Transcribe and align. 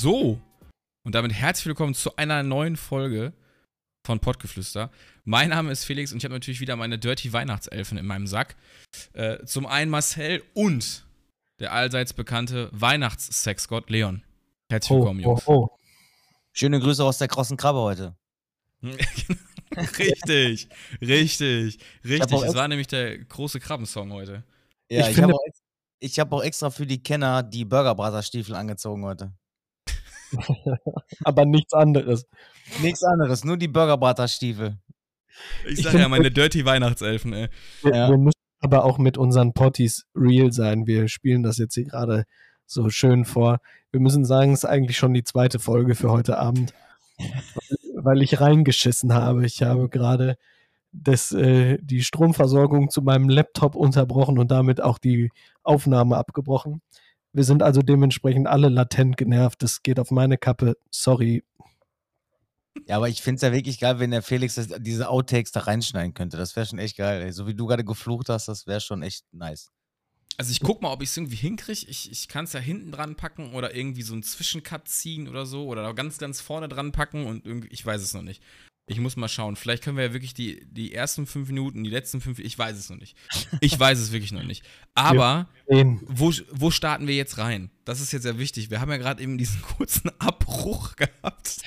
So, 0.00 0.40
und 1.04 1.16
damit 1.16 1.32
herzlich 1.32 1.66
willkommen 1.66 1.92
zu 1.92 2.14
einer 2.14 2.44
neuen 2.44 2.76
Folge 2.76 3.32
von 4.06 4.20
Pottgeflüster. 4.20 4.92
Mein 5.24 5.48
Name 5.48 5.72
ist 5.72 5.82
Felix 5.82 6.12
und 6.12 6.18
ich 6.18 6.24
habe 6.24 6.34
natürlich 6.34 6.60
wieder 6.60 6.76
meine 6.76 7.00
Dirty 7.00 7.32
Weihnachtselfen 7.32 7.98
in 7.98 8.06
meinem 8.06 8.28
Sack. 8.28 8.54
Äh, 9.12 9.44
zum 9.44 9.66
einen 9.66 9.90
Marcel 9.90 10.44
und 10.54 11.04
der 11.58 11.72
allseits 11.72 12.12
bekannte 12.12 12.70
Weihnachtssexgott 12.70 13.90
Leon. 13.90 14.22
Herzlich 14.70 14.96
willkommen, 14.96 15.18
Jungs. 15.18 15.42
Oh, 15.46 15.64
oh. 15.64 15.68
Schöne 16.52 16.78
Grüße 16.78 17.02
aus 17.02 17.18
der 17.18 17.26
krossen 17.26 17.56
Krabbe 17.56 17.80
heute. 17.80 18.16
richtig, 19.76 20.68
richtig, 21.00 21.78
richtig. 22.04 22.42
Es 22.44 22.54
war 22.54 22.68
nämlich 22.68 22.86
der 22.86 23.18
große 23.18 23.58
Krabbensong 23.58 24.12
heute. 24.12 24.44
Ja, 24.88 25.08
ich, 25.08 25.16
ich 25.16 25.22
habe 25.24 25.34
auch, 25.34 25.44
hab 26.04 26.32
auch, 26.34 26.44
extra 26.44 26.70
für 26.70 26.86
die 26.86 27.02
Kenner 27.02 27.42
die 27.42 27.64
Burger 27.64 27.96
Brothers 27.96 28.28
Stiefel 28.28 28.54
angezogen 28.54 29.04
heute. 29.04 29.32
Aber 31.24 31.44
nichts 31.44 31.72
anderes. 31.72 32.26
Nichts 32.82 33.02
anderes, 33.02 33.44
nur 33.44 33.56
die 33.56 33.68
Burger 33.68 33.96
Brothers 33.96 34.34
Stiefel. 34.34 34.78
Ich 35.66 35.82
sag 35.82 35.94
ich 35.94 36.00
ja, 36.00 36.08
meine 36.08 36.30
Dirty 36.30 36.64
Weihnachtselfen, 36.64 37.32
ey. 37.32 37.48
Wir, 37.82 37.94
ja. 37.94 38.08
wir 38.10 38.18
müssen 38.18 38.32
aber 38.60 38.84
auch 38.84 38.98
mit 38.98 39.16
unseren 39.18 39.52
Potties 39.52 40.06
real 40.14 40.52
sein. 40.52 40.86
Wir 40.86 41.08
spielen 41.08 41.42
das 41.42 41.58
jetzt 41.58 41.74
hier 41.74 41.84
gerade 41.84 42.24
so 42.66 42.90
schön 42.90 43.24
vor. 43.24 43.58
Wir 43.90 44.00
müssen 44.00 44.24
sagen, 44.24 44.52
es 44.52 44.64
ist 44.64 44.70
eigentlich 44.70 44.98
schon 44.98 45.14
die 45.14 45.24
zweite 45.24 45.58
Folge 45.58 45.94
für 45.94 46.10
heute 46.10 46.38
Abend, 46.38 46.74
weil 47.96 48.22
ich 48.22 48.40
reingeschissen 48.40 49.14
habe. 49.14 49.46
Ich 49.46 49.62
habe 49.62 49.88
gerade 49.88 50.36
das, 50.92 51.32
äh, 51.32 51.78
die 51.80 52.02
Stromversorgung 52.02 52.90
zu 52.90 53.02
meinem 53.02 53.28
Laptop 53.28 53.74
unterbrochen 53.74 54.38
und 54.38 54.50
damit 54.50 54.80
auch 54.80 54.98
die 54.98 55.30
Aufnahme 55.62 56.16
abgebrochen. 56.16 56.82
Wir 57.32 57.44
sind 57.44 57.62
also 57.62 57.82
dementsprechend 57.82 58.46
alle 58.46 58.68
latent 58.68 59.16
genervt. 59.16 59.62
Das 59.62 59.82
geht 59.82 60.00
auf 60.00 60.10
meine 60.10 60.38
Kappe. 60.38 60.76
Sorry. 60.90 61.44
Ja, 62.86 62.96
aber 62.96 63.08
ich 63.08 63.22
finde 63.22 63.36
es 63.36 63.42
ja 63.42 63.52
wirklich 63.52 63.80
geil, 63.80 63.98
wenn 63.98 64.10
der 64.10 64.22
Felix 64.22 64.54
das, 64.54 64.68
diese 64.78 65.08
Outtakes 65.08 65.52
da 65.52 65.60
reinschneiden 65.60 66.14
könnte. 66.14 66.36
Das 66.36 66.56
wäre 66.56 66.66
schon 66.66 66.78
echt 66.78 66.96
geil. 66.96 67.22
Ey. 67.22 67.32
So 67.32 67.46
wie 67.46 67.54
du 67.54 67.66
gerade 67.66 67.84
geflucht 67.84 68.28
hast, 68.28 68.48
das 68.48 68.66
wäre 68.66 68.80
schon 68.80 69.02
echt 69.02 69.24
nice. 69.32 69.70
Also 70.38 70.52
ich 70.52 70.60
guck 70.60 70.82
mal, 70.82 70.92
ob 70.92 71.02
ich 71.02 71.08
es 71.08 71.16
irgendwie 71.16 71.36
hinkriege. 71.36 71.86
Ich, 71.88 72.10
ich 72.12 72.28
kann 72.28 72.44
es 72.44 72.52
ja 72.52 72.60
hinten 72.60 72.92
dran 72.92 73.16
packen 73.16 73.54
oder 73.54 73.74
irgendwie 73.74 74.02
so 74.02 74.12
einen 74.12 74.22
Zwischencut 74.22 74.86
ziehen 74.86 75.26
oder 75.28 75.46
so 75.46 75.66
oder 75.66 75.92
ganz, 75.94 76.18
ganz 76.18 76.40
vorne 76.40 76.68
dran 76.68 76.92
packen 76.92 77.26
und 77.26 77.44
irgendwie, 77.44 77.68
ich 77.68 77.84
weiß 77.84 78.00
es 78.00 78.14
noch 78.14 78.22
nicht. 78.22 78.40
Ich 78.88 79.00
muss 79.00 79.16
mal 79.16 79.28
schauen. 79.28 79.54
Vielleicht 79.54 79.84
können 79.84 79.96
wir 79.98 80.04
ja 80.04 80.12
wirklich 80.14 80.32
die, 80.32 80.64
die 80.66 80.94
ersten 80.94 81.26
fünf 81.26 81.48
Minuten, 81.48 81.84
die 81.84 81.90
letzten 81.90 82.22
fünf, 82.22 82.38
ich 82.38 82.58
weiß 82.58 82.76
es 82.76 82.88
noch 82.88 82.96
nicht. 82.96 83.16
Ich 83.60 83.78
weiß 83.78 83.98
es 83.98 84.12
wirklich 84.12 84.32
noch 84.32 84.42
nicht. 84.42 84.64
Aber 84.94 85.46
wo, 86.06 86.32
wo 86.52 86.70
starten 86.70 87.06
wir 87.06 87.14
jetzt 87.14 87.36
rein? 87.36 87.70
Das 87.84 88.00
ist 88.00 88.12
jetzt 88.12 88.22
sehr 88.22 88.38
wichtig. 88.38 88.70
Wir 88.70 88.80
haben 88.80 88.90
ja 88.90 88.96
gerade 88.96 89.22
eben 89.22 89.36
diesen 89.36 89.60
kurzen 89.76 90.10
Abbruch 90.18 90.96
gehabt. 90.96 91.60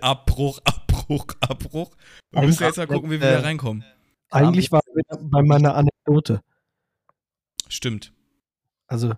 Abbruch, 0.00 0.60
Abbruch, 0.64 1.26
Abbruch. 1.40 1.96
Wir 2.30 2.42
müssen 2.42 2.62
jetzt 2.62 2.76
mal 2.76 2.86
gucken, 2.86 3.10
wie 3.10 3.20
wir 3.20 3.28
wieder 3.28 3.44
reinkommen. 3.44 3.84
Eigentlich 4.30 4.70
war 4.70 4.80
es 5.08 5.18
bei 5.20 5.42
meiner 5.42 5.74
Anekdote. 5.74 6.42
Stimmt. 7.68 8.12
Also, 8.86 9.14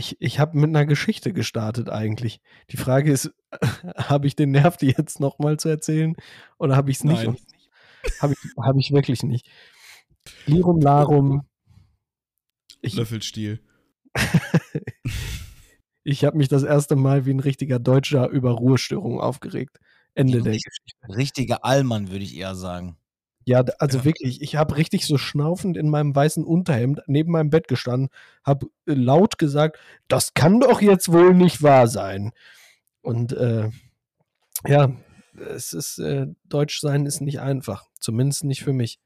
ich, 0.00 0.16
ich 0.18 0.40
habe 0.40 0.58
mit 0.58 0.70
einer 0.70 0.86
Geschichte 0.86 1.32
gestartet 1.32 1.90
eigentlich. 1.90 2.40
Die 2.70 2.76
Frage 2.76 3.12
ist, 3.12 3.32
habe 3.96 4.26
ich 4.26 4.34
den 4.34 4.50
Nerv, 4.50 4.76
die 4.76 4.88
jetzt 4.88 5.20
nochmal 5.20 5.58
zu 5.58 5.68
erzählen 5.68 6.16
oder 6.58 6.74
habe 6.74 6.90
ich 6.90 6.96
es 6.96 7.04
nicht? 7.04 7.26
Habe 8.20 8.32
ich, 8.32 8.38
hab 8.56 8.76
ich 8.76 8.92
wirklich 8.92 9.22
nicht. 9.22 9.48
Lirum 10.46 10.80
Larum. 10.80 11.42
Ich, 12.80 12.94
Löffelstiel. 12.94 13.60
ich 16.02 16.24
habe 16.24 16.38
mich 16.38 16.48
das 16.48 16.62
erste 16.62 16.96
Mal 16.96 17.26
wie 17.26 17.34
ein 17.34 17.40
richtiger 17.40 17.78
Deutscher 17.78 18.28
über 18.28 18.52
Ruhestörungen 18.52 19.20
aufgeregt. 19.20 19.78
Ende 20.14 20.40
der 20.42 20.54
Geschichte. 20.54 21.16
Richtiger 21.16 21.64
Allmann, 21.64 22.10
würde 22.10 22.24
ich 22.24 22.36
eher 22.36 22.54
sagen. 22.54 22.96
Ja, 23.50 23.64
also 23.80 23.98
ja. 23.98 24.04
wirklich, 24.04 24.42
ich 24.42 24.54
habe 24.54 24.76
richtig 24.76 25.04
so 25.04 25.18
schnaufend 25.18 25.76
in 25.76 25.88
meinem 25.88 26.14
weißen 26.14 26.44
Unterhemd 26.44 27.02
neben 27.08 27.32
meinem 27.32 27.50
Bett 27.50 27.66
gestanden, 27.66 28.08
habe 28.44 28.66
äh, 28.86 28.92
laut 28.92 29.38
gesagt, 29.38 29.76
das 30.06 30.34
kann 30.34 30.60
doch 30.60 30.80
jetzt 30.80 31.10
wohl 31.10 31.34
nicht 31.34 31.60
wahr 31.60 31.88
sein. 31.88 32.30
Und 33.02 33.32
äh, 33.32 33.68
ja, 34.68 34.92
es 35.34 35.72
ist, 35.72 35.98
äh, 35.98 36.28
Deutsch 36.44 36.78
sein 36.78 37.06
ist 37.06 37.22
nicht 37.22 37.40
einfach, 37.40 37.88
zumindest 37.98 38.44
nicht 38.44 38.62
für 38.62 38.72
mich. 38.72 39.00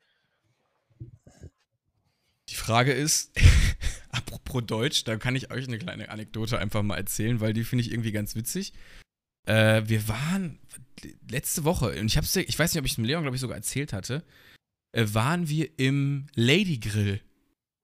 Die 2.50 2.54
Frage 2.54 2.92
ist, 2.92 3.34
apropos 4.10 4.62
Deutsch, 4.66 5.04
da 5.04 5.16
kann 5.16 5.36
ich 5.36 5.50
euch 5.52 5.66
eine 5.68 5.78
kleine 5.78 6.10
Anekdote 6.10 6.58
einfach 6.58 6.82
mal 6.82 6.98
erzählen, 6.98 7.40
weil 7.40 7.54
die 7.54 7.64
finde 7.64 7.80
ich 7.80 7.92
irgendwie 7.92 8.12
ganz 8.12 8.36
witzig. 8.36 8.74
Äh, 9.46 9.82
wir 9.86 10.08
waren 10.08 10.58
letzte 11.28 11.64
Woche, 11.64 11.98
und 12.00 12.06
ich, 12.06 12.16
hab's, 12.16 12.34
ich 12.36 12.58
weiß 12.58 12.72
nicht, 12.72 12.80
ob 12.80 12.86
ich 12.86 12.92
es 12.92 12.96
dem 12.96 13.04
Leon, 13.04 13.22
glaube 13.22 13.36
ich, 13.36 13.40
sogar 13.40 13.56
erzählt 13.56 13.92
hatte, 13.92 14.24
äh, 14.92 15.06
waren 15.12 15.48
wir 15.48 15.78
im 15.78 16.26
Lady 16.34 16.78
Grill. 16.78 17.20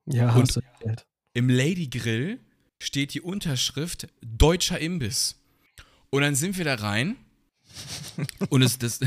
Ja, 0.07 0.33
und 0.35 0.43
hast 0.43 0.57
du 0.57 0.61
erzählt. 0.61 1.07
Im 1.35 1.49
Lady 1.49 1.89
Grill 1.89 2.41
steht 2.83 3.15
die 3.15 3.21
Unterschrift 3.21 4.09
Deutscher 4.21 4.79
Imbiss. 4.79 5.41
Und 6.11 6.23
dann 6.23 6.35
sind 6.35 6.57
wir 6.59 6.65
da 6.65 6.75
rein. 6.75 7.17
und 8.49 8.63
es, 8.63 8.79
das, 8.79 8.99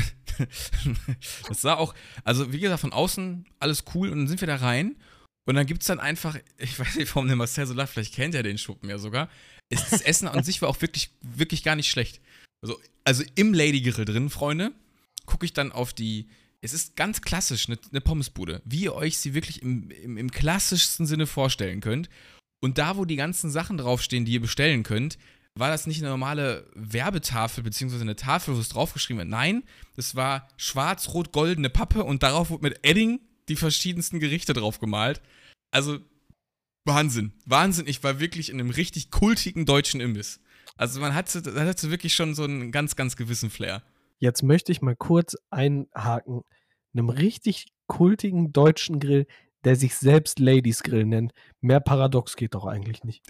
das 1.48 1.60
sah 1.60 1.74
auch, 1.74 1.94
also 2.22 2.52
wie 2.52 2.60
gesagt, 2.60 2.80
von 2.80 2.92
außen 2.92 3.46
alles 3.58 3.84
cool. 3.94 4.08
Und 4.08 4.18
dann 4.18 4.28
sind 4.28 4.40
wir 4.40 4.48
da 4.48 4.56
rein. 4.56 4.96
Und 5.46 5.56
dann 5.56 5.66
gibt 5.66 5.82
es 5.82 5.88
dann 5.88 6.00
einfach, 6.00 6.38
ich 6.56 6.78
weiß 6.78 6.96
nicht, 6.96 7.14
warum 7.14 7.26
der 7.26 7.36
Marcel 7.36 7.66
so 7.66 7.74
lacht, 7.74 7.92
vielleicht 7.92 8.14
kennt 8.14 8.34
er 8.34 8.42
den 8.42 8.56
Schuppen 8.56 8.88
ja 8.88 8.98
sogar. 8.98 9.28
Das 9.68 10.00
Essen 10.00 10.28
an 10.28 10.42
sich 10.44 10.62
war 10.62 10.68
auch 10.68 10.80
wirklich, 10.80 11.10
wirklich 11.20 11.62
gar 11.62 11.76
nicht 11.76 11.90
schlecht. 11.90 12.20
Also, 12.64 12.80
also 13.04 13.22
im 13.34 13.52
Lady 13.52 13.82
Grill 13.82 14.06
drin, 14.06 14.30
Freunde, 14.30 14.72
gucke 15.26 15.44
ich 15.44 15.52
dann 15.52 15.70
auf 15.70 15.92
die. 15.92 16.28
Es 16.62 16.72
ist 16.72 16.96
ganz 16.96 17.20
klassisch, 17.20 17.68
eine, 17.68 17.78
eine 17.90 18.00
Pommesbude, 18.00 18.62
wie 18.64 18.84
ihr 18.84 18.94
euch 18.94 19.18
sie 19.18 19.34
wirklich 19.34 19.60
im, 19.60 19.90
im, 19.90 20.16
im 20.16 20.30
klassischsten 20.30 21.04
Sinne 21.04 21.26
vorstellen 21.26 21.82
könnt. 21.82 22.08
Und 22.62 22.78
da, 22.78 22.96
wo 22.96 23.04
die 23.04 23.16
ganzen 23.16 23.50
Sachen 23.50 23.76
draufstehen, 23.76 24.24
die 24.24 24.32
ihr 24.32 24.40
bestellen 24.40 24.82
könnt, 24.82 25.18
war 25.54 25.68
das 25.68 25.86
nicht 25.86 25.98
eine 26.00 26.08
normale 26.08 26.66
Werbetafel 26.74 27.62
beziehungsweise 27.62 28.00
eine 28.00 28.16
Tafel, 28.16 28.56
wo 28.56 28.58
es 28.58 28.70
draufgeschrieben 28.70 29.18
wird. 29.18 29.28
Nein, 29.28 29.64
das 29.94 30.14
war 30.14 30.48
schwarz-rot-goldene 30.56 31.68
Pappe 31.68 32.02
und 32.02 32.22
darauf 32.22 32.48
wurde 32.48 32.62
mit 32.62 32.80
Edding 32.82 33.20
die 33.50 33.56
verschiedensten 33.56 34.18
Gerichte 34.18 34.54
drauf 34.54 34.80
gemalt. 34.80 35.20
Also 35.70 35.98
Wahnsinn, 36.86 37.32
Wahnsinn. 37.44 37.86
Ich 37.86 38.02
war 38.02 38.20
wirklich 38.20 38.48
in 38.48 38.58
einem 38.58 38.70
richtig 38.70 39.10
kultigen 39.10 39.66
deutschen 39.66 40.00
Imbiss. 40.00 40.40
Also 40.76 41.00
man 41.00 41.14
hatte, 41.14 41.40
man 41.52 41.66
hatte 41.66 41.90
wirklich 41.90 42.14
schon 42.14 42.34
so 42.34 42.44
einen 42.44 42.72
ganz, 42.72 42.96
ganz 42.96 43.16
gewissen 43.16 43.50
Flair. 43.50 43.82
Jetzt 44.18 44.42
möchte 44.42 44.72
ich 44.72 44.82
mal 44.82 44.96
kurz 44.96 45.36
einhaken. 45.50 46.42
Einem 46.94 47.08
richtig 47.08 47.66
kultigen 47.86 48.52
deutschen 48.52 49.00
Grill, 49.00 49.26
der 49.64 49.76
sich 49.76 49.96
selbst 49.96 50.38
Ladies 50.38 50.82
Grill 50.82 51.04
nennt. 51.04 51.32
Mehr 51.60 51.80
paradox 51.80 52.36
geht 52.36 52.54
doch 52.54 52.66
eigentlich 52.66 53.04
nicht. 53.04 53.22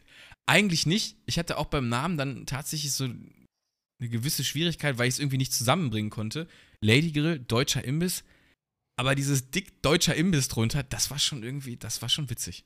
Eigentlich 0.47 0.87
nicht. 0.87 1.17
Ich 1.27 1.39
hatte 1.39 1.59
auch 1.59 1.67
beim 1.67 1.89
Namen 1.89 2.19
dann 2.19 2.47
tatsächlich 2.47 2.93
so 2.93 3.05
eine 3.05 4.09
gewisse 4.09 4.45
Schwierigkeit, 4.45 4.99
weil 4.99 5.09
ich 5.09 5.15
es 5.15 5.21
irgendwie 5.21 5.39
nicht 5.39 5.53
zusammenbringen 5.53 6.11
konnte. 6.11 6.47
Lady 6.81 7.13
Grill, 7.13 7.39
deutscher 7.39 7.85
Imbiss. 7.85 8.25
Aber 8.97 9.15
dieses 9.15 9.51
dick 9.51 9.83
deutscher 9.83 10.15
Imbiss 10.15 10.49
drunter, 10.49 10.83
das 10.83 11.11
war 11.11 11.19
schon 11.19 11.43
irgendwie, 11.43 11.77
das 11.77 12.03
war 12.03 12.09
schon 12.09 12.31
witzig. 12.31 12.65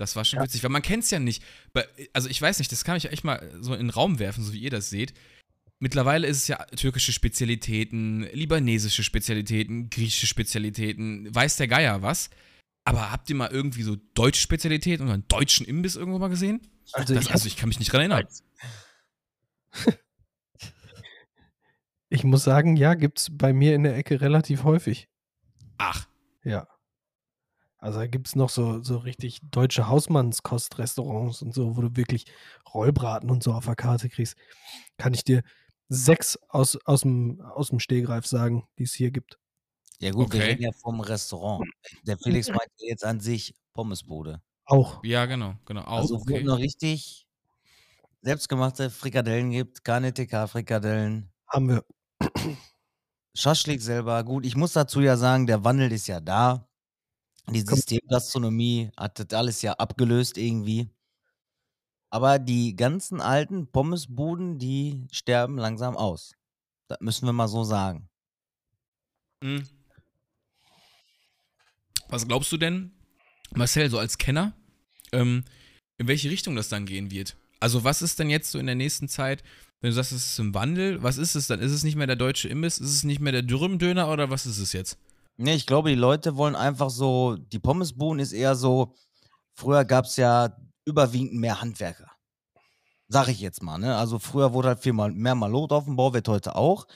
Das 0.00 0.16
war 0.16 0.24
schon 0.24 0.38
ja. 0.38 0.44
witzig, 0.44 0.62
weil 0.62 0.70
man 0.70 0.82
kennt 0.82 1.04
es 1.04 1.10
ja 1.10 1.18
nicht. 1.18 1.42
Also 2.12 2.28
ich 2.28 2.40
weiß 2.40 2.58
nicht, 2.58 2.72
das 2.72 2.84
kann 2.84 2.96
ich 2.96 3.10
echt 3.10 3.24
mal 3.24 3.50
so 3.60 3.74
in 3.74 3.80
den 3.80 3.90
Raum 3.90 4.18
werfen, 4.18 4.42
so 4.42 4.52
wie 4.52 4.60
ihr 4.60 4.70
das 4.70 4.90
seht. 4.90 5.14
Mittlerweile 5.78 6.26
ist 6.26 6.38
es 6.38 6.48
ja 6.48 6.56
türkische 6.76 7.12
Spezialitäten, 7.12 8.22
libanesische 8.32 9.02
Spezialitäten, 9.02 9.88
griechische 9.88 10.26
Spezialitäten, 10.26 11.34
weiß 11.34 11.56
der 11.56 11.68
Geier 11.68 12.02
was. 12.02 12.30
Aber 12.84 13.10
habt 13.10 13.28
ihr 13.30 13.36
mal 13.36 13.50
irgendwie 13.50 13.82
so 13.82 13.96
deutsche 14.14 14.40
Spezialitäten 14.40 15.04
oder 15.04 15.14
einen 15.14 15.28
deutschen 15.28 15.66
Imbiss 15.66 15.96
irgendwo 15.96 16.18
mal 16.18 16.28
gesehen? 16.28 16.60
Also, 16.92 17.14
das, 17.14 17.26
ich, 17.26 17.30
also 17.30 17.46
ich 17.46 17.56
kann 17.56 17.68
mich 17.68 17.78
nicht 17.78 17.92
dran 17.92 18.00
erinnern. 18.00 18.26
Ich 22.12 22.24
muss 22.24 22.42
sagen, 22.42 22.76
ja, 22.76 22.94
gibt 22.94 23.20
es 23.20 23.28
bei 23.30 23.52
mir 23.52 23.76
in 23.76 23.84
der 23.84 23.96
Ecke 23.96 24.20
relativ 24.20 24.64
häufig. 24.64 25.08
Ach. 25.78 26.08
Ja. 26.42 26.66
Also 27.80 27.98
da 27.98 28.06
gibt 28.06 28.28
es 28.28 28.36
noch 28.36 28.50
so, 28.50 28.82
so 28.82 28.98
richtig 28.98 29.40
deutsche 29.50 29.88
Hausmannskostrestaurants 29.88 31.42
und 31.42 31.54
so, 31.54 31.76
wo 31.76 31.80
du 31.80 31.96
wirklich 31.96 32.26
Rollbraten 32.74 33.30
und 33.30 33.42
so 33.42 33.52
auf 33.52 33.64
der 33.64 33.74
Karte 33.74 34.10
kriegst. 34.10 34.36
Kann 34.98 35.14
ich 35.14 35.24
dir 35.24 35.42
sechs 35.88 36.38
aus, 36.48 36.76
aus, 36.84 37.00
dem, 37.00 37.40
aus 37.40 37.68
dem 37.70 37.80
Stehgreif 37.80 38.26
sagen, 38.26 38.68
die 38.78 38.84
es 38.84 38.92
hier 38.92 39.10
gibt. 39.10 39.38
Ja 39.98 40.10
gut, 40.12 40.26
okay. 40.26 40.38
wir 40.38 40.46
reden 40.46 40.62
ja 40.62 40.72
vom 40.72 41.00
Restaurant. 41.00 41.66
Der 42.04 42.18
Felix 42.18 42.48
meint 42.48 42.70
jetzt 42.78 43.04
an 43.04 43.20
sich 43.20 43.54
Pommesbude. 43.72 44.42
Auch. 44.66 45.02
Ja, 45.02 45.26
genau, 45.26 45.54
genau. 45.64 45.82
Auch, 45.82 45.98
also 45.98 46.16
okay. 46.16 46.42
wo 46.42 46.46
noch 46.46 46.58
richtig 46.58 47.26
selbstgemachte 48.22 48.90
Frikadellen 48.90 49.50
gibt, 49.50 49.84
keine 49.84 50.12
TK-Frikadellen. 50.12 51.32
Haben 51.48 51.68
wir. 51.68 51.84
Schaschlik 53.34 53.80
selber, 53.80 54.22
gut, 54.24 54.44
ich 54.44 54.56
muss 54.56 54.72
dazu 54.72 55.00
ja 55.00 55.16
sagen, 55.16 55.46
der 55.46 55.64
Wandel 55.64 55.92
ist 55.92 56.06
ja 56.06 56.20
da. 56.20 56.69
Die 57.48 57.60
Systemgastronomie 57.60 58.90
hat 58.96 59.18
das 59.18 59.36
alles 59.36 59.62
ja 59.62 59.72
abgelöst 59.74 60.38
irgendwie. 60.38 60.90
Aber 62.10 62.38
die 62.38 62.74
ganzen 62.74 63.20
alten 63.20 63.70
Pommesbuden, 63.70 64.58
die 64.58 65.06
sterben 65.12 65.56
langsam 65.56 65.96
aus. 65.96 66.34
Das 66.88 66.98
müssen 67.00 67.26
wir 67.26 67.32
mal 67.32 67.48
so 67.48 67.64
sagen. 67.64 68.08
Mhm. 69.42 69.66
Was 72.08 72.26
glaubst 72.26 72.50
du 72.50 72.56
denn, 72.56 72.92
Marcel, 73.54 73.88
so 73.88 73.98
als 73.98 74.18
Kenner, 74.18 74.52
ähm, 75.12 75.44
in 75.98 76.08
welche 76.08 76.30
Richtung 76.30 76.56
das 76.56 76.68
dann 76.68 76.86
gehen 76.86 77.10
wird? 77.12 77.36
Also, 77.60 77.84
was 77.84 78.02
ist 78.02 78.18
denn 78.18 78.30
jetzt 78.30 78.50
so 78.50 78.58
in 78.58 78.66
der 78.66 78.74
nächsten 78.74 79.08
Zeit, 79.08 79.44
wenn 79.80 79.90
du 79.90 79.94
sagst, 79.94 80.12
es 80.12 80.26
ist 80.32 80.38
im 80.38 80.54
Wandel, 80.54 81.02
was 81.02 81.18
ist 81.18 81.36
es 81.36 81.46
dann? 81.46 81.60
Ist 81.60 81.72
es 81.72 81.84
nicht 81.84 81.96
mehr 81.96 82.06
der 82.06 82.16
deutsche 82.16 82.48
Imbiss? 82.48 82.78
Ist 82.78 82.90
es 82.90 83.04
nicht 83.04 83.20
mehr 83.20 83.32
der 83.32 83.42
Dürremdöner 83.42 84.10
oder 84.10 84.30
was 84.30 84.46
ist 84.46 84.58
es 84.58 84.72
jetzt? 84.72 84.98
Nee, 85.42 85.54
ich 85.54 85.64
glaube, 85.64 85.88
die 85.88 85.94
Leute 85.94 86.36
wollen 86.36 86.54
einfach 86.54 86.90
so, 86.90 87.34
die 87.36 87.58
Pommesbuden 87.58 88.20
ist 88.20 88.32
eher 88.34 88.54
so, 88.54 88.94
früher 89.54 89.86
gab 89.86 90.04
es 90.06 90.16
ja 90.16 90.54
überwiegend 90.84 91.34
mehr 91.34 91.62
Handwerker. 91.62 92.10
Sag 93.08 93.28
ich 93.28 93.40
jetzt 93.40 93.62
mal, 93.62 93.78
ne? 93.78 93.96
Also 93.96 94.18
früher 94.18 94.52
wurde 94.52 94.68
halt 94.68 94.80
viel 94.80 94.92
mal, 94.92 95.10
mehr 95.12 95.34
Malot 95.34 95.72
auf 95.72 95.84
dem 95.84 95.96
Bau, 95.96 96.14
wird 96.14 96.28
heute 96.28 96.56
auch. 96.56 96.86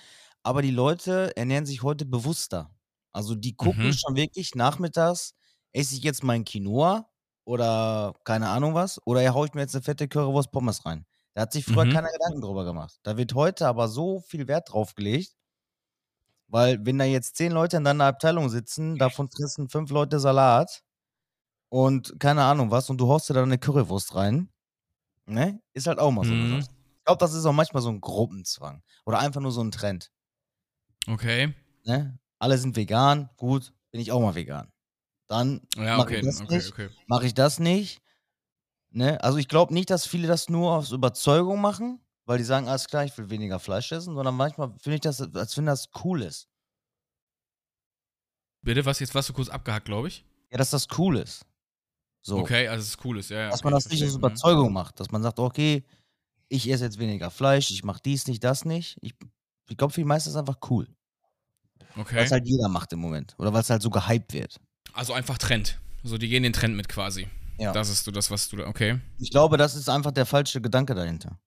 Aber 0.42 0.62
die 0.62 0.70
Leute 0.70 1.36
ernähren 1.36 1.66
sich 1.66 1.82
heute 1.82 2.04
bewusster. 2.06 2.70
Also 3.12 3.34
die 3.34 3.56
gucken 3.56 3.92
Mhm. 3.92 3.94
schon 3.94 4.16
wirklich 4.16 4.54
nachmittags, 4.54 5.34
esse 5.72 5.94
ich 5.96 6.02
jetzt 6.04 6.22
mein 6.22 6.44
Quinoa 6.44 7.10
oder 7.44 8.14
keine 8.24 8.48
Ahnung 8.50 8.74
was, 8.74 9.00
oder 9.06 9.34
hau 9.34 9.44
ich 9.44 9.54
mir 9.54 9.62
jetzt 9.62 9.74
eine 9.74 9.82
fette 9.84 10.08
Currywurst 10.08 10.52
Pommes 10.52 10.84
rein. 10.86 11.06
Da 11.34 11.42
hat 11.42 11.52
sich 11.52 11.64
früher 11.66 11.86
Mhm. 11.86 11.86
keiner 11.86 12.10
Gedanken 12.12 12.40
drüber 12.42 12.64
gemacht. 12.64 12.98
Da 13.04 13.16
wird 13.16 13.34
heute 13.34 13.66
aber 13.68 13.88
so 13.88 14.20
viel 14.20 14.48
Wert 14.48 14.72
drauf 14.72 14.94
gelegt, 14.94 15.34
weil 16.48 16.84
wenn 16.86 16.98
da 16.98 17.04
jetzt 17.04 17.36
zehn 17.36 17.52
Leute 17.52 17.76
in 17.78 17.84
deiner 17.84 18.04
Abteilung 18.06 18.48
sitzen, 18.50 18.98
davon 18.98 19.28
fressen 19.30 19.68
fünf 19.68 19.90
Leute 19.90 20.20
Salat 20.20 20.82
und 21.70 22.18
keine 22.20 22.44
Ahnung 22.44 22.70
was 22.70 22.90
und 22.90 22.98
du 23.00 23.08
haust 23.08 23.28
dir 23.30 23.34
da 23.34 23.42
eine 23.42 23.58
Currywurst 23.58 24.14
rein, 24.16 24.50
ne? 25.26 25.60
Ist 25.74 25.86
halt 25.88 25.98
auch 26.00 26.12
mal 26.12 26.24
so 26.26 26.34
Mhm. 26.34 26.60
Ich 27.00 27.04
glaube, 27.06 27.20
das 27.20 27.34
ist 27.34 27.46
auch 27.46 27.52
manchmal 27.54 27.82
so 27.82 27.90
ein 27.90 28.00
Gruppenzwang 28.00 28.82
oder 29.06 29.20
einfach 29.20 29.40
nur 29.42 29.52
so 29.52 29.62
ein 29.62 29.72
Trend, 29.72 30.10
Okay. 31.08 31.54
ne? 31.84 32.18
Alle 32.38 32.58
sind 32.58 32.76
vegan, 32.76 33.30
gut, 33.36 33.72
bin 33.90 34.00
ich 34.00 34.12
auch 34.12 34.20
mal 34.20 34.34
vegan. 34.34 34.72
Dann 35.28 35.68
Ja, 35.76 35.98
mach 35.98 36.06
okay, 36.06 36.20
ich 36.20 36.20
das 36.20 36.42
okay, 36.42 36.48
nicht, 36.48 36.72
okay. 36.72 36.88
mache 37.06 37.26
ich 37.26 37.34
das 37.34 37.60
nicht, 37.60 38.02
ne? 38.90 39.22
Also 39.24 39.38
ich 39.38 39.48
glaube 39.48 39.74
nicht, 39.74 39.90
dass 39.90 40.06
viele 40.06 40.28
das 40.28 40.50
nur 40.50 40.72
aus 40.74 40.92
Überzeugung 40.92 41.60
machen, 41.62 42.03
weil 42.26 42.38
die 42.38 42.44
sagen, 42.44 42.68
alles 42.68 42.86
klar, 42.86 43.04
ich 43.04 43.16
will 43.18 43.30
weniger 43.30 43.58
Fleisch 43.58 43.92
essen, 43.92 44.14
sondern 44.14 44.34
manchmal 44.34 44.72
finde 44.78 44.96
ich 44.96 45.00
das, 45.00 45.20
als 45.20 45.56
wenn 45.56 45.66
das 45.66 45.88
cool 46.04 46.22
ist. 46.22 46.48
Bitte, 48.62 48.84
was 48.86 48.98
jetzt 49.00 49.14
warst 49.14 49.28
du 49.28 49.34
kurz 49.34 49.48
abgehackt, 49.48 49.84
glaube 49.84 50.08
ich? 50.08 50.24
Ja, 50.50 50.58
dass 50.58 50.70
das 50.70 50.86
cool 50.98 51.18
ist. 51.18 51.44
So. 52.22 52.38
Okay, 52.38 52.68
also 52.68 52.82
es 52.82 52.88
ist 52.88 53.04
cool 53.04 53.18
ist, 53.18 53.28
ja, 53.28 53.38
ja. 53.38 53.50
dass 53.50 53.60
okay, 53.60 53.66
man 53.66 53.74
das 53.74 53.88
nicht 53.90 54.02
aus. 54.02 54.12
Mhm. 54.12 54.16
Überzeugung 54.16 54.72
macht. 54.72 54.98
Dass 54.98 55.10
man 55.10 55.22
sagt, 55.22 55.38
okay, 55.38 55.84
ich 56.48 56.70
esse 56.70 56.84
jetzt 56.84 56.98
weniger 56.98 57.30
Fleisch, 57.30 57.70
ich 57.70 57.84
mache 57.84 58.00
dies 58.02 58.26
nicht, 58.26 58.42
das 58.42 58.64
nicht. 58.64 58.96
Ich, 59.02 59.14
ich 59.68 59.76
glaube, 59.76 59.92
für 59.92 60.00
die 60.00 60.06
meisten 60.06 60.30
ist 60.30 60.34
es 60.34 60.40
einfach 60.40 60.58
cool. 60.70 60.88
Okay. 61.96 62.16
Weil 62.16 62.24
es 62.24 62.32
halt 62.32 62.46
jeder 62.46 62.68
macht 62.68 62.92
im 62.94 63.00
Moment. 63.00 63.34
Oder 63.38 63.52
weil 63.52 63.60
es 63.60 63.68
halt 63.68 63.82
so 63.82 63.90
gehypt 63.90 64.32
wird. 64.32 64.58
Also 64.94 65.12
einfach 65.12 65.36
Trend. 65.36 65.78
So, 66.02 66.16
die 66.16 66.28
gehen 66.28 66.42
den 66.42 66.54
Trend 66.54 66.76
mit 66.76 66.88
quasi. 66.88 67.28
Ja. 67.58 67.72
Das 67.72 67.90
ist 67.90 68.04
so 68.04 68.10
das, 68.10 68.30
was 68.30 68.48
du 68.48 68.56
da. 68.56 68.66
Okay. 68.66 69.00
Ich 69.18 69.30
glaube, 69.30 69.58
das 69.58 69.74
ist 69.74 69.88
einfach 69.88 70.10
der 70.10 70.26
falsche 70.26 70.60
Gedanke 70.60 70.94
dahinter. 70.94 71.38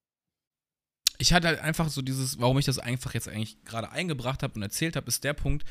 Ich 1.18 1.32
hatte 1.32 1.48
halt 1.48 1.60
einfach 1.60 1.88
so 1.88 2.00
dieses, 2.00 2.40
warum 2.40 2.58
ich 2.58 2.66
das 2.66 2.78
einfach 2.78 3.14
jetzt 3.14 3.28
eigentlich 3.28 3.62
gerade 3.64 3.90
eingebracht 3.90 4.42
habe 4.42 4.54
und 4.54 4.62
erzählt 4.62 4.96
habe, 4.96 5.08
ist 5.08 5.24
der 5.24 5.34
Punkt, 5.34 5.64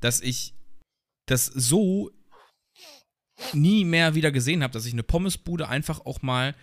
dass 0.00 0.20
ich 0.20 0.54
das 1.26 1.46
so 1.46 2.10
nie 3.54 3.84
mehr 3.84 4.14
wieder 4.14 4.30
gesehen 4.30 4.62
habe, 4.62 4.72
dass 4.72 4.86
ich 4.86 4.92
eine 4.92 5.02
Pommesbude 5.02 5.68
einfach 5.68 6.00
auch 6.04 6.22
mal 6.22 6.54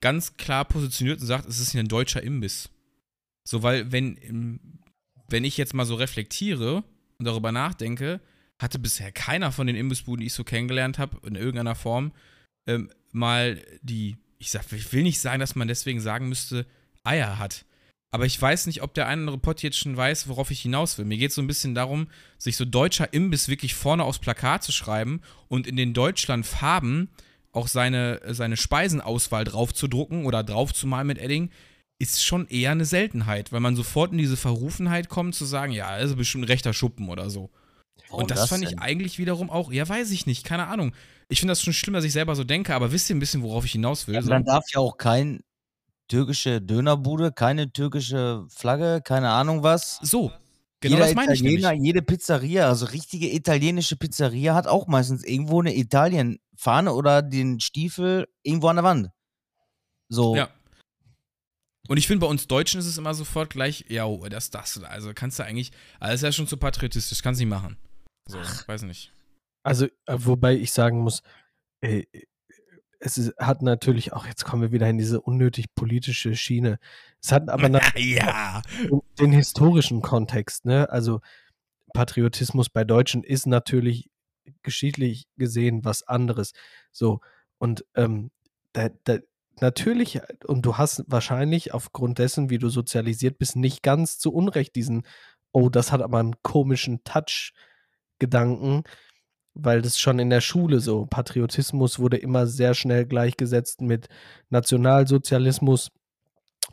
ganz 0.00 0.36
klar 0.36 0.64
positioniert 0.64 1.20
und 1.20 1.26
sagt, 1.26 1.48
es 1.48 1.58
ist 1.58 1.72
hier 1.72 1.80
ein 1.80 1.88
deutscher 1.88 2.22
Imbiss. 2.22 2.70
So, 3.44 3.62
weil 3.62 3.90
wenn, 3.90 4.60
wenn 5.28 5.44
ich 5.44 5.56
jetzt 5.56 5.74
mal 5.74 5.86
so 5.86 5.94
reflektiere 5.94 6.84
und 7.18 7.24
darüber 7.24 7.52
nachdenke, 7.52 8.20
hatte 8.60 8.78
bisher 8.78 9.10
keiner 9.10 9.50
von 9.50 9.66
den 9.66 9.76
Imbissbuden, 9.76 10.20
die 10.20 10.26
ich 10.26 10.34
so 10.34 10.44
kennengelernt 10.44 10.98
habe, 10.98 11.26
in 11.26 11.34
irgendeiner 11.34 11.74
Form, 11.74 12.12
ähm, 12.66 12.90
mal 13.10 13.60
die, 13.82 14.16
ich, 14.38 14.50
sag, 14.50 14.70
ich 14.72 14.92
will 14.92 15.02
nicht 15.02 15.20
sagen, 15.20 15.40
dass 15.40 15.56
man 15.56 15.68
deswegen 15.68 16.00
sagen 16.00 16.28
müsste, 16.28 16.66
Eier 17.02 17.38
hat. 17.38 17.64
Aber 18.14 18.26
ich 18.26 18.40
weiß 18.40 18.66
nicht, 18.66 18.82
ob 18.82 18.92
der 18.92 19.06
eine 19.08 19.22
oder 19.22 19.32
andere 19.32 19.38
Pott 19.38 19.62
jetzt 19.62 19.78
schon 19.78 19.96
weiß, 19.96 20.28
worauf 20.28 20.50
ich 20.50 20.60
hinaus 20.60 20.98
will. 20.98 21.06
Mir 21.06 21.16
geht 21.16 21.30
es 21.30 21.34
so 21.34 21.40
ein 21.40 21.46
bisschen 21.46 21.74
darum, 21.74 22.08
sich 22.36 22.58
so 22.58 22.66
deutscher 22.66 23.12
Imbiss 23.14 23.48
wirklich 23.48 23.74
vorne 23.74 24.04
aufs 24.04 24.18
Plakat 24.18 24.62
zu 24.62 24.70
schreiben 24.70 25.22
und 25.48 25.66
in 25.66 25.76
den 25.76 25.94
Deutschlandfarben 25.94 27.08
auch 27.52 27.68
seine, 27.68 28.20
seine 28.28 28.58
Speisenauswahl 28.58 29.44
draufzudrucken 29.44 30.26
oder 30.26 30.44
draufzumalen 30.44 31.06
mit 31.06 31.18
Edding, 31.18 31.50
ist 31.98 32.22
schon 32.22 32.48
eher 32.48 32.72
eine 32.72 32.84
Seltenheit, 32.84 33.50
weil 33.50 33.60
man 33.60 33.76
sofort 33.76 34.12
in 34.12 34.18
diese 34.18 34.36
Verrufenheit 34.36 35.08
kommt, 35.08 35.34
zu 35.34 35.46
sagen, 35.46 35.72
ja, 35.72 35.98
das 35.98 36.10
ist 36.10 36.16
bestimmt 36.16 36.44
ein 36.44 36.48
rechter 36.48 36.74
Schuppen 36.74 37.08
oder 37.08 37.30
so. 37.30 37.50
Warum 38.08 38.22
und 38.22 38.30
das, 38.30 38.48
fand 38.48 38.64
ich 38.64 38.70
denn? 38.70 38.78
eigentlich 38.78 39.18
wiederum 39.18 39.48
auch, 39.48 39.72
ja, 39.72 39.88
weiß 39.88 40.10
ich 40.10 40.26
nicht, 40.26 40.44
keine 40.44 40.66
Ahnung. 40.66 40.92
Ich 41.28 41.40
finde 41.40 41.52
das 41.52 41.62
schon 41.62 41.72
schlimm, 41.72 41.94
dass 41.94 42.04
ich 42.04 42.12
selber 42.12 42.34
so 42.34 42.44
denke, 42.44 42.74
aber 42.74 42.92
wisst 42.92 43.08
ihr 43.08 43.16
ein 43.16 43.20
bisschen, 43.20 43.42
worauf 43.42 43.64
ich 43.64 43.72
hinaus 43.72 44.06
will? 44.06 44.14
Ja, 44.16 44.22
so? 44.22 44.28
dann 44.28 44.44
darf 44.44 44.64
ja 44.70 44.80
auch 44.80 44.98
kein 44.98 45.40
türkische 46.08 46.60
Dönerbude, 46.60 47.32
keine 47.32 47.72
türkische 47.72 48.46
Flagge, 48.48 49.00
keine 49.04 49.30
Ahnung 49.30 49.62
was. 49.62 49.98
so, 50.02 50.32
genau 50.80 50.96
Jeder 50.96 51.06
das 51.06 51.14
meine 51.14 51.34
ich 51.34 51.40
Italiener, 51.40 51.70
nämlich. 51.70 51.86
jede 51.86 52.02
Pizzeria, 52.02 52.68
also 52.68 52.86
richtige 52.86 53.32
italienische 53.32 53.96
Pizzeria, 53.96 54.54
hat 54.54 54.66
auch 54.66 54.86
meistens 54.86 55.24
irgendwo 55.24 55.60
eine 55.60 55.76
Italien-Fahne 55.76 56.92
oder 56.92 57.22
den 57.22 57.60
Stiefel 57.60 58.28
irgendwo 58.42 58.68
an 58.68 58.76
der 58.76 58.84
Wand. 58.84 59.08
So. 60.08 60.36
Ja. 60.36 60.50
Und 61.88 61.96
ich 61.96 62.06
finde, 62.06 62.24
bei 62.24 62.30
uns 62.30 62.46
Deutschen 62.46 62.78
ist 62.78 62.86
es 62.86 62.98
immer 62.98 63.14
sofort 63.14 63.50
gleich, 63.50 63.84
ja, 63.88 64.04
oh, 64.06 64.28
das, 64.28 64.50
das, 64.50 64.82
also 64.84 65.12
kannst 65.14 65.38
du 65.38 65.44
eigentlich, 65.44 65.72
also 65.98 66.12
das 66.12 66.20
ist 66.20 66.22
ja 66.22 66.32
schon 66.32 66.46
zu 66.46 66.56
patriotisch, 66.56 67.08
kannst 67.22 67.40
du 67.40 67.44
nicht 67.44 67.50
machen. 67.50 67.76
So, 68.28 68.38
weiß 68.38 68.82
nicht. 68.82 69.12
Also, 69.64 69.86
äh, 70.06 70.16
wobei 70.16 70.54
ich 70.54 70.72
sagen 70.72 71.00
muss, 71.00 71.22
äh, 71.80 72.04
es 73.04 73.18
ist, 73.18 73.36
hat 73.36 73.62
natürlich 73.62 74.12
auch, 74.12 74.26
jetzt 74.26 74.44
kommen 74.44 74.62
wir 74.62 74.72
wieder 74.72 74.88
in 74.88 74.96
diese 74.96 75.20
unnötig 75.20 75.74
politische 75.74 76.36
Schiene. 76.36 76.78
Es 77.20 77.32
hat 77.32 77.48
aber 77.48 77.68
natürlich 77.68 78.16
ja. 78.16 78.62
den 79.18 79.32
historischen 79.32 80.02
Kontext, 80.02 80.64
ne? 80.64 80.88
Also 80.88 81.20
Patriotismus 81.92 82.70
bei 82.70 82.84
Deutschen 82.84 83.24
ist 83.24 83.46
natürlich 83.46 84.08
geschichtlich 84.62 85.26
gesehen 85.36 85.84
was 85.84 86.04
anderes. 86.04 86.52
So, 86.92 87.20
und 87.58 87.84
ähm, 87.94 88.30
da, 88.72 88.88
da, 89.04 89.18
natürlich, 89.60 90.20
und 90.46 90.64
du 90.64 90.78
hast 90.78 91.04
wahrscheinlich 91.08 91.74
aufgrund 91.74 92.18
dessen, 92.18 92.50
wie 92.50 92.58
du 92.58 92.68
sozialisiert 92.68 93.36
bist, 93.36 93.56
nicht 93.56 93.82
ganz 93.82 94.18
zu 94.18 94.32
Unrecht 94.32 94.76
diesen, 94.76 95.02
oh, 95.50 95.68
das 95.68 95.90
hat 95.90 96.02
aber 96.02 96.20
einen 96.20 96.40
komischen 96.42 97.02
Touch-Gedanken, 97.02 98.84
weil 99.54 99.82
das 99.82 99.98
schon 99.98 100.18
in 100.18 100.30
der 100.30 100.40
Schule 100.40 100.80
so, 100.80 101.06
Patriotismus 101.06 101.98
wurde 101.98 102.16
immer 102.16 102.46
sehr 102.46 102.74
schnell 102.74 103.04
gleichgesetzt 103.04 103.80
mit 103.80 104.08
Nationalsozialismus 104.50 105.90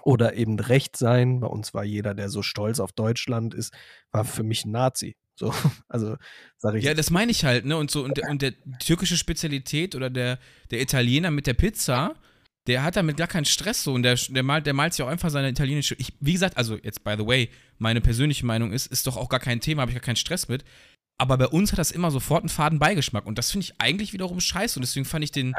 oder 0.04 0.36
eben 0.36 0.60
Recht 0.60 0.98
sein. 0.98 1.40
Bei 1.42 1.48
uns 1.48 1.74
war 1.74 1.84
jeder, 1.84 2.14
der 2.14 2.30
so 2.30 2.42
stolz 2.42 2.80
auf 2.80 2.92
Deutschland 2.92 3.54
ist, 3.54 3.74
war 4.12 4.26
für 4.26 4.44
mich 4.44 4.66
ein 4.66 4.72
Nazi. 4.72 5.16
So, 5.36 5.54
also 5.88 6.16
sage 6.58 6.80
ich. 6.80 6.86
Ja, 6.86 6.94
das 6.94 7.10
meine 7.10 7.32
ich 7.32 7.46
halt, 7.46 7.66
ne? 7.66 7.78
Und 7.78 7.92
so, 7.92 8.04
und 8.04 8.18
der, 8.18 8.30
und 8.30 8.42
der 8.42 8.54
türkische 8.80 9.18
Spezialität 9.18 9.96
oder 9.96 10.10
der, 10.10 10.40
der 10.72 10.82
Italiener 10.82 11.32
mit 11.32 11.48
der 11.48 11.54
Pizza, 11.54 12.16
der 12.68 12.84
hat 12.84 12.96
damit 12.96 13.18
gar 13.18 13.28
keinen 13.28 13.46
Stress 13.46 13.84
so 13.84 13.94
und 13.94 14.04
der, 14.04 14.16
der 14.16 14.44
malt, 14.44 14.66
der 14.66 14.74
malt 14.74 14.94
sich 14.94 15.04
auch 15.04 15.10
einfach 15.10 15.30
seine 15.30 15.50
italienische. 15.50 15.96
Ich, 15.98 16.14
wie 16.20 16.34
gesagt, 16.34 16.58
also 16.58 16.78
jetzt 16.78 17.04
by 17.04 17.16
the 17.18 17.26
way, 17.26 17.50
meine 17.78 18.02
persönliche 18.02 18.46
Meinung 18.46 18.72
ist, 18.72 18.88
ist 18.88 19.08
doch 19.08 19.18
auch 19.18 19.30
gar 19.30 19.40
kein 19.40 19.62
Thema, 19.62 19.82
habe 19.82 19.92
ich 19.92 19.96
gar 19.96 20.04
keinen 20.04 20.18
Stress 20.18 20.48
mit. 20.50 20.64
Aber 21.20 21.38
bei 21.38 21.48
uns 21.48 21.72
hat 21.72 21.80
das 21.80 21.92
immer 21.92 22.12
sofort 22.12 22.44
einen 22.44 22.50
faden 22.50 22.80
Beigeschmack. 22.80 23.26
Und 23.26 23.38
das 23.38 23.52
finde 23.52 23.66
ich 23.66 23.74
eigentlich 23.78 24.14
wiederum 24.14 24.40
scheiße. 24.40 24.80
Und 24.80 24.82
deswegen 24.82 25.06
fand 25.06 25.24
ich 25.24 25.32
den, 25.32 25.54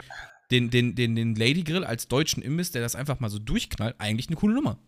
den, 0.51 0.71
den, 0.71 0.95
den, 0.95 1.15
den 1.15 1.35
Lady 1.35 1.63
Grill 1.63 1.85
als 1.85 2.09
deutschen 2.09 2.43
Imbiss, 2.43 2.73
der 2.73 2.81
das 2.83 2.97
einfach 2.97 3.21
mal 3.21 3.29
so 3.29 3.39
durchknallt, 3.39 3.95
eigentlich 3.99 4.29
eine 4.29 4.37
coole 4.37 4.55
Nummer. 4.55 4.79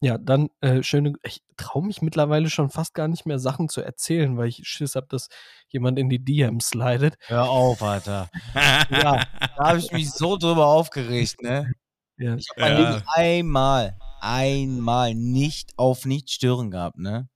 Ja, 0.00 0.16
dann 0.16 0.48
äh, 0.60 0.82
schöne. 0.82 1.14
Ich 1.24 1.42
traue 1.56 1.84
mich 1.84 2.02
mittlerweile 2.02 2.50
schon 2.50 2.70
fast 2.70 2.94
gar 2.94 3.08
nicht 3.08 3.26
mehr 3.26 3.40
Sachen 3.40 3.68
zu 3.68 3.80
erzählen, 3.80 4.36
weil 4.36 4.48
ich 4.48 4.62
Schiss 4.64 4.94
habe, 4.94 5.08
dass 5.08 5.28
jemand 5.68 5.98
in 5.98 6.08
die 6.08 6.24
DMs 6.24 6.68
slidet. 6.68 7.16
Hör 7.26 7.48
auf, 7.48 7.82
Alter. 7.82 8.28
Ja, 8.54 9.24
da 9.56 9.68
habe 9.68 9.78
ich 9.78 9.90
mich 9.90 10.10
so 10.10 10.36
drüber 10.36 10.66
aufgeregt, 10.66 11.42
ne? 11.42 11.72
Ja. 12.16 12.36
Ich 12.36 12.48
habe 12.56 12.82
Ja. 12.82 13.02
Einmal, 13.14 13.96
einmal 14.20 15.14
nicht 15.14 15.72
auf 15.76 16.04
nicht 16.04 16.30
stören 16.30 16.70
gehabt, 16.70 16.98
ne? 16.98 17.28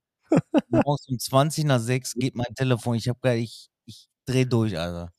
Morgens 0.69 1.07
um 1.07 1.19
20 1.19 1.65
nach 1.65 1.79
6 1.79 2.13
geht 2.15 2.35
mein 2.35 2.53
Telefon. 2.55 2.95
Ich 2.95 3.07
habe 3.09 3.19
gar 3.21 3.35
ich, 3.35 3.69
ich 3.85 4.07
dreh 4.25 4.45
durch, 4.45 4.77
Alter. 4.77 5.11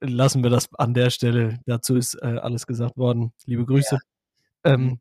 Lassen 0.00 0.42
wir 0.42 0.50
das 0.50 0.68
an 0.74 0.94
der 0.94 1.10
Stelle. 1.10 1.60
Dazu 1.66 1.96
ist 1.96 2.14
äh, 2.14 2.38
alles 2.40 2.66
gesagt 2.66 2.96
worden. 2.96 3.32
Liebe 3.44 3.66
Grüße. 3.66 3.98
Ähm, 4.64 5.00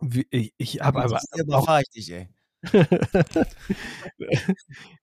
wie, 0.00 0.26
ich 0.30 0.52
ich 0.56 0.80
habe 0.80 1.02
aber 1.02 1.20
auch 1.50 1.80
ich 1.80 1.88
dich, 1.90 2.12
ey. 2.12 2.28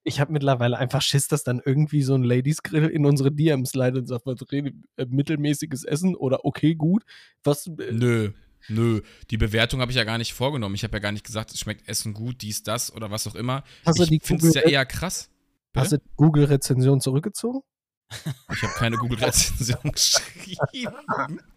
ich 0.03 0.21
habe 0.21 0.31
mittlerweile 0.31 0.77
einfach 0.77 1.01
Schiss, 1.01 1.27
dass 1.27 1.43
dann 1.43 1.61
irgendwie 1.63 2.03
so 2.03 2.15
ein 2.15 2.23
Ladies 2.23 2.63
Grill 2.63 2.88
in 2.88 3.05
unsere 3.05 3.31
DMs 3.31 3.73
leidet 3.75 4.01
und 4.01 4.07
sagt, 4.07 4.25
was 4.25 4.41
äh, 4.51 4.71
mittelmäßiges 5.05 5.83
Essen 5.83 6.15
oder 6.15 6.45
okay, 6.45 6.75
gut. 6.75 7.03
Was, 7.43 7.67
äh, 7.67 7.91
Nö. 7.91 8.31
Nö, 8.68 9.01
die 9.30 9.38
Bewertung 9.38 9.82
habe 9.82 9.92
ich 9.92 9.98
ja 9.98 10.04
gar 10.04 10.18
nicht 10.18 10.34
vorgenommen. 10.34 10.75
Ich 10.75 10.84
habe 10.84 10.94
ja 10.94 11.00
gar 11.00 11.12
nicht 11.12 11.25
gesagt, 11.25 11.51
es 11.51 11.60
schmeckt 11.60 11.88
Essen 11.88 12.13
gut, 12.13 12.42
dies, 12.42 12.63
das 12.63 12.94
oder 12.94 13.10
was 13.10 13.25
auch 13.28 13.36
immer. 13.36 13.63
Hast 13.86 14.00
ich 14.00 14.24
finde 14.24 14.48
es 14.48 14.54
ja 14.54 14.62
eher 14.62 14.86
krass. 14.86 15.30
Hast 15.75 15.92
du 15.92 15.98
die 15.98 16.10
Google-Rezension 16.16 17.01
zurückgezogen? 17.01 17.62
Ich 18.51 18.63
habe 18.63 18.74
keine 18.74 18.98
Google-Rezension 18.98 19.80
geschrieben. 19.92 20.96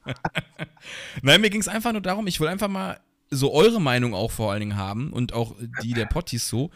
Nein, 1.23 1.41
mir 1.41 1.49
ging 1.49 1.63
es 1.63 1.69
einfach 1.69 1.93
nur 1.93 2.03
darum, 2.03 2.27
ich 2.27 2.41
will 2.41 2.49
einfach 2.49 2.69
mal 2.69 3.01
so 3.31 3.53
eure 3.55 3.81
Meinung 3.81 4.13
auch 4.15 4.31
vor 4.31 4.53
allen 4.53 4.61
Dingen 4.61 4.77
haben 4.77 5.13
und 5.13 5.33
auch 5.33 5.57
die 5.83 5.95
der 5.95 6.05
Potties 6.05 6.49
so. 6.49 6.71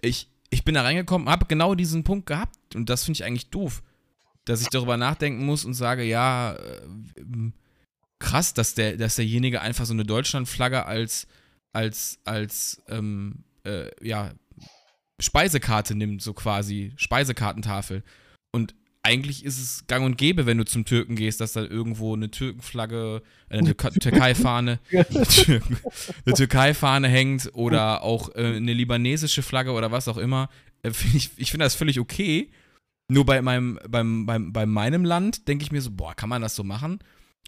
Ich, 0.00 0.30
ich 0.48 0.64
bin 0.64 0.74
da 0.74 0.82
reingekommen, 0.82 1.28
habe 1.28 1.44
genau 1.46 1.74
diesen 1.74 2.02
Punkt 2.02 2.24
gehabt 2.24 2.74
und 2.74 2.88
das 2.88 3.04
finde 3.04 3.18
ich 3.18 3.24
eigentlich 3.24 3.50
doof, 3.50 3.82
dass 4.46 4.62
ich 4.62 4.68
darüber 4.68 4.96
nachdenken 4.96 5.44
muss 5.44 5.66
und 5.66 5.74
sage, 5.74 6.02
ja, 6.02 6.54
äh, 6.54 6.80
krass, 8.20 8.54
dass, 8.54 8.74
der, 8.74 8.96
dass 8.96 9.16
derjenige 9.16 9.60
einfach 9.60 9.86
so 9.86 9.92
eine 9.92 10.04
Deutschlandflagge 10.04 10.86
als, 10.86 11.26
als, 11.72 12.18
als, 12.24 12.80
ähm, 12.88 13.44
äh, 13.64 13.90
ja, 14.06 14.32
Speisekarte 15.20 15.94
nimmt, 15.94 16.22
so 16.22 16.32
quasi, 16.32 16.92
Speisekartentafel. 16.96 18.02
Und 18.52 18.74
eigentlich 19.02 19.44
ist 19.44 19.58
es 19.58 19.86
gang 19.86 20.04
und 20.04 20.18
gäbe, 20.18 20.46
wenn 20.46 20.58
du 20.58 20.64
zum 20.64 20.84
Türken 20.84 21.16
gehst, 21.16 21.40
dass 21.40 21.54
da 21.54 21.62
irgendwo 21.62 22.14
eine 22.14 22.30
Türkenflagge, 22.30 23.22
äh, 23.48 23.58
eine 23.58 23.76
Türk- 23.76 24.00
Türkei-Fahne, 24.00 24.78
eine 24.92 26.34
Türkei-Fahne 26.34 27.08
hängt 27.08 27.50
oder 27.54 28.02
auch 28.02 28.34
äh, 28.34 28.56
eine 28.56 28.72
libanesische 28.72 29.42
Flagge 29.42 29.72
oder 29.72 29.90
was 29.90 30.08
auch 30.08 30.18
immer. 30.18 30.48
Äh, 30.82 30.92
find 30.92 31.14
ich 31.14 31.30
ich 31.36 31.50
finde 31.50 31.64
das 31.64 31.74
völlig 31.74 31.98
okay. 31.98 32.50
Nur 33.08 33.26
bei 33.26 33.42
meinem, 33.42 33.78
beim, 33.88 34.24
beim, 34.26 34.52
bei 34.52 34.66
meinem 34.66 35.04
Land 35.04 35.48
denke 35.48 35.64
ich 35.64 35.72
mir 35.72 35.80
so, 35.80 35.90
boah, 35.90 36.14
kann 36.14 36.28
man 36.28 36.42
das 36.42 36.54
so 36.54 36.62
machen? 36.62 37.00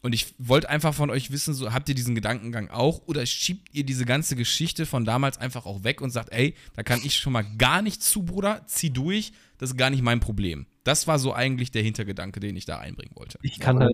Und 0.03 0.15
ich 0.15 0.35
wollte 0.39 0.69
einfach 0.69 0.95
von 0.95 1.11
euch 1.11 1.31
wissen, 1.31 1.55
so 1.55 1.73
habt 1.73 1.89
ihr 1.89 1.95
diesen 1.95 2.17
Gedankengang 2.17 2.71
auch 2.71 3.07
oder 3.07 3.25
schiebt 3.25 3.73
ihr 3.73 3.85
diese 3.85 4.05
ganze 4.05 4.35
Geschichte 4.35 4.85
von 4.85 5.05
damals 5.05 5.39
einfach 5.39 5.65
auch 5.65 5.85
weg 5.85 6.01
und 6.01 6.11
sagt, 6.11 6.33
ey, 6.33 6.55
da 6.75 6.83
kann 6.83 7.01
ich 7.05 7.17
schon 7.17 7.33
mal 7.33 7.45
gar 7.57 7.83
nicht 7.83 8.03
zu, 8.03 8.25
Bruder, 8.25 8.65
zieh 8.67 8.91
durch, 8.91 9.33
das 9.59 9.71
ist 9.71 9.77
gar 9.77 9.91
nicht 9.91 10.03
mein 10.03 10.19
Problem. 10.19 10.67
Das 10.83 11.07
war 11.07 11.21
so 11.21 11.33
eigentlich 11.33 11.71
der 11.71 11.83
Hintergedanke, 11.83 12.41
den 12.41 12.57
ich 12.57 12.65
da 12.65 12.79
einbringen 12.79 13.15
wollte. 13.15 13.39
Ich 13.43 13.61
kann 13.61 13.79
da 13.79 13.89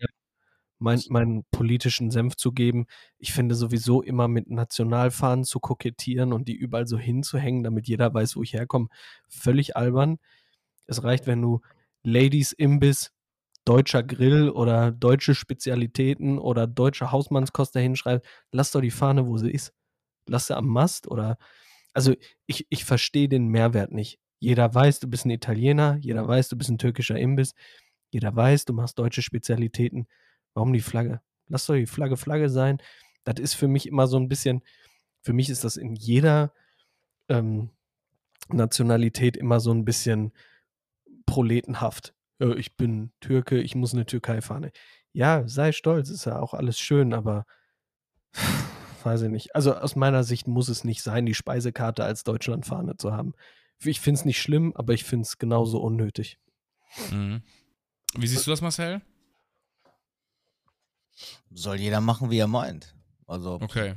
mein, 0.78 1.02
meinen 1.08 1.44
politischen 1.50 2.10
Senf 2.10 2.36
zu 2.36 2.52
geben. 2.52 2.86
Ich 3.18 3.32
finde 3.32 3.54
sowieso 3.54 4.02
immer 4.02 4.28
mit 4.28 4.48
Nationalfahnen 4.48 5.44
zu 5.44 5.60
kokettieren 5.60 6.32
und 6.32 6.48
die 6.48 6.54
überall 6.54 6.86
so 6.86 6.98
hinzuhängen, 6.98 7.64
damit 7.64 7.88
jeder 7.88 8.14
weiß, 8.14 8.36
wo 8.36 8.42
ich 8.42 8.54
herkomme, 8.54 8.88
völlig 9.28 9.76
albern. 9.76 10.18
Es 10.86 11.02
reicht, 11.02 11.26
wenn 11.26 11.42
du 11.42 11.60
Ladies 12.02 12.52
Imbiss, 12.52 13.12
deutscher 13.68 14.02
Grill 14.02 14.48
oder 14.48 14.90
deutsche 14.90 15.34
Spezialitäten 15.34 16.38
oder 16.38 16.66
deutsche 16.66 17.12
Hausmannskost 17.12 17.76
dahin 17.76 17.96
schreibst. 17.96 18.26
Lass 18.50 18.70
doch 18.70 18.80
die 18.80 18.90
Fahne, 18.90 19.26
wo 19.26 19.36
sie 19.36 19.50
ist. 19.50 19.74
Lass 20.26 20.46
sie 20.46 20.56
am 20.56 20.66
Mast 20.66 21.06
oder. 21.06 21.36
Also 21.92 22.14
ich, 22.46 22.66
ich 22.70 22.86
verstehe 22.86 23.28
den 23.28 23.48
Mehrwert 23.48 23.92
nicht. 23.92 24.18
Jeder 24.38 24.74
weiß, 24.74 25.00
du 25.00 25.08
bist 25.08 25.26
ein 25.26 25.30
Italiener, 25.30 25.98
jeder 26.00 26.26
weiß, 26.26 26.48
du 26.48 26.56
bist 26.56 26.70
ein 26.70 26.78
türkischer 26.78 27.18
Imbiss, 27.18 27.54
jeder 28.10 28.34
weiß, 28.34 28.64
du 28.64 28.72
machst 28.72 28.98
deutsche 28.98 29.20
Spezialitäten. 29.20 30.06
Warum 30.54 30.72
die 30.72 30.80
Flagge? 30.80 31.20
Lass 31.48 31.66
doch 31.66 31.74
die 31.74 31.86
Flagge 31.86 32.16
Flagge 32.16 32.48
sein. 32.48 32.78
Das 33.24 33.38
ist 33.38 33.54
für 33.54 33.68
mich 33.68 33.86
immer 33.86 34.06
so 34.06 34.16
ein 34.18 34.28
bisschen, 34.28 34.62
für 35.20 35.34
mich 35.34 35.50
ist 35.50 35.64
das 35.64 35.76
in 35.76 35.94
jeder 35.94 36.54
ähm, 37.28 37.70
Nationalität 38.48 39.36
immer 39.36 39.60
so 39.60 39.72
ein 39.72 39.84
bisschen 39.84 40.32
proletenhaft. 41.26 42.14
Ja, 42.38 42.54
ich 42.54 42.76
bin 42.76 43.12
Türke, 43.20 43.60
ich 43.60 43.74
muss 43.74 43.94
eine 43.94 44.06
Türkei-Fahne. 44.06 44.70
Ja, 45.12 45.46
sei 45.48 45.72
stolz, 45.72 46.10
ist 46.10 46.24
ja 46.24 46.38
auch 46.38 46.54
alles 46.54 46.78
schön, 46.78 47.12
aber 47.12 47.46
weiß 49.04 49.22
ich 49.22 49.30
nicht. 49.30 49.54
Also 49.54 49.74
aus 49.74 49.96
meiner 49.96 50.24
Sicht 50.24 50.46
muss 50.46 50.68
es 50.68 50.84
nicht 50.84 51.02
sein, 51.02 51.26
die 51.26 51.34
Speisekarte 51.34 52.04
als 52.04 52.24
Deutschlandfahne 52.24 52.96
zu 52.96 53.12
haben. 53.12 53.34
Ich 53.80 54.00
finde 54.00 54.20
es 54.20 54.24
nicht 54.24 54.40
schlimm, 54.40 54.72
aber 54.76 54.92
ich 54.92 55.04
finde 55.04 55.24
es 55.24 55.38
genauso 55.38 55.80
unnötig. 55.80 56.38
Mhm. 57.10 57.42
Wie 58.16 58.26
siehst 58.26 58.46
du 58.46 58.50
das, 58.50 58.60
Marcel? 58.60 59.02
Soll 61.50 61.76
jeder 61.76 62.00
machen, 62.00 62.30
wie 62.30 62.38
er 62.38 62.46
meint. 62.46 62.94
Also, 63.26 63.58
Okay. 63.60 63.94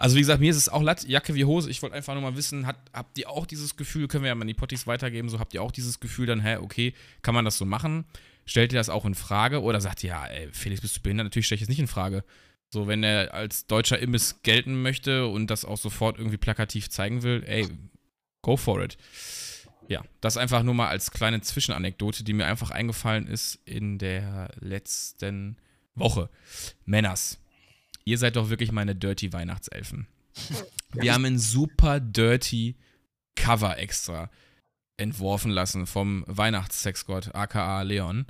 Also 0.00 0.16
wie 0.16 0.20
gesagt, 0.20 0.40
mir 0.40 0.50
ist 0.50 0.56
es 0.56 0.70
auch 0.70 0.82
Latt, 0.82 1.06
Jacke 1.06 1.34
wie 1.34 1.44
Hose. 1.44 1.68
Ich 1.68 1.82
wollte 1.82 1.94
einfach 1.94 2.14
nur 2.14 2.22
mal 2.22 2.34
wissen, 2.34 2.66
hat, 2.66 2.78
habt 2.94 3.18
ihr 3.18 3.28
auch 3.28 3.44
dieses 3.44 3.76
Gefühl, 3.76 4.08
können 4.08 4.24
wir 4.24 4.28
ja 4.28 4.34
mal 4.34 4.40
an 4.40 4.48
die 4.48 4.54
Potties 4.54 4.86
weitergeben, 4.86 5.28
so 5.28 5.38
habt 5.38 5.52
ihr 5.52 5.62
auch 5.62 5.72
dieses 5.72 6.00
Gefühl 6.00 6.24
dann, 6.24 6.40
hä, 6.40 6.56
okay, 6.56 6.94
kann 7.20 7.34
man 7.34 7.44
das 7.44 7.58
so 7.58 7.66
machen? 7.66 8.06
Stellt 8.46 8.72
ihr 8.72 8.78
das 8.78 8.88
auch 8.88 9.04
in 9.04 9.14
Frage 9.14 9.60
oder 9.60 9.78
sagt 9.82 10.02
ihr, 10.02 10.08
ja, 10.08 10.24
ey, 10.24 10.48
Felix, 10.52 10.80
bist 10.80 10.96
du 10.96 11.02
behindert? 11.02 11.26
Natürlich 11.26 11.44
stelle 11.44 11.58
ich 11.58 11.64
es 11.64 11.68
nicht 11.68 11.80
in 11.80 11.86
Frage. 11.86 12.24
So, 12.70 12.88
wenn 12.88 13.02
er 13.02 13.34
als 13.34 13.66
deutscher 13.66 13.98
Imbiss 13.98 14.40
gelten 14.42 14.80
möchte 14.80 15.26
und 15.26 15.48
das 15.48 15.66
auch 15.66 15.76
sofort 15.76 16.16
irgendwie 16.16 16.38
plakativ 16.38 16.88
zeigen 16.88 17.22
will, 17.22 17.42
ey, 17.46 17.68
go 18.40 18.56
for 18.56 18.82
it. 18.82 18.96
Ja, 19.86 20.02
das 20.22 20.38
einfach 20.38 20.62
nur 20.62 20.72
mal 20.72 20.88
als 20.88 21.10
kleine 21.10 21.42
Zwischenanekdote, 21.42 22.24
die 22.24 22.32
mir 22.32 22.46
einfach 22.46 22.70
eingefallen 22.70 23.26
ist 23.26 23.58
in 23.66 23.98
der 23.98 24.48
letzten 24.60 25.58
Woche. 25.94 26.30
Männers, 26.86 27.38
ihr 28.04 28.18
seid 28.18 28.36
doch 28.36 28.50
wirklich 28.50 28.72
meine 28.72 28.94
dirty 28.94 29.32
Weihnachtselfen. 29.32 30.06
Wir 30.92 31.14
haben 31.14 31.24
ein 31.24 31.38
super 31.38 32.00
dirty 32.00 32.76
Cover 33.36 33.78
extra 33.78 34.30
entworfen 34.96 35.50
lassen 35.50 35.86
vom 35.86 36.24
Weihnachtssexgott 36.26 37.34
aka 37.34 37.82
Leon. 37.82 38.26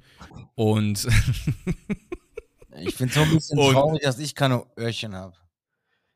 Und 0.55 1.07
ich 2.77 2.95
finde 2.95 3.09
es 3.11 3.15
so 3.15 3.21
ein 3.23 3.35
bisschen 3.35 3.59
Und- 3.59 3.73
traurig, 3.73 4.03
dass 4.03 4.19
ich 4.19 4.35
keine 4.35 4.65
Öhrchen 4.79 5.15
habe. 5.15 5.35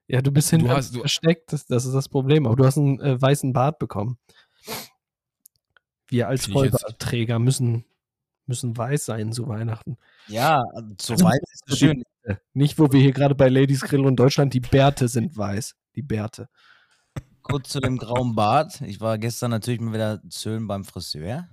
Ja, 0.07 0.21
du 0.21 0.31
bist 0.31 0.53
du- 0.53 0.59
versteckt, 1.01 1.53
das, 1.53 1.67
das 1.67 1.87
ist 1.87 1.95
das 1.95 2.09
Problem. 2.09 2.47
Aber 2.47 2.57
du 2.57 2.65
hast 2.67 2.77
einen 2.77 3.01
äh, 3.01 3.21
weißen 3.21 3.53
Bart 3.53 3.79
bekommen. 3.79 4.19
Wir 6.09 6.29
als 6.29 6.47
Vollbartträger 6.47 7.39
müssen, 7.39 7.85
müssen 8.47 8.77
weiß 8.77 9.07
sein 9.07 9.33
zu 9.33 9.49
Weihnachten. 9.49 9.97
Ja, 10.27 10.63
so 11.01 11.15
Also, 11.15 11.25
weit 11.25 11.41
ist 11.53 11.63
es 11.67 11.79
schön. 11.79 12.03
Nicht, 12.53 12.79
wo 12.79 12.91
wir 12.91 13.01
hier 13.01 13.13
gerade 13.13 13.35
bei 13.35 13.49
Ladies 13.49 13.83
Grill 13.83 14.07
und 14.07 14.17
Deutschland, 14.17 14.55
die 14.55 14.61
Bärte 14.61 15.09
sind 15.09 15.37
weiß. 15.37 15.75
Die 15.95 16.03
Bärte. 16.03 16.49
Kurz 17.43 17.69
zu 17.69 17.81
dem 17.81 17.99
grauen 17.99 18.35
Bart. 18.35 18.81
Ich 18.81 19.01
war 19.01 19.19
gestern 19.19 19.51
natürlich 19.51 19.81
mal 19.81 19.93
wieder 19.93 20.23
zöhlen 20.31 20.67
beim 20.67 20.85
Friseur. 20.85 21.49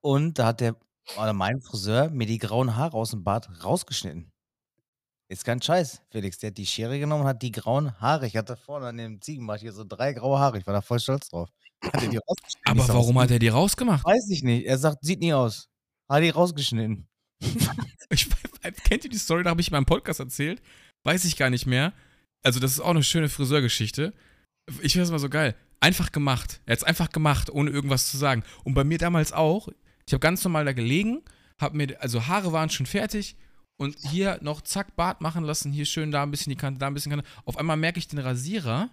Und 0.00 0.38
da 0.38 0.46
hat 0.46 0.60
der, 0.60 0.76
oder 1.16 1.32
mein 1.32 1.60
Friseur, 1.60 2.10
mir 2.10 2.26
die 2.26 2.38
grauen 2.38 2.76
Haare 2.76 2.96
aus 2.96 3.10
dem 3.10 3.24
Bart 3.24 3.64
rausgeschnitten. 3.64 4.30
Ist 5.30 5.44
kein 5.44 5.60
Scheiß, 5.60 6.02
Felix. 6.10 6.38
Der 6.38 6.50
hat 6.50 6.58
die 6.58 6.66
Schere 6.66 6.98
genommen 6.98 7.22
und 7.22 7.28
hat 7.28 7.42
die 7.42 7.52
grauen 7.52 7.98
Haare. 8.00 8.26
Ich 8.26 8.36
hatte 8.36 8.56
vorne 8.56 8.86
an 8.86 8.96
dem 8.96 9.20
Ziegenbart 9.20 9.60
hier 9.60 9.72
so 9.72 9.84
drei 9.84 10.12
graue 10.14 10.38
Haare. 10.38 10.58
Ich 10.58 10.66
war 10.66 10.74
da 10.74 10.80
voll 10.80 11.00
stolz 11.00 11.28
drauf. 11.28 11.50
Hat 11.84 12.02
er 12.02 12.08
die 12.08 12.16
rausgeschnitten? 12.16 12.80
Aber 12.80 12.88
warum 12.88 13.18
hat 13.18 13.30
er 13.30 13.38
die 13.38 13.48
rausgemacht? 13.48 14.04
Weiß 14.04 14.28
ich 14.30 14.42
nicht. 14.42 14.66
Er 14.66 14.78
sagt, 14.78 14.98
sieht 15.04 15.20
nie 15.20 15.32
aus. 15.32 15.68
Hat 16.10 16.22
die 16.22 16.30
rausgeschnitten. 16.30 17.08
Ich, 18.10 18.26
kennt 18.84 19.04
ihr 19.04 19.10
die 19.10 19.18
Story, 19.18 19.42
da 19.42 19.50
habe 19.50 19.60
ich 19.60 19.68
in 19.68 19.72
meinem 19.72 19.84
Podcast 19.84 20.18
erzählt? 20.18 20.62
Weiß 21.04 21.26
ich 21.26 21.36
gar 21.36 21.50
nicht 21.50 21.66
mehr. 21.66 21.92
Also, 22.42 22.58
das 22.58 22.72
ist 22.72 22.80
auch 22.80 22.88
eine 22.88 23.02
schöne 23.02 23.28
Friseurgeschichte. 23.28 24.14
Ich 24.80 24.92
finde 24.92 25.02
das 25.02 25.10
mal 25.10 25.18
so 25.18 25.28
geil. 25.28 25.54
Einfach 25.80 26.10
gemacht. 26.10 26.62
Er 26.64 26.72
hat 26.72 26.78
es 26.78 26.84
einfach 26.84 27.10
gemacht, 27.10 27.50
ohne 27.50 27.70
irgendwas 27.70 28.10
zu 28.10 28.16
sagen. 28.16 28.44
Und 28.64 28.72
bei 28.72 28.82
mir 28.82 28.96
damals 28.96 29.34
auch. 29.34 29.68
Ich 30.06 30.14
habe 30.14 30.20
ganz 30.20 30.42
normal 30.42 30.64
da 30.64 30.72
gelegen, 30.72 31.20
habe 31.60 31.76
mir, 31.76 32.00
also 32.00 32.26
Haare 32.26 32.50
waren 32.50 32.70
schon 32.70 32.86
fertig 32.86 33.36
und 33.76 33.94
hier 34.10 34.38
noch 34.40 34.62
zack, 34.62 34.96
Bart 34.96 35.20
machen 35.20 35.44
lassen, 35.44 35.70
hier 35.70 35.84
schön, 35.84 36.10
da 36.10 36.22
ein 36.22 36.30
bisschen 36.30 36.48
die 36.50 36.56
Kante, 36.56 36.80
da 36.80 36.86
ein 36.86 36.94
bisschen 36.94 37.10
Kante. 37.10 37.26
Auf 37.44 37.58
einmal 37.58 37.76
merke 37.76 37.98
ich 37.98 38.08
den 38.08 38.18
Rasierer 38.18 38.88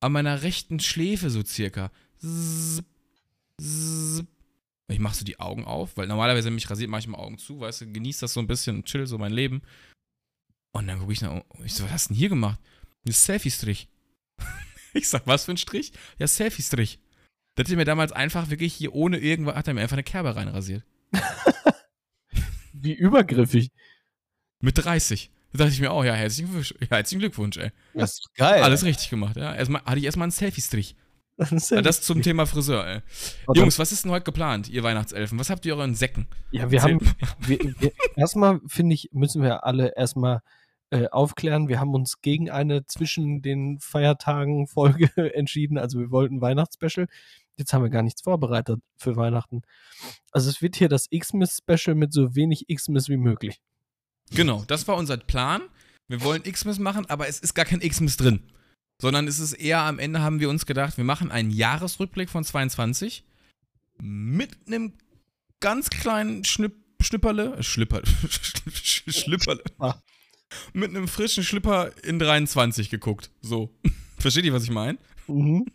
an 0.00 0.12
meiner 0.12 0.42
rechten 0.42 0.80
Schläfe 0.80 1.30
so 1.30 1.44
circa. 1.44 1.90
Zzzp, 2.18 2.84
zzzp. 3.60 4.28
Ich 4.88 4.98
mache 4.98 5.16
so 5.16 5.24
die 5.24 5.40
Augen 5.40 5.64
auf, 5.64 5.96
weil 5.96 6.06
normalerweise, 6.06 6.46
wenn 6.46 6.54
mich 6.54 6.68
rasiert, 6.68 6.90
mache 6.90 7.00
ich 7.00 7.08
mal 7.08 7.18
Augen 7.18 7.38
zu, 7.38 7.60
weißt 7.60 7.82
du, 7.82 7.92
genieße 7.92 8.20
das 8.20 8.34
so 8.34 8.40
ein 8.40 8.46
bisschen 8.46 8.76
und 8.76 8.84
chill 8.84 9.06
so 9.06 9.16
mein 9.16 9.32
Leben. 9.32 9.62
Und 10.72 10.88
dann 10.88 10.98
gucke 10.98 11.12
ich 11.12 11.22
nach, 11.22 11.42
ich 11.64 11.74
so, 11.74 11.84
was 11.84 11.92
hast 11.92 12.04
du 12.06 12.14
denn 12.14 12.18
hier 12.18 12.28
gemacht? 12.28 12.60
Ein 13.06 13.12
Selfie-Strich. 13.12 13.88
ich 14.92 15.08
sag, 15.08 15.26
was 15.26 15.44
für 15.44 15.52
ein 15.52 15.56
Strich? 15.56 15.92
Ja, 16.18 16.26
Selfie-Strich. 16.26 16.98
Das 17.54 17.68
hat 17.68 17.76
mir 17.76 17.84
damals 17.84 18.12
einfach 18.12 18.50
wirklich 18.50 18.74
hier 18.74 18.94
ohne 18.94 19.18
irgendwas, 19.18 19.54
hat 19.54 19.68
er 19.68 19.74
mir 19.74 19.82
einfach 19.82 19.94
eine 19.94 20.02
Kerbe 20.02 20.34
reinrasiert. 20.34 20.84
Wie 22.72 22.92
übergriffig. 22.92 23.70
Mit 24.60 24.78
30. 24.78 25.30
Da 25.54 25.58
dachte 25.58 25.72
ich 25.72 25.80
mir 25.80 25.92
auch, 25.92 26.04
ja, 26.04 26.14
herzlichen 26.14 26.50
Glückwunsch, 26.50 26.74
herzlichen 26.90 27.20
Glückwunsch 27.20 27.56
ey. 27.58 27.70
Das 27.94 28.14
ist 28.14 28.34
geil. 28.34 28.60
Alles 28.62 28.84
richtig 28.84 29.08
gemacht, 29.08 29.36
ja. 29.36 29.54
Erstmal, 29.54 29.82
hatte 29.84 29.98
ich 29.98 30.04
erstmal 30.04 30.24
einen 30.24 30.32
Selfie-Strich. 30.32 30.96
Das 31.36 31.50
ist 31.50 31.70
Ja, 31.70 31.82
das 31.82 32.00
zum 32.00 32.22
Thema 32.22 32.46
Friseur, 32.46 32.86
ey. 32.86 33.00
Oder- 33.48 33.60
Jungs, 33.60 33.78
was 33.80 33.90
ist 33.90 34.04
denn 34.04 34.12
heute 34.12 34.24
geplant, 34.24 34.68
ihr 34.68 34.82
Weihnachtselfen? 34.84 35.36
Was 35.38 35.50
habt 35.50 35.66
ihr 35.66 35.76
euren 35.76 35.94
Säcken? 35.96 36.28
Ja, 36.52 36.70
wir 36.70 36.78
Erzähl. 36.78 36.94
haben, 36.94 37.14
wir, 37.40 37.58
wir, 37.80 37.92
erstmal 38.16 38.60
finde 38.68 38.94
ich, 38.94 39.08
müssen 39.12 39.42
wir 39.42 39.64
alle 39.64 39.96
erstmal 39.96 40.42
äh, 40.90 41.08
aufklären. 41.08 41.66
Wir 41.68 41.80
haben 41.80 41.92
uns 41.94 42.20
gegen 42.20 42.50
eine 42.50 42.86
zwischen 42.86 43.42
den 43.42 43.78
Feiertagen 43.80 44.68
Folge 44.68 45.10
entschieden. 45.34 45.76
Also 45.78 45.98
wir 45.98 46.10
wollten 46.12 46.40
Weihnachtsspecial. 46.40 47.06
Jetzt 47.56 47.72
haben 47.72 47.82
wir 47.82 47.90
gar 47.90 48.02
nichts 48.02 48.22
vorbereitet 48.22 48.80
für 48.96 49.16
Weihnachten. 49.16 49.62
Also 50.30 50.50
es 50.50 50.62
wird 50.62 50.76
hier 50.76 50.88
das 50.88 51.08
Xmas-Special 51.10 51.96
mit 51.96 52.12
so 52.12 52.34
wenig 52.36 52.66
Xmas 52.72 53.08
wie 53.08 53.16
möglich. 53.16 53.60
Genau, 54.32 54.64
das 54.66 54.86
war 54.88 54.96
unser 54.96 55.16
Plan. 55.16 55.62
Wir 56.08 56.22
wollen 56.22 56.42
Xmas 56.42 56.78
machen, 56.78 57.06
aber 57.08 57.28
es 57.28 57.38
ist 57.40 57.54
gar 57.54 57.64
kein 57.64 57.80
Xmas 57.80 58.16
drin. 58.16 58.40
Sondern 59.00 59.26
es 59.26 59.38
ist 59.38 59.54
eher 59.54 59.80
am 59.80 59.98
Ende 59.98 60.22
haben 60.22 60.38
wir 60.40 60.48
uns 60.48 60.66
gedacht, 60.66 60.96
wir 60.96 61.04
machen 61.04 61.30
einen 61.30 61.50
Jahresrückblick 61.50 62.30
von 62.30 62.44
22 62.44 63.24
mit 64.00 64.56
einem 64.66 64.92
ganz 65.60 65.90
kleinen 65.90 66.44
Schnipp, 66.44 66.74
Schnipperle, 67.00 67.56
äh, 67.56 67.62
Schlipper, 67.62 68.02
Schlipperle, 68.82 69.62
Ah. 69.78 69.94
mit 70.72 70.90
einem 70.90 71.08
frischen 71.08 71.42
Schlipper 71.44 71.90
in 72.04 72.18
23 72.18 72.90
geguckt. 72.90 73.30
So. 73.40 73.70
Versteht 74.18 74.44
ihr, 74.44 74.52
was 74.52 74.64
ich 74.64 74.70
meine? 74.70 74.98
Mhm. 75.26 75.66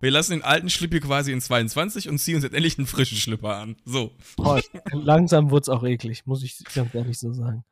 Wir 0.00 0.10
lassen 0.10 0.32
den 0.32 0.42
alten 0.42 0.70
Schlippi 0.70 1.00
quasi 1.00 1.30
in 1.30 1.40
22 1.42 2.08
und 2.08 2.18
ziehen 2.18 2.34
uns 2.36 2.44
jetzt 2.44 2.54
endlich 2.54 2.78
einen 2.78 2.86
frischen 2.86 3.18
Schlipper 3.18 3.56
an. 3.56 3.76
So. 3.84 4.16
Boah, 4.36 4.60
langsam 4.92 5.50
wurde 5.50 5.62
es 5.62 5.68
auch 5.68 5.84
eklig, 5.84 6.24
muss 6.26 6.42
ich 6.42 6.58
ganz 6.74 6.94
ehrlich 6.94 7.18
so 7.18 7.32
sagen. 7.32 7.64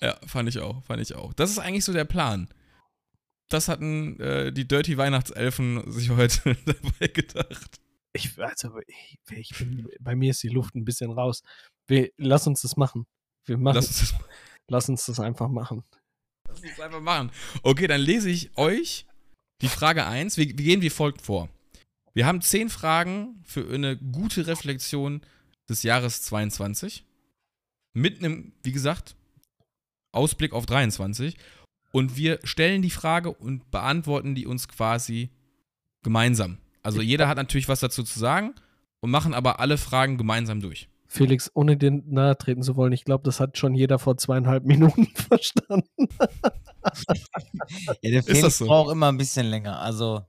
Ja, 0.00 0.18
fand 0.26 0.48
ich 0.48 0.58
auch, 0.58 0.82
fand 0.84 1.00
ich 1.00 1.14
auch. 1.14 1.32
Das 1.34 1.50
ist 1.50 1.58
eigentlich 1.58 1.84
so 1.84 1.92
der 1.92 2.04
Plan. 2.04 2.48
Das 3.48 3.68
hatten 3.68 4.20
äh, 4.20 4.52
die 4.52 4.68
Dirty 4.68 4.98
Weihnachtselfen 4.98 5.90
sich 5.90 6.10
heute 6.10 6.56
dabei 6.66 7.08
gedacht. 7.08 7.80
Ich, 8.12 8.38
also, 8.38 8.78
ich, 8.86 9.18
ich 9.30 9.58
bin, 9.58 9.88
bei 10.00 10.14
mir 10.16 10.30
ist 10.30 10.42
die 10.42 10.48
Luft 10.48 10.74
ein 10.74 10.84
bisschen 10.84 11.10
raus. 11.10 11.42
Wir, 11.86 12.10
lass 12.16 12.46
uns 12.46 12.62
das 12.62 12.76
machen. 12.76 13.06
Wir 13.46 13.56
machen, 13.56 13.76
Lass 13.76 13.88
uns 13.88 14.10
das 14.10 14.14
lass 14.68 14.88
uns 14.88 15.06
das 15.06 15.20
einfach 15.20 15.48
machen. 15.48 15.84
Lass 16.46 16.60
uns 16.60 16.80
einfach 16.80 17.00
machen. 17.00 17.30
Okay, 17.62 17.86
dann 17.86 18.00
lese 18.00 18.30
ich 18.30 18.56
euch 18.56 19.06
die 19.62 19.68
Frage 19.68 20.06
1. 20.06 20.36
Wir, 20.36 20.46
wir 20.46 20.54
gehen 20.54 20.82
wie 20.82 20.90
folgt 20.90 21.22
vor. 21.22 21.48
Wir 22.14 22.26
haben 22.26 22.40
10 22.40 22.68
Fragen 22.68 23.42
für 23.44 23.72
eine 23.72 23.96
gute 23.96 24.46
Reflexion 24.46 25.22
des 25.68 25.82
Jahres 25.82 26.22
22. 26.22 27.04
Mit 27.94 28.18
einem, 28.18 28.52
wie 28.62 28.72
gesagt, 28.72 29.16
Ausblick 30.18 30.52
auf 30.52 30.66
23. 30.66 31.36
Und 31.92 32.16
wir 32.18 32.38
stellen 32.44 32.82
die 32.82 32.90
Frage 32.90 33.32
und 33.32 33.70
beantworten 33.70 34.34
die 34.34 34.46
uns 34.46 34.68
quasi 34.68 35.30
gemeinsam. 36.02 36.58
Also 36.82 37.00
jeder 37.00 37.28
hat 37.28 37.36
natürlich 37.38 37.68
was 37.68 37.80
dazu 37.80 38.02
zu 38.02 38.18
sagen 38.18 38.54
und 39.00 39.10
machen 39.10 39.32
aber 39.32 39.58
alle 39.60 39.78
Fragen 39.78 40.18
gemeinsam 40.18 40.60
durch. 40.60 40.88
Felix, 41.10 41.50
ohne 41.54 41.78
dir 41.78 41.90
nahe 41.90 42.36
treten 42.36 42.62
zu 42.62 42.76
wollen, 42.76 42.92
ich 42.92 43.04
glaube, 43.06 43.24
das 43.24 43.40
hat 43.40 43.56
schon 43.56 43.74
jeder 43.74 43.98
vor 43.98 44.18
zweieinhalb 44.18 44.64
Minuten 44.66 45.06
verstanden. 45.14 46.08
Ja, 48.02 48.10
der 48.10 48.22
das 48.22 48.26
Felix 48.26 48.58
so? 48.58 48.66
braucht 48.66 48.92
immer 48.92 49.08
ein 49.10 49.16
bisschen 49.16 49.46
länger. 49.46 49.80
Also, 49.80 50.22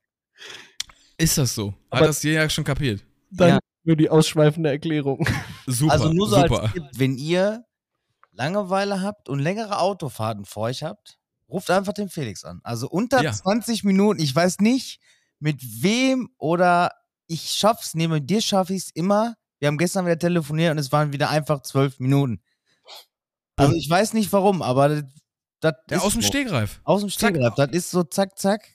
Ist 1.18 1.38
das 1.38 1.54
so? 1.54 1.70
Hat 1.92 2.00
Aber- 2.00 2.08
das 2.08 2.24
jeder 2.24 2.50
schon 2.50 2.64
kapiert? 2.64 3.04
Dann 3.32 3.50
Ja. 3.50 3.60
nur 3.84 3.96
die 3.98 4.10
ausschweifende 4.10 4.70
Erklärung. 4.70 5.28
Super, 5.68 5.92
also 5.94 6.14
nur 6.14 6.28
so 6.30 6.38
super. 6.38 6.64
als 6.64 6.74
Tipp, 6.74 6.84
wenn 6.96 7.18
ihr 7.18 7.66
Langeweile 8.40 9.02
habt 9.02 9.28
und 9.28 9.40
längere 9.40 9.80
Autofahrten 9.80 10.46
vor 10.46 10.64
euch 10.64 10.82
habt, 10.82 11.20
ruft 11.50 11.70
einfach 11.70 11.92
den 11.92 12.08
Felix 12.08 12.46
an. 12.46 12.62
Also 12.64 12.90
unter 12.90 13.22
Ja. 13.22 13.34
20 13.34 13.84
Minuten, 13.84 14.22
ich 14.22 14.34
weiß 14.34 14.60
nicht, 14.60 15.02
mit 15.40 15.62
wem 15.84 16.30
oder 16.38 16.94
ich 17.28 17.52
schaff's, 17.52 17.96
neben 17.96 18.26
dir 18.26 18.40
schaffe 18.42 18.74
ich's 18.74 18.92
immer. 18.94 19.36
Wir 19.60 19.68
haben 19.68 19.78
gestern 19.78 20.06
wieder 20.06 20.18
telefoniert 20.18 20.72
und 20.72 20.78
es 20.78 20.94
waren 20.94 21.12
wieder 21.12 21.30
einfach 21.30 21.62
zwölf 21.64 22.00
Minuten. 22.00 22.42
Also 23.58 23.74
ich 23.76 23.90
weiß 23.90 24.14
nicht 24.14 24.32
warum, 24.32 24.62
aber 24.62 24.88
das, 24.88 25.04
das 25.60 25.74
Der 25.90 25.98
ist 25.98 26.04
aus 26.06 26.14
dem 26.14 26.22
so. 26.22 26.28
Stegreif. 26.30 26.80
Aus 26.86 27.02
dem 27.02 27.10
Zack. 27.10 27.32
Stegreif. 27.36 27.56
Das 27.56 27.72
ist 27.72 27.92
so 27.92 28.04
zack, 28.04 28.40
zack. 28.40 28.74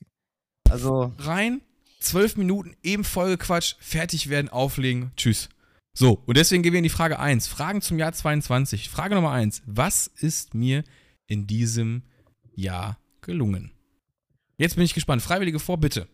Also, 0.68 1.11
Rein, 1.18 1.62
zwölf 2.00 2.37
Minuten, 2.37 2.76
eben 2.83 3.02
vollgequatscht, 3.04 3.78
fertig 3.80 4.28
werden, 4.28 4.50
auflegen, 4.50 5.12
tschüss. 5.16 5.49
So, 5.97 6.23
und 6.26 6.37
deswegen 6.37 6.65
gehen 6.65 6.73
wir 6.73 6.78
in 6.78 6.85
die 6.85 6.91
Frage 6.91 7.21
1. 7.21 7.47
Fragen 7.47 7.80
zum 7.80 8.00
Jahr 8.00 8.13
22. 8.13 8.91
Frage 8.91 9.15
Nummer 9.15 9.30
1. 9.30 9.63
Was 9.65 10.09
ist 10.09 10.52
mir 10.52 10.83
in 11.26 11.47
diesem 11.47 12.02
Jahr 12.57 12.99
gelungen? 13.21 13.71
Jetzt 14.57 14.75
bin 14.75 14.85
ich 14.85 14.95
gespannt. 14.95 15.23
Freiwillige 15.23 15.61
vor, 15.61 15.78
bitte. 15.78 16.09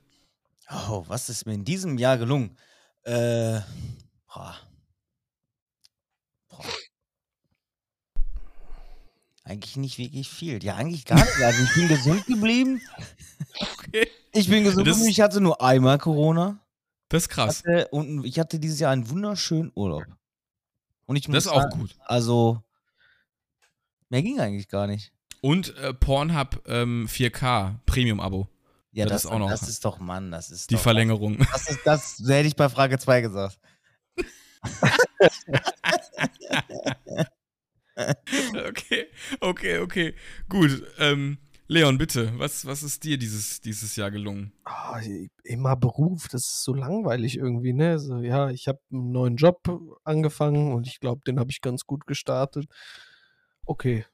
oh, 0.70 1.04
was 1.08 1.30
ist 1.30 1.46
mir 1.46 1.54
in 1.54 1.64
diesem 1.64 1.96
Jahr 1.96 2.18
gelungen? 2.18 2.58
Äh, 3.04 3.60
boah. 4.26 4.54
Boah. 6.50 6.64
Eigentlich 9.44 9.76
nicht 9.76 9.96
wirklich 9.96 10.28
viel. 10.28 10.62
Ja, 10.62 10.76
eigentlich 10.76 11.06
gar 11.06 11.18
nicht. 11.18 11.40
Also 11.42 11.62
ich 11.62 11.74
bin 11.74 11.88
gesund 11.88 12.26
geblieben. 12.26 12.80
Okay. 13.72 14.08
Ich 14.32 14.48
bin 14.48 14.62
gesund 14.62 14.86
geblieben. 14.86 15.08
Ich 15.08 15.20
hatte 15.20 15.40
nur 15.40 15.60
einmal 15.60 15.98
Corona. 15.98 16.59
Das 17.10 17.24
ist 17.24 17.28
krass. 17.28 17.58
Hatte, 17.58 17.88
und 17.88 18.24
ich 18.24 18.38
hatte 18.38 18.58
dieses 18.58 18.80
Jahr 18.80 18.92
einen 18.92 19.10
wunderschönen 19.10 19.70
Urlaub. 19.74 20.04
Und 21.06 21.16
ich 21.16 21.28
muss 21.28 21.34
Das 21.34 21.44
ist 21.46 21.50
auch 21.50 21.62
sagen, 21.62 21.80
gut. 21.80 21.94
Also, 22.06 22.62
mehr 24.08 24.22
ging 24.22 24.40
eigentlich 24.40 24.68
gar 24.68 24.86
nicht. 24.86 25.12
Und 25.42 25.76
äh, 25.76 25.92
Pornhub 25.92 26.62
ähm, 26.66 27.06
4K 27.08 27.74
Premium-Abo. 27.84 28.48
Ja, 28.92 29.04
Das 29.04 29.12
das, 29.12 29.24
ist 29.24 29.30
auch 29.30 29.38
noch- 29.38 29.50
das 29.50 29.68
ist 29.68 29.84
doch, 29.84 29.98
Mann, 29.98 30.30
das 30.30 30.50
ist 30.50 30.70
Die 30.70 30.74
doch, 30.76 30.82
Verlängerung. 30.82 31.38
Das, 31.52 31.68
ist, 31.68 31.80
das 31.84 32.18
hätte 32.26 32.48
ich 32.48 32.56
bei 32.56 32.68
Frage 32.68 32.98
2 32.98 33.20
gesagt. 33.22 33.58
okay, 38.68 39.06
okay, 39.40 39.78
okay. 39.78 40.14
Gut. 40.48 40.82
Ähm, 40.98 41.38
Leon, 41.70 41.98
bitte. 41.98 42.36
Was, 42.36 42.66
was 42.66 42.82
ist 42.82 43.04
dir 43.04 43.16
dieses, 43.16 43.60
dieses 43.60 43.94
Jahr 43.94 44.10
gelungen? 44.10 44.52
Ah, 44.64 45.00
immer 45.44 45.76
Beruf, 45.76 46.26
das 46.26 46.42
ist 46.42 46.64
so 46.64 46.74
langweilig 46.74 47.36
irgendwie, 47.36 47.72
ne? 47.72 48.00
So, 48.00 48.18
ja, 48.18 48.50
ich 48.50 48.66
habe 48.66 48.80
einen 48.90 49.12
neuen 49.12 49.36
Job 49.36 49.70
angefangen 50.02 50.72
und 50.72 50.88
ich 50.88 50.98
glaube, 50.98 51.20
den 51.24 51.38
habe 51.38 51.52
ich 51.52 51.60
ganz 51.60 51.86
gut 51.86 52.08
gestartet. 52.08 52.66
Okay. 53.66 54.04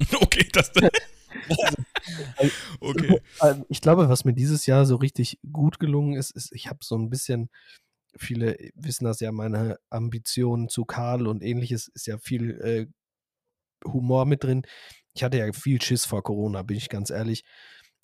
okay, 0.20 0.48
das. 0.52 0.72
okay. 2.80 3.20
Ähm, 3.40 3.64
Ich 3.68 3.80
glaube, 3.80 4.08
was 4.08 4.24
mir 4.24 4.34
dieses 4.34 4.66
Jahr 4.66 4.84
so 4.84 4.96
richtig 4.96 5.38
gut 5.52 5.78
gelungen 5.78 6.14
ist, 6.14 6.32
ist, 6.32 6.52
ich 6.52 6.66
habe 6.66 6.80
so 6.82 6.98
ein 6.98 7.08
bisschen, 7.08 7.50
viele 8.16 8.56
wissen 8.74 9.04
das 9.04 9.20
ja, 9.20 9.30
meine 9.30 9.78
Ambitionen 9.90 10.68
zu 10.68 10.84
Karl 10.84 11.28
und 11.28 11.40
ähnliches 11.40 11.86
ist 11.86 12.08
ja 12.08 12.18
viel 12.18 12.50
äh, 12.60 13.88
Humor 13.88 14.26
mit 14.26 14.42
drin. 14.42 14.66
Ich 15.14 15.22
hatte 15.22 15.38
ja 15.38 15.52
viel 15.52 15.80
Schiss 15.80 16.04
vor 16.04 16.22
Corona, 16.22 16.62
bin 16.62 16.76
ich 16.76 16.88
ganz 16.88 17.10
ehrlich. 17.10 17.44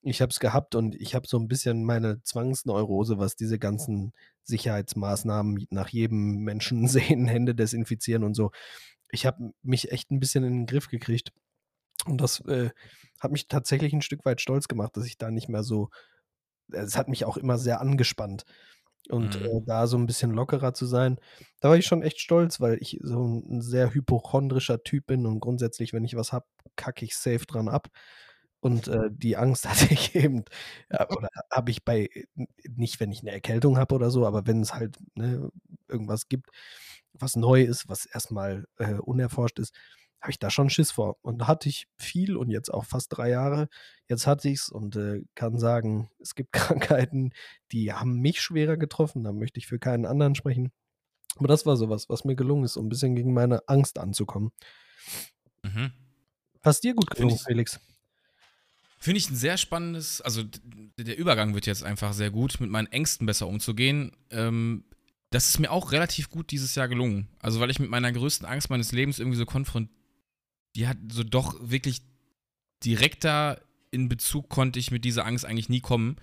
Ich 0.02 0.22
habe 0.22 0.30
es 0.30 0.40
gehabt 0.40 0.74
und 0.74 0.94
ich 0.94 1.14
habe 1.14 1.26
so 1.26 1.38
ein 1.38 1.48
bisschen 1.48 1.84
meine 1.84 2.22
Zwangsneurose, 2.22 3.18
was 3.18 3.36
diese 3.36 3.58
ganzen 3.58 4.12
Sicherheitsmaßnahmen 4.44 5.66
nach 5.70 5.88
jedem 5.88 6.38
Menschen 6.38 6.88
sehen, 6.88 7.26
Hände 7.28 7.54
desinfizieren 7.54 8.24
und 8.24 8.34
so. 8.34 8.50
Ich 9.10 9.26
habe 9.26 9.52
mich 9.62 9.90
echt 9.92 10.10
ein 10.10 10.20
bisschen 10.20 10.44
in 10.44 10.52
den 10.52 10.66
Griff 10.66 10.88
gekriegt. 10.88 11.32
Und 12.06 12.20
das 12.20 12.40
äh, 12.46 12.70
hat 13.20 13.32
mich 13.32 13.48
tatsächlich 13.48 13.92
ein 13.92 14.02
Stück 14.02 14.24
weit 14.24 14.40
stolz 14.40 14.68
gemacht, 14.68 14.96
dass 14.96 15.06
ich 15.06 15.18
da 15.18 15.30
nicht 15.30 15.48
mehr 15.48 15.62
so. 15.62 15.90
Es 16.72 16.96
hat 16.96 17.08
mich 17.08 17.24
auch 17.24 17.36
immer 17.36 17.58
sehr 17.58 17.80
angespannt. 17.80 18.44
Und 19.08 19.34
Mhm. 19.34 19.40
äh, 19.40 19.60
da 19.66 19.86
so 19.86 19.96
ein 19.98 20.06
bisschen 20.06 20.30
lockerer 20.32 20.74
zu 20.74 20.86
sein, 20.86 21.18
da 21.60 21.70
war 21.70 21.76
ich 21.76 21.86
schon 21.86 22.02
echt 22.02 22.20
stolz, 22.20 22.60
weil 22.60 22.78
ich 22.80 22.98
so 23.02 23.22
ein, 23.26 23.56
ein 23.58 23.60
sehr 23.62 23.92
hypochondrischer 23.94 24.82
Typ 24.84 25.06
bin 25.06 25.26
und 25.26 25.40
grundsätzlich, 25.40 25.92
wenn 25.92 26.04
ich 26.04 26.14
was 26.16 26.32
hab, 26.32 26.46
kacke 26.76 27.04
ich 27.04 27.16
safe 27.16 27.46
dran 27.46 27.68
ab. 27.68 27.88
Und 28.60 28.88
äh, 28.88 28.98
die 29.10 29.36
Angst 29.36 29.68
hatte 29.68 29.92
ich 29.92 30.14
eben, 30.14 30.44
ja, 30.92 31.08
oder 31.10 31.28
habe 31.50 31.70
ich 31.70 31.84
bei, 31.84 32.08
nicht 32.68 33.00
wenn 33.00 33.12
ich 33.12 33.20
eine 33.22 33.32
Erkältung 33.32 33.78
habe 33.78 33.94
oder 33.94 34.10
so, 34.10 34.26
aber 34.26 34.46
wenn 34.46 34.60
es 34.62 34.74
halt 34.74 34.98
ne, 35.14 35.50
irgendwas 35.88 36.28
gibt, 36.28 36.50
was 37.12 37.36
neu 37.36 37.62
ist, 37.62 37.88
was 37.88 38.06
erstmal 38.06 38.66
äh, 38.78 38.94
unerforscht 38.94 39.58
ist, 39.58 39.74
habe 40.20 40.30
ich 40.30 40.38
da 40.38 40.50
schon 40.50 40.70
Schiss 40.70 40.90
vor. 40.90 41.16
Und 41.22 41.38
da 41.38 41.46
hatte 41.46 41.68
ich 41.68 41.88
viel 41.96 42.36
und 42.36 42.50
jetzt 42.50 42.72
auch 42.72 42.84
fast 42.84 43.16
drei 43.16 43.30
Jahre. 43.30 43.68
Jetzt 44.08 44.26
hatte 44.26 44.48
ich 44.48 44.60
es 44.60 44.68
und 44.68 44.96
äh, 44.96 45.22
kann 45.34 45.58
sagen, 45.58 46.10
es 46.20 46.34
gibt 46.34 46.52
Krankheiten, 46.52 47.32
die 47.72 47.92
haben 47.92 48.20
mich 48.20 48.40
schwerer 48.40 48.76
getroffen. 48.76 49.24
Da 49.24 49.32
möchte 49.32 49.58
ich 49.58 49.66
für 49.66 49.78
keinen 49.78 50.06
anderen 50.06 50.34
sprechen. 50.34 50.72
Aber 51.36 51.48
das 51.48 51.64
war 51.64 51.76
sowas, 51.76 52.08
was 52.08 52.24
mir 52.24 52.36
gelungen 52.36 52.64
ist, 52.64 52.76
um 52.76 52.86
ein 52.86 52.88
bisschen 52.88 53.14
gegen 53.14 53.32
meine 53.32 53.66
Angst 53.68 53.98
anzukommen. 53.98 54.50
Mhm. 55.62 55.92
Was 56.62 56.80
dir 56.80 56.94
gut 56.94 57.10
gelungen, 57.10 57.38
Felix? 57.38 57.80
Finde 58.98 59.18
ich 59.18 59.30
ein 59.30 59.36
sehr 59.36 59.56
spannendes, 59.56 60.20
also 60.20 60.42
der 60.98 61.16
Übergang 61.16 61.54
wird 61.54 61.64
jetzt 61.64 61.82
einfach 61.82 62.12
sehr 62.12 62.30
gut, 62.30 62.60
mit 62.60 62.68
meinen 62.68 62.88
Ängsten 62.88 63.26
besser 63.26 63.46
umzugehen. 63.46 64.12
Ähm, 64.30 64.84
das 65.30 65.48
ist 65.48 65.58
mir 65.58 65.70
auch 65.70 65.92
relativ 65.92 66.28
gut 66.28 66.50
dieses 66.50 66.74
Jahr 66.74 66.88
gelungen. 66.88 67.28
Also 67.38 67.60
weil 67.60 67.70
ich 67.70 67.78
mit 67.78 67.88
meiner 67.88 68.12
größten 68.12 68.46
Angst 68.46 68.68
meines 68.68 68.92
Lebens 68.92 69.18
irgendwie 69.18 69.38
so 69.38 69.46
konfrontiert, 69.46 69.99
die 70.76 70.88
hat 70.88 70.98
so 71.10 71.24
doch 71.24 71.56
wirklich 71.60 72.02
direkter 72.84 73.60
in 73.90 74.08
Bezug 74.08 74.48
konnte 74.48 74.78
ich 74.78 74.90
mit 74.90 75.04
dieser 75.04 75.26
Angst 75.26 75.44
eigentlich 75.44 75.68
nie 75.68 75.80
kommen, 75.80 76.16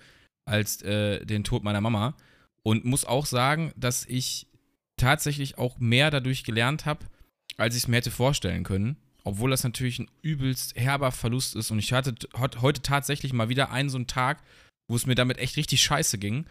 als 0.44 0.82
äh, 0.82 1.24
den 1.24 1.44
Tod 1.44 1.62
meiner 1.62 1.80
Mama. 1.80 2.16
Und 2.62 2.84
muss 2.84 3.04
auch 3.04 3.26
sagen, 3.26 3.72
dass 3.76 4.04
ich 4.06 4.46
tatsächlich 4.96 5.58
auch 5.58 5.78
mehr 5.78 6.10
dadurch 6.10 6.44
gelernt 6.44 6.86
habe, 6.86 7.06
als 7.56 7.76
ich 7.76 7.82
es 7.82 7.88
mir 7.88 7.96
hätte 7.96 8.10
vorstellen 8.10 8.64
können. 8.64 8.96
Obwohl 9.24 9.50
das 9.50 9.64
natürlich 9.64 9.98
ein 9.98 10.10
übelst 10.22 10.76
herber 10.76 11.12
Verlust 11.12 11.54
ist. 11.56 11.70
Und 11.70 11.78
ich 11.78 11.92
hatte 11.92 12.14
heute 12.34 12.82
tatsächlich 12.82 13.32
mal 13.32 13.48
wieder 13.48 13.70
einen 13.70 13.90
so 13.90 13.98
einen 13.98 14.06
Tag, 14.06 14.42
wo 14.88 14.96
es 14.96 15.06
mir 15.06 15.14
damit 15.14 15.38
echt 15.38 15.56
richtig 15.56 15.82
scheiße 15.82 16.18
ging. 16.18 16.46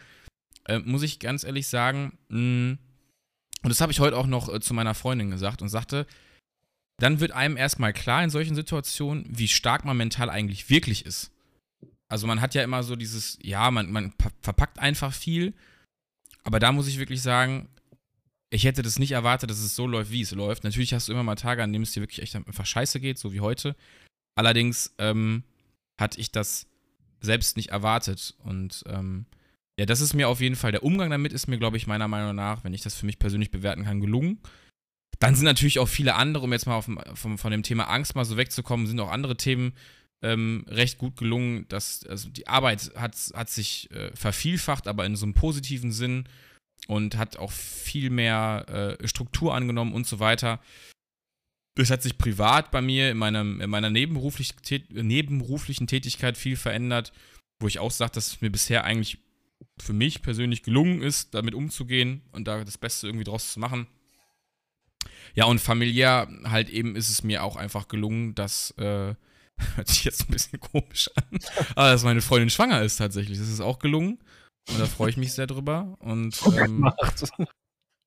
Äh, 0.66 0.78
muss 0.78 1.02
ich 1.02 1.18
ganz 1.18 1.44
ehrlich 1.44 1.66
sagen, 1.66 2.18
mh, 2.28 2.78
und 3.62 3.70
das 3.70 3.80
habe 3.80 3.90
ich 3.90 4.00
heute 4.00 4.16
auch 4.16 4.26
noch 4.26 4.52
äh, 4.52 4.60
zu 4.60 4.74
meiner 4.74 4.94
Freundin 4.94 5.30
gesagt 5.30 5.62
und 5.62 5.68
sagte, 5.68 6.06
dann 6.98 7.20
wird 7.20 7.32
einem 7.32 7.56
erstmal 7.56 7.92
klar 7.92 8.22
in 8.22 8.30
solchen 8.30 8.54
Situationen, 8.54 9.24
wie 9.28 9.48
stark 9.48 9.84
man 9.84 9.96
mental 9.96 10.30
eigentlich 10.30 10.68
wirklich 10.68 11.06
ist. 11.06 11.30
Also 12.08 12.26
man 12.26 12.40
hat 12.40 12.54
ja 12.54 12.62
immer 12.62 12.82
so 12.82 12.96
dieses, 12.96 13.38
ja, 13.42 13.70
man, 13.70 13.90
man 13.92 14.12
verpackt 14.42 14.78
einfach 14.78 15.12
viel, 15.12 15.54
aber 16.42 16.58
da 16.58 16.72
muss 16.72 16.88
ich 16.88 16.98
wirklich 16.98 17.22
sagen, 17.22 17.68
ich 18.50 18.64
hätte 18.64 18.82
das 18.82 18.98
nicht 18.98 19.12
erwartet, 19.12 19.50
dass 19.50 19.58
es 19.58 19.76
so 19.76 19.86
läuft, 19.86 20.10
wie 20.10 20.22
es 20.22 20.30
läuft. 20.30 20.64
Natürlich 20.64 20.94
hast 20.94 21.08
du 21.08 21.12
immer 21.12 21.22
mal 21.22 21.34
Tage, 21.34 21.62
an 21.62 21.72
denen 21.72 21.82
es 21.82 21.92
dir 21.92 22.00
wirklich 22.00 22.22
echt 22.22 22.34
einfach 22.34 22.64
scheiße 22.66 22.98
geht, 22.98 23.18
so 23.18 23.32
wie 23.32 23.40
heute. 23.40 23.76
Allerdings 24.36 24.94
ähm, 24.98 25.44
hatte 26.00 26.18
ich 26.18 26.32
das 26.32 26.66
selbst 27.20 27.56
nicht 27.56 27.70
erwartet. 27.70 28.34
Und 28.44 28.84
ähm, 28.86 29.26
ja, 29.78 29.84
das 29.84 30.00
ist 30.00 30.14
mir 30.14 30.28
auf 30.28 30.40
jeden 30.40 30.56
Fall, 30.56 30.72
der 30.72 30.82
Umgang 30.82 31.10
damit 31.10 31.32
ist 31.32 31.46
mir, 31.46 31.58
glaube 31.58 31.76
ich, 31.76 31.86
meiner 31.86 32.08
Meinung 32.08 32.34
nach, 32.34 32.64
wenn 32.64 32.72
ich 32.72 32.80
das 32.80 32.94
für 32.94 33.04
mich 33.04 33.18
persönlich 33.18 33.50
bewerten 33.50 33.84
kann, 33.84 34.00
gelungen. 34.00 34.40
Dann 35.18 35.34
sind 35.34 35.44
natürlich 35.44 35.78
auch 35.78 35.88
viele 35.88 36.14
andere, 36.14 36.44
um 36.44 36.52
jetzt 36.52 36.66
mal 36.66 36.76
auf, 36.76 36.88
vom, 37.14 37.38
von 37.38 37.50
dem 37.50 37.62
Thema 37.62 37.84
Angst 37.84 38.14
mal 38.14 38.24
so 38.24 38.36
wegzukommen, 38.36 38.86
sind 38.86 39.00
auch 39.00 39.10
andere 39.10 39.36
Themen 39.36 39.72
ähm, 40.22 40.64
recht 40.68 40.98
gut 40.98 41.16
gelungen. 41.16 41.66
Dass, 41.68 42.04
also 42.06 42.28
die 42.28 42.46
Arbeit 42.46 42.92
hat, 42.94 43.16
hat 43.34 43.50
sich 43.50 43.90
äh, 43.90 44.14
vervielfacht, 44.14 44.86
aber 44.86 45.04
in 45.06 45.16
so 45.16 45.26
einem 45.26 45.34
positiven 45.34 45.92
Sinn 45.92 46.24
und 46.86 47.16
hat 47.16 47.36
auch 47.36 47.50
viel 47.50 48.10
mehr 48.10 48.96
äh, 49.00 49.08
Struktur 49.08 49.54
angenommen 49.54 49.92
und 49.92 50.06
so 50.06 50.20
weiter. 50.20 50.60
Das 51.74 51.90
hat 51.90 52.02
sich 52.02 52.18
privat 52.18 52.70
bei 52.70 52.80
mir 52.80 53.10
in, 53.10 53.18
meinem, 53.18 53.60
in 53.60 53.70
meiner 53.70 53.90
nebenberuflich, 53.90 54.54
nebenberuflichen 54.90 55.86
Tätigkeit 55.86 56.36
viel 56.36 56.56
verändert, 56.56 57.12
wo 57.60 57.66
ich 57.66 57.78
auch 57.78 57.90
sage, 57.90 58.12
dass 58.12 58.28
es 58.28 58.40
mir 58.40 58.50
bisher 58.50 58.84
eigentlich 58.84 59.18
für 59.80 59.92
mich 59.92 60.22
persönlich 60.22 60.62
gelungen 60.62 61.02
ist, 61.02 61.34
damit 61.34 61.54
umzugehen 61.54 62.22
und 62.32 62.46
da 62.46 62.64
das 62.64 62.78
Beste 62.78 63.06
irgendwie 63.06 63.24
draus 63.24 63.52
zu 63.52 63.60
machen. 63.60 63.86
Ja, 65.34 65.44
und 65.44 65.60
familiär 65.60 66.28
halt 66.44 66.68
eben 66.68 66.96
ist 66.96 67.10
es 67.10 67.22
mir 67.22 67.44
auch 67.44 67.56
einfach 67.56 67.88
gelungen, 67.88 68.34
dass, 68.34 68.72
äh, 68.78 69.14
hört 69.76 69.88
sich 69.88 70.04
jetzt 70.04 70.28
ein 70.28 70.32
bisschen 70.32 70.60
komisch 70.60 71.10
an, 71.14 71.38
aber 71.74 71.90
dass 71.90 72.04
meine 72.04 72.20
Freundin 72.20 72.50
schwanger 72.50 72.82
ist 72.82 72.96
tatsächlich. 72.96 73.38
Das 73.38 73.48
ist 73.48 73.60
auch 73.60 73.78
gelungen. 73.78 74.18
Und 74.70 74.78
da 74.78 74.86
freue 74.86 75.10
ich 75.10 75.16
mich 75.16 75.32
sehr 75.32 75.46
drüber. 75.46 75.96
Und, 76.00 76.38
ähm, 76.58 76.90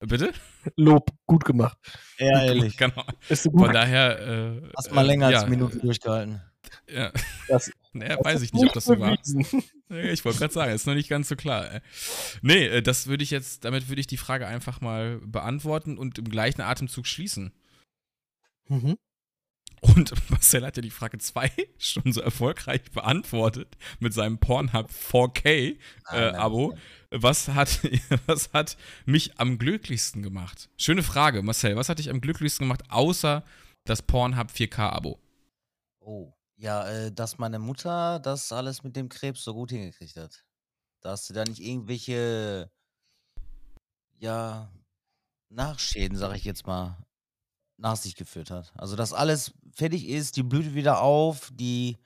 Bitte? 0.01 0.34
Lob, 0.77 1.12
gut 1.27 1.45
gemacht. 1.45 1.77
Ja, 2.17 2.39
gut 2.39 2.47
ehrlich. 2.47 2.77
Gemacht, 2.77 3.15
genau. 3.27 3.65
Von 3.65 3.73
daher. 3.73 4.19
Äh, 4.19 4.69
Hast 4.75 4.91
mal 4.91 5.06
länger 5.06 5.30
äh, 5.30 5.36
als 5.36 5.43
eine 5.43 5.51
Minute 5.51 5.77
durchgehalten. 5.77 6.41
Ja. 6.89 7.12
Das, 7.47 7.71
naja, 7.93 8.17
weiß 8.21 8.41
ich 8.41 8.54
nicht, 8.54 8.65
ob 8.65 8.73
das 8.73 8.86
so 8.86 8.99
war. 8.99 9.17
ich 9.89 10.25
wollte 10.25 10.39
gerade 10.39 10.54
sagen, 10.54 10.73
ist 10.73 10.88
noch 10.88 10.93
nicht 10.93 11.10
ganz 11.10 11.27
so 11.27 11.36
klar. 11.36 11.82
Nee, 12.41 12.67
äh, 12.67 12.82
das 12.82 13.08
würde 13.08 13.23
ich 13.23 13.32
jetzt, 13.32 13.65
damit 13.65 13.89
würde 13.89 13.99
ich 13.99 14.08
die 14.08 14.17
Frage 14.17 14.47
einfach 14.47 14.82
mal 14.82 15.19
beantworten 15.19 15.97
und 15.97 16.17
im 16.17 16.30
gleichen 16.30 16.62
Atemzug 16.62 17.06
schließen. 17.06 17.51
Mhm. 18.69 18.97
Und 19.82 20.13
Marcel 20.30 20.65
hat 20.65 20.77
ja 20.77 20.82
die 20.82 20.91
Frage 20.91 21.17
2 21.17 21.51
schon 21.77 22.13
so 22.13 22.21
erfolgreich 22.21 22.84
beantwortet 22.91 23.75
mit 23.99 24.13
seinem 24.13 24.38
Pornhub 24.38 24.89
4K-Abo. 24.89 26.73
Äh, 26.73 26.77
was 27.21 27.49
hat, 27.49 27.82
was 28.25 28.54
hat 28.54 28.77
mich 29.06 29.38
am 29.39 29.58
glücklichsten 29.58 30.23
gemacht? 30.23 30.69
Schöne 30.77 31.04
Frage, 31.04 31.41
Marcel. 31.41 31.75
Was 31.75 31.89
hat 31.89 31.99
dich 31.99 32.10
am 32.10 32.21
glücklichsten 32.21 32.65
gemacht, 32.65 32.84
außer 32.89 33.43
das 33.84 34.01
Pornhub 34.01 34.49
4K-Abo? 34.51 35.19
Oh, 35.99 36.32
ja, 36.62 36.88
äh, 36.88 37.12
dass 37.12 37.39
meine 37.39 37.58
Mutter 37.58 38.19
das 38.19 38.52
alles 38.52 38.84
mit 38.84 38.95
dem 38.95 39.10
Krebs 39.10 39.43
so 39.43 39.54
gut 39.54 39.71
hingekriegt 39.71 40.15
hat. 40.15 40.45
Dass 41.02 41.26
sie 41.26 41.34
da 41.34 41.43
nicht 41.43 41.60
irgendwelche, 41.60 42.71
ja, 44.19 44.71
Nachschäden, 45.50 46.17
sag 46.17 46.36
ich 46.36 46.43
jetzt 46.43 46.67
mal, 46.67 46.97
nach 47.78 47.95
sich 47.95 48.15
geführt 48.15 48.52
hat. 48.52 48.71
Also, 48.76 48.95
dass 48.95 49.12
alles 49.12 49.54
fertig 49.74 50.08
ist, 50.08 50.38
die 50.38 50.43
blüht 50.43 50.76
wieder 50.76 51.02
auf, 51.02 51.50
die 51.52 51.97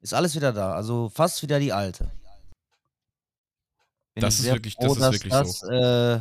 ist 0.00 0.14
alles 0.14 0.34
wieder 0.34 0.52
da. 0.54 0.72
Also 0.72 1.10
fast 1.10 1.42
wieder 1.42 1.60
die 1.60 1.72
alte. 1.72 2.10
Bin 4.14 4.22
das 4.22 4.40
ist 4.40 4.46
wirklich, 4.46 4.76
froh, 4.76 4.94
das 4.94 4.96
ist 4.96 5.12
wirklich 5.12 5.32
das, 5.32 5.58
so. 5.58 5.70
Äh, 5.70 6.20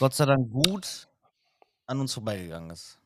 Gott 0.00 0.14
sei 0.14 0.26
Dank 0.26 0.50
gut 0.50 1.08
an 1.86 2.00
uns 2.00 2.12
vorbeigegangen 2.14 2.70
ist. 2.70 2.98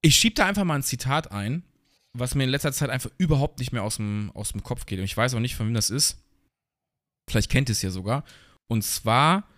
Ich 0.00 0.16
schieb 0.16 0.34
da 0.34 0.46
einfach 0.46 0.64
mal 0.64 0.74
ein 0.74 0.82
Zitat 0.82 1.30
ein, 1.30 1.69
was 2.12 2.34
mir 2.34 2.44
in 2.44 2.50
letzter 2.50 2.72
Zeit 2.72 2.90
einfach 2.90 3.10
überhaupt 3.18 3.58
nicht 3.58 3.72
mehr 3.72 3.82
aus 3.82 3.96
dem, 3.96 4.30
aus 4.34 4.52
dem 4.52 4.62
Kopf 4.62 4.86
geht. 4.86 4.98
Und 4.98 5.04
ich 5.04 5.16
weiß 5.16 5.34
auch 5.34 5.40
nicht, 5.40 5.54
von 5.54 5.66
wem 5.66 5.74
das 5.74 5.90
ist. 5.90 6.22
Vielleicht 7.28 7.50
kennt 7.50 7.68
ihr 7.68 7.72
es 7.72 7.82
ja 7.82 7.90
sogar. 7.90 8.24
Und 8.68 8.82
zwar, 8.82 9.48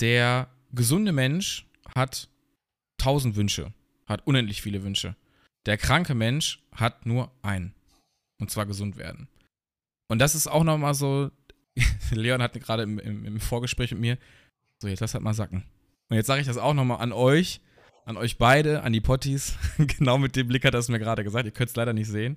der 0.00 0.50
gesunde 0.72 1.12
Mensch 1.12 1.66
hat 1.94 2.28
tausend 2.98 3.36
Wünsche, 3.36 3.72
hat 4.06 4.26
unendlich 4.26 4.62
viele 4.62 4.82
Wünsche. 4.82 5.16
Der 5.66 5.78
kranke 5.78 6.14
Mensch 6.14 6.62
hat 6.74 7.06
nur 7.06 7.32
einen. 7.42 7.74
Und 8.40 8.50
zwar 8.50 8.66
gesund 8.66 8.96
werden. 8.96 9.28
Und 10.08 10.18
das 10.18 10.34
ist 10.34 10.46
auch 10.46 10.64
nochmal 10.64 10.94
so, 10.94 11.30
Leon 12.10 12.42
hat 12.42 12.52
gerade 12.54 12.82
im, 12.82 12.98
im, 12.98 13.24
im, 13.24 13.40
Vorgespräch 13.40 13.92
mit 13.92 14.00
mir, 14.00 14.18
so 14.82 14.88
jetzt 14.88 15.00
lass 15.00 15.14
halt 15.14 15.24
mal 15.24 15.32
sacken. 15.32 15.64
Und 16.10 16.16
jetzt 16.16 16.26
sage 16.26 16.40
ich 16.40 16.46
das 16.46 16.58
auch 16.58 16.74
nochmal 16.74 17.00
an 17.00 17.12
euch, 17.12 17.60
an 18.04 18.16
euch 18.16 18.38
beide, 18.38 18.82
an 18.82 18.92
die 18.92 19.00
Potties. 19.00 19.56
genau 19.78 20.18
mit 20.18 20.36
dem 20.36 20.48
Blick 20.48 20.64
hat 20.64 20.74
er 20.74 20.80
es 20.80 20.88
mir 20.88 20.98
gerade 20.98 21.24
gesagt, 21.24 21.46
ihr 21.46 21.52
könnt 21.52 21.70
es 21.70 21.76
leider 21.76 21.92
nicht 21.92 22.08
sehen. 22.08 22.36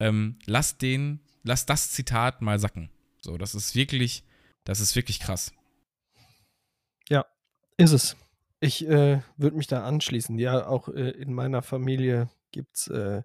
Ähm, 0.00 0.38
lasst 0.46 0.82
den, 0.82 1.20
lasst 1.42 1.70
das 1.70 1.90
Zitat 1.90 2.42
mal 2.42 2.58
sacken. 2.58 2.90
So, 3.20 3.38
das 3.38 3.54
ist 3.54 3.74
wirklich, 3.74 4.24
das 4.64 4.80
ist 4.80 4.96
wirklich 4.96 5.20
krass. 5.20 5.52
Ja, 7.08 7.24
ist 7.76 7.92
es. 7.92 8.16
Ich 8.60 8.86
äh, 8.86 9.20
würde 9.36 9.56
mich 9.56 9.66
da 9.66 9.84
anschließen. 9.84 10.38
Ja, 10.38 10.66
auch 10.66 10.88
äh, 10.88 11.10
in 11.10 11.32
meiner 11.32 11.62
Familie 11.62 12.30
gibt 12.50 12.76
es 12.76 12.88
äh, 12.88 13.22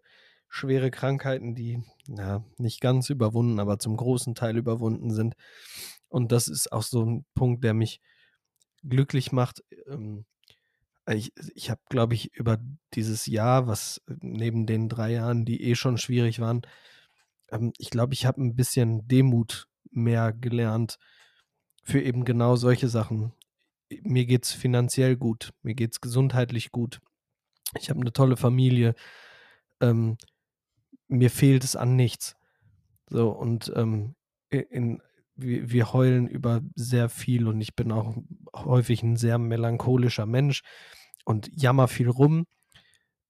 schwere 0.50 0.92
Krankheiten, 0.92 1.56
die 1.56 1.84
ja, 2.08 2.44
nicht 2.58 2.82
ganz 2.82 3.10
überwunden, 3.10 3.60
aber 3.60 3.80
zum 3.80 3.96
großen 3.96 4.36
Teil 4.36 4.58
überwunden 4.58 5.12
sind. 5.12 5.36
Und 6.10 6.34
das 6.34 6.50
ist 6.50 6.72
auch 6.72 6.84
so 6.84 7.06
ein 7.06 7.26
Punkt, 7.34 7.64
der 7.64 7.74
mich 7.74 8.02
glücklich 8.84 9.32
macht. 9.32 9.64
Ähm, 9.88 10.26
ich, 11.08 11.34
ich 11.56 11.70
habe, 11.70 11.82
glaube 11.90 12.14
ich, 12.14 12.34
über 12.36 12.60
dieses 12.94 13.26
Jahr, 13.26 13.68
was 13.68 14.02
neben 14.08 14.66
den 14.66 14.90
drei 14.90 15.14
Jahren, 15.14 15.46
die 15.46 15.64
eh 15.64 15.76
schon 15.76 15.98
schwierig 15.98 16.40
waren, 16.40 16.62
ähm, 17.52 17.74
ich 17.78 17.90
glaube, 17.90 18.14
ich 18.14 18.26
habe 18.26 18.42
ein 18.42 18.56
bisschen 18.56 19.08
Demut 19.08 19.68
mehr 19.92 20.34
gelernt 20.34 20.98
für 21.84 22.02
eben 22.02 22.26
genau 22.26 22.56
solche 22.56 22.88
Sachen 22.88 23.34
mir 24.04 24.26
geht 24.26 24.46
es 24.46 24.52
finanziell 24.52 25.18
gut, 25.18 25.54
mir 25.62 25.76
geht 25.76 25.94
es 25.94 26.02
gesundheitlich 26.02 26.72
gut. 26.72 27.02
Ich 27.78 27.90
habe 27.90 28.02
eine 28.02 28.14
tolle 28.14 28.38
Familie. 28.38 28.96
Ähm, 29.80 30.18
mir 31.08 31.30
fehlt 31.30 31.64
es 31.64 31.76
an 31.76 31.96
nichts. 31.96 32.36
So, 33.08 33.30
und 33.30 33.72
ähm, 33.76 34.16
in, 34.50 35.02
wir, 35.42 35.72
wir 35.72 35.94
heulen 35.94 36.28
über 36.28 36.62
sehr 36.76 37.10
viel 37.10 37.48
und 37.48 37.62
ich 37.62 37.76
bin 37.76 37.92
auch 37.92 38.16
häufig 38.56 39.04
ein 39.04 39.16
sehr 39.16 39.38
melancholischer 39.38 40.26
Mensch 40.26 40.62
und 41.26 41.50
jammer 41.54 41.88
viel 41.88 42.10
rum. 42.10 42.46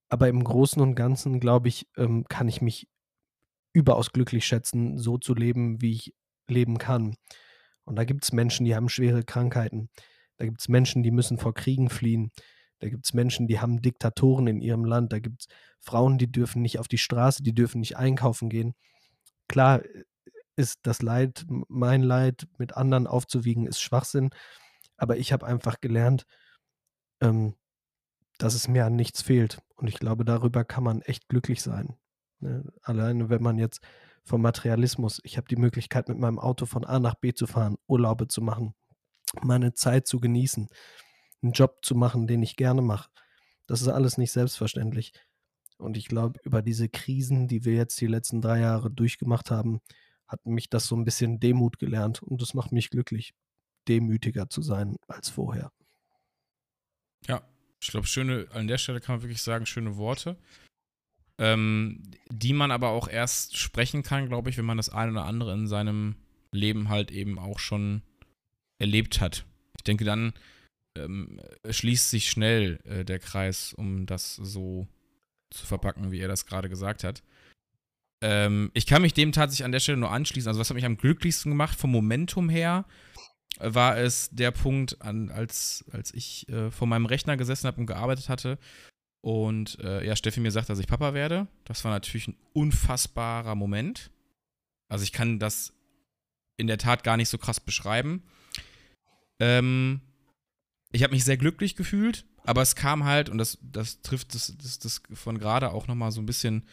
Aber 0.10 0.28
im 0.28 0.44
Großen 0.44 0.82
und 0.82 0.96
Ganzen, 0.96 1.40
glaube 1.40 1.70
ich, 1.70 1.88
ähm, 1.98 2.26
kann 2.28 2.48
ich 2.48 2.62
mich 2.62 2.88
überaus 3.74 4.12
glücklich 4.12 4.46
schätzen, 4.46 4.98
so 4.98 5.18
zu 5.18 5.34
leben, 5.34 5.82
wie 5.82 5.92
ich 5.92 6.14
leben 6.48 6.78
kann. 6.78 7.16
Und 7.86 7.96
da 7.96 8.04
gibt 8.04 8.24
es 8.24 8.34
Menschen, 8.34 8.66
die 8.66 8.76
haben 8.76 8.90
schwere 8.90 9.24
Krankheiten. 9.24 9.90
Da 10.38 10.46
gibt 10.46 10.60
es 10.60 10.68
Menschen, 10.68 11.04
die 11.04 11.12
müssen 11.12 11.38
vor 11.38 11.54
Kriegen 11.54 11.90
fliehen. 11.90 12.32
Da 12.80 12.90
gibt 12.90 13.06
es 13.06 13.14
Menschen, 13.14 13.48
die 13.48 13.60
haben 13.60 13.82
Diktatoren 13.82 14.48
in 14.48 14.60
ihrem 14.62 14.86
Land. 14.86 15.14
Da 15.14 15.20
gibt 15.20 15.44
es 15.44 15.48
Frauen, 15.80 16.18
die 16.18 16.32
dürfen 16.32 16.62
nicht 16.62 16.80
auf 16.80 16.88
die 16.88 16.98
Straße, 16.98 17.44
die 17.44 17.54
dürfen 17.54 17.80
nicht 17.80 17.96
einkaufen 17.96 18.50
gehen. 18.50 18.74
Klar 19.48 19.82
ist 20.56 20.80
das 20.84 21.02
Leid, 21.02 21.46
mein 21.68 22.04
Leid 22.04 22.48
mit 22.58 22.76
anderen 22.76 23.08
aufzuwiegen, 23.08 23.68
ist 23.68 23.82
Schwachsinn. 23.82 24.30
Aber 24.98 25.18
ich 25.18 25.34
habe 25.34 25.46
einfach 25.46 25.80
gelernt, 25.82 26.26
ähm, 27.22 27.56
dass 28.38 28.54
es 28.54 28.68
mir 28.68 28.86
an 28.86 28.96
nichts 28.96 29.22
fehlt. 29.22 29.62
Und 29.76 29.88
ich 29.88 29.96
glaube, 29.96 30.26
darüber 30.26 30.64
kann 30.64 30.84
man 30.84 31.02
echt 31.02 31.30
glücklich 31.30 31.62
sein. 31.62 31.96
Ne? 32.40 32.72
Alleine, 32.82 33.30
wenn 33.30 33.44
man 33.44 33.58
jetzt 33.58 33.82
vom 34.24 34.42
Materialismus, 34.42 35.20
ich 35.24 35.38
habe 35.38 35.48
die 35.48 35.56
Möglichkeit, 35.56 36.10
mit 36.10 36.20
meinem 36.20 36.40
Auto 36.40 36.66
von 36.66 36.86
A 36.86 37.00
nach 37.00 37.16
B 37.16 37.34
zu 37.34 37.48
fahren, 37.48 37.78
Urlaube 37.88 38.28
zu 38.28 38.42
machen, 38.42 38.76
meine 39.42 39.74
Zeit 39.74 40.08
zu 40.08 40.20
genießen, 40.20 40.68
einen 41.42 41.52
Job 41.54 41.80
zu 41.84 41.96
machen, 41.96 42.28
den 42.28 42.44
ich 42.44 42.56
gerne 42.56 42.82
mache. 42.82 43.10
Das 43.68 43.82
ist 43.82 43.88
alles 43.88 44.18
nicht 44.18 44.32
selbstverständlich. 44.32 45.14
Und 45.78 45.98
ich 45.98 46.08
glaube, 46.08 46.40
über 46.44 46.62
diese 46.62 46.90
Krisen, 46.90 47.48
die 47.48 47.66
wir 47.66 47.74
jetzt 47.74 48.00
die 48.02 48.08
letzten 48.08 48.42
drei 48.42 48.60
Jahre 48.60 48.92
durchgemacht 48.92 49.50
haben, 49.50 49.82
hat 50.32 50.46
mich 50.46 50.70
das 50.70 50.88
so 50.88 50.96
ein 50.96 51.04
bisschen 51.04 51.40
Demut 51.40 51.78
gelernt. 51.78 52.24
Und 52.24 52.42
das 52.42 52.54
macht 52.54 52.72
mich 52.72 52.90
glücklich, 52.90 53.34
demütiger 53.88 54.50
zu 54.50 54.62
sein 54.62 54.96
als 55.08 55.30
vorher. 55.30 55.72
Ja, 57.28 57.44
ich 57.82 57.90
glaube, 57.90 58.08
schöne, 58.08 58.48
an 58.52 58.68
der 58.68 58.78
Stelle 58.78 59.02
kann 59.02 59.16
man 59.16 59.24
wirklich 59.24 59.42
sagen, 59.42 59.66
schöne 59.66 59.98
Worte. 59.98 60.38
Ähm, 61.38 62.04
die 62.30 62.54
man 62.54 62.72
aber 62.72 62.90
auch 62.90 63.08
erst 63.08 63.58
sprechen 63.58 64.04
kann, 64.04 64.28
glaube 64.28 64.50
ich, 64.50 64.58
wenn 64.58 64.66
man 64.66 64.78
das 64.78 64.90
eine 64.90 65.12
oder 65.12 65.26
andere 65.26 65.54
in 65.54 65.68
seinem 65.68 66.16
Leben 66.52 66.90
halt 66.90 67.12
eben 67.12 67.40
auch 67.40 67.60
schon 67.60 68.04
erlebt 68.80 69.22
hat. 69.22 69.46
Ich 69.78 69.84
denke, 69.84 70.06
dann 70.06 70.34
ähm, 70.96 71.42
schließt 71.68 72.10
sich 72.10 72.30
schnell 72.30 72.80
äh, 72.84 73.04
der 73.06 73.20
Kreis, 73.20 73.74
um 73.74 74.06
das 74.06 74.36
so 74.36 74.88
zu 75.50 75.66
verpacken, 75.66 76.12
wie 76.12 76.20
er 76.20 76.28
das 76.28 76.46
gerade 76.46 76.70
gesagt 76.70 77.04
hat. 77.04 77.24
Ähm, 78.22 78.72
ich 78.74 78.86
kann 78.86 79.02
mich 79.02 79.14
dem 79.14 79.32
tatsächlich 79.32 79.66
an 79.66 79.72
der 79.72 79.80
Stelle 79.80 79.98
nur 79.98 80.12
anschließen. 80.12 80.48
Also, 80.48 80.60
was 80.60 80.70
hat 80.70 80.76
mich 80.76 80.86
am 80.86 80.98
glücklichsten 80.98 81.52
gemacht 81.52 81.78
vom 81.78 81.92
Momentum 81.92 82.50
her? 82.50 82.86
War 83.60 83.98
es 83.98 84.30
der 84.32 84.52
Punkt, 84.52 85.02
an, 85.02 85.30
als, 85.30 85.86
als 85.92 86.14
ich 86.14 86.48
äh, 86.50 86.72
vor 86.72 86.88
meinem 86.88 87.06
Rechner 87.06 87.38
gesessen 87.38 87.68
habe 87.68 87.80
und 87.80 87.86
gearbeitet 87.86 88.30
hatte 88.30 88.58
und 89.22 89.80
äh, 89.80 90.06
ja, 90.06 90.16
Steffi 90.16 90.40
mir 90.40 90.52
sagt, 90.52 90.70
dass 90.70 90.80
ich 90.80 90.88
Papa 90.88 91.14
werde. 91.14 91.48
Das 91.64 91.84
war 91.84 91.92
natürlich 91.92 92.28
ein 92.28 92.38
unfassbarer 92.54 93.56
Moment. 93.56 94.12
Also 94.90 95.04
ich 95.04 95.12
kann 95.12 95.40
das 95.40 95.74
in 96.58 96.68
der 96.68 96.80
Tat 96.80 97.04
gar 97.04 97.18
nicht 97.18 97.30
so 97.30 97.38
krass 97.38 97.60
beschreiben. 97.60 98.24
Ähm, 99.40 100.02
ich 100.92 101.04
habe 101.04 101.14
mich 101.14 101.24
sehr 101.24 101.38
glücklich 101.38 101.76
gefühlt, 101.76 102.26
aber 102.46 102.62
es 102.62 102.76
kam 102.76 103.06
halt, 103.06 103.30
und 103.30 103.38
das, 103.38 103.60
das 103.62 104.02
trifft 104.02 104.34
das, 104.36 104.56
das, 104.58 104.80
das 104.80 105.02
von 105.14 105.38
gerade 105.38 105.72
auch 105.72 105.88
nochmal 105.88 106.12
so 106.12 106.22
ein 106.22 106.26
bisschen 106.26 106.68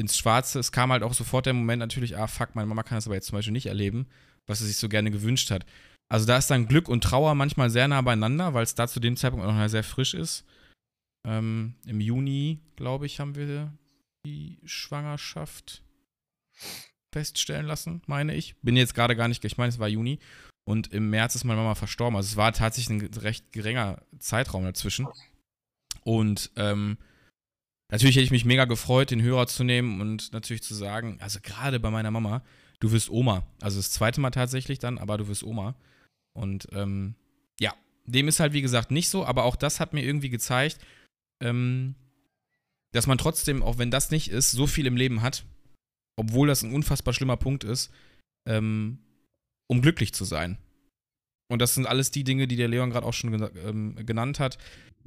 ins 0.00 0.16
Schwarze, 0.16 0.58
es 0.58 0.72
kam 0.72 0.90
halt 0.90 1.02
auch 1.02 1.14
sofort 1.14 1.46
der 1.46 1.52
Moment 1.52 1.78
natürlich, 1.78 2.16
ah 2.16 2.26
fuck, 2.26 2.54
meine 2.54 2.66
Mama 2.66 2.82
kann 2.82 2.96
das 2.96 3.06
aber 3.06 3.14
jetzt 3.14 3.26
zum 3.26 3.36
Beispiel 3.36 3.52
nicht 3.52 3.66
erleben, 3.66 4.06
was 4.46 4.58
sie 4.58 4.66
sich 4.66 4.76
so 4.76 4.88
gerne 4.88 5.10
gewünscht 5.10 5.50
hat. 5.50 5.64
Also 6.08 6.26
da 6.26 6.36
ist 6.36 6.50
dann 6.50 6.66
Glück 6.66 6.88
und 6.88 7.04
Trauer 7.04 7.34
manchmal 7.36 7.70
sehr 7.70 7.86
nah 7.86 8.00
beieinander, 8.00 8.52
weil 8.52 8.64
es 8.64 8.74
da 8.74 8.88
zu 8.88 8.98
dem 8.98 9.16
Zeitpunkt 9.16 9.46
auch 9.46 9.54
noch 9.54 9.68
sehr 9.68 9.84
frisch 9.84 10.14
ist. 10.14 10.44
Ähm, 11.24 11.74
Im 11.86 12.00
Juni, 12.00 12.60
glaube 12.74 13.06
ich, 13.06 13.20
haben 13.20 13.36
wir 13.36 13.72
die 14.26 14.58
Schwangerschaft 14.64 15.84
feststellen 17.12 17.66
lassen, 17.66 18.02
meine 18.06 18.34
ich. 18.34 18.56
Bin 18.62 18.76
jetzt 18.76 18.94
gerade 18.94 19.14
gar 19.14 19.28
nicht, 19.28 19.44
ich 19.44 19.56
meine, 19.56 19.68
es 19.68 19.78
war 19.78 19.88
Juni. 19.88 20.18
Und 20.68 20.92
im 20.92 21.10
März 21.10 21.34
ist 21.34 21.44
meine 21.44 21.60
Mama 21.60 21.74
verstorben. 21.74 22.16
Also 22.16 22.28
es 22.28 22.36
war 22.36 22.52
tatsächlich 22.52 23.02
ein 23.02 23.14
recht 23.14 23.52
geringer 23.52 24.02
Zeitraum 24.18 24.64
dazwischen. 24.64 25.08
Und 26.04 26.50
ähm, 26.56 26.98
natürlich 27.90 28.16
hätte 28.16 28.24
ich 28.24 28.30
mich 28.30 28.44
mega 28.44 28.64
gefreut, 28.64 29.10
den 29.10 29.22
Hörer 29.22 29.46
zu 29.46 29.64
nehmen 29.64 30.00
und 30.00 30.32
natürlich 30.32 30.62
zu 30.62 30.74
sagen, 30.74 31.18
also 31.20 31.40
gerade 31.42 31.80
bei 31.80 31.90
meiner 31.90 32.10
Mama, 32.10 32.42
du 32.80 32.92
wirst 32.92 33.10
Oma. 33.10 33.46
Also 33.60 33.78
das 33.78 33.90
zweite 33.90 34.20
Mal 34.20 34.30
tatsächlich 34.30 34.78
dann, 34.78 34.98
aber 34.98 35.18
du 35.18 35.28
wirst 35.28 35.42
Oma. 35.42 35.74
Und 36.32 36.68
ähm, 36.72 37.14
ja, 37.58 37.74
dem 38.06 38.28
ist 38.28 38.40
halt 38.40 38.52
wie 38.52 38.62
gesagt 38.62 38.90
nicht 38.90 39.08
so, 39.08 39.24
aber 39.24 39.44
auch 39.44 39.56
das 39.56 39.80
hat 39.80 39.92
mir 39.92 40.04
irgendwie 40.04 40.30
gezeigt, 40.30 40.78
ähm, 41.42 41.94
dass 42.92 43.06
man 43.06 43.18
trotzdem, 43.18 43.62
auch 43.62 43.78
wenn 43.78 43.90
das 43.90 44.10
nicht 44.10 44.30
ist, 44.30 44.50
so 44.50 44.66
viel 44.66 44.86
im 44.86 44.96
Leben 44.96 45.22
hat, 45.22 45.44
obwohl 46.16 46.48
das 46.48 46.62
ein 46.62 46.72
unfassbar 46.72 47.14
schlimmer 47.14 47.36
Punkt 47.36 47.64
ist, 47.64 47.92
ähm, 48.48 48.98
um 49.68 49.82
glücklich 49.82 50.12
zu 50.12 50.24
sein. 50.24 50.58
Und 51.48 51.60
das 51.60 51.74
sind 51.74 51.86
alles 51.86 52.10
die 52.10 52.24
Dinge, 52.24 52.46
die 52.46 52.56
der 52.56 52.68
Leon 52.68 52.90
gerade 52.90 53.06
auch 53.06 53.12
schon 53.12 53.50
ähm, 53.64 53.96
genannt 54.06 54.38
hat. 54.38 54.58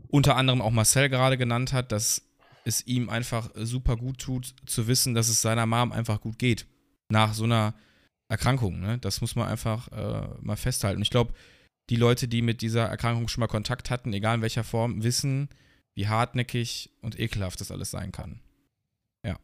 Unter 0.09 0.35
anderem 0.35 0.61
auch 0.61 0.71
Marcel 0.71 1.09
gerade 1.09 1.37
genannt 1.37 1.71
hat, 1.71 1.91
dass 1.91 2.21
es 2.65 2.85
ihm 2.87 3.09
einfach 3.09 3.49
super 3.55 3.97
gut 3.97 4.19
tut, 4.19 4.55
zu 4.65 4.87
wissen, 4.87 5.13
dass 5.13 5.29
es 5.29 5.41
seiner 5.41 5.65
Mom 5.65 5.91
einfach 5.91 6.21
gut 6.21 6.39
geht. 6.39 6.65
Nach 7.09 7.33
so 7.33 7.43
einer 7.43 7.73
Erkrankung. 8.29 8.79
Ne? 8.79 8.97
Das 8.99 9.21
muss 9.21 9.35
man 9.35 9.47
einfach 9.47 9.89
äh, 9.89 10.27
mal 10.41 10.55
festhalten. 10.55 11.01
Ich 11.01 11.09
glaube, 11.09 11.33
die 11.89 11.95
Leute, 11.95 12.27
die 12.27 12.41
mit 12.41 12.61
dieser 12.61 12.85
Erkrankung 12.85 13.27
schon 13.27 13.41
mal 13.41 13.47
Kontakt 13.47 13.89
hatten, 13.89 14.13
egal 14.13 14.35
in 14.35 14.41
welcher 14.41 14.63
Form, 14.63 15.03
wissen, 15.03 15.49
wie 15.95 16.07
hartnäckig 16.07 16.91
und 17.01 17.19
ekelhaft 17.19 17.59
das 17.61 17.71
alles 17.71 17.91
sein 17.91 18.11
kann. 18.11 18.39
Ja. 19.25 19.37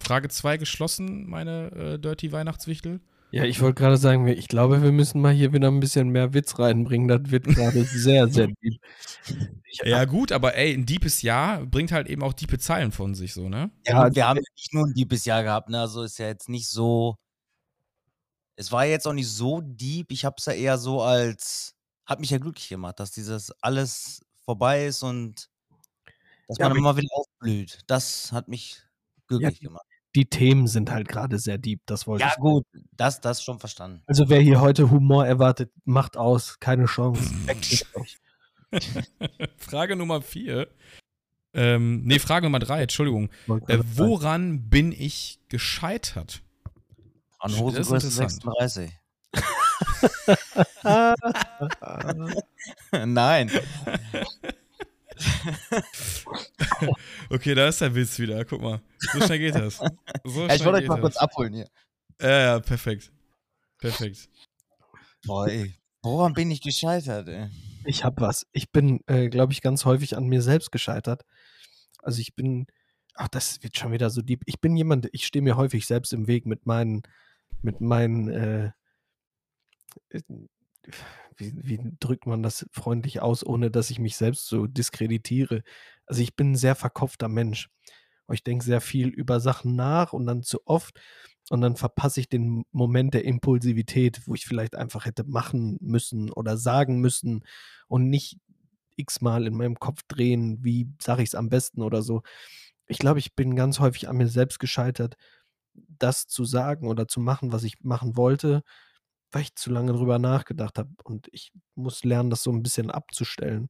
Frage 0.00 0.28
2 0.28 0.58
geschlossen, 0.58 1.28
meine 1.28 1.70
äh, 1.72 1.98
Dirty 1.98 2.32
Weihnachtswichtel. 2.32 3.00
Ja, 3.34 3.42
ich 3.42 3.60
wollte 3.60 3.82
gerade 3.82 3.96
sagen, 3.96 4.28
ich 4.28 4.46
glaube, 4.46 4.80
wir 4.80 4.92
müssen 4.92 5.20
mal 5.20 5.32
hier 5.32 5.52
wieder 5.52 5.66
ein 5.66 5.80
bisschen 5.80 6.10
mehr 6.10 6.34
Witz 6.34 6.56
reinbringen. 6.60 7.08
Das 7.08 7.32
wird 7.32 7.46
gerade 7.46 7.82
sehr, 7.84 8.28
sehr 8.28 8.46
deep. 8.46 8.80
ja, 9.82 10.04
gut, 10.04 10.30
aber 10.30 10.54
ey, 10.54 10.72
ein 10.72 10.86
deepes 10.86 11.20
Jahr 11.22 11.66
bringt 11.66 11.90
halt 11.90 12.06
eben 12.08 12.22
auch 12.22 12.32
diepe 12.32 12.60
Zeilen 12.60 12.92
von 12.92 13.16
sich, 13.16 13.34
so, 13.34 13.48
ne? 13.48 13.72
Ja, 13.86 14.14
wir 14.14 14.28
haben 14.28 14.36
ja 14.36 14.42
nicht 14.56 14.72
nur 14.72 14.86
ein 14.86 14.94
deepes 14.94 15.24
Jahr 15.24 15.42
gehabt, 15.42 15.68
ne? 15.68 15.80
Also 15.80 16.04
ist 16.04 16.18
ja 16.20 16.28
jetzt 16.28 16.48
nicht 16.48 16.68
so. 16.68 17.16
Es 18.54 18.70
war 18.70 18.86
jetzt 18.86 19.04
auch 19.08 19.12
nicht 19.12 19.28
so 19.28 19.60
deep. 19.60 20.12
Ich 20.12 20.24
habe 20.24 20.36
es 20.38 20.46
ja 20.46 20.52
eher 20.52 20.78
so 20.78 21.02
als. 21.02 21.74
Hat 22.06 22.20
mich 22.20 22.30
ja 22.30 22.38
glücklich 22.38 22.68
gemacht, 22.68 23.00
dass 23.00 23.10
dieses 23.10 23.50
alles 23.62 24.24
vorbei 24.44 24.86
ist 24.86 25.02
und 25.02 25.50
dass 26.46 26.58
ja, 26.58 26.68
man 26.68 26.78
immer 26.78 26.96
wieder 26.96 27.08
aufblüht. 27.10 27.80
Das 27.88 28.30
hat 28.30 28.46
mich 28.46 28.80
glücklich 29.26 29.60
ja, 29.60 29.70
gemacht. 29.70 29.86
Die 30.14 30.26
Themen 30.26 30.66
sind 30.66 30.90
halt 30.90 31.08
gerade 31.08 31.38
sehr 31.38 31.58
deep, 31.58 31.80
das 31.86 32.06
wollte 32.06 32.22
ja, 32.22 32.28
ich. 32.28 32.36
Ja, 32.36 32.40
gut, 32.40 32.64
das, 32.92 33.20
das 33.20 33.42
schon 33.42 33.58
verstanden. 33.58 34.02
Also, 34.06 34.28
wer 34.28 34.40
hier 34.40 34.60
heute 34.60 34.90
Humor 34.90 35.26
erwartet, 35.26 35.70
macht 35.84 36.16
aus, 36.16 36.58
keine 36.60 36.86
Chance. 36.86 37.34
Frage 39.56 39.96
Nummer 39.96 40.22
vier. 40.22 40.68
Ähm, 41.52 42.02
nee, 42.04 42.18
Frage 42.18 42.46
Nummer 42.46 42.58
drei, 42.58 42.82
Entschuldigung. 42.82 43.30
Äh, 43.68 43.78
woran 43.94 44.68
bin 44.68 44.92
ich 44.92 45.40
gescheitert? 45.48 46.42
An 47.38 47.56
Hosengröße 47.56 48.10
36. 48.10 48.90
Nein. 53.04 53.50
okay, 57.30 57.54
da 57.54 57.68
ist 57.68 57.80
der 57.80 57.94
Witz 57.94 58.18
wieder. 58.18 58.44
Guck 58.44 58.60
mal. 58.60 58.80
So 58.98 59.20
schnell 59.20 59.38
geht 59.38 59.54
das. 59.54 59.80
So 60.24 60.46
ja, 60.46 60.54
ich 60.54 60.64
wollte 60.64 60.82
euch 60.82 60.88
mal 60.88 60.96
das. 60.96 61.02
kurz 61.02 61.16
abholen 61.16 61.54
hier. 61.54 61.68
Ja, 62.20 62.40
ja, 62.40 62.60
perfekt. 62.60 63.12
Perfekt. 63.78 64.28
Boah, 65.26 65.48
ey. 65.48 65.74
Woran 66.02 66.34
bin 66.34 66.50
ich 66.50 66.60
gescheitert, 66.60 67.28
ey? 67.28 67.48
Ich 67.84 68.04
hab 68.04 68.20
was. 68.20 68.46
Ich 68.52 68.72
bin, 68.72 69.00
äh, 69.06 69.28
glaube 69.28 69.52
ich, 69.52 69.62
ganz 69.62 69.84
häufig 69.84 70.16
an 70.16 70.26
mir 70.26 70.42
selbst 70.42 70.72
gescheitert. 70.72 71.24
Also 72.02 72.20
ich 72.20 72.34
bin, 72.34 72.66
ach, 73.14 73.28
das 73.28 73.62
wird 73.62 73.76
schon 73.76 73.92
wieder 73.92 74.10
so 74.10 74.22
deep. 74.22 74.42
Ich 74.46 74.60
bin 74.60 74.76
jemand, 74.76 75.08
ich 75.12 75.26
stehe 75.26 75.42
mir 75.42 75.56
häufig 75.56 75.86
selbst 75.86 76.12
im 76.12 76.26
Weg 76.26 76.46
mit 76.46 76.66
meinen, 76.66 77.02
mit 77.62 77.80
meinen, 77.80 78.28
äh, 78.28 78.72
äh 80.10 80.20
wie, 81.36 81.52
wie 81.56 81.80
drückt 82.00 82.26
man 82.26 82.42
das 82.42 82.66
freundlich 82.72 83.20
aus, 83.20 83.44
ohne 83.44 83.70
dass 83.70 83.90
ich 83.90 83.98
mich 83.98 84.16
selbst 84.16 84.46
so 84.46 84.66
diskreditiere? 84.66 85.62
Also 86.06 86.22
ich 86.22 86.36
bin 86.36 86.52
ein 86.52 86.56
sehr 86.56 86.74
verkopfter 86.74 87.28
Mensch. 87.28 87.68
Ich 88.32 88.42
denke 88.42 88.64
sehr 88.64 88.80
viel 88.80 89.08
über 89.08 89.40
Sachen 89.40 89.76
nach 89.76 90.12
und 90.12 90.26
dann 90.26 90.42
zu 90.42 90.60
oft 90.66 90.98
und 91.50 91.60
dann 91.60 91.76
verpasse 91.76 92.20
ich 92.20 92.28
den 92.28 92.64
Moment 92.72 93.12
der 93.14 93.24
Impulsivität, 93.24 94.22
wo 94.26 94.34
ich 94.34 94.46
vielleicht 94.46 94.76
einfach 94.76 95.04
hätte 95.04 95.24
machen 95.24 95.76
müssen 95.80 96.30
oder 96.30 96.56
sagen 96.56 97.00
müssen 97.00 97.44
und 97.86 98.08
nicht 98.08 98.38
x-mal 98.96 99.46
in 99.46 99.54
meinem 99.56 99.78
Kopf 99.78 100.02
drehen, 100.08 100.64
wie 100.64 100.88
sage 101.02 101.22
ich 101.22 101.30
es 101.30 101.34
am 101.34 101.50
besten 101.50 101.82
oder 101.82 102.00
so. 102.02 102.22
Ich 102.86 102.98
glaube, 102.98 103.18
ich 103.18 103.34
bin 103.34 103.56
ganz 103.56 103.80
häufig 103.80 104.08
an 104.08 104.16
mir 104.16 104.28
selbst 104.28 104.58
gescheitert, 104.58 105.16
das 105.74 106.26
zu 106.26 106.44
sagen 106.44 106.88
oder 106.88 107.08
zu 107.08 107.20
machen, 107.20 107.52
was 107.52 107.64
ich 107.64 107.80
machen 107.82 108.16
wollte 108.16 108.62
weil 109.34 109.42
ich 109.42 109.54
zu 109.56 109.70
lange 109.70 109.92
drüber 109.92 110.18
nachgedacht 110.18 110.78
habe. 110.78 110.90
Und 111.04 111.28
ich 111.32 111.52
muss 111.74 112.04
lernen, 112.04 112.30
das 112.30 112.42
so 112.42 112.52
ein 112.52 112.62
bisschen 112.62 112.90
abzustellen. 112.90 113.68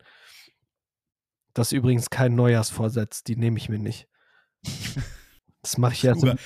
Das 1.54 1.68
ist 1.68 1.78
übrigens 1.78 2.10
kein 2.10 2.34
Neujahrsvorsatz, 2.34 3.22
die 3.24 3.36
nehme 3.36 3.58
ich 3.58 3.68
mir 3.68 3.78
nicht. 3.78 4.08
Das 5.62 5.78
mache 5.78 5.94
ich 5.94 6.02
jetzt. 6.02 6.24
Im, 6.24 6.36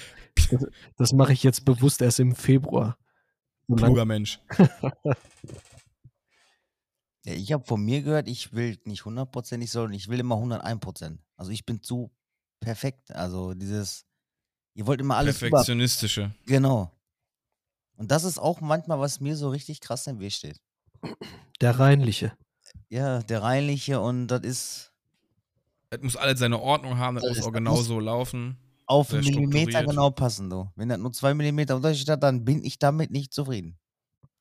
das, 0.51 0.67
das 0.97 1.13
mache 1.13 1.33
ich 1.33 1.43
jetzt 1.43 1.65
bewusst 1.65 2.01
erst 2.03 2.21
im 2.21 2.35
Februar. 2.35 2.99
Kluger 3.77 4.05
Mensch. 4.05 4.41
ja, 7.25 7.35
ich 7.35 7.53
habe 7.53 7.67
von 7.67 7.83
mir 7.83 8.03
gehört, 8.03 8.29
ich 8.29 8.53
will 8.55 8.79
nicht 8.85 9.05
hundertprozentig, 9.05 9.71
sondern 9.71 9.93
ich 9.93 10.09
will 10.09 10.21
immer 10.21 10.37
101% 10.37 11.19
Also 11.37 11.51
ich 11.51 11.67
bin 11.67 11.83
zu 11.83 12.11
perfekt. 12.61 13.11
Also 13.13 13.53
dieses, 13.55 14.07
ihr 14.75 14.87
wollt 14.87 15.01
immer 15.01 15.17
alles 15.17 15.41
Perfektionistische. 15.41 16.23
Über, 16.23 16.35
genau. 16.47 16.98
Und 17.99 18.13
das 18.13 18.23
ist 18.23 18.39
auch 18.39 18.61
manchmal, 18.61 19.01
was 19.01 19.21
mir 19.21 19.37
so 19.37 19.51
richtig 19.51 19.81
krass 19.81 20.07
im 20.07 20.21
Weg 20.21 20.33
steht. 20.33 20.61
Der 21.61 21.79
Reinliche. 21.79 22.33
Ja, 22.89 23.21
der 23.23 23.43
Reinliche 23.43 24.01
und 24.01 24.29
das 24.29 24.43
ist. 24.43 24.93
Es 25.91 26.01
muss 26.01 26.17
alles 26.17 26.39
seine 26.39 26.61
Ordnung 26.61 26.97
haben, 26.97 27.17
das, 27.17 27.25
das 27.25 27.39
muss 27.39 27.47
auch 27.47 27.53
genau 27.53 27.77
so 27.77 27.99
laufen. 27.99 28.57
Auf 28.87 29.13
einen 29.13 29.25
Millimeter 29.25 29.85
genau 29.85 30.11
passen, 30.11 30.49
du. 30.49 30.71
Wenn 30.77 30.89
das 30.89 30.99
nur 30.99 31.13
zwei 31.13 31.35
Millimeter 31.35 31.77
Unterschied 31.77 32.09
hat, 32.09 32.23
dann 32.23 32.45
bin 32.45 32.65
ich 32.65 32.79
damit 32.79 33.11
nicht 33.11 33.35
zufrieden. 33.35 33.77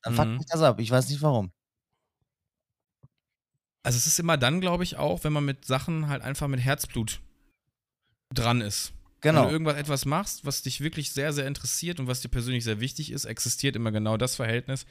Dann 0.02 0.12
mhm. 0.12 0.16
fuckt 0.16 0.28
mich 0.30 0.46
das 0.46 0.62
ab. 0.62 0.78
Ich 0.78 0.90
weiß 0.90 1.08
nicht 1.08 1.20
warum. 1.20 1.50
Also 3.82 3.96
es 3.96 4.06
ist 4.06 4.20
immer 4.20 4.36
dann, 4.36 4.60
glaube 4.60 4.84
ich, 4.84 4.96
auch, 4.96 5.24
wenn 5.24 5.32
man 5.32 5.44
mit 5.44 5.64
Sachen 5.64 6.08
halt 6.08 6.22
einfach 6.22 6.46
mit 6.46 6.60
Herzblut 6.60 7.20
dran 8.32 8.60
ist. 8.60 8.92
Genau. 9.20 9.40
Wenn 9.42 9.46
du 9.48 9.52
irgendwas 9.52 9.76
etwas 9.76 10.04
machst, 10.04 10.44
was 10.44 10.62
dich 10.62 10.80
wirklich 10.80 11.12
sehr, 11.12 11.32
sehr 11.32 11.46
interessiert 11.46 11.98
und 11.98 12.06
was 12.06 12.20
dir 12.20 12.28
persönlich 12.28 12.64
sehr 12.64 12.80
wichtig 12.80 13.10
ist, 13.10 13.24
existiert 13.24 13.74
immer 13.76 13.90
genau 13.90 14.16
das 14.16 14.36
Verhältnis, 14.36 14.86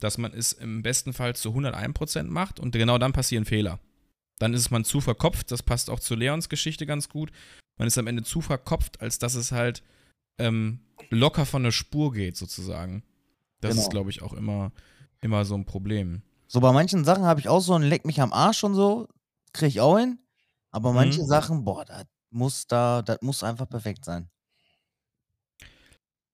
dass 0.00 0.18
man 0.18 0.32
es 0.32 0.52
im 0.52 0.82
besten 0.82 1.12
Fall 1.12 1.36
zu 1.36 1.50
101% 1.50 2.24
macht 2.24 2.58
und 2.60 2.72
genau 2.72 2.98
dann 2.98 3.12
passieren 3.12 3.44
Fehler. 3.44 3.78
Dann 4.38 4.54
ist 4.54 4.70
man 4.70 4.84
zu 4.84 5.00
verkopft, 5.00 5.50
das 5.50 5.62
passt 5.62 5.90
auch 5.90 6.00
zu 6.00 6.14
Leons 6.14 6.48
Geschichte 6.48 6.86
ganz 6.86 7.08
gut. 7.08 7.30
Man 7.78 7.88
ist 7.88 7.98
am 7.98 8.06
Ende 8.06 8.22
zu 8.22 8.40
verkopft, 8.40 9.00
als 9.00 9.18
dass 9.18 9.34
es 9.34 9.52
halt 9.52 9.82
ähm, 10.38 10.80
locker 11.10 11.46
von 11.46 11.62
der 11.62 11.70
Spur 11.70 12.12
geht, 12.12 12.36
sozusagen. 12.36 13.02
Das 13.60 13.72
genau. 13.72 13.82
ist, 13.82 13.90
glaube 13.90 14.10
ich, 14.10 14.22
auch 14.22 14.32
immer, 14.34 14.72
immer 15.20 15.44
so 15.44 15.54
ein 15.54 15.64
Problem. 15.64 16.22
So 16.48 16.60
bei 16.60 16.72
manchen 16.72 17.04
Sachen 17.04 17.24
habe 17.24 17.40
ich 17.40 17.48
auch 17.48 17.60
so 17.60 17.74
ein 17.74 17.82
Leck 17.82 18.04
mich 18.06 18.20
am 18.20 18.32
Arsch 18.32 18.62
und 18.64 18.74
so, 18.74 19.08
kriege 19.52 19.68
ich 19.68 19.80
auch 19.80 19.98
hin. 19.98 20.18
Aber 20.70 20.92
manche 20.92 21.22
Mhm. 21.22 21.26
Sachen, 21.26 21.64
boah, 21.64 21.84
das 21.84 22.04
muss 22.36 22.66
da, 22.66 23.02
das 23.02 23.20
muss 23.22 23.42
einfach 23.42 23.68
perfekt 23.68 24.04
sein. 24.04 24.30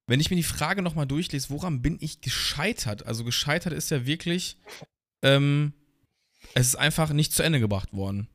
Wenn 0.06 0.20
ich 0.20 0.30
mir 0.30 0.36
die 0.36 0.42
Frage 0.42 0.82
nochmal 0.82 1.06
durchlese, 1.06 1.50
woran 1.50 1.80
bin 1.80 1.96
ich 2.00 2.20
gescheitert? 2.20 3.06
Also 3.06 3.24
gescheitert 3.24 3.72
ist 3.72 3.90
ja 3.90 4.04
wirklich, 4.04 4.58
ähm, 5.22 5.72
es 6.54 6.66
ist 6.66 6.76
einfach 6.76 7.10
nicht 7.10 7.32
zu 7.32 7.42
Ende 7.42 7.60
gebracht 7.60 7.92
worden. 7.92 8.28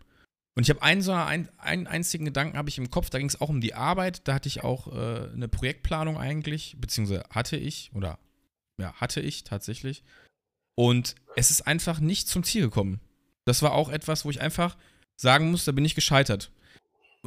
Und 0.56 0.64
ich 0.64 0.72
habe 0.72 0.82
einen 0.82 1.04
so 1.04 1.12
einen, 1.12 1.50
einen 1.60 1.86
einzigen 1.86 2.26
Gedanken 2.26 2.58
habe 2.58 2.70
ich 2.70 2.80
im 2.80 2.90
Kopf, 2.90 3.12
da 3.12 3.20
ging 3.20 3.28
es 3.28 3.40
auch 3.40 3.50
um 3.50 3.62
die 3.62 3.76
Arbeit, 3.76 4.28
da 4.28 4.34
hatte 4.34 4.48
ich 4.48 4.64
auch 4.64 4.88
äh, 4.88 5.30
eine 5.32 5.48
Projektplanung 5.48 6.18
eigentlich, 6.18 6.78
beziehungsweise 6.80 7.26
hatte 7.30 7.58
ich, 7.58 7.92
oder 7.94 8.18
ja, 8.80 8.94
hatte 8.94 9.22
ich 9.22 9.44
tatsächlich. 9.44 10.04
Und 10.74 11.16
es 11.36 11.52
ist 11.52 11.68
einfach 11.68 12.00
nicht 12.00 12.28
zum 12.28 12.44
Ziel 12.44 12.64
gekommen. 12.64 13.02
Das 13.46 13.62
war 13.62 13.74
auch 13.74 13.90
etwas, 13.90 14.26
wo 14.26 14.32
ich 14.32 14.42
einfach 14.42 14.78
sagen 15.16 15.52
muss, 15.52 15.66
da 15.66 15.74
bin 15.74 15.86
ich 15.86 15.96
gescheitert. 15.96 16.52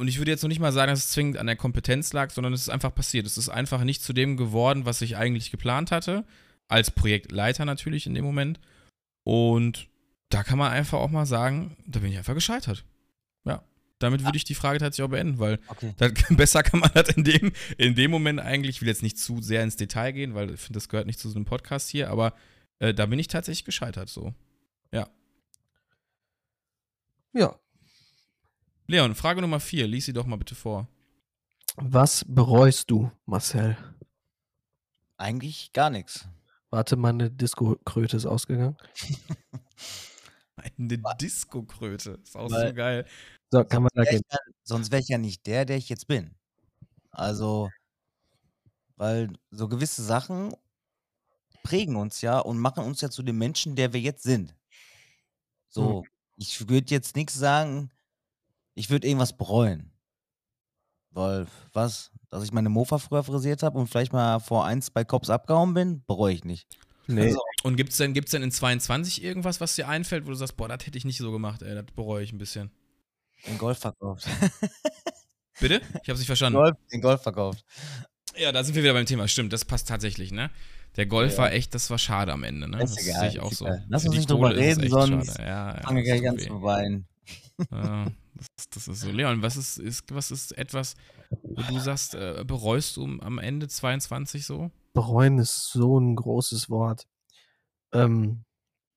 Und 0.01 0.07
ich 0.07 0.17
würde 0.17 0.31
jetzt 0.31 0.41
noch 0.41 0.47
nicht 0.47 0.59
mal 0.59 0.71
sagen, 0.71 0.89
dass 0.89 1.05
es 1.05 1.11
zwingend 1.11 1.37
an 1.37 1.45
der 1.45 1.55
Kompetenz 1.55 2.11
lag, 2.11 2.31
sondern 2.31 2.53
es 2.53 2.61
ist 2.61 2.69
einfach 2.69 2.91
passiert. 2.91 3.27
Es 3.27 3.37
ist 3.37 3.49
einfach 3.49 3.83
nicht 3.83 4.01
zu 4.01 4.13
dem 4.13 4.35
geworden, 4.35 4.83
was 4.83 5.03
ich 5.03 5.15
eigentlich 5.15 5.51
geplant 5.51 5.91
hatte. 5.91 6.25
Als 6.67 6.89
Projektleiter 6.89 7.65
natürlich 7.65 8.07
in 8.07 8.15
dem 8.15 8.25
Moment. 8.25 8.59
Und 9.23 9.89
da 10.29 10.41
kann 10.41 10.57
man 10.57 10.71
einfach 10.71 10.97
auch 10.97 11.11
mal 11.11 11.27
sagen, 11.27 11.77
da 11.85 11.99
bin 11.99 12.11
ich 12.11 12.17
einfach 12.17 12.33
gescheitert. 12.33 12.83
Ja. 13.45 13.63
Damit 13.99 14.25
würde 14.25 14.37
ich 14.37 14.43
die 14.43 14.55
Frage 14.55 14.79
tatsächlich 14.79 15.05
auch 15.05 15.11
beenden, 15.11 15.37
weil 15.37 15.59
Okay. 15.67 15.93
das, 15.97 16.13
besser 16.31 16.63
kann 16.63 16.79
man 16.79 16.89
das 16.95 17.09
in 17.09 17.23
dem, 17.23 17.51
in 17.77 17.93
dem 17.93 18.09
Moment 18.09 18.39
eigentlich, 18.39 18.77
ich 18.77 18.81
will 18.81 18.89
jetzt 18.89 19.03
nicht 19.03 19.19
zu 19.19 19.39
sehr 19.43 19.61
ins 19.61 19.75
Detail 19.75 20.13
gehen, 20.13 20.33
weil 20.33 20.49
ich 20.49 20.61
finde, 20.61 20.77
das 20.77 20.89
gehört 20.89 21.05
nicht 21.05 21.19
zu 21.19 21.29
so 21.29 21.35
einem 21.35 21.45
Podcast 21.45 21.91
hier, 21.91 22.09
aber 22.09 22.33
äh, 22.79 22.91
da 22.91 23.05
bin 23.05 23.19
ich 23.19 23.27
tatsächlich 23.27 23.65
gescheitert 23.65 24.09
so. 24.09 24.33
Ja. 27.33 27.60
Leon, 28.91 29.15
Frage 29.15 29.39
Nummer 29.39 29.61
vier, 29.61 29.87
lies 29.87 30.03
sie 30.03 30.11
doch 30.11 30.25
mal 30.25 30.35
bitte 30.35 30.53
vor. 30.53 30.85
Was 31.77 32.25
bereust 32.27 32.91
du, 32.91 33.09
Marcel? 33.25 33.77
Eigentlich 35.15 35.71
gar 35.71 35.89
nichts. 35.89 36.27
Warte, 36.71 36.97
meine 36.97 37.31
Disco-Kröte 37.31 38.17
ist 38.17 38.25
ausgegangen. 38.25 38.75
Eine 40.57 40.97
Disco-Kröte. 41.21 42.19
Ist 42.21 42.35
auch 42.35 42.51
Weil- 42.51 42.67
so 42.67 42.73
geil. 42.73 43.05
So, 43.49 43.63
kann 43.63 43.83
man 43.83 43.91
da 43.93 44.03
gehen. 44.03 44.15
ich 44.15 44.21
ja, 44.29 44.37
sonst 44.63 44.91
wäre 44.91 45.01
ich 45.01 45.07
ja 45.07 45.17
nicht 45.17 45.47
der, 45.47 45.63
der 45.63 45.77
ich 45.77 45.87
jetzt 45.87 46.07
bin. 46.07 46.35
Also, 47.11 47.69
weil 48.97 49.31
so 49.51 49.69
gewisse 49.69 50.03
Sachen 50.03 50.53
prägen 51.63 51.95
uns 51.95 52.19
ja 52.19 52.39
und 52.39 52.59
machen 52.59 52.83
uns 52.83 52.99
ja 52.99 53.09
zu 53.09 53.23
dem 53.23 53.37
Menschen, 53.37 53.77
der 53.77 53.93
wir 53.93 54.01
jetzt 54.01 54.23
sind. 54.23 54.53
So, 55.69 56.03
ich 56.35 56.67
würde 56.67 56.93
jetzt 56.93 57.15
nichts 57.15 57.35
sagen, 57.35 57.89
ich 58.81 58.89
würde 58.89 59.07
irgendwas 59.07 59.37
bereuen. 59.37 59.91
Weil, 61.11 61.45
was? 61.73 62.11
Dass 62.29 62.43
ich 62.43 62.51
meine 62.51 62.69
Mofa 62.69 62.97
früher 62.97 63.23
frisiert 63.23 63.63
habe 63.63 63.77
und 63.77 63.87
vielleicht 63.87 64.11
mal 64.13 64.39
vor 64.39 64.65
ein, 64.65 64.81
zwei 64.81 65.03
Cops 65.03 65.29
abgehauen 65.29 65.73
bin, 65.73 66.03
bereue 66.05 66.33
ich 66.33 66.45
nicht. 66.45 66.67
Nee, 67.07 67.27
Also, 67.27 67.39
Und 67.63 67.75
gibt's 67.75 67.97
denn, 67.97 68.13
gibt's 68.13 68.31
denn 68.31 68.41
in 68.43 68.51
22 68.51 69.21
irgendwas, 69.23 69.59
was 69.61 69.75
dir 69.75 69.87
einfällt, 69.87 70.25
wo 70.25 70.29
du 70.29 70.35
sagst, 70.35 70.55
boah, 70.57 70.67
das 70.69 70.85
hätte 70.85 70.97
ich 70.97 71.05
nicht 71.05 71.17
so 71.17 71.31
gemacht, 71.31 71.61
ey, 71.61 71.75
das 71.75 71.85
bereue 71.95 72.23
ich 72.23 72.31
ein 72.31 72.37
bisschen. 72.37 72.71
den 73.47 73.57
Golf 73.57 73.79
verkauft. 73.79 74.25
Bitte? 75.59 75.81
Ich 76.01 76.09
hab's 76.09 76.19
nicht 76.19 76.27
verstanden. 76.27 76.57
Golf, 76.57 76.77
den 76.91 77.01
Golf 77.01 77.21
verkauft. 77.21 77.63
Ja, 78.37 78.51
da 78.51 78.63
sind 78.63 78.75
wir 78.75 78.83
wieder 78.83 78.93
beim 78.93 79.05
Thema. 79.05 79.27
Stimmt, 79.27 79.51
das 79.53 79.65
passt 79.65 79.87
tatsächlich, 79.89 80.31
ne? 80.31 80.49
Der 80.95 81.05
Golf 81.05 81.33
Ja. 81.33 81.37
war 81.39 81.51
echt, 81.51 81.75
das 81.75 81.89
war 81.89 81.97
schade 81.97 82.31
am 82.31 82.43
Ende, 82.43 82.67
ne? 82.69 82.81
Ist 82.81 82.95
das 82.97 83.05
egal, 83.05 83.19
sehe 83.19 83.29
ich 83.29 83.35
ist 83.35 83.41
auch 83.41 83.51
so. 83.51 83.65
egal. 83.65 83.85
Lass 83.89 84.05
uns 84.05 84.15
nicht 84.15 84.29
drüber 84.29 84.51
es 84.51 84.57
reden, 84.57 84.89
sonst 84.89 85.27
schade. 85.35 85.43
Ja, 85.43 85.75
ja, 85.75 85.81
Fange 85.81 86.29
an 86.29 86.37
weh. 86.37 86.47
zu 86.47 86.61
weinen. 86.61 87.07
Das, 87.69 88.47
ist- 88.57 88.75
das 88.75 88.87
ist 88.87 89.01
so. 89.01 89.11
Leon, 89.11 89.41
was 89.41 89.55
ist, 89.57 89.77
ist, 89.77 90.13
was 90.13 90.31
ist 90.31 90.57
etwas, 90.57 90.95
wo 91.43 91.61
du 91.61 91.79
sagst, 91.79 92.15
äh, 92.15 92.43
bereust 92.45 92.97
du 92.97 93.05
am 93.21 93.37
Ende 93.39 93.67
22 93.67 94.45
so? 94.45 94.71
bereuen 94.93 95.37
ist 95.39 95.69
so 95.71 95.99
ein 95.99 96.15
großes 96.15 96.69
Wort. 96.69 97.07
Ähm, 97.93 98.43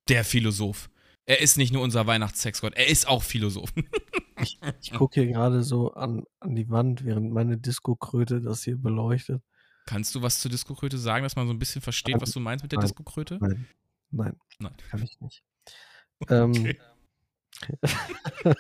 Der 0.08 0.24
Philosoph. 0.24 0.90
Er 1.26 1.40
ist 1.40 1.56
nicht 1.56 1.72
nur 1.72 1.82
unser 1.82 2.06
Weihnachtssexgott, 2.06 2.74
er 2.74 2.88
ist 2.88 3.06
auch 3.08 3.22
Philosoph. 3.22 3.72
ich 4.80 4.92
gucke 4.92 5.20
hier 5.22 5.32
gerade 5.32 5.62
so 5.62 5.92
an, 5.94 6.24
an 6.40 6.54
die 6.54 6.68
Wand, 6.68 7.04
während 7.04 7.32
meine 7.32 7.56
Disco-Kröte 7.58 8.40
das 8.40 8.64
hier 8.64 8.76
beleuchtet. 8.76 9.42
Kannst 9.86 10.14
du 10.14 10.22
was 10.22 10.40
zur 10.40 10.50
Disco-Kröte 10.50 10.98
sagen, 10.98 11.22
dass 11.22 11.36
man 11.36 11.46
so 11.46 11.52
ein 11.52 11.58
bisschen 11.58 11.80
versteht, 11.82 12.20
was 12.20 12.32
du 12.32 12.40
meinst 12.40 12.62
mit 12.64 12.72
der 12.72 12.78
Nein. 12.78 12.88
Disco-Kröte? 12.88 13.38
Nein, 13.40 13.66
nein, 14.10 14.36
Nein. 14.58 14.74
kann 14.90 15.02
ich 15.02 15.20
nicht. 15.20 15.42
Ähm, 16.30 16.52
Okay. 16.52 16.78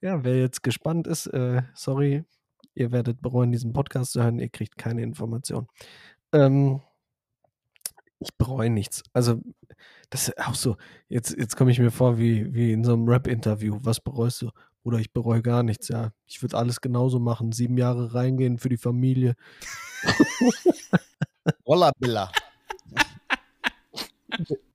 ja, 0.00 0.24
wer 0.24 0.38
jetzt 0.38 0.62
gespannt 0.62 1.06
ist, 1.06 1.26
äh, 1.28 1.62
sorry, 1.74 2.24
ihr 2.74 2.92
werdet 2.92 3.20
bereuen, 3.20 3.52
diesen 3.52 3.72
Podcast 3.72 4.12
zu 4.12 4.22
hören, 4.22 4.38
ihr 4.38 4.48
kriegt 4.48 4.78
keine 4.78 5.02
Information. 5.02 5.68
Ähm, 6.32 6.80
ich 8.20 8.34
bereue 8.36 8.70
nichts. 8.70 9.02
Also, 9.12 9.40
das 10.10 10.28
ist 10.28 10.38
auch 10.38 10.54
so, 10.54 10.76
jetzt, 11.08 11.36
jetzt 11.38 11.56
komme 11.56 11.70
ich 11.70 11.78
mir 11.78 11.90
vor 11.90 12.18
wie, 12.18 12.52
wie 12.54 12.72
in 12.72 12.84
so 12.84 12.92
einem 12.92 13.08
Rap-Interview. 13.08 13.78
Was 13.82 14.00
bereust 14.00 14.42
du? 14.42 14.50
Oder 14.82 14.98
ich 14.98 15.12
bereue 15.12 15.42
gar 15.42 15.62
nichts, 15.62 15.88
ja. 15.88 16.12
Ich 16.26 16.42
würde 16.42 16.56
alles 16.56 16.80
genauso 16.80 17.18
machen. 17.18 17.52
Sieben 17.52 17.76
Jahre 17.76 18.14
reingehen 18.14 18.58
für 18.58 18.68
die 18.68 18.76
Familie. 18.76 19.36
Rollabilla. 21.66 22.30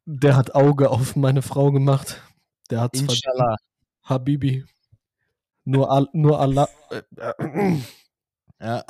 Der 0.05 0.35
hat 0.35 0.53
Auge 0.53 0.89
auf 0.89 1.15
meine 1.15 1.41
Frau 1.41 1.71
gemacht. 1.71 2.21
Der 2.69 2.81
hat's 2.81 2.99
verdient. 2.99 3.23
Inshallah. 3.25 3.55
Habibi. 4.03 4.65
Nur, 5.65 5.91
Al 5.91 6.07
nur 6.13 6.39
Allah. 6.39 6.69
Ja. 8.59 8.85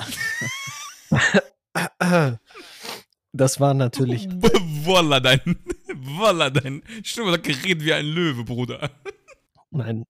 das 3.32 3.60
war 3.60 3.74
natürlich. 3.74 4.28
Voila, 4.84 5.18
dein, 5.20 5.40
voila, 5.94 6.50
dein 6.50 6.82
Stimme 7.02 7.32
hat 7.32 7.42
geredet 7.42 7.84
wie 7.84 7.92
ein 7.92 8.06
Löwe, 8.06 8.44
Bruder. 8.44 8.90
Nein. 9.70 10.04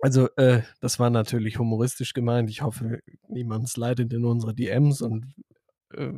Also, 0.00 0.28
äh, 0.36 0.62
das 0.80 0.98
war 1.00 1.10
natürlich 1.10 1.58
humoristisch 1.58 2.12
gemeint. 2.12 2.50
Ich 2.50 2.62
hoffe, 2.62 3.00
niemand 3.28 3.76
leidet 3.76 4.12
in 4.12 4.24
unsere 4.24 4.54
DMs 4.54 5.02
und. 5.02 5.34
Äh, 5.92 6.12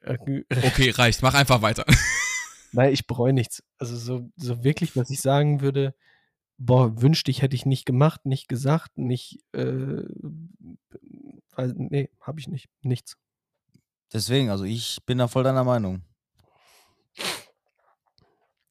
äh, 0.00 0.44
Okay, 0.62 0.90
reicht, 0.90 1.22
mach 1.22 1.34
einfach 1.34 1.62
weiter. 1.62 1.84
Nein, 2.76 2.92
ich 2.92 3.06
bereue 3.06 3.32
nichts. 3.32 3.62
Also, 3.78 3.96
so, 3.96 4.30
so 4.36 4.62
wirklich, 4.62 4.92
dass 4.92 5.08
ich 5.08 5.22
sagen 5.22 5.62
würde, 5.62 5.94
boah, 6.58 7.00
wünschte 7.00 7.30
ich, 7.30 7.40
hätte 7.40 7.56
ich 7.56 7.64
nicht 7.64 7.86
gemacht, 7.86 8.26
nicht 8.26 8.48
gesagt, 8.48 8.98
nicht. 8.98 9.42
Äh, 9.52 10.02
weil, 11.54 11.72
nee, 11.74 12.10
habe 12.20 12.38
ich 12.38 12.48
nicht. 12.48 12.68
Nichts. 12.82 13.16
Deswegen, 14.12 14.50
also 14.50 14.64
ich 14.64 14.98
bin 15.06 15.16
da 15.16 15.26
voll 15.26 15.42
deiner 15.42 15.64
Meinung. 15.64 16.02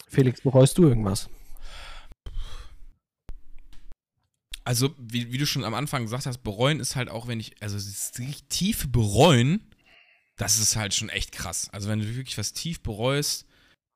Felix, 0.08 0.40
bereust 0.40 0.78
du 0.78 0.84
irgendwas? 0.84 1.28
Also, 4.64 4.94
wie, 5.00 5.32
wie 5.32 5.40
du 5.40 5.48
schon 5.48 5.64
am 5.64 5.74
Anfang 5.74 6.04
gesagt 6.04 6.28
hast, 6.28 6.44
bereuen 6.44 6.80
ist 6.80 6.96
halt 6.96 7.10
auch, 7.10 7.28
wenn 7.28 7.40
ich, 7.40 7.60
also 7.60 7.76
das 7.76 8.12
tiefe 8.50 8.88
Bereuen, 8.88 9.68
das 10.36 10.60
ist 10.60 10.76
halt 10.76 10.94
schon 10.94 11.10
echt 11.10 11.32
krass. 11.32 11.70
Also, 11.72 11.90
wenn 11.90 12.02
du 12.02 12.16
wirklich 12.16 12.38
was 12.38 12.54
tief 12.54 12.84
bereust, 12.84 13.48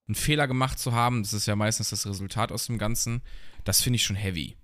einen 0.09 0.15
Fehler 0.15 0.47
gemacht 0.47 0.79
zu 0.79 0.91
haben, 0.91 1.21
das 1.23 1.33
ist 1.33 1.45
ja 1.45 1.55
meistens 1.55 1.91
das 1.91 2.05
Resultat 2.07 2.51
aus 2.51 2.65
dem 2.65 2.77
Ganzen, 2.79 3.21
das 3.63 3.81
finde 3.81 3.97
ich 3.97 4.03
schon 4.03 4.15
heavy. 4.15 4.57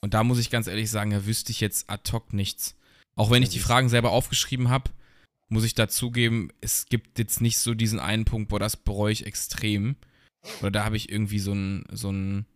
Und 0.00 0.14
da 0.14 0.22
muss 0.22 0.38
ich 0.38 0.50
ganz 0.50 0.66
ehrlich 0.66 0.90
sagen, 0.90 1.10
da 1.10 1.26
wüsste 1.26 1.50
ich 1.50 1.60
jetzt 1.60 1.90
ad 1.90 2.12
hoc 2.12 2.32
nichts. 2.32 2.76
Auch 3.16 3.30
wenn 3.30 3.42
ich 3.42 3.48
die 3.48 3.58
Fragen 3.58 3.88
selber 3.88 4.12
aufgeschrieben 4.12 4.68
habe, 4.68 4.90
muss 5.48 5.64
ich 5.64 5.74
dazugeben, 5.74 6.52
es 6.60 6.86
gibt 6.86 7.18
jetzt 7.18 7.40
nicht 7.40 7.58
so 7.58 7.74
diesen 7.74 7.98
einen 7.98 8.26
Punkt, 8.26 8.50
boah, 8.50 8.60
das 8.60 8.76
bereue 8.76 9.12
ich 9.12 9.26
extrem. 9.26 9.96
Oder 10.60 10.70
da 10.70 10.84
habe 10.84 10.96
ich 10.96 11.10
irgendwie 11.10 11.38
so 11.38 11.52
einen, 11.52 11.84
so 11.90 12.10
einen, 12.10 12.46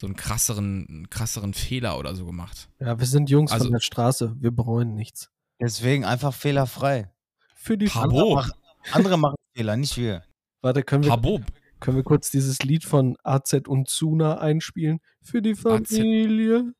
so 0.00 0.06
einen 0.06 0.16
krasseren, 0.16 0.86
einen 0.88 1.10
krasseren 1.10 1.54
Fehler 1.54 1.98
oder 1.98 2.14
so 2.14 2.26
gemacht. 2.26 2.68
Ja, 2.78 2.98
wir 2.98 3.06
sind 3.06 3.30
Jungs 3.30 3.50
Also- 3.50 3.64
von 3.64 3.72
der 3.72 3.80
Straße. 3.80 4.36
Wir 4.38 4.50
bereuen 4.50 4.94
nichts. 4.94 5.30
Deswegen 5.58 6.04
einfach 6.04 6.34
fehlerfrei. 6.34 7.10
Für 7.56 7.76
die. 7.76 7.90
Andere, 7.90 8.52
andere 8.92 9.18
machen 9.18 9.36
Fehler, 9.56 9.76
nicht 9.76 9.96
wir. 9.96 10.22
Warte, 10.62 10.82
können 10.82 11.04
wir, 11.04 11.10
Habub. 11.12 11.42
können 11.80 11.96
wir 11.96 12.04
kurz 12.04 12.30
dieses 12.30 12.58
Lied 12.60 12.84
von 12.84 13.16
AZ 13.22 13.54
und 13.66 13.88
Zuna 13.88 14.38
einspielen? 14.38 15.00
Für 15.22 15.40
die 15.42 15.54
Familie. 15.54 16.72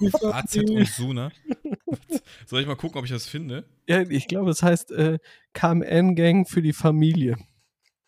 Die 0.00 0.12
AZ 0.24 0.54
Familie. 0.56 0.78
und 0.80 0.88
Suna. 0.88 1.30
Soll 2.46 2.60
ich 2.60 2.66
mal 2.66 2.76
gucken, 2.76 2.98
ob 2.98 3.04
ich 3.04 3.10
das 3.10 3.26
finde? 3.26 3.64
Ja, 3.88 4.02
ich 4.02 4.28
glaube, 4.28 4.50
es 4.50 4.62
heißt 4.62 4.92
äh, 4.92 5.18
KMN-Gang 5.52 6.48
für 6.48 6.62
die 6.62 6.72
Familie. 6.72 7.36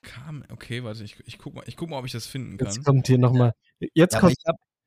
Kam, 0.02 0.44
okay, 0.50 0.84
warte, 0.84 1.02
ich, 1.04 1.16
ich, 1.26 1.38
guck 1.38 1.54
mal, 1.54 1.64
ich 1.66 1.76
guck 1.76 1.90
mal, 1.90 1.98
ob 1.98 2.06
ich 2.06 2.12
das 2.12 2.26
finden 2.26 2.56
kann. 2.56 2.68
Jetzt 2.68 2.84
kommt 2.84 3.06
hier 3.08 3.18
nochmal. 3.18 3.52
Jetzt 3.94 4.14
Ja, 4.14 4.20
kommt. 4.20 4.34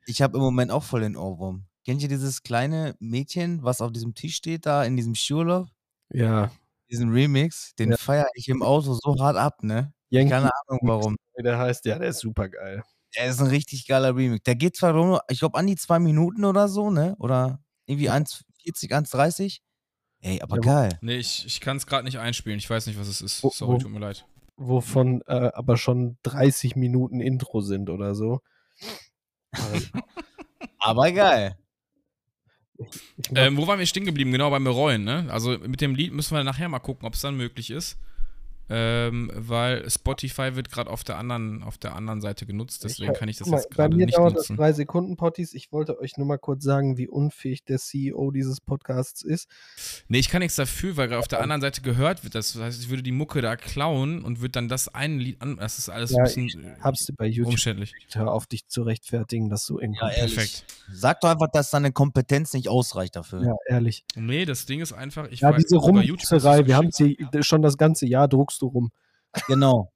ich 0.06 0.22
habe 0.22 0.34
hab 0.34 0.36
im 0.36 0.42
Moment 0.42 0.72
auch 0.72 0.84
voll 0.84 1.02
den 1.02 1.16
Ohrwurm. 1.18 1.66
Kennt 1.86 2.02
ihr 2.02 2.08
dieses 2.10 2.44
kleine 2.44 2.96
Mädchen, 3.00 3.64
was 3.64 3.82
auf 3.82 3.92
diesem 3.92 4.14
Tisch 4.14 4.36
steht, 4.36 4.66
da 4.66 4.84
in 4.84 4.96
diesem 4.96 5.16
Skiurlaub? 5.16 5.68
Ja, 6.14 6.52
diesen 6.92 7.12
Remix, 7.12 7.74
den 7.76 7.92
Ja. 7.92 7.98
feiere 7.98 8.28
ich 8.36 8.48
im 8.50 8.62
Auto 8.64 8.94
so 8.94 9.16
hart 9.20 9.38
ab, 9.38 9.64
ne? 9.64 9.94
Yankee, 10.10 10.30
Keine 10.32 10.52
Ahnung 10.68 10.80
warum. 10.84 11.16
wie 11.36 11.44
der 11.44 11.58
heißt, 11.58 11.86
ja, 11.86 11.98
der 11.98 12.10
ist 12.10 12.20
super 12.20 12.50
geil. 12.50 12.84
Der 13.18 13.28
ist 13.28 13.40
ein 13.42 13.48
richtig 13.48 13.88
geiler 13.88 14.16
Remix. 14.16 14.44
Der 14.44 14.56
geht 14.56 14.76
zwar 14.76 14.94
nur, 14.94 15.22
ich 15.30 15.40
glaube, 15.40 15.58
an 15.58 15.68
die 15.68 15.76
zwei 15.76 16.00
Minuten 16.00 16.46
oder 16.46 16.68
so, 16.68 16.92
ne? 16.92 17.16
Oder 17.20 17.62
irgendwie 17.86 18.10
1,40, 18.10 18.92
1,30. 18.92 19.60
Ey, 20.22 20.42
aber 20.42 20.58
Ja, 20.58 20.62
geil. 20.62 21.00
Nee, 21.02 21.16
ich, 21.18 21.46
ich 21.46 21.60
kann 21.62 21.78
es 21.78 21.88
gerade 21.88 22.04
nicht 22.04 22.20
einspielen. 22.20 22.60
Ich 22.60 22.70
weiß 22.70 22.86
nicht, 22.88 23.00
was 23.00 23.08
es 23.08 23.22
ist. 23.22 23.44
Wo- 23.44 23.50
Sorry, 23.50 23.74
wo- 23.74 23.78
tut 23.80 23.92
mir 23.92 24.00
leid. 24.00 24.26
Wovon 24.58 25.22
äh, 25.28 25.50
aber 25.54 25.78
schon 25.78 26.18
30 26.24 26.76
Minuten 26.76 27.20
Intro 27.22 27.62
sind 27.62 27.90
oder 27.90 28.14
so. 28.16 28.42
Aber 29.52 30.04
Aber 30.80 31.12
geil. 31.12 31.58
Ähm, 33.36 33.58
wo 33.58 33.68
waren 33.68 33.80
wir 33.80 33.86
stehen 33.86 34.06
geblieben? 34.06 34.32
Genau, 34.32 34.50
beim 34.50 34.64
Bereuen, 34.64 35.04
ne? 35.04 35.28
Also 35.30 35.58
mit 35.60 35.82
dem 35.82 35.96
Lied 35.96 36.14
müssen 36.14 36.36
wir 36.36 36.44
nachher 36.44 36.70
mal 36.70 36.80
gucken, 36.80 37.08
ob 37.08 37.14
es 37.14 37.22
dann 37.22 37.36
möglich 37.36 37.72
ist. 37.72 37.98
Ähm, 38.74 39.30
weil 39.36 39.90
Spotify 39.90 40.56
wird 40.56 40.72
gerade 40.72 40.90
auf 40.90 41.04
der 41.04 41.18
anderen 41.18 41.62
auf 41.64 41.78
der 41.78 41.96
anderen 41.96 42.22
Seite 42.22 42.46
genutzt, 42.46 42.84
deswegen 42.84 43.12
Ich- 43.12 43.18
kann 43.20 43.28
ich 43.30 43.38
das 43.38 43.46
guck 43.46 43.52
mal, 43.52 43.58
jetzt 43.58 43.70
bei 43.72 43.76
gerade 43.76 43.96
mir 43.96 44.06
nicht 44.06 44.18
dauert 44.18 44.34
nutzen. 44.36 44.56
das 44.56 44.58
drei 44.58 44.74
Sekunden, 44.74 45.18
Potties. 45.18 45.54
Ich 45.54 45.72
wollte 45.72 46.00
euch 46.00 46.18
nur 46.18 46.26
mal 46.26 46.38
kurz 46.38 46.64
sagen, 46.64 46.98
wie 46.98 47.08
unfähig 47.08 47.64
der 47.66 47.80
CEO 47.80 48.32
dieses 48.32 48.62
Podcasts 48.62 49.22
ist. 49.24 49.48
Nee, 50.08 50.20
ich 50.20 50.30
kann 50.30 50.40
nichts 50.40 50.56
dafür, 50.56 50.96
weil 50.98 51.14
auf 51.14 51.28
der 51.28 51.42
anderen 51.42 51.62
Seite 51.62 51.82
gehört 51.82 52.24
wird. 52.24 52.36
Das 52.36 52.56
heißt, 52.56 52.82
ich 52.82 52.90
würde 52.90 53.04
die 53.04 53.12
Mucke 53.12 53.42
da 53.42 53.56
klauen 53.56 54.24
und 54.24 54.40
würde 54.42 54.52
dann 54.52 54.70
das 54.70 54.88
eine 54.88 55.18
Lied 55.18 55.42
an. 55.42 55.58
Das 55.58 55.78
ist 55.78 55.90
alles 55.90 56.12
Ja, 56.12 56.20
ein 56.20 56.24
bisschen 56.24 56.76
Hab's 56.82 57.08
bei 57.18 57.26
YouTube. 57.28 57.52
umständlich. 57.52 57.94
Hör 58.14 58.32
auf, 58.32 58.48
dich 58.48 58.68
zu 58.68 58.84
rechtfertigen, 58.84 59.50
dass 59.50 59.66
du 59.66 59.78
in 59.78 59.94
Ja. 59.94 60.08
Perfekt. 60.08 60.66
Sag 60.94 61.20
doch 61.22 61.30
einfach, 61.30 61.48
dass 61.52 61.72
deine 61.72 61.92
Kompetenz 61.92 62.54
nicht 62.54 62.70
ausreicht 62.70 63.16
dafür. 63.16 63.44
Ja, 63.44 63.56
ehrlich. 63.68 64.06
Nee, 64.16 64.46
das 64.46 64.66
Ding 64.66 64.82
ist 64.82 64.94
einfach, 64.94 65.28
ich 65.30 65.42
Ja, 65.42 65.50
weiß- 65.52 65.58
diese 65.64 65.78
Rumzerei, 65.78 66.66
wir 66.68 66.76
haben 66.76 66.92
sie 66.92 67.18
schon 67.42 67.62
das 67.62 67.78
ganze 67.78 68.06
Jahr 68.06 68.28
druckst 68.28 68.61
du 68.62 68.68
rum. 68.68 68.92
Genau. 69.48 69.92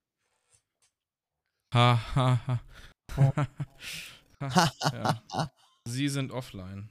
Ha, 1.73 1.99
ha, 2.15 2.39
ha. 2.47 2.61
ja. 4.93 5.51
Sie 5.87 6.09
sind 6.09 6.31
offline. 6.31 6.89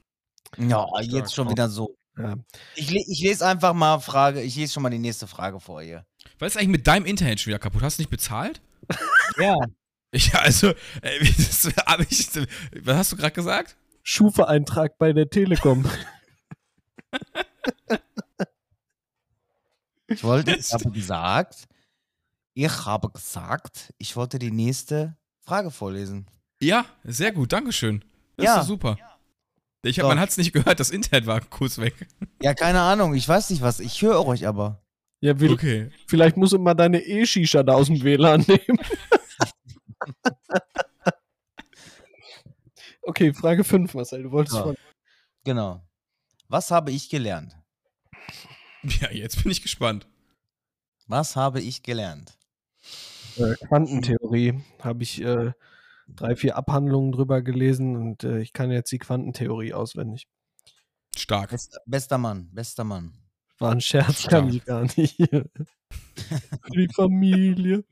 Ja, 0.57 0.87
Stark. 0.87 1.05
jetzt 1.05 1.33
schon 1.35 1.49
wieder 1.49 1.69
so. 1.69 1.97
Ja. 2.17 2.35
Ich, 2.75 2.93
ich 2.95 3.19
lese 3.21 3.45
einfach 3.45 3.73
mal 3.73 3.99
Frage, 3.99 4.41
ich 4.41 4.55
lese 4.55 4.73
schon 4.73 4.83
mal 4.83 4.89
die 4.89 4.99
nächste 4.99 5.27
Frage 5.27 5.59
vor 5.59 5.81
hier. 5.81 6.05
Was 6.39 6.53
ist 6.53 6.57
eigentlich 6.57 6.69
mit 6.69 6.87
deinem 6.87 7.05
Internet 7.05 7.39
schon 7.39 7.51
wieder 7.51 7.59
kaputt? 7.59 7.81
Hast 7.83 7.97
du 7.97 8.01
nicht 8.03 8.09
bezahlt? 8.11 8.61
Ja. 9.37 9.55
Ja, 10.13 10.39
also, 10.39 10.69
äh, 11.01 11.19
wie- 11.19 11.33
das, 11.43 11.65
hab 11.85 11.99
ich, 11.99 12.29
was 12.85 12.95
hast 12.95 13.11
du 13.11 13.17
gerade 13.17 13.33
gesagt? 13.33 13.75
Schufa-Eintrag 14.03 14.97
bei 14.97 15.11
der 15.11 15.29
Telekom. 15.29 15.83
Ich 20.07 20.23
wollte, 20.23 20.55
ich 20.55 20.69
habe 20.73 20.91
gesagt, 20.91 21.65
ich 22.53 22.85
habe 22.85 23.09
gesagt, 23.09 23.93
ich 23.97 24.15
wollte 24.15 24.39
die 24.39 24.51
nächste 24.51 25.17
Frage 25.45 25.71
vorlesen. 25.71 26.27
Ja, 26.61 26.85
sehr 27.03 27.31
gut, 27.31 27.51
Dankeschön. 27.51 28.03
Das 28.37 28.45
Ja. 28.45 28.61
ist 28.61 28.67
super. 28.67 28.97
Ich 29.83 29.99
hab, 29.99 30.03
So. 30.05 30.09
man 30.09 30.19
hat 30.19 30.29
es 30.29 30.37
nicht 30.37 30.53
gehört, 30.53 30.79
das 30.79 30.89
Internet 30.89 31.27
war 31.27 31.41
kurz 31.41 31.77
weg. 31.77 32.07
Ja, 32.41 32.53
keine 32.53 32.81
Ahnung, 32.81 33.15
ich 33.15 33.27
weiß 33.27 33.49
nicht 33.49 33.61
was, 33.61 33.79
ich 33.79 34.01
höre 34.01 34.25
euch 34.25 34.45
aber. 34.47 34.81
Ja, 35.21 35.39
will, 35.39 35.53
Okay. 35.53 35.89
vielleicht 36.07 36.37
musst 36.37 36.53
du 36.53 36.59
mal 36.59 36.73
deine 36.75 37.01
E-Shisha 37.01 37.63
da 37.63 37.73
aus 37.73 37.87
dem 37.87 38.03
WLAN 38.03 38.45
nehmen. 38.47 38.79
okay, 43.01 43.33
Frage 43.33 43.63
5, 43.63 43.93
Marcel. 43.93 44.23
Du 44.23 44.31
wolltest 44.31 44.57
Ja. 44.57 44.63
von 44.63 44.77
Genau. 45.43 45.81
Was 46.47 46.71
habe 46.71 46.91
ich 46.91 47.09
gelernt? 47.09 47.55
Ja, 49.01 49.11
jetzt 49.11 49.41
bin 49.41 49.51
ich 49.51 49.61
gespannt. 49.61 50.07
Was 51.07 51.35
habe 51.35 51.61
ich 51.61 51.83
gelernt? 51.83 52.37
äh, 53.37 53.55
Quantentheorie. 53.67 54.61
Habe 54.81 55.03
ich 55.03 55.21
äh, 55.21 55.51
drei, 56.07 56.35
vier 56.35 56.55
Abhandlungen 56.55 57.11
drüber 57.11 57.41
gelesen 57.41 57.95
und 57.95 58.23
äh, 58.23 58.39
ich 58.39 58.53
kann 58.53 58.71
jetzt 58.71 58.91
die 58.91 58.99
Quantentheorie 58.99 59.73
auswendig. 59.73 60.27
Stark. 61.15 61.51
Bester, 61.51 61.79
bester 61.85 62.17
Mann, 62.17 62.49
bester 62.53 62.83
Mann. 62.83 63.13
War 63.57 63.71
ein 63.71 63.81
Scherz, 63.81 64.27
kann 64.27 64.49
ich 64.49 64.65
gar 64.65 64.83
nicht. 64.97 65.17
die 66.73 66.89
Familie. 66.93 67.85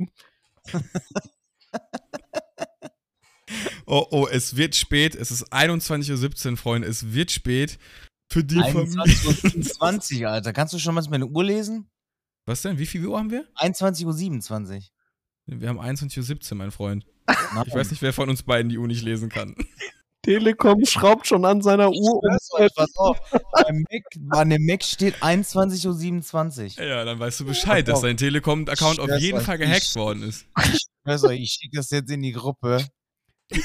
Oh, 3.86 4.06
oh, 4.12 4.28
es 4.30 4.58
wird 4.58 4.76
spät. 4.76 5.16
Es 5.16 5.32
ist 5.32 5.54
21.17 5.54 6.52
Uhr, 6.52 6.58
Freunde. 6.58 6.88
Es 6.88 7.14
wird 7.14 7.32
spät. 7.32 7.78
Für 8.34 8.44
die 8.44 8.56
Familie. 8.56 9.04
21.27 9.04 10.22
Uhr, 10.24 10.30
Alter. 10.30 10.54
Kannst 10.54 10.74
du 10.74 10.80
schon 10.80 10.96
mal 10.96 11.04
meine 11.10 11.28
Uhr 11.28 11.44
lesen? 11.44 11.88
Was 12.48 12.64
denn? 12.64 12.80
Wie 12.80 12.88
viel 12.88 13.06
Uhr 13.06 13.18
haben 13.20 13.30
wir? 13.30 13.46
21.27 13.58 14.76
Uhr. 14.76 14.82
Wir 15.60 15.70
haben 15.70 15.80
21.17 15.80 16.52
Uhr, 16.52 16.58
mein 16.58 16.72
Freund. 16.72 17.06
Ich 17.68 17.74
weiß 17.76 17.92
nicht, 17.92 18.02
wer 18.02 18.12
von 18.12 18.30
uns 18.30 18.42
beiden 18.42 18.70
die 18.70 18.78
Uhr 18.80 18.88
nicht 18.88 19.04
lesen 19.04 19.30
kann. 19.30 19.56
Telekom 20.24 20.84
schraubt 20.86 21.28
schon 21.28 21.46
an 21.46 21.62
seiner 21.62 21.90
Uhr 21.92 21.96
um. 22.16 22.22
Schwör's 22.22 22.50
euch, 22.54 22.72
pass 22.76 22.96
auf. 22.96 23.20
Beim 23.52 23.86
Mac, 23.92 24.40
an 24.40 24.50
dem 24.50 24.66
Mac 24.66 24.84
steht 24.84 25.22
21.27 25.22 26.80
Uhr. 26.80 26.86
Ja, 26.86 27.06
dann 27.06 27.20
weißt 27.20 27.42
du 27.42 27.46
Bescheid, 27.46 27.88
dass 27.88 28.02
dein 28.02 28.18
Telekom-Account 28.18 29.00
auf 29.00 29.08
Schwör's 29.10 29.22
jeden 29.22 29.38
euch, 29.38 29.44
Fall 29.44 29.56
ich- 29.62 29.68
gehackt 29.68 29.96
worden 29.96 30.24
ist. 30.24 30.46
Hörst 31.06 31.26
euch, 31.26 31.40
ich 31.40 31.52
schicke 31.60 31.78
das 31.78 31.92
jetzt 31.92 32.10
in 32.10 32.22
die 32.24 32.32
Gruppe. 32.32 32.84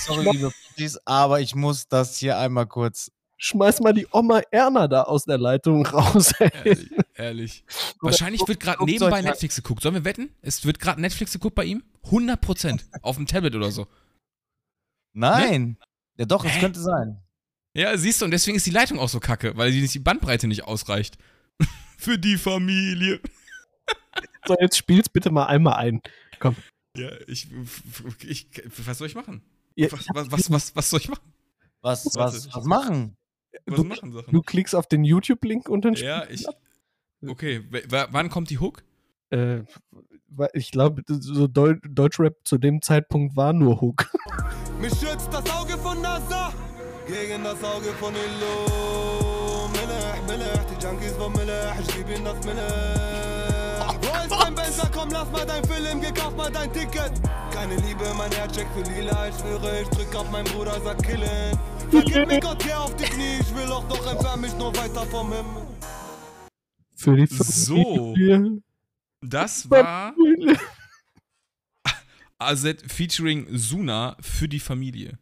Sorry, 0.05 0.29
liebe 0.33 0.51
Puttis, 0.69 0.99
aber 1.07 1.41
ich 1.41 1.55
muss 1.55 1.87
das 1.89 2.19
hier 2.19 2.37
einmal 2.39 2.67
kurz. 2.67 3.11
Schmeiß 3.41 3.81
mal 3.81 3.93
die 3.93 4.07
Oma 4.11 4.41
Erna 4.51 4.89
da 4.89 5.03
aus 5.03 5.25
der 5.25 5.39
Leitung 5.39 5.87
raus. 5.87 6.33
Ey. 6.41 6.51
Ehrlich. 6.65 6.91
ehrlich. 7.15 7.65
Wahrscheinlich 8.01 8.47
wird 8.47 8.59
gerade 8.59 8.85
nebenbei 8.85 9.23
Netflix 9.23 9.57
geguckt. 9.57 9.83
Sollen 9.83 9.95
wir 9.95 10.05
wetten? 10.05 10.31
Es 10.43 10.65
wird 10.65 10.81
gerade 10.81 11.01
Netflix 11.01 11.33
geguckt 11.33 11.55
bei 11.55 11.65
ihm? 11.65 11.85
100 12.05 12.41
Prozent. 12.41 12.87
Auf 13.03 13.17
dem 13.17 13.27
Tablet 13.27 13.55
oder 13.55 13.71
so. 13.71 13.87
Nein. 15.13 15.79
Ja, 16.17 16.27
doch, 16.27 16.45
es 16.45 16.59
könnte 16.59 16.81
sein. 16.81 17.23
Ja, 17.75 17.97
siehst 17.97 18.21
du, 18.21 18.25
und 18.25 18.33
deswegen 18.33 18.57
ist 18.57 18.67
die 18.67 18.73
Leitung 18.73 18.99
auch 18.99 19.09
so 19.09 19.21
kacke, 19.21 19.57
weil 19.57 19.71
die, 19.71 19.87
die 19.87 19.99
Bandbreite 20.01 20.49
nicht 20.49 20.65
ausreicht. 20.65 21.17
Für 21.97 22.19
die 22.19 22.37
Familie. 22.37 23.21
So, 24.47 24.57
jetzt 24.59 24.79
spiel's 24.79 25.11
bitte 25.11 25.31
mal 25.31 25.45
einmal 25.45 25.75
ein. 25.75 26.01
Komm. 26.41 26.57
Ja, 26.97 27.11
ich, 27.27 27.49
ich, 28.27 28.49
was 28.87 28.97
soll 28.97 29.07
ich 29.07 29.15
machen? 29.15 29.43
Ja, 29.75 29.93
Was, 29.93 30.07
was, 30.09 30.31
was, 30.31 30.51
was, 30.51 30.77
was 30.77 30.91
soll 30.91 31.01
ich 31.01 31.09
machen? 31.09 31.33
Was, 31.83 32.07
was, 32.15 32.53
was 32.55 32.65
machen? 32.65 33.17
Was 33.67 33.77
Du- 33.77 33.85
machen 33.85 34.13
Sachen? 34.13 34.33
Du 34.33 34.43
klickst 34.43 34.75
auf 34.75 34.87
den 34.87 35.05
YouTube-Link 35.05 35.69
und 35.69 35.85
dann 35.85 35.95
Ja, 35.95 36.25
ich. 36.29 36.47
Okay, 37.27 37.63
wann 37.89 38.29
kommt 38.31 38.51
die 38.51 38.59
Hook? 38.59 38.83
Äh, 39.31 39.63
ich 40.55 40.71
glaube, 40.71 41.03
so 41.09 41.47
Deu 41.49 41.75
Deutschrap 41.83 42.37
zu 42.45 42.59
dem 42.59 42.81
Zeitpunkt 42.83 43.37
war 43.37 43.53
nur 43.53 43.81
Hook. 43.81 44.11
Mich 44.81 44.93
schützt 44.95 45.29
das 45.33 45.51
Auge 45.51 45.77
von 45.79 46.01
NASA 46.01 46.53
gegen 47.07 47.43
das 47.45 47.63
Auge 47.65 47.89
von 47.99 48.15
Illo. 48.15 49.69
Milch, 49.73 50.39
Milch, 50.39 50.65
die 50.71 50.83
Junkies 50.85 51.13
von 51.13 51.33
Milch, 51.33 51.81
ich 51.81 51.97
geb 51.97 52.09
ihnen 52.17 52.25
das 52.25 52.45
Milch. 52.45 53.48
Ist 54.31 54.43
dein 54.43 54.55
Benzer? 54.55 54.91
Komm, 54.93 55.09
lass 55.11 55.31
mal 55.31 55.47
dein 55.47 55.65
Film, 55.65 56.01
geh 56.03 56.13
kauf 56.13 56.37
mal 56.37 56.51
dein 56.51 56.71
Ticket. 56.71 57.13
Keine 57.51 57.77
Liebe, 57.77 58.05
mein 58.17 58.31
Herz 58.33 58.55
checkt 58.55 58.71
für 58.75 58.83
lila, 58.93 59.29
ich 59.29 59.35
schwöre, 59.37 59.81
ich 59.81 59.89
drück 59.89 60.15
auf 60.15 60.31
meinen 60.31 60.45
Bruder, 60.53 60.79
sag 60.83 61.03
killen. 61.03 61.59
Vergib 61.91 62.27
mir 62.29 62.41
Gott, 62.41 62.63
geh 62.63 62.73
auf 62.75 62.95
die 62.97 63.05
Knie, 63.05 63.39
ich 63.41 63.55
will 63.55 63.73
auch 63.73 63.89
doch 63.89 64.07
entfern 64.07 64.41
mich 64.43 64.55
nur 64.57 64.77
weiter 64.77 65.07
vom 65.07 65.33
Himmel. 65.33 65.67
Für 66.95 67.17
die 67.17 67.27
So. 67.27 67.83
Familie. 68.15 68.63
Das 69.23 69.71
war. 69.71 70.15
AZ 72.39 72.67
featuring 72.87 73.47
Suna 73.51 74.17
für 74.21 74.47
die 74.47 74.61
Familie. 74.61 75.19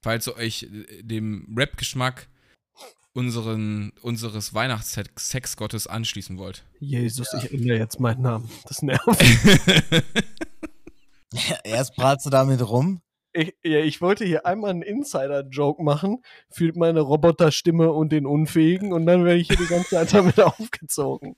Falls 0.00 0.26
ihr 0.26 0.36
euch 0.36 0.62
äh, 0.64 1.02
dem 1.02 1.54
Rap-Geschmack 1.54 2.28
unseren, 3.14 3.92
unseres 4.00 4.54
Weihnachts-Sexgottes 4.54 5.86
anschließen 5.86 6.38
wollt. 6.38 6.64
Jesus, 6.80 7.32
ich 7.34 7.52
ändere 7.52 7.78
jetzt 7.78 8.00
meinen 8.00 8.22
Namen. 8.22 8.50
Das 8.66 8.82
nervt. 8.82 9.06
Erst 11.64 11.96
bratst 11.96 12.26
du 12.26 12.30
damit 12.30 12.66
rum. 12.66 13.00
Ich, 13.34 13.54
ja, 13.64 13.78
ich 13.78 14.00
wollte 14.02 14.26
hier 14.26 14.44
einmal 14.44 14.70
einen 14.70 14.82
Insider-Joke 14.82 15.82
machen 15.82 16.22
für 16.50 16.72
meine 16.74 17.00
Roboterstimme 17.00 17.90
und 17.90 18.12
den 18.12 18.26
Unfähigen 18.26 18.92
und 18.92 19.06
dann 19.06 19.24
werde 19.24 19.40
ich 19.40 19.48
hier 19.48 19.56
die 19.56 19.66
ganze 19.66 19.90
Zeit 19.90 20.12
damit 20.14 20.38
aufgezogen. 20.38 21.36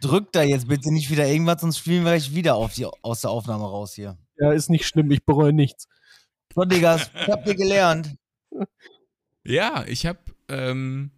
Drück 0.00 0.32
da 0.32 0.42
jetzt 0.42 0.68
bitte 0.68 0.92
nicht 0.92 1.10
wieder 1.10 1.26
irgendwas, 1.26 1.60
sonst 1.60 1.78
spielen 1.78 2.04
wir 2.04 2.10
gleich 2.10 2.34
wieder 2.34 2.56
auf 2.56 2.74
die, 2.74 2.86
aus 3.02 3.20
der 3.20 3.30
Aufnahme 3.30 3.64
raus 3.64 3.94
hier. 3.94 4.18
Ja, 4.38 4.52
ist 4.52 4.68
nicht 4.68 4.86
schlimm, 4.86 5.10
ich 5.10 5.24
bereue 5.24 5.52
nichts. 5.52 5.86
So, 6.54 6.64
Diggas, 6.64 7.10
was 7.14 7.28
habt 7.28 7.46
ihr 7.46 7.54
gelernt? 7.54 8.16
ja, 9.44 9.84
ich 9.86 10.04
hab, 10.04 10.18
ähm, 10.48 11.12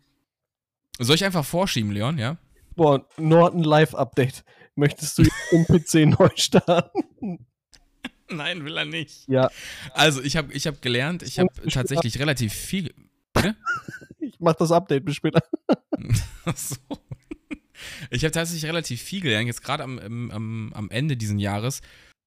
soll 1.07 1.17
ich 1.17 1.25
einfach 1.25 1.45
vorschieben, 1.45 1.91
Leon, 1.93 2.19
ja? 2.19 2.37
Boah, 2.77 3.07
Norton 3.17 3.63
Live-Update. 3.65 4.45
Möchtest 4.77 5.19
du 5.19 5.25
den 5.53 5.65
PC 5.67 6.07
neu 6.19 6.29
starten? 6.37 7.47
Nein, 8.31 8.65
will 8.65 8.77
er 8.77 8.85
nicht. 8.85 9.27
Ja, 9.27 9.51
Also, 9.95 10.23
ich 10.23 10.37
habe 10.37 10.53
ich 10.53 10.67
hab 10.67 10.83
gelernt, 10.83 11.23
ich 11.23 11.39
habe 11.39 11.49
tatsächlich 11.71 12.19
relativ 12.19 12.53
viel. 12.53 12.95
Bitte? 13.33 13.57
ich 14.21 14.35
mach 14.39 14.55
das 14.55 14.71
Update 14.71 15.05
bis 15.05 15.17
später. 15.17 15.41
Ach 16.45 16.57
so. 16.57 16.77
Ich 18.11 18.25
habe 18.25 18.33
tatsächlich 18.33 18.65
relativ 18.69 19.01
viel 19.01 19.21
gelernt, 19.21 19.47
jetzt 19.47 19.63
gerade 19.63 19.83
am, 19.85 19.99
am- 19.99 20.31
am, 20.31 20.73
am 20.75 20.91
Ende 20.91 21.17
dieses 21.17 21.41
Jahres. 21.41 21.81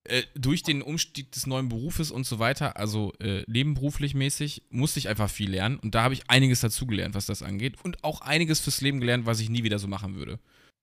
Äh, 0.04 0.24
durch 0.34 0.64
den 0.64 0.82
Umstieg 0.82 1.32
des 1.32 1.46
neuen 1.46 1.70
Berufes 1.70 2.10
und 2.10 2.26
so 2.26 2.40
weiter, 2.40 2.78
also 2.78 3.14
äh, 3.20 3.44
nebenberuflich 3.48 4.16
mäßig, 4.16 4.64
musste 4.72 4.98
ich 4.98 5.08
einfach 5.08 5.30
viel 5.30 5.52
lernen. 5.52 5.78
Und 5.78 5.94
da 5.94 6.02
habe 6.04 6.16
ich 6.16 6.30
einiges 6.30 6.62
dazugelernt, 6.62 7.14
was 7.14 7.28
das 7.28 7.44
angeht. 7.44 7.76
Und 7.84 8.04
auch 8.04 8.22
einiges 8.22 8.60
fürs 8.60 8.82
Leben 8.82 9.00
gelernt, 9.00 9.28
was 9.28 9.40
ich 9.40 9.50
nie 9.50 9.64
wieder 9.64 9.78
so 9.78 9.88
machen 9.88 10.16
würde. 10.16 10.40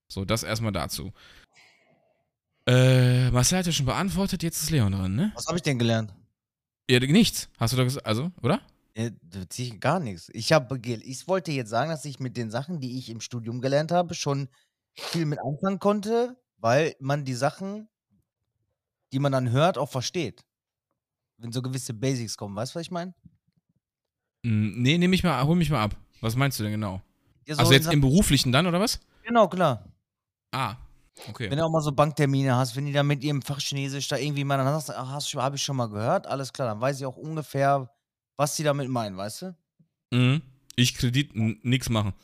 So, 0.08 0.24
das 0.24 0.44
erstmal 0.44 0.72
dazu. 0.72 1.12
Äh, 2.66 3.30
Marcel 3.30 3.58
hat 3.58 3.66
ja 3.66 3.72
schon 3.72 3.86
beantwortet, 3.86 4.42
jetzt 4.42 4.62
ist 4.62 4.70
Leon 4.70 4.92
dran, 4.92 5.14
ne? 5.14 5.32
Was 5.34 5.46
habe 5.46 5.56
ich 5.56 5.62
denn 5.62 5.78
gelernt? 5.78 6.14
Ja, 6.88 7.00
nichts. 7.00 7.48
Hast 7.58 7.72
du 7.72 7.76
da 7.76 7.84
gesagt? 7.84 8.06
Also, 8.06 8.30
oder? 8.42 8.60
Ja, 8.96 9.10
gar 9.80 10.00
nichts. 10.00 10.28
Ich, 10.32 10.52
hab, 10.52 10.72
ich 10.86 11.28
wollte 11.28 11.52
jetzt 11.52 11.70
sagen, 11.70 11.90
dass 11.90 12.04
ich 12.04 12.20
mit 12.20 12.36
den 12.36 12.50
Sachen, 12.50 12.80
die 12.80 12.98
ich 12.98 13.10
im 13.10 13.20
Studium 13.20 13.60
gelernt 13.60 13.90
habe, 13.90 14.14
schon 14.14 14.48
viel 14.94 15.26
mit 15.26 15.38
anfangen 15.38 15.78
konnte, 15.78 16.36
weil 16.56 16.94
man 16.98 17.24
die 17.24 17.34
Sachen, 17.34 17.88
die 19.12 19.18
man 19.18 19.32
dann 19.32 19.50
hört, 19.50 19.78
auch 19.78 19.90
versteht. 19.90 20.44
Wenn 21.38 21.52
so 21.52 21.62
gewisse 21.62 21.94
Basics 21.94 22.36
kommen. 22.36 22.56
Weißt 22.56 22.74
du, 22.74 22.76
was 22.76 22.82
ich 22.82 22.90
meine? 22.90 23.14
Hm, 24.44 24.82
nee, 24.82 24.98
nehm 24.98 25.10
mich 25.10 25.22
mal, 25.22 25.44
hol 25.44 25.56
mich 25.56 25.70
mal 25.70 25.82
ab. 25.82 25.96
Was 26.20 26.36
meinst 26.36 26.58
du 26.58 26.64
denn 26.64 26.72
genau? 26.72 27.00
Ja, 27.46 27.54
so 27.54 27.60
Also 27.60 27.72
jetzt 27.72 27.92
im 27.92 28.00
Beruflichen 28.00 28.52
dann, 28.52 28.66
oder 28.66 28.80
was? 28.80 29.00
Genau, 29.22 29.48
klar. 29.48 29.84
Ah, 30.52 30.76
okay. 31.28 31.50
Wenn 31.50 31.58
du 31.58 31.64
auch 31.64 31.70
mal 31.70 31.80
so 31.80 31.92
Banktermine 31.92 32.56
hast, 32.56 32.74
wenn 32.76 32.86
die 32.86 32.92
da 32.92 33.02
mit 33.02 33.22
ihrem 33.22 33.42
Fach 33.42 33.60
Chinesisch 33.60 34.08
da 34.08 34.16
irgendwie 34.16 34.44
mal, 34.44 34.56
dann 34.56 34.66
hast, 34.66 34.88
hast 34.88 35.34
habe 35.34 35.56
ich 35.56 35.62
schon 35.62 35.76
mal 35.76 35.88
gehört, 35.88 36.26
alles 36.26 36.52
klar, 36.52 36.68
dann 36.68 36.80
weiß 36.80 36.98
ich 36.98 37.06
auch 37.06 37.16
ungefähr, 37.16 37.90
was 38.36 38.56
die 38.56 38.62
damit 38.62 38.88
meinen, 38.88 39.16
weißt 39.16 39.42
du? 39.42 39.56
Mhm. 40.12 40.42
Ich 40.76 40.94
Kredit 40.94 41.34
nix 41.34 41.88
machen. 41.88 42.14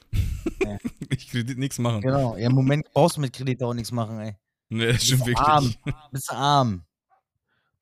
Ja. 0.63 0.79
ich 1.11 1.29
Kredit 1.29 1.59
nix 1.59 1.79
machen. 1.79 2.01
Genau. 2.01 2.37
Ja, 2.37 2.49
im 2.49 2.55
Moment 2.55 2.87
brauchst 2.93 3.17
du 3.17 3.21
mit 3.21 3.33
Kredit 3.33 3.63
auch 3.63 3.75
nichts 3.75 3.91
machen, 3.91 4.21
ey. 4.21 4.37
Nee, 4.69 4.93
das 4.93 5.05
stimmt 5.05 5.21
wirklich. 5.27 5.39
arm. 5.39 5.75
Bist 6.11 6.31
arm. 6.33 6.85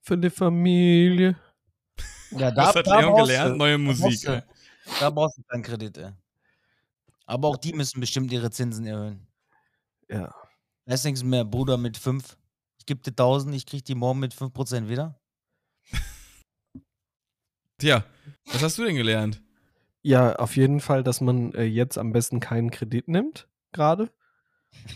Für 0.03 0.19
die 0.19 0.31
Familie. 0.31 1.37
Ja, 2.33 2.51
Was 2.57 2.75
hat 2.75 2.87
Leon 2.87 3.05
brauchst 3.13 3.27
gelernt? 3.29 3.53
du- 3.53 3.57
Neue 3.57 3.73
da 3.73 3.79
Musik. 3.79 4.03
brauchst 4.05 4.25
ey. 4.27 4.41
du- 4.41 4.91
Da 5.01 5.11
brauchst 5.11 5.39
du 5.39 5.43
keinen 5.45 5.63
Kredit, 5.63 5.99
ey. 5.99 6.13
Aber 7.27 7.49
auch 7.49 7.57
die 7.57 7.73
müssen 7.73 8.01
bestimmt 8.01 8.33
ihre 8.33 8.51
Zinsen 8.51 8.85
erhöhen. 8.87 9.27
Ja. 10.09 10.35
Da 10.85 10.95
ist 10.95 11.05
nichts 11.05 11.23
mehr, 11.23 11.45
Bruder, 11.45 11.79
mit 11.79 11.97
5. 11.97 12.37
Ich 12.79 12.87
gebe 12.87 13.01
dir 13.01 13.13
1000, 13.13 13.55
ich 13.55 13.65
krieg 13.65 13.85
die 13.85 13.95
morgen 13.95 14.19
mit 14.19 14.35
5% 14.35 14.89
wieder. 14.89 15.19
Tja, 17.79 18.05
was 18.47 18.63
hast 18.63 18.79
du 18.79 18.85
denn 18.85 18.97
gelernt? 18.97 19.41
Ja, 20.03 20.35
auf 20.37 20.57
jeden 20.57 20.81
Fall, 20.81 21.03
dass 21.03 21.21
man 21.21 21.53
äh, 21.55 21.63
jetzt 21.65 21.97
am 21.99 22.13
besten 22.13 22.41
keinen 22.41 22.71
Kredit 22.71 23.09
nimmt, 23.09 23.49
gerade. 23.73 24.11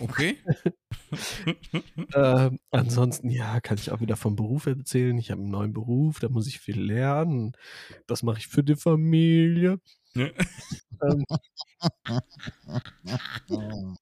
Okay. 0.01 0.39
Äh, 2.13 2.51
ansonsten, 2.73 3.31
ja, 3.31 3.61
kann 3.61 3.79
ich 3.79 3.93
auch 3.93 4.01
wieder 4.01 4.17
vom 4.17 4.35
Beruf 4.35 4.67
erzählen. 4.67 5.17
Ich 5.19 5.31
habe 5.31 5.41
einen 5.41 5.51
neuen 5.51 5.73
Beruf, 5.73 6.19
da 6.19 6.29
muss 6.29 6.49
ich 6.49 6.59
viel 6.59 6.81
lernen. 6.81 7.53
Das 8.07 8.23
mache 8.23 8.39
ich 8.39 8.49
für 8.49 8.65
die 8.65 8.75
Familie. 8.75 9.79
Ja. 10.15 10.29
Ähm, 11.03 11.25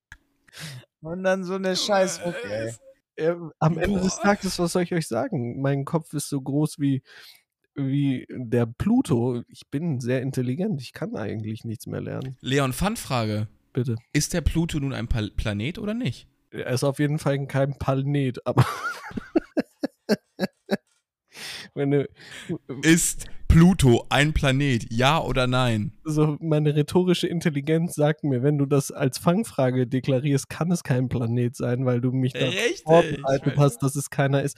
Und 1.01 1.23
dann 1.23 1.45
so 1.45 1.55
eine 1.55 1.77
scheiß 1.77 2.21
ey. 2.21 2.73
äh, 3.17 3.35
am 3.59 3.79
Ende 3.79 4.01
des 4.01 4.17
Boah. 4.17 4.23
Tages, 4.23 4.59
was 4.59 4.73
soll 4.73 4.83
ich 4.83 4.95
euch 4.95 5.07
sagen? 5.07 5.61
Mein 5.61 5.85
Kopf 5.85 6.15
ist 6.15 6.31
so 6.31 6.41
groß 6.41 6.79
wie, 6.79 7.03
wie 7.75 8.27
der 8.31 8.67
Pluto. 8.67 9.43
Ich 9.49 9.69
bin 9.71 10.01
sehr 10.01 10.23
intelligent. 10.23 10.81
Ich 10.81 10.93
kann 10.93 11.17
eigentlich 11.17 11.65
nichts 11.65 11.87
mehr 11.87 12.01
lernen. 12.01 12.37
Leon, 12.41 12.73
Fun-Frage. 12.73 13.49
Bitte. 13.75 13.97
Ist 14.15 14.33
der 14.33 14.41
Pluto 14.41 14.79
nun 14.81 14.95
ein 14.95 15.09
Pal 15.09 15.31
Planet 15.37 15.79
oder 15.79 15.93
nicht? 15.93 16.27
Er 16.51 16.69
ist 16.69 16.85
auf 16.85 16.99
jeden 17.01 17.19
Fall 17.19 17.47
kein 17.47 17.77
Planet, 17.79 18.39
aber. 18.47 18.65
Wenn 21.75 21.91
du, 21.91 22.09
Ist 22.83 23.27
Pluto 23.49 24.07
ein 24.09 24.33
Planet? 24.33 24.87
Ja 24.93 25.21
oder 25.21 25.49
nein? 25.49 25.93
so 26.05 26.37
meine 26.41 26.77
rhetorische 26.77 27.27
Intelligenz 27.27 27.95
sagt 27.95 28.23
mir, 28.23 28.45
wenn 28.45 28.59
du 28.59 28.67
das 28.67 28.93
als 28.93 29.19
Fangfrage 29.19 29.89
deklarierst, 29.89 30.49
kann 30.49 30.71
es 30.71 30.85
kein 30.85 31.09
Planet 31.09 31.57
sein, 31.57 31.85
weil 31.85 32.01
du 32.01 32.13
mich 32.13 32.33
da 32.33 32.47
vorbereitet 32.85 33.55
hast, 33.57 33.83
dass 33.83 33.97
es 33.97 34.09
keiner 34.11 34.43
ist. 34.43 34.57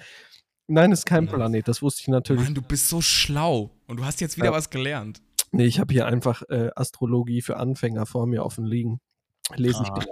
Nein, 0.68 0.92
es 0.92 1.00
ist 1.00 1.06
kein 1.06 1.26
Planet, 1.26 1.66
das 1.68 1.80
wusste 1.80 2.02
ich 2.02 2.08
natürlich. 2.08 2.44
Mann, 2.44 2.54
du 2.54 2.60
bist 2.62 2.88
so 2.88 3.00
schlau. 3.00 3.70
Und 3.86 3.98
du 3.98 4.04
hast 4.04 4.20
jetzt 4.20 4.36
wieder 4.36 4.46
Ja. 4.46 4.52
was 4.52 4.68
gelernt. 4.68 5.22
Nee, 5.56 5.64
ich 5.66 5.80
habe 5.80 5.92
hier 5.92 6.06
einfach 6.06 6.42
äh, 6.48 6.70
Astrologie 6.76 7.40
für 7.42 7.56
Anfänger 7.56 8.06
vor 8.06 8.26
mir 8.26 8.44
offen 8.44 8.66
liegen. 8.66 9.00
Lese 9.54 9.82
ich 9.82 9.88
Ah. 9.90 10.04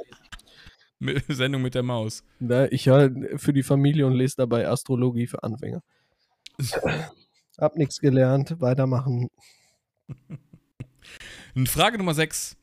Mit- 1.01 1.25
Sendung 1.29 1.61
mit 1.63 1.75
der 1.75 1.83
Maus. 1.83 2.25
Da, 2.41 2.67
ich 2.67 2.87
höre 2.87 3.11
für 3.39 3.53
die 3.53 3.63
Familie 3.63 4.07
und 4.07 4.15
lese 4.15 4.37
dabei 4.39 4.69
Astrologie 4.69 5.27
für 5.27 5.43
Anfänger. 5.43 5.83
Hab 7.59 7.77
nichts 7.77 8.01
gelernt, 8.01 8.61
weitermachen. 8.61 9.29
Frage 11.67 11.99
Nummer 11.99 12.15
6. 12.15 12.57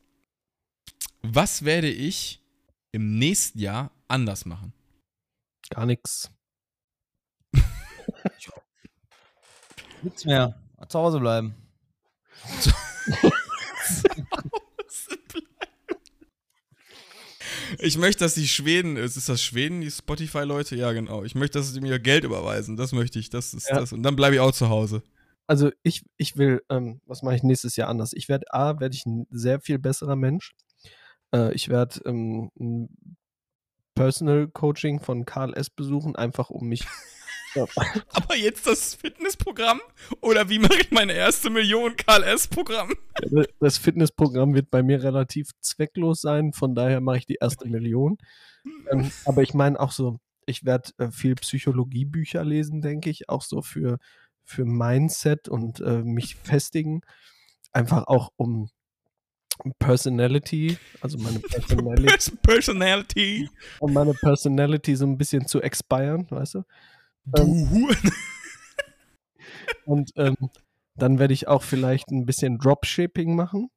Was 1.22 1.64
werde 1.64 1.88
ich 1.88 2.42
im 2.90 3.18
nächsten 3.18 3.58
Jahr 3.58 3.92
anders 4.08 4.44
machen? 4.44 4.72
Gar 5.70 5.86
nichts. 5.86 6.30
Nichts 10.02 10.24
mehr. 10.24 10.60
Zu 10.88 10.98
Hause 10.98 11.20
bleiben. 11.20 11.54
Ich 17.78 17.96
möchte, 17.98 18.24
dass 18.24 18.34
die 18.34 18.46
Schweden, 18.48 18.96
ist 18.96 19.16
ist 19.16 19.28
das 19.28 19.42
Schweden, 19.42 19.80
die 19.80 19.90
Spotify-Leute? 19.90 20.76
Ja, 20.76 20.92
genau. 20.92 21.24
Ich 21.24 21.34
möchte, 21.34 21.58
dass 21.58 21.72
sie 21.72 21.80
mir 21.80 21.98
Geld 21.98 22.24
überweisen. 22.24 22.76
Das 22.76 22.92
möchte 22.92 23.18
ich. 23.18 23.30
Das 23.30 23.54
ist 23.54 23.68
Ja. 23.68 23.80
das. 23.80 23.92
Und 23.92 24.02
dann 24.02 24.14
bleibe 24.16 24.34
ich 24.36 24.40
auch 24.40 24.52
zu 24.52 24.68
Hause. 24.68 25.02
Also 25.46 25.70
ich, 25.82 26.04
ich 26.16 26.36
will, 26.36 26.62
ähm, 26.70 27.00
was 27.06 27.22
mache 27.22 27.34
ich 27.36 27.42
nächstes 27.42 27.76
Jahr 27.76 27.88
anders? 27.88 28.12
Ich 28.12 28.28
werde, 28.28 28.46
A, 28.52 28.78
werde 28.78 28.94
ich 28.94 29.04
ein 29.06 29.26
sehr 29.30 29.60
viel 29.60 29.78
besserer 29.78 30.16
Mensch. 30.16 30.52
Äh, 31.34 31.52
ich 31.54 31.68
werde 31.68 32.00
ähm, 32.06 32.50
ein 32.60 33.16
Personal 33.94 34.48
Coaching 34.48 35.00
von 35.00 35.24
Karl 35.24 35.54
S. 35.54 35.68
besuchen, 35.70 36.14
einfach 36.16 36.50
um 36.50 36.68
mich. 36.68 36.84
Ja. 37.54 37.66
Aber 38.12 38.36
jetzt 38.36 38.66
das 38.66 38.94
Fitnessprogramm? 38.94 39.80
Oder 40.20 40.48
wie 40.48 40.58
mache 40.58 40.80
ich 40.80 40.90
meine 40.90 41.12
erste 41.12 41.50
Million 41.50 41.96
KLS-Programm? 41.96 42.94
Das 43.60 43.78
Fitnessprogramm 43.78 44.54
wird 44.54 44.70
bei 44.70 44.82
mir 44.82 45.02
relativ 45.02 45.50
zwecklos 45.60 46.20
sein, 46.20 46.52
von 46.52 46.74
daher 46.74 47.00
mache 47.00 47.18
ich 47.18 47.26
die 47.26 47.38
erste 47.40 47.68
Million. 47.68 48.18
Ähm, 48.90 49.10
aber 49.24 49.42
ich 49.42 49.54
meine 49.54 49.78
auch 49.78 49.92
so, 49.92 50.18
ich 50.46 50.64
werde 50.64 50.90
äh, 50.98 51.10
viel 51.10 51.34
Psychologiebücher 51.34 52.44
lesen, 52.44 52.80
denke 52.80 53.10
ich, 53.10 53.28
auch 53.28 53.42
so 53.42 53.62
für, 53.62 53.98
für 54.44 54.64
Mindset 54.64 55.48
und 55.48 55.80
äh, 55.80 56.02
mich 56.02 56.36
festigen. 56.36 57.02
Einfach 57.72 58.06
auch 58.06 58.30
um 58.36 58.68
Personality, 59.78 60.76
also 61.00 61.18
meine 61.18 61.38
Personality, 61.40 62.36
Personality. 62.42 63.50
um 63.80 63.92
meine 63.92 64.14
Personality 64.14 64.96
so 64.96 65.06
ein 65.06 65.18
bisschen 65.18 65.46
zu 65.46 65.60
expiren, 65.60 66.26
weißt 66.30 66.54
du? 66.54 66.62
Du 67.24 67.70
Huren. 67.70 68.12
Und 69.84 70.12
ähm, 70.16 70.36
dann 70.96 71.18
werde 71.18 71.34
ich 71.34 71.48
auch 71.48 71.62
vielleicht 71.62 72.10
ein 72.10 72.26
bisschen 72.26 72.58
Dropshipping 72.58 73.34
machen. 73.34 73.70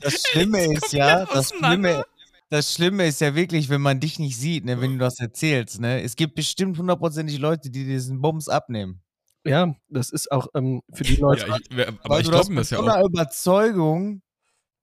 Das 0.00 0.22
Schlimme 0.22 0.72
ist 0.72 0.92
ja, 0.92 1.24
das. 1.26 1.50
Schlimme, 1.50 2.04
das 2.48 2.72
Schlimme 2.74 3.06
ist 3.06 3.20
ja 3.20 3.34
wirklich, 3.34 3.68
wenn 3.68 3.80
man 3.80 3.98
dich 3.98 4.18
nicht 4.18 4.36
sieht, 4.36 4.64
ne, 4.64 4.80
wenn 4.80 4.92
du 4.92 4.98
das 4.98 5.18
erzählst, 5.18 5.80
ne. 5.80 6.02
Es 6.02 6.14
gibt 6.14 6.36
bestimmt 6.36 6.78
hundertprozentig 6.78 7.38
Leute, 7.38 7.70
die 7.70 7.84
diesen 7.84 8.20
Bums 8.20 8.48
abnehmen. 8.48 9.02
Ja, 9.44 9.74
das 9.88 10.10
ist 10.10 10.30
auch 10.30 10.48
ähm, 10.54 10.82
für 10.92 11.04
die 11.04 11.16
Leute. 11.16 11.46
Ja, 11.46 11.56
ich, 11.58 11.88
aber 11.88 11.98
Weil 12.04 12.20
ich 12.20 12.28
das 12.28 12.34
glaube 12.34 12.50
mit 12.50 12.60
das 12.60 12.70
ja 12.70 12.80
auch. 12.80 13.08
Überzeugung 13.08 14.22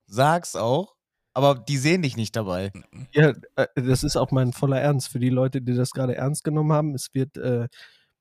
sagst 0.08 0.58
auch, 0.58 0.93
aber 1.34 1.56
die 1.56 1.78
sehen 1.78 2.02
dich 2.02 2.16
nicht 2.16 2.36
dabei. 2.36 2.72
Ja, 3.12 3.34
äh, 3.56 3.68
das 3.76 4.04
ist 4.04 4.16
auch 4.16 4.32
mein 4.32 4.54
voller 4.54 4.80
Ernst. 4.80 5.10
Für 5.10 5.20
die 5.20 5.30
Leute, 5.30 5.62
die 5.62 5.76
das 5.76 5.92
gerade 5.92 6.16
ernst 6.16 6.44
genommen 6.44 6.72
haben, 6.72 6.94
es 6.94 7.14
wird 7.14 7.38
äh, 7.38 7.68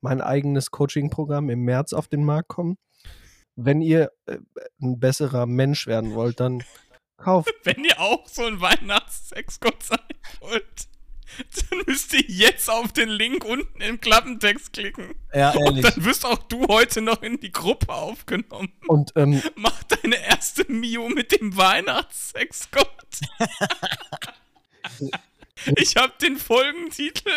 mein 0.00 0.20
eigenes 0.20 0.70
Coaching-Programm 0.70 1.50
im 1.50 1.60
März 1.60 1.92
auf 1.92 2.08
den 2.08 2.24
Markt 2.24 2.48
kommen. 2.48 2.76
Wenn 3.54 3.82
ihr 3.82 4.10
äh, 4.26 4.38
ein 4.80 4.98
besserer 4.98 5.46
Mensch 5.46 5.86
werden 5.86 6.14
wollt, 6.14 6.40
dann 6.40 6.62
kauft. 7.18 7.52
Wenn 7.64 7.84
ihr 7.84 8.00
auch 8.00 8.26
so 8.26 8.44
ein 8.44 8.60
Weihnachtssexgott 8.60 9.82
sein 9.82 9.98
wollt, 10.40 10.88
dann 11.70 11.82
müsst 11.86 12.12
ihr 12.14 12.24
jetzt 12.26 12.70
auf 12.70 12.92
den 12.92 13.08
Link 13.08 13.44
unten 13.44 13.80
im 13.80 14.00
Klappentext 14.00 14.72
klicken. 14.72 15.14
Ja, 15.32 15.50
Und 15.50 15.76
ehrlich. 15.78 15.82
dann 15.84 16.04
wirst 16.04 16.24
auch 16.24 16.38
du 16.38 16.66
heute 16.68 17.00
noch 17.00 17.22
in 17.22 17.40
die 17.40 17.52
Gruppe 17.52 17.92
aufgenommen. 17.92 18.72
Und 18.86 19.12
ähm, 19.16 19.42
Mach 19.56 19.82
deine 19.84 20.16
erste 20.24 20.70
Mio 20.70 21.08
mit 21.08 21.38
dem 21.40 21.56
Weihnachtssexgott. 21.56 22.86
ich 25.76 25.96
hab 25.96 26.18
den 26.18 26.36
Folgentitel. 26.36 27.30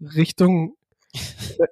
Richtung. 0.00 0.74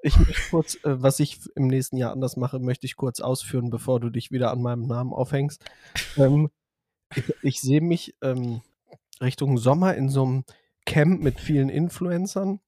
Ich 0.02 0.16
möchte 0.18 0.42
kurz, 0.50 0.74
äh, 0.76 1.02
was 1.02 1.20
ich 1.20 1.38
im 1.54 1.66
nächsten 1.66 1.96
Jahr 1.96 2.12
anders 2.12 2.36
mache, 2.36 2.58
möchte 2.58 2.86
ich 2.86 2.96
kurz 2.96 3.20
ausführen, 3.20 3.70
bevor 3.70 4.00
du 4.00 4.10
dich 4.10 4.30
wieder 4.30 4.50
an 4.50 4.62
meinem 4.62 4.86
Namen 4.86 5.12
aufhängst. 5.12 5.62
Ähm, 6.16 6.50
ich, 7.14 7.24
ich 7.42 7.60
sehe 7.60 7.80
mich 7.80 8.14
ähm, 8.22 8.62
Richtung 9.20 9.58
Sommer 9.58 9.94
in 9.94 10.08
so 10.08 10.24
einem 10.24 10.44
Camp 10.86 11.20
mit 11.20 11.40
vielen 11.40 11.68
Influencern, 11.68 12.60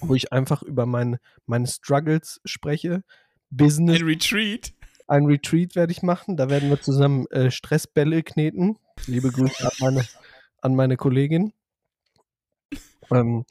wo 0.00 0.14
ich 0.14 0.32
einfach 0.32 0.62
über 0.62 0.84
meine, 0.84 1.18
meine 1.46 1.66
Struggles 1.66 2.40
spreche. 2.44 3.02
Business, 3.50 4.00
Ein 4.00 4.06
Retreat. 4.06 4.72
ein 5.08 5.26
Retreat 5.26 5.74
werde 5.76 5.92
ich 5.92 6.02
machen. 6.02 6.36
Da 6.36 6.50
werden 6.50 6.68
wir 6.68 6.80
zusammen 6.80 7.26
äh, 7.30 7.50
Stressbälle 7.50 8.22
kneten. 8.22 8.76
Liebe 9.06 9.30
Grüße 9.30 9.64
an 9.64 9.72
meine, 9.80 10.04
an 10.60 10.74
meine 10.74 10.96
Kollegin. 10.96 11.52
Ähm, 13.10 13.44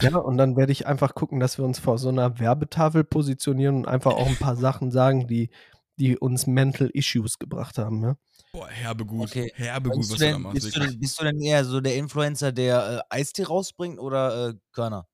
ja, 0.00 0.16
und 0.16 0.36
dann 0.36 0.56
werde 0.56 0.72
ich 0.72 0.86
einfach 0.86 1.14
gucken, 1.14 1.40
dass 1.40 1.58
wir 1.58 1.64
uns 1.64 1.78
vor 1.78 1.98
so 1.98 2.08
einer 2.10 2.38
Werbetafel 2.38 3.02
positionieren 3.04 3.76
und 3.76 3.88
einfach 3.88 4.12
auch 4.12 4.26
ein 4.28 4.36
paar 4.36 4.56
Sachen 4.56 4.90
sagen, 4.90 5.26
die, 5.26 5.50
die 5.96 6.18
uns 6.18 6.46
Mental 6.46 6.88
Issues 6.90 7.38
gebracht 7.38 7.78
haben. 7.78 8.02
Ja? 8.02 8.16
Boah, 8.52 8.68
herbe 8.68 9.04
gut. 9.04 9.28
Okay. 9.28 9.52
Herbe 9.54 9.90
gut, 9.90 10.00
Bist 10.00 10.12
was 10.12 10.18
du, 10.18 10.24
du 10.24 10.30
da 10.30 10.32
denn, 10.34 10.42
machst. 10.42 10.54
bist, 10.62 10.76
du 10.76 10.80
denn, 10.80 11.00
bist 11.00 11.20
du 11.20 11.24
denn 11.24 11.40
eher 11.40 11.64
so 11.64 11.80
der 11.80 11.96
Influencer, 11.96 12.52
der 12.52 13.04
äh, 13.10 13.14
Eistee 13.14 13.44
rausbringt 13.44 13.98
oder 13.98 14.48
äh, 14.48 14.54
Körner? 14.72 15.06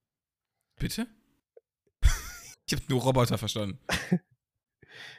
Bitte? 0.79 1.07
Ich 2.65 2.75
habe 2.75 2.85
nur 2.89 3.03
Roboter 3.03 3.37
verstanden. 3.37 3.81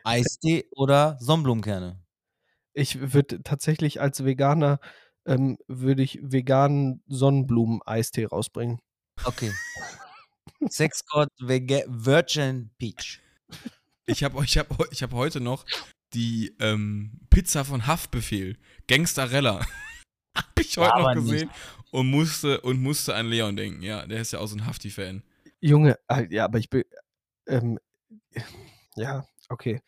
Eistee 0.04 0.66
oder 0.72 1.18
Sonnenblumenkerne? 1.20 2.02
Ich 2.74 3.14
würde 3.14 3.44
tatsächlich 3.44 4.02
als 4.02 4.24
Veganer 4.26 4.80
ähm, 5.26 5.58
würde 5.68 6.04
ich 6.04 6.20
veganen 6.22 7.04
Sonnenblumen-Eistee 7.08 8.26
rausbringen. 8.26 8.80
Okay. 9.24 9.52
Sexgott 10.70 11.30
Virgin 11.40 12.72
Peach. 12.78 13.22
Ich 14.06 14.24
habe 14.24 14.44
ich 14.44 14.58
hab, 14.58 14.92
ich 14.92 15.02
hab 15.02 15.14
heute 15.14 15.40
noch 15.40 15.66
die 16.14 16.56
ähm, 16.60 17.20
Pizza 17.30 17.64
von 17.64 17.88
Haftbefehl, 17.88 18.58
Gangsterella. 18.88 19.66
hab 20.38 20.60
ich 20.60 20.78
heute 20.78 21.00
noch 21.00 21.16
nicht. 21.16 21.32
gesehen 21.32 21.50
und 21.92 22.08
musste, 22.08 22.60
und 22.62 22.82
musste 22.82 23.16
an 23.16 23.28
Leon 23.28 23.56
denken. 23.56 23.82
Ja, 23.82 24.06
der 24.06 24.20
ist 24.20 24.34
ja 24.34 24.40
auch 24.40 24.48
so 24.48 24.56
ein 24.56 24.66
Hafti-Fan. 24.66 25.24
Junge, 25.62 25.98
äh, 26.10 26.28
ja, 26.30 26.46
aber 26.46 26.60
ich 26.60 26.70
bin. 26.70 26.84
Ähm, 27.48 27.80
ja, 28.96 29.26
okay. 29.48 29.82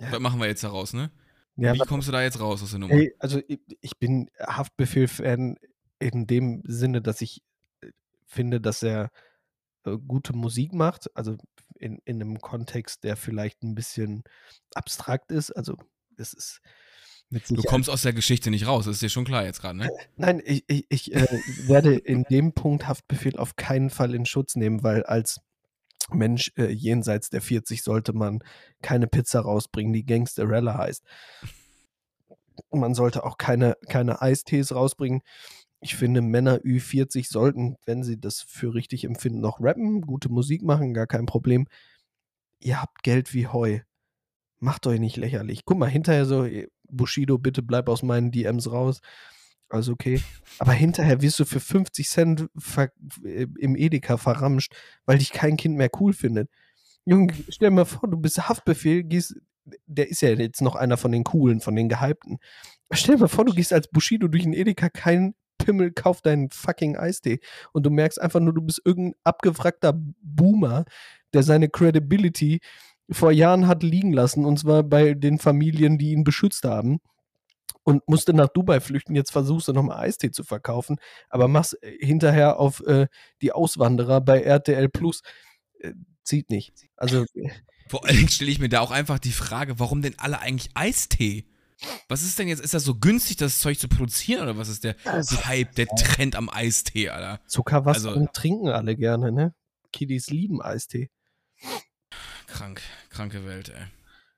Was 0.00 0.20
machen 0.20 0.40
wir 0.40 0.46
jetzt 0.46 0.64
daraus, 0.64 0.92
ne? 0.92 1.10
Ja, 1.56 1.74
Wie 1.74 1.78
kommst 1.80 2.08
du 2.08 2.12
da 2.12 2.22
jetzt 2.22 2.40
raus 2.40 2.62
aus 2.62 2.70
der 2.70 2.80
Nummer? 2.80 2.94
Hey, 2.94 3.14
also 3.18 3.40
ich, 3.46 3.60
ich 3.80 3.98
bin 3.98 4.30
Haftbefehl-Fan 4.40 5.56
in 5.98 6.26
dem 6.26 6.62
Sinne, 6.64 7.02
dass 7.02 7.20
ich 7.20 7.42
äh, 7.80 7.90
finde, 8.26 8.60
dass 8.60 8.82
er 8.82 9.10
äh, 9.84 9.96
gute 9.98 10.32
Musik 10.32 10.72
macht, 10.72 11.14
also 11.16 11.36
in, 11.78 11.98
in 12.04 12.22
einem 12.22 12.40
Kontext, 12.40 13.04
der 13.04 13.16
vielleicht 13.16 13.62
ein 13.62 13.74
bisschen 13.74 14.24
abstrakt 14.74 15.30
ist. 15.32 15.50
Also 15.50 15.76
es 16.16 16.32
ist 16.32 16.60
Du 17.30 17.62
kommst 17.62 17.90
aus 17.90 18.02
der 18.02 18.12
Geschichte 18.12 18.50
nicht 18.50 18.66
raus, 18.66 18.84
das 18.84 18.96
ist 18.96 19.02
dir 19.02 19.08
schon 19.08 19.24
klar 19.24 19.44
jetzt 19.44 19.60
gerade, 19.60 19.78
ne? 19.78 19.90
Nein, 20.16 20.40
ich, 20.44 20.62
ich, 20.68 20.86
ich 20.88 21.14
äh, 21.14 21.26
werde 21.66 21.96
in 21.96 22.22
dem 22.24 22.52
Punkt 22.52 22.86
Haftbefehl 22.86 23.36
auf 23.38 23.56
keinen 23.56 23.90
Fall 23.90 24.14
in 24.14 24.24
Schutz 24.24 24.54
nehmen, 24.54 24.84
weil 24.84 25.02
als 25.02 25.40
Mensch 26.12 26.52
äh, 26.56 26.70
jenseits 26.70 27.30
der 27.30 27.40
40 27.40 27.82
sollte 27.82 28.12
man 28.12 28.40
keine 28.82 29.06
Pizza 29.06 29.40
rausbringen, 29.40 29.92
die 29.92 30.06
Gangsterella 30.06 30.76
heißt. 30.76 31.02
Man 32.70 32.94
sollte 32.94 33.24
auch 33.24 33.36
keine, 33.36 33.76
keine 33.88 34.22
Eistees 34.22 34.74
rausbringen. 34.74 35.22
Ich 35.84 35.96
finde, 35.96 36.22
Männer 36.22 36.60
Ü40 36.60 37.30
sollten, 37.30 37.76
wenn 37.84 38.02
sie 38.02 38.18
das 38.18 38.40
für 38.40 38.72
richtig 38.72 39.04
empfinden, 39.04 39.40
noch 39.40 39.60
rappen, 39.60 40.00
gute 40.00 40.30
Musik 40.30 40.62
machen, 40.62 40.94
gar 40.94 41.06
kein 41.06 41.26
Problem. 41.26 41.66
Ihr 42.58 42.80
habt 42.80 43.02
Geld 43.02 43.34
wie 43.34 43.48
Heu. 43.48 43.80
Macht 44.60 44.86
euch 44.86 44.98
nicht 44.98 45.18
lächerlich. 45.18 45.66
Guck 45.66 45.76
mal, 45.76 45.90
hinterher 45.90 46.24
so, 46.24 46.46
eh, 46.46 46.68
Bushido, 46.88 47.36
bitte 47.36 47.62
bleib 47.62 47.90
aus 47.90 48.02
meinen 48.02 48.30
DMs 48.32 48.72
raus. 48.72 49.02
Also 49.68 49.92
okay. 49.92 50.22
Aber 50.58 50.72
hinterher 50.72 51.20
wirst 51.20 51.38
du 51.40 51.44
für 51.44 51.60
50 51.60 52.08
Cent 52.08 52.48
äh, 53.22 53.46
im 53.58 53.76
Edeka 53.76 54.16
verramscht, 54.16 54.74
weil 55.04 55.18
dich 55.18 55.32
kein 55.32 55.58
Kind 55.58 55.76
mehr 55.76 55.90
cool 56.00 56.14
findet. 56.14 56.48
Junge, 57.04 57.34
stell 57.50 57.68
dir 57.68 57.74
mal 57.74 57.84
vor, 57.84 58.08
du 58.08 58.16
bist 58.16 58.48
Haftbefehl, 58.48 59.04
gehst, 59.04 59.36
der 59.84 60.08
ist 60.08 60.22
ja 60.22 60.30
jetzt 60.30 60.62
noch 60.62 60.76
einer 60.76 60.96
von 60.96 61.12
den 61.12 61.24
Coolen, 61.24 61.60
von 61.60 61.76
den 61.76 61.90
Gehypten. 61.90 62.38
Stell 62.90 63.16
dir 63.16 63.20
mal 63.20 63.28
vor, 63.28 63.44
du 63.44 63.52
gehst 63.52 63.74
als 63.74 63.88
Bushido 63.88 64.28
durch 64.28 64.44
den 64.44 64.54
Edeka, 64.54 64.88
kein 64.88 65.34
Pimmel 65.58 65.92
kauft 65.92 66.26
deinen 66.26 66.50
fucking 66.50 66.96
Eistee 66.96 67.40
und 67.72 67.84
du 67.84 67.90
merkst 67.90 68.20
einfach 68.20 68.40
nur, 68.40 68.54
du 68.54 68.62
bist 68.62 68.82
irgendein 68.84 69.14
abgewrackter 69.24 69.94
Boomer, 70.22 70.84
der 71.32 71.42
seine 71.42 71.68
Credibility 71.68 72.60
vor 73.10 73.32
Jahren 73.32 73.66
hat 73.66 73.82
liegen 73.82 74.12
lassen, 74.12 74.44
und 74.44 74.58
zwar 74.58 74.82
bei 74.82 75.14
den 75.14 75.38
Familien, 75.38 75.98
die 75.98 76.12
ihn 76.12 76.24
beschützt 76.24 76.64
haben 76.64 77.00
und 77.82 78.06
musste 78.08 78.32
nach 78.32 78.48
Dubai 78.48 78.80
flüchten. 78.80 79.14
Jetzt 79.14 79.30
versuchst 79.30 79.68
du 79.68 79.72
nochmal 79.72 79.98
Eistee 79.98 80.30
zu 80.30 80.42
verkaufen, 80.42 80.96
aber 81.28 81.48
machst 81.48 81.82
äh, 81.82 81.96
hinterher 82.00 82.58
auf 82.58 82.80
äh, 82.86 83.06
die 83.42 83.52
Auswanderer 83.52 84.20
bei 84.20 84.40
RTL 84.40 84.88
Plus. 84.88 85.22
Äh, 85.80 85.92
zieht 86.22 86.50
nicht. 86.50 86.72
Also, 86.96 87.24
äh, 87.34 87.50
Vor 87.88 88.06
Dingen 88.06 88.28
stelle 88.28 88.50
ich 88.50 88.58
mir 88.58 88.70
da 88.70 88.80
auch 88.80 88.90
einfach 88.90 89.18
die 89.18 89.32
Frage, 89.32 89.78
warum 89.78 90.02
denn 90.02 90.14
alle 90.18 90.40
eigentlich 90.40 90.70
Eistee? 90.74 91.44
Was 92.08 92.22
ist 92.22 92.38
denn 92.38 92.48
jetzt? 92.48 92.60
Ist 92.60 92.74
das 92.74 92.84
so 92.84 92.94
günstig, 92.94 93.36
das 93.36 93.58
Zeug 93.58 93.78
zu 93.78 93.88
produzieren 93.88 94.42
oder 94.42 94.56
was 94.56 94.68
ist 94.68 94.84
der 94.84 94.96
Also- 95.04 95.44
Hype, 95.44 95.74
der 95.74 95.86
Trend 95.88 96.36
am 96.36 96.48
Eistee, 96.48 97.08
Alter? 97.10 97.40
Zuckerwasser 97.46 98.10
Also- 98.10 98.28
trinken 98.32 98.68
alle 98.68 98.96
gerne, 98.96 99.32
ne? 99.32 99.54
Kiddies 99.92 100.28
lieben 100.30 100.62
Eistee. 100.62 101.10
Krank, 102.46 102.80
kranke 103.10 103.44
Welt, 103.46 103.70
ey. 103.70 103.86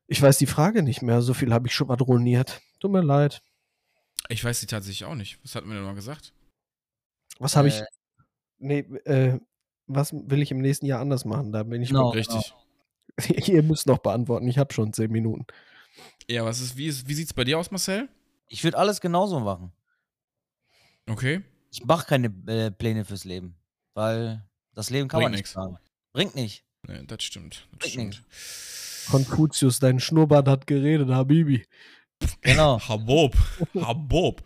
Ich 0.07 0.22
weiß 0.22 0.39
die 0.39 0.47
Frage 0.47 0.82
nicht 0.82 1.03
mehr, 1.03 1.20
so 1.22 1.34
viel 1.34 1.53
habe 1.53 1.66
ich 1.66 1.74
schon 1.74 1.89
madroniert. 1.89 2.61
Tut 2.80 2.93
mir 2.93 3.03
leid. 3.03 3.43
Ich 4.28 4.43
weiß 4.45 4.61
die 4.61 4.66
tatsächlich 4.66 5.05
auch 5.05 5.14
nicht. 5.14 5.39
Was 5.45 5.55
hatten 5.55 5.68
wir 5.68 5.74
denn 5.74 5.84
mal 5.84 5.95
gesagt? 5.95 6.32
Was 7.39 7.57
habe 7.57 7.68
ich. 7.68 7.80
Äh, 7.80 7.84
Nee, 8.59 8.78
äh, 9.05 9.39
was 9.87 10.14
will 10.14 10.41
ich 10.41 10.51
im 10.51 10.62
nächsten 10.62 10.87
Jahr 10.87 11.01
anders 11.01 11.26
machen? 11.26 11.53
Da 11.53 11.62
bin 11.62 11.82
ich. 11.82 11.89
Genau. 11.91 12.09
Richtig. 12.09 12.55
Ihr 13.49 13.62
müsst 13.62 13.87
noch 13.87 13.99
beantworten, 13.99 14.49
ich 14.49 14.57
habe 14.57 14.72
schon 14.72 14.95
zehn 14.95 15.11
Minuten. 15.12 15.45
Ja, 16.28 16.44
was 16.44 16.61
ist, 16.61 16.76
wie, 16.76 16.86
ist, 16.86 17.09
wie 17.09 17.14
sieht's 17.14 17.32
bei 17.34 17.44
dir 17.44 17.59
aus, 17.59 17.70
Marcel? 17.70 18.09
Ich 18.49 18.62
würde 18.64 18.78
alles 18.78 19.01
genauso 19.01 19.40
machen. 19.40 19.72
Okay. 21.09 21.42
Ich 21.70 21.84
mache 21.84 22.07
keine 22.07 22.28
äh, 22.47 22.70
Pläne 22.70 23.05
fürs 23.05 23.24
Leben, 23.24 23.57
weil 23.94 24.44
das 24.74 24.90
Leben 24.90 25.09
kann 25.09 25.18
Bringt 25.18 25.24
man 25.26 25.32
nicht 25.32 25.40
nix. 25.40 25.53
planen. 25.53 25.78
Bringt 26.12 26.34
nicht. 26.34 26.64
Nee, 26.86 27.05
das 27.07 27.22
stimmt. 27.22 27.68
Das 27.78 27.92
Bringt 27.92 28.14
stimmt. 28.14 29.11
Konfuzius, 29.11 29.78
dein 29.78 30.01
Schnurrbart 30.01 30.49
hat 30.49 30.66
geredet, 30.66 31.09
Habibi. 31.11 31.64
Genau. 32.40 32.80
Habob. 32.88 33.36
Habob. 33.74 34.42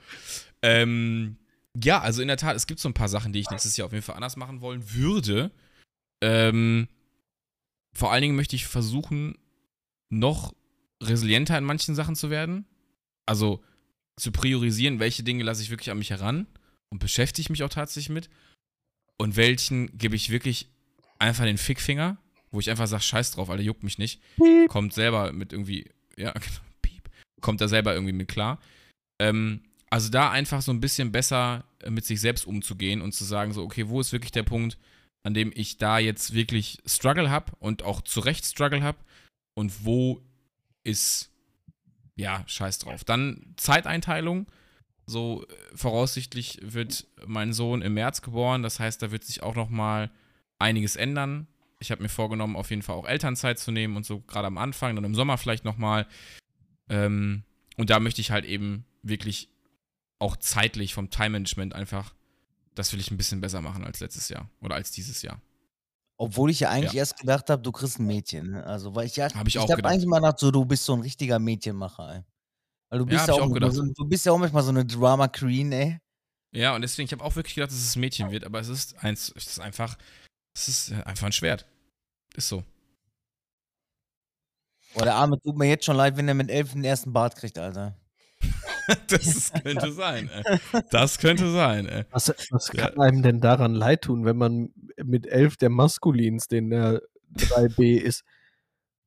ähm, 0.63 1.39
ja, 1.83 2.01
also 2.01 2.21
in 2.21 2.29
der 2.29 2.37
Tat, 2.37 2.57
es 2.57 2.67
gibt 2.67 2.81
so 2.81 2.89
ein 2.89 2.95
paar 2.95 3.09
Sachen, 3.09 3.33
die 3.33 3.41
ich 3.41 3.51
nächstes 3.51 3.77
Jahr 3.77 3.87
auf 3.87 3.93
jeden 3.93 4.03
Fall 4.05 4.17
anders 4.17 4.37
machen 4.37 4.61
wollen 4.61 4.93
würde. 4.93 5.53
Ähm, 6.21 6.89
vor 7.95 8.13
allen 8.13 8.23
Dingen 8.23 8.37
möchte 8.37 8.57
ich 8.57 8.67
versuchen, 8.67 9.39
noch 10.11 10.53
resilienter 11.03 11.57
in 11.57 11.65
manchen 11.65 11.95
Sachen 11.95 12.17
zu 12.17 12.31
werden. 12.31 12.67
Also 13.27 13.63
zu 14.17 14.33
priorisieren, 14.33 15.01
welche 15.01 15.23
Dinge 15.23 15.45
lasse 15.45 15.63
ich 15.63 15.71
wirklich 15.71 15.91
an 15.91 15.99
mich 15.99 16.11
heran 16.11 16.47
und 16.91 16.99
beschäftige 16.99 17.51
mich 17.53 17.63
auch 17.63 17.69
tatsächlich 17.69 18.11
mit. 18.11 18.29
Und 19.19 19.37
welchen 19.37 19.97
gebe 19.97 20.17
ich 20.17 20.31
wirklich 20.31 20.69
einfach 21.19 21.45
den 21.45 21.59
Fickfinger, 21.59 22.19
wo 22.51 22.61
ich 22.61 22.71
einfach 22.71 22.87
sage, 22.87 23.03
scheiß 23.03 23.33
drauf, 23.33 23.51
Alter, 23.51 23.63
juckt 23.63 23.83
mich 23.83 23.99
nicht 23.99 24.21
Piep. 24.37 24.69
kommt 24.69 24.93
selber 24.93 25.33
mit 25.33 25.53
irgendwie, 25.53 25.91
ja, 26.17 26.33
genau, 26.33 26.61
piep, 26.83 27.09
kommt 27.41 27.61
da 27.61 27.69
selber 27.69 27.95
irgendwie 27.95 28.13
mit 28.13 28.29
klar. 28.29 28.61
Ähm, 29.21 29.63
also 29.91 30.09
da 30.09 30.31
einfach 30.31 30.63
so 30.63 30.73
ein 30.73 30.81
bisschen 30.81 31.13
besser 31.13 31.65
mit 31.89 32.05
sich 32.05 32.21
selbst 32.21 32.47
umzugehen 32.47 33.01
und 33.01 33.13
zu 33.13 33.25
sagen, 33.25 33.53
so, 33.53 33.63
okay, 33.65 33.89
wo 33.89 34.01
ist 34.01 34.13
wirklich 34.13 34.33
der 34.33 34.43
Punkt, 34.45 34.79
an 35.23 35.35
dem 35.35 35.53
ich 35.55 35.77
da 35.77 35.99
jetzt 35.99 36.33
wirklich 36.33 36.79
Struggle 36.87 37.31
habe 37.31 37.53
und 37.59 37.83
auch 37.83 38.01
zu 38.01 38.21
Recht 38.21 38.45
Struggle 38.45 38.83
habe 38.83 38.99
und 39.55 39.85
wo 39.85 40.23
ist, 40.85 41.31
ja, 42.17 42.45
scheiß 42.47 42.79
drauf. 42.79 43.05
Dann 43.05 43.55
Zeiteinteilung. 43.57 44.47
So 45.07 45.45
äh, 45.45 45.77
voraussichtlich 45.77 46.59
wird 46.63 47.07
mein 47.27 47.53
Sohn 47.53 47.83
im 47.83 47.95
März 47.95 48.23
geboren, 48.23 48.63
das 48.63 48.79
heißt, 48.79 49.03
da 49.03 49.11
wird 49.11 49.25
sich 49.25 49.43
auch 49.43 49.57
noch 49.57 49.69
mal 49.69 50.11
einiges 50.59 50.95
ändern. 50.95 51.49
Ich 51.81 51.91
habe 51.91 52.03
mir 52.03 52.09
vorgenommen, 52.09 52.55
auf 52.55 52.71
jeden 52.71 52.83
Fall 52.83 52.97
auch 52.97 53.07
Elternzeit 53.07 53.59
zu 53.59 53.73
nehmen 53.73 53.97
und 53.97 54.05
so 54.05 54.21
gerade 54.21 54.47
am 54.47 54.59
Anfang, 54.59 54.95
dann 54.95 55.05
im 55.05 55.15
Sommer 55.15 55.39
vielleicht 55.39 55.65
noch 55.65 55.79
mal. 55.79 56.07
Ähm, 56.89 57.43
und 57.77 57.91
da 57.91 57.99
möchte 57.99 58.21
ich 58.21 58.31
halt 58.31 58.45
eben 58.45 58.85
wirklich 59.03 59.49
auch 60.19 60.37
zeitlich 60.37 60.95
vom 60.95 61.11
Time-Management 61.11 61.75
einfach, 61.75 62.15
das 62.75 62.93
will 62.93 63.01
ich 63.01 63.11
ein 63.11 63.17
bisschen 63.17 63.41
besser 63.41 63.63
machen 63.63 63.85
als 63.85 64.01
letztes 64.01 64.29
Jahr 64.29 64.49
oder 64.61 64.75
als 64.77 64.91
dieses 64.91 65.23
Jahr. 65.23 65.41
Obwohl 66.21 66.51
ich 66.51 66.61
ja 66.61 66.69
eigentlich 66.69 66.93
Ja. 66.93 66.99
erst 66.99 67.17
gedacht 67.19 67.49
habe, 67.49 67.63
du 67.63 67.73
kriegst 67.73 67.99
ein 67.99 68.07
Mädchen. 68.07 68.51
ne? 68.51 68.67
Also, 68.67 68.95
weil 68.95 69.07
ich 69.07 69.17
ja, 69.17 69.33
Hab 69.33 69.49
ich 69.49 69.59
auch 69.59 69.69
hab 69.71 69.77
gedacht. 69.77 69.91
eigentlich 69.91 70.07
mal 70.07 70.19
gedacht, 70.21 70.39
so, 70.39 70.51
du 70.51 70.67
bist 70.67 70.85
so 70.85 70.93
ein 70.93 71.01
richtiger 71.01 71.39
Mädchenmacher, 71.39 72.17
ey. 72.17 72.23
Weil 72.91 72.99
du 72.99 73.05
Ja, 73.07 73.11
bist 73.11 73.29
ja, 73.29 73.35
ich 73.37 73.41
auch, 73.41 73.51
auch. 73.51 73.71
So, 73.73 73.85
du 73.85 74.05
bist 74.07 74.27
ja 74.27 74.33
auch 74.33 74.39
manchmal 74.39 74.63
so 74.63 74.69
eine 74.69 74.85
Drama 74.85 75.29
Queen, 75.29 75.73
ey. 75.73 75.99
Ja, 76.55 76.75
und 76.75 76.83
deswegen, 76.83 77.07
ich 77.07 77.13
habe 77.13 77.25
auch 77.25 77.35
wirklich 77.37 77.55
gedacht, 77.55 77.71
dass 77.71 77.79
es 77.79 77.97
ein 77.97 78.01
Mädchen 78.01 78.31
wird, 78.31 78.45
aber 78.45 78.61
es 78.61 78.69
ist 78.69 79.03
eins, 79.03 79.33
es 79.35 79.47
ist 79.47 79.61
einfach, 79.61 79.97
es 80.55 80.69
ist 80.69 80.93
einfach 80.93 81.27
ein 81.27 81.33
Schwert. 81.33 81.67
Ist 82.35 82.49
so. 82.49 82.65
Boah, 84.93 85.05
der 85.05 85.15
Arme 85.15 85.41
tut 85.41 85.57
mir 85.57 85.69
jetzt 85.69 85.87
schon 85.87 85.97
leid, 85.97 86.19
wenn 86.19 86.29
er 86.29 86.35
mit 86.35 86.51
elf 86.51 86.73
den 86.73 86.85
ersten 86.85 87.15
Bart 87.15 87.35
kriegt, 87.37 87.57
Alter. 87.59 87.97
das 89.09 89.53
könnte 89.63 89.93
sein, 89.93 90.31
ey. 90.31 90.59
Das 90.91 91.19
könnte 91.19 91.51
sein, 91.53 91.87
ey. 91.87 92.05
Was, 92.11 92.33
was 92.51 92.71
Ja. 92.73 92.89
kann 92.89 93.01
einem 93.01 93.23
denn 93.23 93.41
daran 93.41 93.75
leid 93.75 94.03
tun, 94.03 94.25
wenn 94.25 94.37
man 94.37 94.71
mit 95.03 95.27
elf 95.27 95.57
der 95.57 95.71
Maskulins, 95.71 96.49
den 96.49 96.71
der 96.71 97.01
3B 97.37 97.97
ist? 97.99 98.23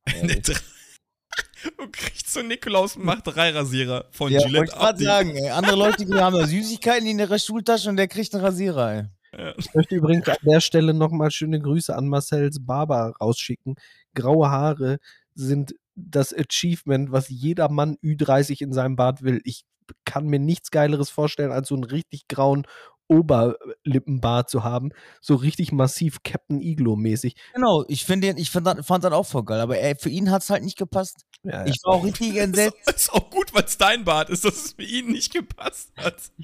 Der 0.08 0.40
drei- 0.42 0.54
Du 1.78 1.88
kriegst 1.90 2.30
so 2.32 2.42
Nikolaus 2.42 2.98
und 2.98 3.06
macht 3.06 3.26
drei 3.26 3.52
Rasierer 3.52 4.06
von 4.12 4.30
Ja, 4.32 4.40
ich 4.40 4.46
Gillette 4.48 4.74
ab. 4.74 4.80
gerade 4.80 5.04
sagen, 5.04 5.30
ey. 5.36 5.50
Andere 5.50 5.78
Leute 5.78 6.06
die 6.06 6.14
haben 6.14 6.36
da 6.38 6.46
Süßigkeiten 6.46 7.08
in 7.08 7.20
ihrer 7.20 7.40
Schultasche 7.40 7.90
und 7.90 7.96
der 7.96 8.10
kriegt 8.10 8.34
einen 8.36 8.44
Rasierer, 8.44 8.92
ey. 8.94 9.04
Ja. 9.38 9.54
Ich 9.58 9.74
möchte 9.74 9.96
übrigens 9.96 10.28
an 10.28 10.36
der 10.46 10.60
Stelle 10.60 10.94
nochmal 10.94 11.32
schöne 11.32 11.60
Grüße 11.62 11.96
an 11.96 12.08
Marcells 12.10 12.64
Barber 12.66 13.14
rausschicken. 13.22 13.76
Graue 14.14 14.50
Haare 14.52 14.98
sind 15.36 15.74
das 15.96 16.34
Achievement, 16.34 17.12
was 17.14 17.30
jeder 17.30 17.70
Mann 17.70 17.96
Ü30 18.04 18.62
in 18.62 18.74
seinem 18.74 18.96
Bart 18.98 19.24
will. 19.24 19.40
Ich 19.46 19.64
kann 20.06 20.26
mir 20.26 20.40
nichts 20.40 20.72
Geileres 20.72 21.10
vorstellen, 21.10 21.52
als 21.52 21.68
so 21.70 21.76
einen 21.76 21.84
richtig 21.84 22.28
grauen 22.28 22.66
Oberlippenbart 23.10 24.50
zu 24.50 24.64
haben. 24.64 24.90
So 25.22 25.36
richtig 25.36 25.72
massiv 25.72 26.24
Captain 26.24 26.62
Iglo-mäßig. 26.62 27.36
Genau, 27.54 27.84
ich 27.88 28.06
finde 28.06 28.28
den, 28.28 28.38
ich 28.38 28.50
fand, 28.50 28.66
das- 28.66 28.86
fand 28.86 29.04
das 29.04 29.12
auch 29.14 29.26
voll 29.26 29.44
geil, 29.44 29.60
aber 29.60 29.78
ey, 29.78 29.96
für 29.96 30.10
ihn 30.10 30.32
hat 30.32 30.42
es 30.42 30.50
halt 30.50 30.64
nicht 30.64 30.78
gepasst. 30.78 31.26
Ja, 31.44 31.66
Ich 31.66 31.78
war 31.84 31.96
auch 31.96 32.06
richtig 32.06 32.36
entsetzt. 32.38 32.78
Ist, 32.88 32.96
ist 32.96 33.14
auch 33.14 33.30
gut, 33.30 33.54
weil 33.54 33.66
es 33.66 33.78
dein 33.78 34.04
Bart 34.06 34.30
ist, 34.30 34.46
dass 34.46 34.56
es 34.56 34.72
für 34.74 34.84
ihn 34.84 35.12
nicht 35.12 35.34
gepasst 35.34 35.92
hat. 35.98 36.16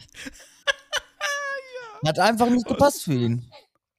Hat 2.05 2.19
einfach 2.19 2.49
nicht 2.49 2.65
gepasst 2.65 3.03
für 3.03 3.13
ihn. 3.13 3.51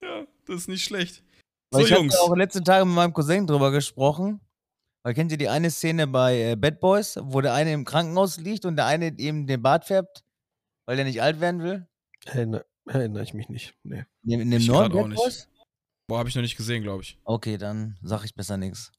Ja, 0.02 0.24
das 0.46 0.56
ist 0.62 0.68
nicht 0.68 0.84
schlecht. 0.84 1.22
Weil 1.70 1.82
So, 1.82 1.86
ich 1.86 1.92
habe 1.92 2.02
Jungs. 2.02 2.14
ja 2.14 2.20
auch 2.20 2.34
letzten 2.34 2.64
Tage 2.64 2.84
mit 2.86 2.94
meinem 2.94 3.12
Cousin 3.12 3.46
drüber 3.46 3.70
gesprochen. 3.70 4.40
Weil 5.02 5.14
kennt 5.14 5.32
ihr 5.32 5.38
die 5.38 5.48
eine 5.48 5.70
Szene 5.70 6.06
bei 6.06 6.40
äh, 6.52 6.56
Bad 6.56 6.80
Boys, 6.80 7.18
wo 7.22 7.40
der 7.40 7.54
eine 7.54 7.72
im 7.72 7.84
Krankenhaus 7.84 8.36
liegt 8.38 8.64
und 8.66 8.76
der 8.76 8.86
eine 8.86 9.18
eben 9.18 9.46
den 9.46 9.62
Bart 9.62 9.84
färbt, 9.86 10.22
weil 10.86 10.96
der 10.96 11.04
nicht 11.06 11.22
alt 11.22 11.40
werden 11.40 11.62
will? 11.62 11.86
Erinner, 12.26 12.64
erinnere 12.86 13.22
ich 13.22 13.32
mich 13.32 13.48
nicht. 13.48 13.74
Nee. 13.82 14.04
In 14.24 14.30
dem, 14.30 14.40
in 14.42 14.50
dem 14.50 14.60
Ich 14.60 14.68
neuen 14.68 14.92
Bad 14.92 15.08
nicht. 15.08 15.16
Boys? 15.22 15.48
Boah, 16.06 16.18
habe 16.18 16.28
ich 16.28 16.34
noch 16.34 16.42
nicht 16.42 16.56
gesehen, 16.56 16.82
glaube 16.82 17.02
ich. 17.02 17.18
Okay, 17.24 17.56
dann 17.56 17.96
sag 18.02 18.24
ich 18.24 18.34
besser 18.34 18.56
nichts. 18.56 18.92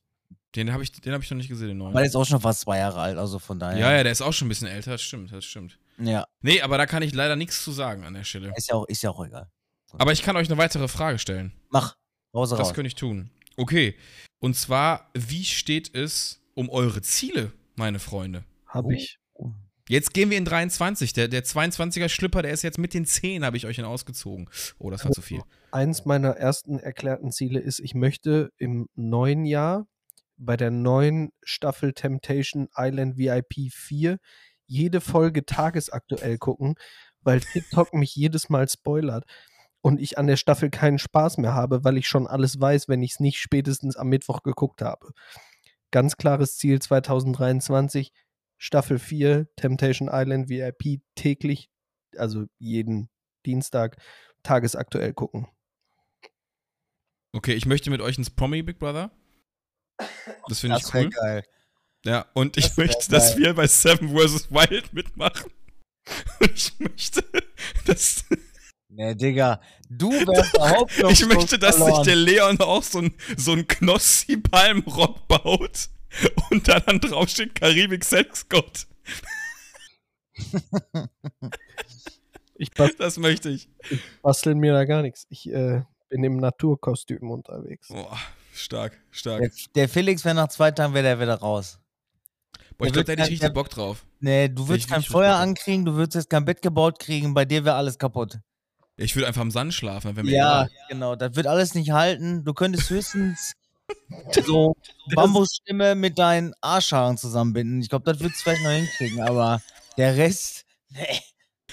Den 0.55 0.73
habe 0.73 0.83
ich, 0.83 0.91
den 0.91 1.13
hab 1.13 1.21
ich 1.21 1.29
noch 1.29 1.37
nicht 1.37 1.49
gesehen, 1.49 1.67
den 1.69 1.77
neuen. 1.77 1.93
Weil 1.93 2.01
der 2.03 2.09
ist 2.09 2.15
auch 2.15 2.25
schon 2.25 2.41
fast 2.41 2.61
zwei 2.61 2.79
Jahre 2.79 2.99
alt, 2.99 3.17
also 3.17 3.37
von 3.39 3.59
daher. 3.59 3.77
ja, 3.77 3.91
ja, 3.97 4.03
der 4.03 4.11
ist 4.11 4.21
auch 4.21 4.33
schon 4.33 4.47
ein 4.47 4.49
bisschen 4.49 4.67
älter, 4.67 4.91
das 4.91 5.01
stimmt, 5.01 5.31
das 5.31 5.45
stimmt. 5.45 5.77
Ja, 5.97 6.25
Nee, 6.41 6.61
aber 6.61 6.77
da 6.77 6.85
kann 6.87 7.03
ich 7.03 7.13
leider 7.13 7.35
nichts 7.35 7.63
zu 7.63 7.71
sagen 7.71 8.03
an 8.05 8.13
der 8.15 8.23
Stelle. 8.23 8.51
ist 8.55 8.69
ja 8.69 8.75
auch, 8.75 8.85
ist 8.87 9.01
ja 9.03 9.11
auch 9.11 9.23
egal. 9.25 9.49
Aber 9.97 10.11
ich 10.13 10.23
kann 10.23 10.35
euch 10.37 10.47
eine 10.49 10.57
weitere 10.57 10.87
Frage 10.87 11.19
stellen. 11.19 11.53
Mach, 11.69 11.95
raus, 12.33 12.49
Das 12.49 12.59
raus. 12.59 12.73
könnte 12.73 12.87
ich 12.87 12.95
tun. 12.95 13.29
Okay. 13.61 13.95
Und 14.39 14.55
zwar, 14.55 15.11
wie 15.13 15.45
steht 15.45 15.93
es 15.95 16.41
um 16.55 16.69
eure 16.69 17.03
Ziele, 17.03 17.51
meine 17.75 17.99
Freunde? 17.99 18.43
Habe 18.65 18.87
Oh. 18.87 18.91
ich. 18.91 19.19
Jetzt 19.87 20.13
gehen 20.13 20.29
wir 20.31 20.37
in 20.37 20.45
23. 20.45 21.13
Der, 21.13 21.27
der 21.27 21.43
22er 21.43 22.09
Schlüpper, 22.09 22.41
der 22.41 22.53
ist 22.53 22.63
jetzt 22.63 22.77
mit 22.79 22.93
den 22.93 23.05
10, 23.05 23.43
habe 23.45 23.57
ich 23.57 23.65
euch 23.67 23.77
ihn 23.77 23.85
ausgezogen. 23.85 24.49
Oh, 24.79 24.89
das 24.89 25.05
war 25.05 25.11
zu 25.11 25.21
viel. 25.21 25.41
Eins 25.71 26.05
meiner 26.05 26.31
ersten 26.31 26.79
erklärten 26.79 27.31
Ziele 27.31 27.59
ist, 27.59 27.79
ich 27.79 27.93
möchte 27.93 28.51
im 28.57 28.87
neuen 28.95 29.45
Jahr 29.45 29.85
bei 30.37 30.57
der 30.57 30.71
neuen 30.71 31.31
Staffel 31.43 31.93
Temptation 31.93 32.67
Island 32.75 33.17
VIP 33.17 33.71
4 33.71 34.17
jede 34.65 35.01
Folge 35.01 35.45
tagesaktuell 35.45 36.37
gucken, 36.37 36.75
weil 37.21 37.41
TikTok 37.41 37.93
mich 37.93 38.15
jedes 38.15 38.49
Mal 38.49 38.67
spoilert 38.69 39.25
und 39.81 39.99
ich 39.99 40.17
an 40.17 40.27
der 40.27 40.37
Staffel 40.37 40.69
keinen 40.69 40.99
Spaß 40.99 41.37
mehr 41.37 41.53
habe, 41.53 41.83
weil 41.83 41.97
ich 41.97 42.07
schon 42.07 42.27
alles 42.27 42.59
weiß, 42.59 42.87
wenn 42.87 43.01
ich 43.01 43.13
es 43.13 43.19
nicht 43.19 43.39
spätestens 43.39 43.95
am 43.95 44.07
Mittwoch 44.07 44.43
geguckt 44.43 44.81
habe. 44.81 45.11
Ganz 45.91 46.17
klares 46.17 46.57
Ziel 46.57 46.79
2023, 46.79 48.13
Staffel 48.57 48.99
4, 48.99 49.47
Temptation 49.55 50.09
Island 50.11 50.49
VIP 50.49 51.01
täglich, 51.15 51.69
also 52.15 52.45
jeden 52.59 53.09
Dienstag 53.45 53.97
tagesaktuell 54.43 55.13
gucken. 55.13 55.47
Okay, 57.33 57.53
ich 57.53 57.65
möchte 57.65 57.89
mit 57.89 58.01
euch 58.01 58.17
ins 58.17 58.29
Promi 58.29 58.61
Big 58.61 58.79
Brother. 58.79 59.11
Das 60.47 60.59
finde 60.59 60.77
ich 60.77 60.93
cool. 60.93 61.09
geil. 61.09 61.43
Ja, 62.05 62.25
und 62.33 62.57
ich 62.57 62.69
Das 62.69 62.77
möchte, 62.77 63.11
dass 63.11 63.37
wir 63.37 63.53
bei 63.53 63.67
Seven 63.67 64.09
vs. 64.09 64.51
Wild 64.51 64.93
mitmachen. 64.93 65.51
Und 66.39 66.51
ich 66.51 66.79
möchte, 66.79 67.23
dass, 67.85 68.25
Nee, 68.93 69.15
Digga, 69.15 69.61
du 69.89 70.11
wärst 70.11 71.01
noch 71.01 71.11
ich 71.11 71.25
möchte, 71.25 71.57
dass 71.57 71.75
sich 71.75 71.83
verloren. 71.85 72.05
der 72.05 72.15
Leon 72.15 72.59
auch 72.59 72.83
so 72.83 72.99
ein, 72.99 73.15
so 73.37 73.53
ein 73.53 73.65
Knossi-Palmrock 73.65 75.27
baut 75.27 75.89
und 76.49 76.67
da 76.67 76.79
dann 76.81 76.99
draufsteht 76.99 77.55
Karibik 77.55 78.03
Sexgott. 78.03 78.87
Ich 82.55 82.69
Das 82.69 83.17
möchte 83.17 83.49
ich. 83.49 83.69
bastel 84.21 84.53
mir 84.53 84.73
da 84.73 84.85
gar 84.85 85.01
nichts. 85.01 85.25
Ich 85.29 85.51
äh, 85.51 85.81
bin 86.09 86.23
im 86.23 86.37
Naturkostüm 86.37 87.31
unterwegs. 87.31 87.87
Boah, 87.87 88.15
stark, 88.53 88.99
stark. 89.09 89.39
Der, 89.39 89.49
der 89.73 89.89
Felix 89.89 90.23
wäre 90.23 90.35
nach 90.35 90.49
zwei 90.49 90.69
Tagen 90.69 90.93
wäre 90.93 91.03
der 91.03 91.19
wieder 91.19 91.39
raus. 91.39 91.79
Boah, 92.77 92.85
ich 92.85 92.91
der 92.91 93.03
glaube, 93.03 93.05
da 93.05 93.23
hätte 93.23 93.33
ich 93.33 93.41
richtig 93.41 93.55
Bock 93.55 93.69
drauf. 93.71 94.05
Nee, 94.19 94.47
du 94.47 94.61
ich 94.61 94.69
würdest 94.69 94.89
kein 94.89 95.01
Feuer 95.01 95.37
ankriegen, 95.37 95.85
du 95.85 95.95
würdest 95.95 96.13
jetzt 96.13 96.29
kein 96.29 96.45
Bett 96.45 96.61
gebaut 96.61 96.99
kriegen, 96.99 97.33
bei 97.33 97.45
dir 97.45 97.65
wäre 97.65 97.77
alles 97.77 97.97
kaputt. 97.97 98.39
Ich 99.01 99.15
würde 99.15 99.27
einfach 99.27 99.41
im 99.41 99.51
Sand 99.51 99.73
schlafen, 99.73 100.15
wenn 100.15 100.25
mir 100.25 100.31
Ja, 100.31 100.61
egal. 100.65 100.69
genau, 100.89 101.15
das 101.15 101.35
wird 101.35 101.47
alles 101.47 101.73
nicht 101.75 101.91
halten. 101.91 102.43
Du 102.43 102.53
könntest 102.53 102.89
höchstens 102.89 103.53
so 104.45 104.75
Bambusstimme 105.15 105.95
mit 105.95 106.17
deinen 106.19 106.53
Arschhaaren 106.61 107.17
zusammenbinden. 107.17 107.81
Ich 107.81 107.89
glaube, 107.89 108.05
das 108.11 108.19
würdest 108.21 108.39
du 108.39 108.43
vielleicht 108.43 108.63
noch 108.63 108.71
hinkriegen, 108.71 109.21
aber 109.21 109.61
der 109.97 110.15
Rest, 110.17 110.65
nee. 110.89 111.19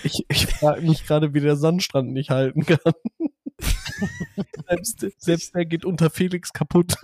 Ich, 0.02 0.24
ich 0.28 0.46
frage 0.46 0.82
mich 0.82 1.04
gerade, 1.04 1.34
wie 1.34 1.40
der 1.40 1.56
Sandstrand 1.56 2.12
nicht 2.12 2.30
halten 2.30 2.64
kann. 2.64 2.78
selbst, 4.68 5.06
selbst 5.18 5.54
der 5.54 5.64
geht 5.66 5.84
unter 5.84 6.08
Felix 6.08 6.52
kaputt. 6.52 6.94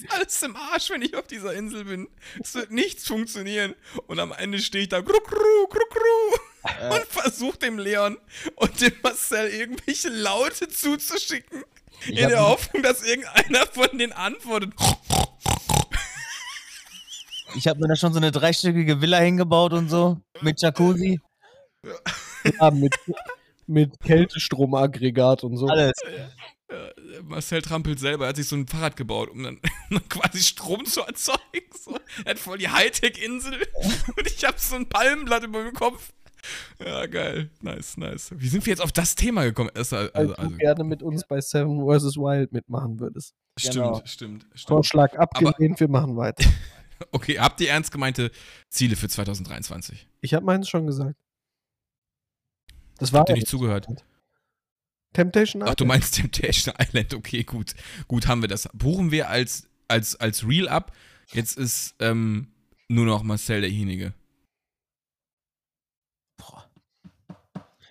Ist 0.00 0.10
alles 0.12 0.42
im 0.42 0.56
Arsch, 0.56 0.90
wenn 0.90 1.02
ich 1.02 1.16
auf 1.16 1.26
dieser 1.26 1.54
Insel 1.54 1.84
bin. 1.84 2.08
Es 2.42 2.54
wird 2.54 2.70
nichts 2.70 3.06
funktionieren. 3.06 3.74
Und 4.06 4.18
am 4.20 4.32
Ende 4.32 4.58
stehe 4.58 4.84
ich 4.84 4.88
da 4.88 5.02
kru, 5.02 5.18
kru, 5.20 5.66
kru, 5.68 5.80
kru, 5.90 6.94
und 6.94 7.04
versuche 7.06 7.58
dem 7.58 7.78
Leon 7.78 8.18
und 8.56 8.80
dem 8.80 8.92
Marcel 9.02 9.48
irgendwelche 9.48 10.08
Laute 10.08 10.68
zuzuschicken. 10.68 11.64
Ich 12.06 12.18
in 12.18 12.28
der 12.28 12.46
Hoffnung, 12.46 12.82
dass 12.82 13.02
irgendeiner 13.02 13.66
von 13.66 13.98
denen 13.98 14.12
antwortet. 14.12 14.72
Ich 17.54 17.66
habe 17.66 17.80
mir 17.80 17.88
da 17.88 17.96
schon 17.96 18.12
so 18.12 18.18
eine 18.18 18.30
dreistöckige 18.30 19.00
Villa 19.00 19.18
hingebaut 19.18 19.72
und 19.72 19.88
so 19.88 20.20
mit 20.40 20.60
Jacuzzi. 20.60 21.20
Ja, 22.60 22.70
mit, 22.70 22.94
mit 23.68 24.00
Kältestromaggregat 24.00 25.44
und 25.44 25.56
so. 25.56 25.66
Alles. 25.66 25.92
Äh, 26.70 27.20
Marcel 27.22 27.62
trampelt 27.62 27.98
selber, 27.98 28.26
er 28.26 28.28
hat 28.30 28.36
sich 28.36 28.46
so 28.46 28.56
ein 28.56 28.66
Fahrrad 28.66 28.96
gebaut, 28.96 29.30
um 29.30 29.42
dann, 29.42 29.60
quasi 30.08 30.40
Strom 30.40 30.84
zu 30.84 31.00
erzeugen. 31.00 31.38
So. 31.78 31.96
Er 32.24 32.32
hat 32.32 32.38
voll 32.38 32.58
die 32.58 32.68
Hightech-Insel 32.68 33.54
und 34.16 34.26
ich 34.26 34.44
habe 34.44 34.58
so 34.58 34.76
ein 34.76 34.86
Palmenblatt 34.88 35.44
über 35.44 35.64
dem 35.64 35.72
Kopf. 35.72 36.12
Ja, 36.78 37.06
geil. 37.06 37.50
Nice, 37.62 37.96
nice. 37.96 38.32
Wie 38.36 38.48
sind 38.48 38.64
wir 38.66 38.70
jetzt 38.70 38.80
auf 38.80 38.92
das 38.92 39.14
Thema 39.14 39.44
gekommen? 39.44 39.70
Also, 39.74 39.96
Weil 39.96 40.10
also, 40.12 40.34
du 40.34 40.40
also, 40.40 40.56
gerne 40.56 40.84
mit 40.84 41.02
uns 41.02 41.26
bei 41.26 41.40
Seven 41.40 41.80
vs. 41.80 42.16
Wild 42.16 42.52
mitmachen 42.52 43.00
würdest. 43.00 43.34
stimmt, 43.58 43.74
genau. 43.74 44.02
stimmt, 44.04 44.46
stimmt. 44.54 44.68
Vorschlag 44.68 45.14
abgelehnt, 45.18 45.80
wir 45.80 45.88
machen 45.88 46.16
weiter. 46.16 46.44
Okay, 47.12 47.38
habt 47.38 47.60
ihr 47.60 47.70
ernst 47.70 47.92
gemeinte 47.92 48.32
Ziele 48.70 48.96
für 48.96 49.08
2023? 49.08 50.08
Ich 50.20 50.34
habe 50.34 50.44
meins 50.44 50.68
schon 50.68 50.84
gesagt. 50.84 51.14
Das 52.98 53.12
war 53.12 53.20
Habt 53.20 53.30
ihr 53.30 53.34
nicht 53.36 53.48
zugehört? 53.48 53.86
Temptation 55.14 55.62
Ach, 55.62 55.74
du 55.74 55.84
Island. 55.84 55.88
meinst 55.88 56.14
Temptation 56.16 56.74
Island. 56.78 57.14
Okay, 57.14 57.42
gut. 57.44 57.74
Gut, 58.06 58.26
haben 58.28 58.42
wir 58.42 58.48
das. 58.48 58.68
Buchen 58.74 59.10
wir 59.10 59.28
als, 59.28 59.68
als, 59.88 60.16
als 60.16 60.46
Real 60.46 60.68
ab. 60.68 60.92
Jetzt 61.32 61.56
ist 61.56 61.94
ähm, 62.00 62.52
nur 62.88 63.06
noch 63.06 63.22
Marcel 63.22 63.60
derjenige. 63.62 64.14
Boah. 66.36 66.70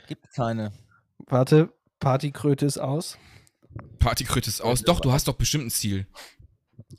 Gibt 0.08 0.32
keine. 0.34 0.72
Warte, 1.28 1.74
Partykröte 2.00 2.66
ist 2.66 2.78
aus. 2.78 3.18
Partykröte 4.00 4.50
ist 4.50 4.62
aus. 4.62 4.82
Doch, 4.84 5.00
du 5.00 5.12
hast 5.12 5.28
doch 5.28 5.36
bestimmt 5.36 5.66
ein 5.66 5.72
Ziel. 5.72 6.08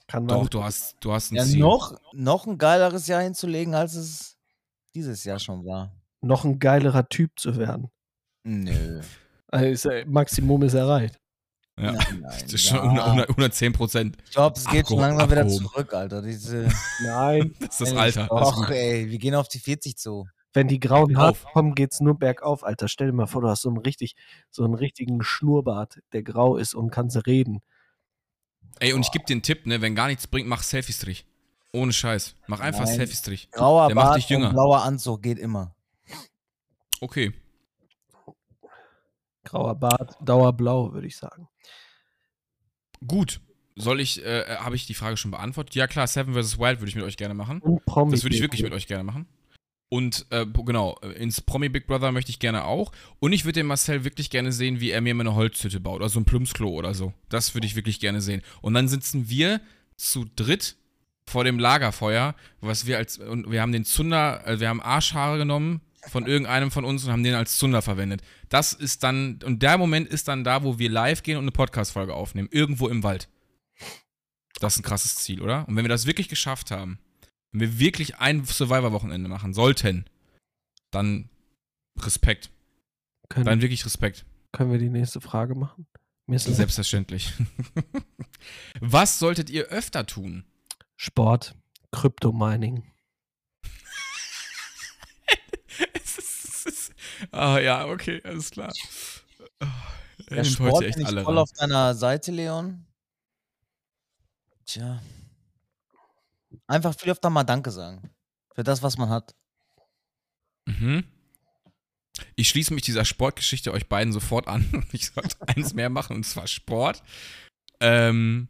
Kann 0.07 0.25
man 0.27 0.41
Doch, 0.41 0.49
du 0.49 0.63
hast, 0.63 0.97
du 1.01 1.13
hast 1.13 1.33
ein 1.33 1.37
Ja, 1.37 1.45
Ziel. 1.45 1.61
noch, 1.61 1.99
noch 2.13 2.47
ein 2.47 2.59
geileres 2.59 3.07
Jahr 3.07 3.23
hinzulegen, 3.23 3.75
als 3.75 3.95
es 3.95 4.37
dieses 4.95 5.25
Jahr 5.25 5.39
schon 5.39 5.65
war. 5.65 5.95
noch 6.21 6.45
ein 6.45 6.59
geilerer 6.59 7.09
Typ 7.09 7.39
zu 7.39 7.57
werden. 7.57 7.91
Nö. 8.49 9.01
Also 9.49 9.67
ist, 9.67 9.85
äh, 9.87 10.05
Maximum 10.07 10.63
ist 10.63 10.75
erreicht. 10.75 11.19
Ja. 11.79 11.93
Nein, 11.93 12.21
nein, 12.23 12.23
Das 12.43 12.53
ist 12.53 12.65
schon 12.67 12.77
ja. 12.77 12.83
100, 12.85 13.05
100, 13.07 13.29
110 13.31 13.73
Prozent. 13.73 14.17
Ich 14.25 14.31
glaube, 14.33 14.57
es 14.59 14.65
geht 14.67 14.89
schon 14.89 14.99
Abgehoben, 15.01 15.19
langsam 15.19 15.31
wieder 15.31 15.49
zurück, 15.49 15.95
Alter. 15.95 16.23
Diese, 16.23 16.69
Nein, 17.05 17.55
Das 17.61 17.81
ist 17.81 17.93
das 17.93 17.93
Alter. 17.93 18.33
Och, 18.33 18.71
ey, 18.71 19.11
wir 19.11 19.19
gehen 19.19 19.35
auf 19.35 19.49
die 19.49 19.59
40 19.59 19.97
zu. 19.97 20.27
wenn 20.55 20.67
die 20.67 20.81
grauen 20.81 21.17
Haare 21.19 21.37
kommen, 21.53 21.75
geht's 21.75 22.01
nur 22.01 22.19
bergauf, 22.19 22.65
Alter. 22.65 22.89
Stell 22.89 23.09
dir 23.09 23.13
mal 23.13 23.27
vor, 23.27 23.43
du 23.43 23.49
hast 23.49 23.63
so 23.63 23.69
einen 23.69 23.79
richtig, 23.79 24.15
so 24.51 24.65
einen 24.65 24.75
richtigen 24.75 25.23
Schnurrbart, 25.23 26.01
der 26.13 26.23
grau 26.23 26.57
ist 26.57 26.75
und 26.75 26.91
kannst 26.91 27.27
reden. 27.27 27.61
Ey, 28.81 28.93
und 28.93 29.03
ich 29.03 29.13
gebe 29.13 29.25
dir 29.25 29.35
einen 29.35 29.43
Tipp, 29.43 29.67
ne? 29.67 29.81
Wenn 29.83 29.95
gar 29.95 30.07
nichts 30.09 30.27
bringt, 30.27 30.49
mach 30.49 30.63
Selfie-Strich. 30.63 31.27
Ohne 31.73 31.93
Scheiß. 31.93 32.35
Mach 32.47 32.61
einfach. 32.61 32.87
Selfie-Strich. 32.87 33.51
Grauer 33.51 33.89
Der 33.89 33.95
macht 33.95 34.05
Bart 34.07 34.17
dich 34.17 34.29
jünger. 34.31 34.49
und 34.49 34.53
blauer 34.55 34.83
Anzug 34.83 35.23
geht 35.23 35.39
immer. 35.39 35.75
Okay. 37.01 37.33
Grauer 39.49 39.75
Bart, 39.77 40.17
Dauerblau, 40.21 40.93
würde 40.93 41.07
ich 41.07 41.17
sagen. 41.17 41.49
Gut. 43.07 43.41
Soll 43.77 44.01
ich, 44.01 44.25
äh, 44.25 44.57
habe 44.57 44.77
ich 44.77 44.87
die 44.87 44.95
Frage 44.95 45.17
schon 45.17 45.31
beantwortet? 45.31 45.75
Ja, 45.77 45.87
klar, 45.87 46.07
Seven 46.07 46.35
vs. 46.35 46.59
Wild 46.59 46.81
würde 46.81 46.89
ich 46.89 46.97
mit 46.97 47.05
euch 47.05 47.17
gerne 47.17 47.33
machen. 47.33 47.61
Und 47.61 47.85
Promi. 47.87 48.11
Das 48.11 48.25
würde 48.25 48.35
ich 48.35 48.43
wirklich 48.43 48.63
mit 48.63 48.73
euch 48.73 48.89
gerne 48.89 49.05
machen. 49.05 49.27
Und 49.89 50.27
äh, 50.31 50.45
genau, 50.45 50.99
äh, 51.03 51.13
ins 51.13 51.41
Promi 51.41 51.69
Big 51.69 51.87
Brother 51.87 52.13
möchte 52.13 52.31
ich 52.31 52.41
gerne 52.41 52.65
auch. 52.65 52.93
Und 53.21 53.33
ich 53.33 53.45
würde 53.45 53.61
den 53.61 53.67
Marcel 53.67 54.05
wirklich 54.05 54.31
gerne 54.31 54.53
sehen, 54.53 54.81
wie 54.81 54.91
er 54.91 55.01
mir 55.01 55.15
eine 55.15 55.35
Holzhütte 55.35 55.81
baut. 55.81 55.97
Oder 55.97 56.09
so 56.09 56.21
ein 56.21 56.25
Plumpsklo 56.25 56.69
oder 56.69 56.93
so. 56.93 57.15
Das 57.29 57.55
würde 57.55 57.67
ich 57.67 57.77
wirklich 57.77 58.01
gerne 58.01 58.21
sehen. 58.21 58.43
Und 58.61 58.75
dann 58.75 58.89
sitzen 58.89 59.31
wir 59.31 59.61
zu 59.97 60.27
dritt 60.37 60.77
vor 61.25 61.45
dem 61.45 61.59
Lagerfeuer, 61.59 62.35
was 62.61 62.87
wir 62.87 62.99
als. 62.99 63.19
Und 63.19 63.51
wir 63.51 63.63
haben 63.63 63.73
den 63.73 63.85
Zunder, 63.85 64.47
äh, 64.47 64.61
wir 64.61 64.69
haben 64.69 64.83
Arschhaare 64.83 65.39
genommen 65.39 65.81
von 66.07 66.27
irgendeinem 66.27 66.71
von 66.71 66.85
uns 66.85 67.05
und 67.05 67.13
haben 67.13 67.23
den 67.23 67.35
als 67.35 67.57
Zunder 67.57 67.83
verwendet. 67.83 68.23
Das 68.49 68.73
ist 68.73 69.03
dann. 69.03 69.41
Und 69.45 69.63
der 69.63 69.79
Moment 69.79 70.09
ist 70.09 70.29
dann 70.29 70.45
da, 70.45 70.63
wo 70.63 70.79
wir 70.79 70.91
live 70.91 71.23
gehen 71.23 71.37
und 71.37 71.45
eine 71.45 71.53
Podcast-Folge 71.53 72.15
aufnehmen. 72.15 72.49
Irgendwo 72.51 72.89
im 72.89 73.03
Wald. 73.03 73.29
Das 74.61 74.75
ist 74.75 74.81
ein 74.81 74.85
krasses 74.85 75.17
Ziel, 75.17 75.41
oder? 75.43 75.67
Und 75.69 75.77
wenn 75.77 75.85
wir 75.85 75.89
das 75.89 76.07
wirklich 76.07 76.29
geschafft 76.29 76.71
haben, 76.71 76.99
wenn 77.53 77.61
wir 77.61 77.79
wirklich 77.79 78.17
ein 78.17 78.45
Survivor-Wochenende 78.45 79.29
machen 79.29 79.55
sollten, 79.55 80.05
dann 80.91 81.31
Respekt. 82.01 82.51
Können, 83.29 83.47
Dann 83.47 83.61
wirklich 83.61 83.85
Respekt. 83.85 84.25
können 84.53 84.71
wir 84.73 84.79
die 84.79 84.89
nächste 84.89 85.21
Frage 85.21 85.55
machen? 85.55 85.87
Selbstverständlich. 86.29 87.33
Was 88.81 89.19
solltet 89.19 89.51
ihr 89.51 89.67
öfter 89.67 90.07
tun? 90.07 90.45
Sport, 90.97 91.55
Kryptomining. 91.93 92.85
Es 95.95 96.19
ist, 96.19 96.45
es 96.45 96.67
ist, 96.67 96.93
ah 97.33 97.59
ja, 97.59 97.87
okay, 97.87 98.21
alles 98.25 98.51
klar. 98.51 98.73
Er 100.31 100.37
Der 100.37 100.45
Sport 100.45 100.85
echt 100.85 100.97
bin 100.97 101.03
ich 101.03 101.09
alle 101.09 101.23
voll 101.25 101.35
ran. 101.35 101.43
auf 101.43 101.53
deiner 101.53 101.95
Seite, 101.95 102.33
Leon. 102.33 102.87
Tja. 104.67 105.03
Einfach 106.67 106.95
viel 106.99 107.11
öfter 107.13 107.31
mal 107.31 107.45
Danke 107.45 107.71
sagen. 107.71 108.11
Für 108.55 108.65
das, 108.65 108.83
was 108.83 108.99
man 108.99 109.09
hat. 109.09 109.35
Mhm. 110.67 111.05
Ich 112.35 112.49
schließe 112.49 112.75
mich 112.75 112.83
dieser 112.83 113.05
Sportgeschichte 113.05 113.73
euch 113.73 113.89
beiden 113.89 114.13
sofort 114.13 114.49
an. 114.49 114.87
Ich 114.93 115.11
sollte 115.11 115.37
eins 115.49 115.75
mehr 115.75 115.89
machen, 115.91 116.17
und 116.17 116.25
zwar 116.25 116.47
Sport. 116.47 117.03
Ähm, 117.81 118.49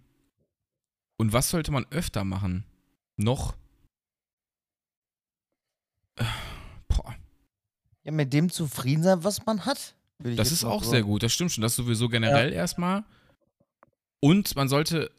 und 1.19 1.33
was 1.33 1.51
sollte 1.51 1.71
man 1.71 1.87
öfter 1.91 2.25
machen? 2.25 2.65
Noch? 3.17 3.57
Äh, 6.17 6.25
Boah, 6.89 7.15
Ja, 8.09 8.13
mit 8.13 8.33
dem 8.33 8.49
zufrieden 8.51 9.03
sein, 9.03 9.23
was 9.23 9.45
man 9.45 9.67
hat. 9.67 9.95
das 10.19 10.51
ist 10.51 10.65
auch 10.65 10.83
so- 10.83 10.89
sehr 10.93 11.03
gut. 11.03 11.23
Das 11.23 11.31
stimmt 11.31 11.53
schon. 11.53 11.61
Das 11.61 11.77
sowieso 11.77 12.09
generell 12.09 12.55
erstmal. 12.55 13.05
Und 14.21 14.57
man 14.57 14.67
sollte. 14.71 15.11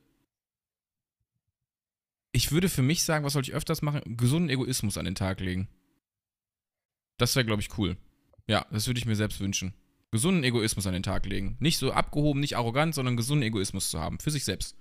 Ich 2.32 2.52
würde 2.52 2.68
für 2.68 2.82
mich 2.82 3.04
sagen, 3.04 3.24
was 3.24 3.34
sollte 3.34 3.52
ich 3.52 3.56
öfters 3.56 3.84
machen? 3.84 4.02
Gesunden 4.18 4.50
Egoismus 4.50 4.98
an 4.98 5.06
den 5.06 5.14
Tag 5.14 5.40
legen. 5.40 5.68
Das 7.20 7.36
wäre, 7.36 7.46
glaube 7.46 7.62
ich, 7.62 7.78
cool. 7.78 7.96
Ja, 8.48 8.66
das 8.72 8.88
würde 8.88 8.98
ich 9.00 9.06
mir 9.06 9.16
selbst 9.16 9.40
wünschen. 9.40 9.76
Gesunden 10.10 10.44
Egoismus 10.44 10.88
an 10.88 10.94
den 10.94 11.04
Tag 11.04 11.28
legen. 11.28 11.58
Nicht 11.60 11.78
so 11.78 11.92
abgehoben, 11.94 12.40
nicht 12.40 12.58
arrogant, 12.58 12.96
sondern 12.96 13.18
gesunden 13.18 13.44
Egoismus 13.48 13.92
zu 13.92 14.00
haben. 14.00 14.18
Für 14.20 14.32
sich 14.32 14.46
selbst. 14.46 14.76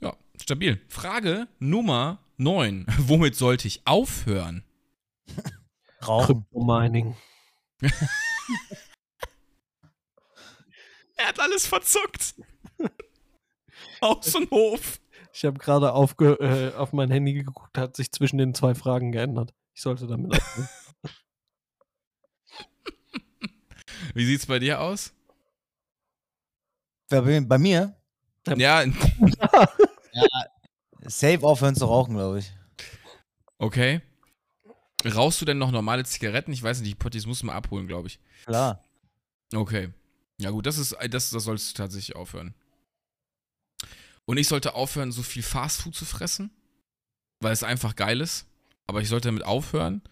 Ja, 0.00 0.16
stabil. 0.40 0.80
Frage 0.88 1.46
Nummer 1.60 2.18
9. 2.38 2.86
Womit 2.98 3.36
sollte 3.36 3.68
ich 3.68 3.86
aufhören? 3.86 4.64
Rauchen. 6.06 6.44
Kryptomining. 6.50 7.16
Er 11.16 11.28
hat 11.28 11.40
alles 11.40 11.66
verzuckt. 11.66 12.34
Haus 14.00 14.34
und 14.34 14.50
Hof. 14.50 15.00
Ich 15.32 15.44
habe 15.44 15.58
gerade 15.58 15.88
äh, 16.40 16.74
auf 16.76 16.92
mein 16.92 17.10
Handy 17.10 17.32
geguckt, 17.34 17.76
hat 17.78 17.96
sich 17.96 18.10
zwischen 18.12 18.38
den 18.38 18.54
zwei 18.54 18.74
Fragen 18.74 19.12
geändert. 19.12 19.54
Ich 19.74 19.82
sollte 19.82 20.06
damit 20.06 20.32
aufhören. 20.34 20.68
Wie 24.14 24.26
sieht's 24.26 24.46
bei 24.46 24.58
dir 24.58 24.80
aus? 24.80 25.12
Bin- 27.08 27.48
Bei 27.48 27.58
mir? 27.58 27.96
Ja, 28.56 28.84
Safe 31.04 31.42
aufhören 31.46 31.74
zu 31.76 31.84
rauchen, 31.86 32.14
glaube 32.14 32.40
ich. 32.40 32.52
okay. 33.58 34.00
Rauchst 35.04 35.40
du 35.40 35.44
denn 35.44 35.58
noch 35.58 35.70
normale 35.70 36.04
Zigaretten? 36.04 36.52
Ich 36.52 36.62
weiß 36.62 36.80
nicht, 36.80 36.90
die 36.90 36.94
Potties 36.94 37.26
musst 37.26 37.42
du 37.42 37.46
mal 37.46 37.54
abholen, 37.54 37.86
glaube 37.86 38.08
ich. 38.08 38.18
Klar. 38.44 38.84
Okay. 39.54 39.90
Ja 40.38 40.50
gut, 40.50 40.66
das 40.66 40.78
ist 40.78 40.96
das, 41.10 41.30
das 41.30 41.44
sollst 41.44 41.70
du 41.70 41.82
tatsächlich 41.82 42.16
aufhören. 42.16 42.54
Und 44.24 44.36
ich 44.36 44.48
sollte 44.48 44.74
aufhören, 44.74 45.12
so 45.12 45.22
viel 45.22 45.42
Fastfood 45.42 45.94
zu 45.94 46.04
fressen, 46.04 46.50
weil 47.40 47.52
es 47.52 47.64
einfach 47.64 47.96
geil 47.96 48.20
ist. 48.20 48.46
Aber 48.86 49.00
ich 49.00 49.08
sollte 49.08 49.28
damit 49.28 49.44
aufhören, 49.44 50.02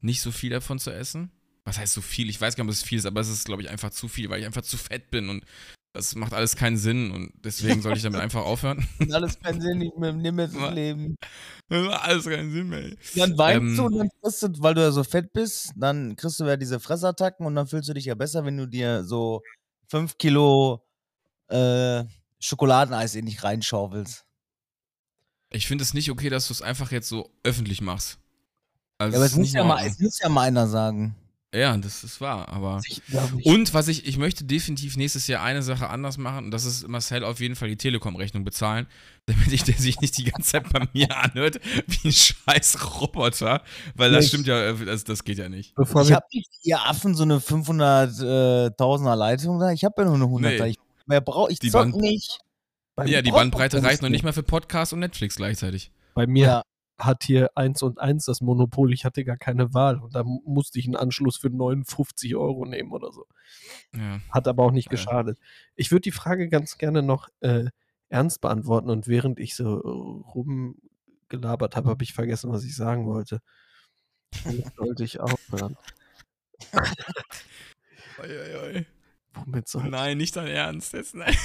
nicht 0.00 0.22
so 0.22 0.32
viel 0.32 0.50
davon 0.50 0.78
zu 0.78 0.92
essen. 0.92 1.30
Was 1.64 1.78
heißt 1.78 1.92
so 1.92 2.00
viel? 2.00 2.28
Ich 2.30 2.40
weiß 2.40 2.56
gar 2.56 2.64
nicht, 2.64 2.70
ob 2.70 2.74
es 2.74 2.82
viel 2.82 2.98
ist, 2.98 3.06
aber 3.06 3.20
es 3.20 3.28
ist, 3.28 3.44
glaube 3.44 3.62
ich, 3.62 3.68
einfach 3.68 3.90
zu 3.90 4.08
viel, 4.08 4.30
weil 4.30 4.40
ich 4.40 4.46
einfach 4.46 4.62
zu 4.62 4.78
fett 4.78 5.10
bin 5.10 5.28
und 5.28 5.44
das 5.92 6.14
macht 6.14 6.32
alles 6.32 6.54
keinen 6.56 6.76
Sinn 6.76 7.10
und 7.10 7.32
deswegen 7.44 7.82
sollte 7.82 7.98
ich 7.98 8.04
damit 8.04 8.20
einfach 8.20 8.44
aufhören. 8.44 8.86
Und 9.00 9.12
alles 9.12 9.38
keinen 9.40 9.60
Sinn, 9.60 9.78
nicht 9.78 9.96
mehr 10.32 10.50
zu 10.50 10.60
Was? 10.60 10.74
leben. 10.74 11.16
Das 11.68 11.84
macht 11.84 12.02
alles 12.04 12.24
keinen 12.26 12.52
Sinn 12.52 12.68
mehr. 12.68 12.78
ey. 12.84 12.96
Dann 13.16 13.36
weinst 13.38 13.60
Ähm, 13.62 13.76
du 13.76 13.84
und 13.86 13.98
dann 13.98 14.08
kriegst 14.22 14.42
du, 14.42 14.48
weil 14.58 14.74
du 14.74 14.82
ja 14.82 14.92
so 14.92 15.02
fett 15.04 15.32
bist, 15.32 15.72
dann 15.76 16.14
kriegst 16.16 16.38
du 16.38 16.44
ja 16.44 16.56
diese 16.56 16.78
Fressattacken 16.80 17.44
und 17.44 17.54
dann 17.56 17.66
fühlst 17.66 17.88
du 17.88 17.92
dich 17.94 18.04
ja 18.04 18.14
besser, 18.14 18.44
wenn 18.44 18.56
du 18.56 18.66
dir 18.66 19.04
so 19.04 19.42
5 19.88 20.16
Kilo 20.18 20.84
äh, 21.48 22.04
Schokoladeneis 22.38 23.14
in 23.16 23.26
dich 23.26 23.42
reinschaufelst. 23.42 24.24
Ich 25.52 25.66
finde 25.66 25.82
es 25.82 25.94
nicht 25.94 26.10
okay, 26.10 26.28
dass 26.30 26.46
du 26.46 26.52
es 26.52 26.62
einfach 26.62 26.92
jetzt 26.92 27.08
so 27.08 27.30
öffentlich 27.42 27.80
machst. 27.80 28.18
Also 28.98 29.14
Ja, 29.14 29.18
aber 29.18 29.26
es 29.26 29.36
muss 29.36 29.52
ja, 29.52 29.64
mal, 29.64 29.84
es 29.84 29.98
muss 29.98 30.18
ja 30.20 30.28
mal 30.28 30.42
einer 30.42 30.68
sagen. 30.68 31.16
Ja, 31.52 31.76
das 31.76 32.04
ist 32.04 32.20
wahr, 32.20 32.48
aber. 32.48 32.80
Und 33.44 33.74
was 33.74 33.88
ich, 33.88 34.06
ich 34.06 34.18
möchte 34.18 34.44
definitiv 34.44 34.96
nächstes 34.96 35.26
Jahr 35.26 35.42
eine 35.42 35.62
Sache 35.64 35.88
anders 35.90 36.16
machen 36.16 36.44
und 36.44 36.50
das 36.52 36.64
ist 36.64 36.86
Marcel 36.86 37.24
auf 37.24 37.40
jeden 37.40 37.56
Fall 37.56 37.68
die 37.68 37.76
Telekom-Rechnung 37.76 38.44
bezahlen, 38.44 38.86
damit 39.26 39.52
ich, 39.52 39.64
der 39.64 39.74
sich 39.74 40.00
nicht 40.00 40.16
die 40.16 40.24
ganze 40.24 40.52
Zeit 40.52 40.72
bei 40.72 40.86
mir 40.92 41.08
anhört 41.16 41.58
wie 41.88 42.08
ein 42.08 42.12
scheiß 42.12 43.00
Roboter, 43.00 43.62
weil 43.96 44.12
das 44.12 44.28
stimmt 44.28 44.46
ja, 44.46 44.60
äh, 44.70 44.84
das, 44.84 45.02
das 45.02 45.24
geht 45.24 45.38
ja 45.38 45.48
nicht. 45.48 45.74
bevor 45.74 46.02
Ich 46.02 46.12
hab 46.12 46.22
nicht, 46.32 46.48
ihr 46.62 46.80
Affen, 46.86 47.16
so 47.16 47.24
eine 47.24 47.38
500.000er 47.38 49.16
Leitung 49.16 49.58
da. 49.58 49.72
Ich 49.72 49.84
habe 49.84 50.02
ja 50.02 50.04
nur 50.08 50.14
eine 50.14 50.24
100er. 50.24 50.62
Nee. 50.62 50.70
Ich, 50.70 50.76
mehr 51.06 51.20
brauch, 51.20 51.48
ich 51.48 51.58
Die 51.58 51.70
zock 51.70 51.82
Band- 51.90 51.96
nicht. 51.96 52.38
bei, 52.94 53.06
Ja, 53.06 53.22
die 53.22 53.30
Bandbreite 53.32 53.82
reicht 53.82 54.02
noch 54.02 54.08
nicht. 54.08 54.18
nicht 54.18 54.24
mal 54.24 54.32
für 54.32 54.42
Podcast 54.44 54.92
und 54.92 55.00
Netflix 55.00 55.36
gleichzeitig. 55.36 55.90
bei 56.14 56.26
mir 56.26 56.46
Ja. 56.46 56.62
Hat 57.00 57.24
hier 57.24 57.50
1 57.56 57.82
und 57.82 57.98
1 57.98 58.26
das 58.26 58.40
Monopol. 58.40 58.92
Ich 58.92 59.04
hatte 59.04 59.24
gar 59.24 59.36
keine 59.36 59.74
Wahl. 59.74 59.98
Und 59.98 60.14
da 60.14 60.22
mu- 60.22 60.42
musste 60.44 60.78
ich 60.78 60.86
einen 60.86 60.96
Anschluss 60.96 61.36
für 61.38 61.50
59 61.50 62.36
Euro 62.36 62.64
nehmen 62.66 62.92
oder 62.92 63.12
so. 63.12 63.26
Ja. 63.94 64.20
Hat 64.30 64.46
aber 64.48 64.64
auch 64.64 64.70
nicht 64.72 64.86
Ja. 64.86 64.90
geschadet. 64.92 65.38
Ich 65.76 65.90
würde 65.90 66.02
die 66.02 66.12
Frage 66.12 66.48
ganz 66.48 66.78
gerne 66.78 67.02
noch 67.02 67.28
äh, 67.40 67.64
ernst 68.08 68.40
beantworten. 68.40 68.90
Und 68.90 69.08
während 69.08 69.40
ich 69.40 69.54
so 69.56 69.74
rumgelabert 70.34 71.76
habe, 71.76 71.88
habe 71.90 72.04
ich 72.04 72.12
vergessen, 72.12 72.50
was 72.52 72.64
ich 72.64 72.76
sagen 72.76 73.06
wollte. 73.06 73.40
Womit 74.44 74.74
sollte 74.76 75.04
ich 75.04 75.18
aufhören? 75.20 75.76
Oi, 78.22 78.26
oi, 78.28 78.56
oi. 78.76 78.86
Womit 79.34 79.68
soll 79.68 79.88
Nein, 79.88 80.18
nicht 80.18 80.36
dein 80.36 80.48
Ernst. 80.48 80.92
Jetzt, 80.92 81.14
nein. 81.14 81.34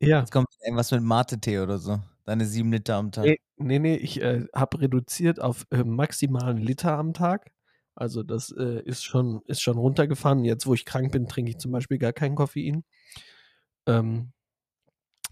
Ja. 0.00 0.18
Jetzt 0.20 0.32
kommt 0.32 0.48
irgendwas 0.64 0.90
mit 0.90 1.02
Mate-Tee 1.02 1.60
oder 1.60 1.78
so. 1.78 2.00
Deine 2.26 2.44
sieben 2.44 2.72
Liter 2.72 2.96
am 2.96 3.12
Tag. 3.12 3.24
Nee, 3.24 3.38
nee, 3.56 3.78
nee 3.78 3.96
ich 3.96 4.20
äh, 4.20 4.46
habe 4.52 4.80
reduziert 4.80 5.40
auf 5.40 5.64
äh, 5.70 5.84
maximalen 5.84 6.58
Liter 6.58 6.98
am 6.98 7.14
Tag. 7.14 7.52
Also 7.94 8.24
das 8.24 8.50
äh, 8.50 8.82
ist, 8.82 9.04
schon, 9.04 9.42
ist 9.46 9.62
schon 9.62 9.78
runtergefahren. 9.78 10.44
Jetzt, 10.44 10.66
wo 10.66 10.74
ich 10.74 10.84
krank 10.84 11.12
bin, 11.12 11.28
trinke 11.28 11.52
ich 11.52 11.58
zum 11.58 11.70
Beispiel 11.70 11.98
gar 11.98 12.12
kein 12.12 12.34
Koffein. 12.34 12.84
Ähm, 13.86 14.32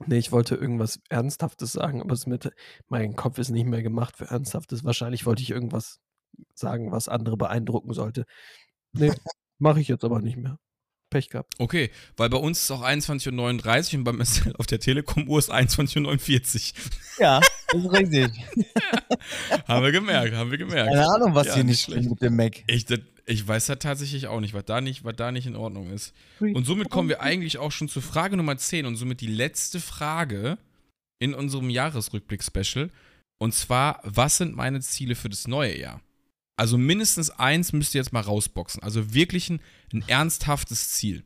nee, 0.06 0.18
ich 0.18 0.30
wollte 0.30 0.54
irgendwas 0.54 1.00
Ernsthaftes 1.08 1.72
sagen, 1.72 2.00
aber 2.00 2.14
es 2.14 2.26
mit, 2.26 2.50
mein 2.88 3.16
Kopf 3.16 3.38
ist 3.38 3.50
nicht 3.50 3.66
mehr 3.66 3.82
gemacht 3.82 4.16
für 4.16 4.30
Ernsthaftes. 4.30 4.84
Wahrscheinlich 4.84 5.26
wollte 5.26 5.42
ich 5.42 5.50
irgendwas 5.50 5.98
sagen, 6.54 6.92
was 6.92 7.08
andere 7.08 7.36
beeindrucken 7.36 7.92
sollte. 7.92 8.24
Nee, 8.92 9.12
mache 9.58 9.80
ich 9.80 9.88
jetzt 9.88 10.04
aber 10.04 10.20
nicht 10.20 10.36
mehr. 10.36 10.58
Pech 11.14 11.30
gehabt. 11.30 11.54
Okay, 11.58 11.90
weil 12.16 12.28
bei 12.28 12.38
uns 12.38 12.62
ist 12.62 12.70
auch 12.72 12.82
21.39 12.82 13.92
Uhr 13.92 13.98
und 13.98 14.04
bei 14.04 14.12
Marcel 14.12 14.52
auf 14.56 14.66
der 14.66 14.80
Telekom-Uhr 14.80 15.38
ist 15.38 15.52
21.49 15.52 16.74
Ja, 17.20 17.40
das 17.72 17.84
ist 17.84 17.92
richtig. 17.92 18.32
Uhr. 18.56 18.64
haben 19.68 19.84
wir 19.84 19.92
gemerkt, 19.92 20.34
haben 20.34 20.50
wir 20.50 20.58
gemerkt. 20.58 20.90
Keine 20.90 21.08
Ahnung, 21.08 21.36
was 21.36 21.46
Ja, 21.46 21.54
hier 21.54 21.64
nicht 21.64 21.82
stimmt 21.82 22.10
mit 22.10 22.20
dem 22.20 22.34
Mac. 22.34 22.64
Ich, 22.66 22.84
das, 22.86 22.98
ich 23.26 23.46
weiß 23.46 23.66
da 23.66 23.76
tatsächlich 23.76 24.26
auch 24.26 24.40
nicht, 24.40 24.54
was 24.54 24.64
da 24.64 24.80
nicht, 24.80 25.04
was 25.04 25.14
da 25.14 25.30
nicht 25.30 25.46
in 25.46 25.54
Ordnung 25.54 25.92
ist. 25.92 26.14
Und 26.40 26.66
somit 26.66 26.90
kommen 26.90 27.08
wir 27.08 27.22
eigentlich 27.22 27.58
auch 27.58 27.70
schon 27.70 27.88
zur 27.88 28.02
Frage 28.02 28.36
Nummer 28.36 28.56
10 28.56 28.84
und 28.84 28.96
somit 28.96 29.20
die 29.20 29.28
letzte 29.28 29.78
Frage 29.78 30.58
in 31.20 31.32
unserem 31.32 31.70
Jahresrückblick-Special. 31.70 32.90
Und 33.38 33.54
zwar, 33.54 34.00
was 34.02 34.38
sind 34.38 34.56
meine 34.56 34.80
Ziele 34.80 35.14
für 35.14 35.28
das 35.28 35.46
neue 35.46 35.78
Jahr? 35.78 36.00
Also 36.56 36.78
mindestens 36.78 37.30
eins 37.30 37.72
müsst 37.72 37.94
ihr 37.94 38.00
jetzt 38.00 38.12
mal 38.12 38.20
rausboxen. 38.20 38.82
Also 38.82 39.12
wirklich 39.12 39.50
ein, 39.50 39.60
ein 39.92 40.04
ernsthaftes 40.06 40.92
Ziel. 40.92 41.24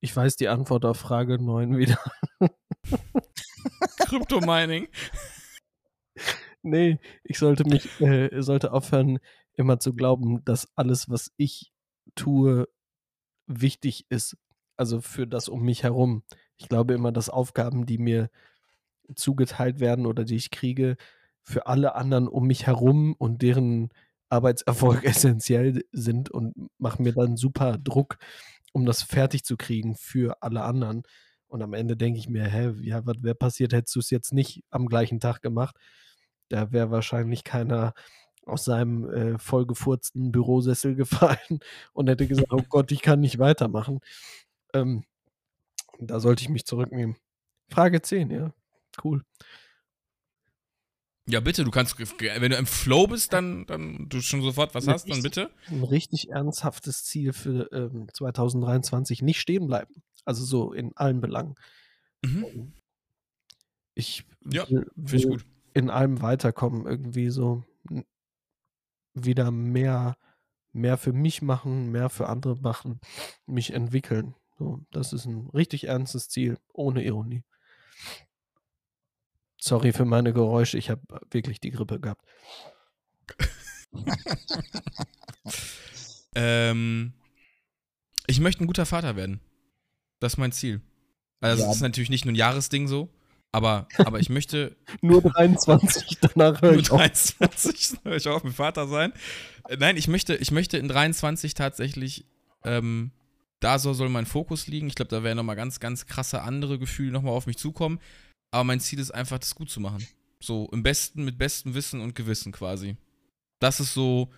Ich 0.00 0.14
weiß 0.14 0.36
die 0.36 0.48
Antwort 0.48 0.84
auf 0.84 0.98
Frage 0.98 1.42
9 1.42 1.76
wieder. 1.76 1.98
Kryptomining. 3.98 4.88
Nee, 6.62 6.98
ich 7.24 7.38
sollte 7.38 7.64
mich, 7.64 8.00
äh, 8.00 8.42
sollte 8.42 8.72
aufhören, 8.72 9.18
immer 9.54 9.80
zu 9.80 9.94
glauben, 9.94 10.44
dass 10.44 10.68
alles, 10.76 11.08
was 11.08 11.32
ich 11.36 11.72
tue, 12.14 12.68
wichtig 13.46 14.06
ist. 14.08 14.36
Also 14.76 15.00
für 15.00 15.26
das 15.26 15.48
um 15.48 15.62
mich 15.62 15.82
herum. 15.82 16.22
Ich 16.56 16.68
glaube 16.68 16.94
immer, 16.94 17.10
dass 17.10 17.30
Aufgaben, 17.30 17.86
die 17.86 17.98
mir 17.98 18.30
zugeteilt 19.14 19.80
werden 19.80 20.06
oder 20.06 20.24
die 20.24 20.36
ich 20.36 20.50
kriege, 20.50 20.96
für 21.42 21.66
alle 21.66 21.94
anderen 21.94 22.28
um 22.28 22.46
mich 22.46 22.66
herum 22.66 23.14
und 23.18 23.42
deren 23.42 23.90
Arbeitserfolg 24.28 25.04
essentiell 25.04 25.84
sind 25.92 26.30
und 26.30 26.54
mache 26.78 27.02
mir 27.02 27.12
dann 27.12 27.36
super 27.36 27.78
Druck, 27.78 28.18
um 28.72 28.86
das 28.86 29.02
fertig 29.02 29.44
zu 29.44 29.56
kriegen 29.56 29.94
für 29.94 30.42
alle 30.42 30.62
anderen. 30.62 31.02
Und 31.48 31.62
am 31.62 31.72
Ende 31.72 31.96
denke 31.96 32.18
ich 32.18 32.28
mir, 32.28 32.44
hä, 32.44 32.74
ja, 32.82 33.04
was 33.06 33.22
wäre 33.22 33.34
passiert, 33.34 33.72
hättest 33.72 33.96
du 33.96 34.00
es 34.00 34.10
jetzt 34.10 34.32
nicht 34.32 34.62
am 34.70 34.86
gleichen 34.86 35.20
Tag 35.20 35.40
gemacht? 35.40 35.76
Da 36.48 36.72
wäre 36.72 36.90
wahrscheinlich 36.90 37.44
keiner 37.44 37.94
aus 38.46 38.64
seinem 38.64 39.08
äh, 39.10 39.38
vollgefurzten 39.38 40.32
Bürosessel 40.32 40.94
gefallen 40.96 41.60
und 41.92 42.08
hätte 42.08 42.26
gesagt, 42.26 42.52
oh 42.52 42.62
Gott, 42.68 42.92
ich 42.92 43.02
kann 43.02 43.20
nicht 43.20 43.38
weitermachen. 43.38 44.00
Ähm, 44.74 45.04
da 46.00 46.20
sollte 46.20 46.42
ich 46.42 46.48
mich 46.48 46.64
zurücknehmen. 46.66 47.16
Frage 47.70 48.00
10, 48.02 48.30
ja. 48.30 48.52
Cool. 49.02 49.22
Ja, 51.28 51.40
bitte, 51.40 51.62
du 51.62 51.70
kannst, 51.70 51.98
wenn 51.98 52.50
du 52.50 52.56
im 52.56 52.66
Flow 52.66 53.06
bist, 53.06 53.32
dann, 53.34 53.66
dann 53.66 54.08
du 54.08 54.20
schon 54.22 54.40
sofort 54.40 54.74
was 54.74 54.88
hast, 54.88 55.10
dann 55.10 55.22
bitte. 55.22 55.50
Ein 55.66 55.84
richtig 55.84 56.30
ernsthaftes 56.30 57.04
Ziel 57.04 57.32
für 57.34 57.70
ähm, 57.72 58.08
2023 58.12 59.20
nicht 59.22 59.38
stehen 59.40 59.66
bleiben. 59.66 60.02
Also 60.24 60.44
so 60.44 60.72
in 60.72 60.96
allen 60.96 61.20
Belangen. 61.20 61.54
Mhm. 62.24 62.72
Ich 63.94 64.24
Ja, 64.50 64.68
will, 64.70 64.86
Finde 64.94 65.16
ich 65.16 65.22
will 65.24 65.30
gut. 65.32 65.46
in 65.74 65.90
allem 65.90 66.22
weiterkommen, 66.22 66.86
irgendwie 66.86 67.28
so 67.28 67.64
wieder 69.14 69.50
mehr, 69.50 70.16
mehr 70.72 70.96
für 70.96 71.12
mich 71.12 71.42
machen, 71.42 71.90
mehr 71.90 72.08
für 72.08 72.28
andere 72.28 72.56
machen, 72.56 73.00
mich 73.46 73.72
entwickeln. 73.72 74.34
So, 74.58 74.80
das 74.90 75.12
ist 75.12 75.26
ein 75.26 75.48
richtig 75.50 75.84
ernstes 75.88 76.28
Ziel, 76.28 76.58
ohne 76.72 77.04
Ironie. 77.04 77.44
Sorry 79.60 79.92
für 79.92 80.04
meine 80.04 80.32
Geräusche, 80.32 80.78
ich 80.78 80.90
habe 80.90 81.02
wirklich 81.30 81.60
die 81.60 81.70
Grippe 81.70 82.00
gehabt. 82.00 82.22
Ähm, 86.34 87.14
ich 88.26 88.38
möchte 88.40 88.62
ein 88.62 88.66
guter 88.66 88.86
Vater 88.86 89.16
werden. 89.16 89.40
Das 90.20 90.34
ist 90.34 90.36
mein 90.36 90.52
Ziel. 90.52 90.82
Also, 91.40 91.62
Ja. 91.62 91.68
das 91.68 91.76
ist 91.76 91.82
natürlich 91.82 92.10
nicht 92.10 92.24
nur 92.24 92.32
ein 92.32 92.36
Jahresding 92.36 92.86
so, 92.88 93.08
aber, 93.52 93.88
aber 93.96 94.20
ich 94.20 94.28
möchte 94.28 94.76
Nur 95.00 95.22
23, 95.22 96.18
danach 96.20 96.60
höre 96.62 96.72
nur 96.72 96.80
ich 96.80 96.90
auf. 96.90 96.98
23, 96.98 97.88
soll 97.88 98.16
ich 98.16 98.28
auch 98.28 98.44
ein 98.44 98.52
Vater 98.52 98.86
sein? 98.86 99.12
Äh, 99.68 99.76
Nein, 99.78 99.96
ich 99.96 100.06
möchte, 100.08 100.36
ich 100.36 100.50
möchte 100.50 100.76
in 100.78 100.88
23 100.88 101.54
tatsächlich, 101.54 102.26
ähm, 102.64 103.12
da 103.60 103.78
so 103.78 103.92
soll 103.92 104.08
mein 104.08 104.26
Fokus 104.26 104.66
liegen. 104.68 104.86
Ich 104.86 104.94
glaube, 104.94 105.08
da 105.10 105.22
werden 105.24 105.36
nochmal 105.38 105.56
ganz, 105.56 105.80
ganz 105.80 106.06
krasse 106.06 106.42
andere 106.42 106.78
Gefühle 106.78 107.10
nochmal 107.10 107.32
auf 107.32 107.46
mich 107.46 107.56
zukommen. 107.56 107.98
Aber 108.50 108.64
mein 108.64 108.80
Ziel 108.80 108.98
ist 108.98 109.10
einfach, 109.10 109.38
das 109.38 109.54
gut 109.54 109.70
zu 109.70 109.80
machen. 109.80 110.06
So 110.40 110.68
im 110.72 110.82
besten, 110.82 111.24
mit 111.24 111.38
bestem 111.38 111.74
Wissen 111.74 112.00
und 112.00 112.14
Gewissen 112.14 112.52
quasi. 112.52 112.96
Das 113.58 113.80
ist 113.80 113.92
so, 113.92 114.30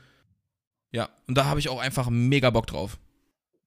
ja, 0.93 1.11
und 1.29 1.37
da 1.37 1.45
habe 1.45 1.61
ich 1.61 1.69
auch 1.69 1.79
einfach 1.79 2.09
mega 2.11 2.51
Bock 2.51 2.67
drauf. 2.67 2.99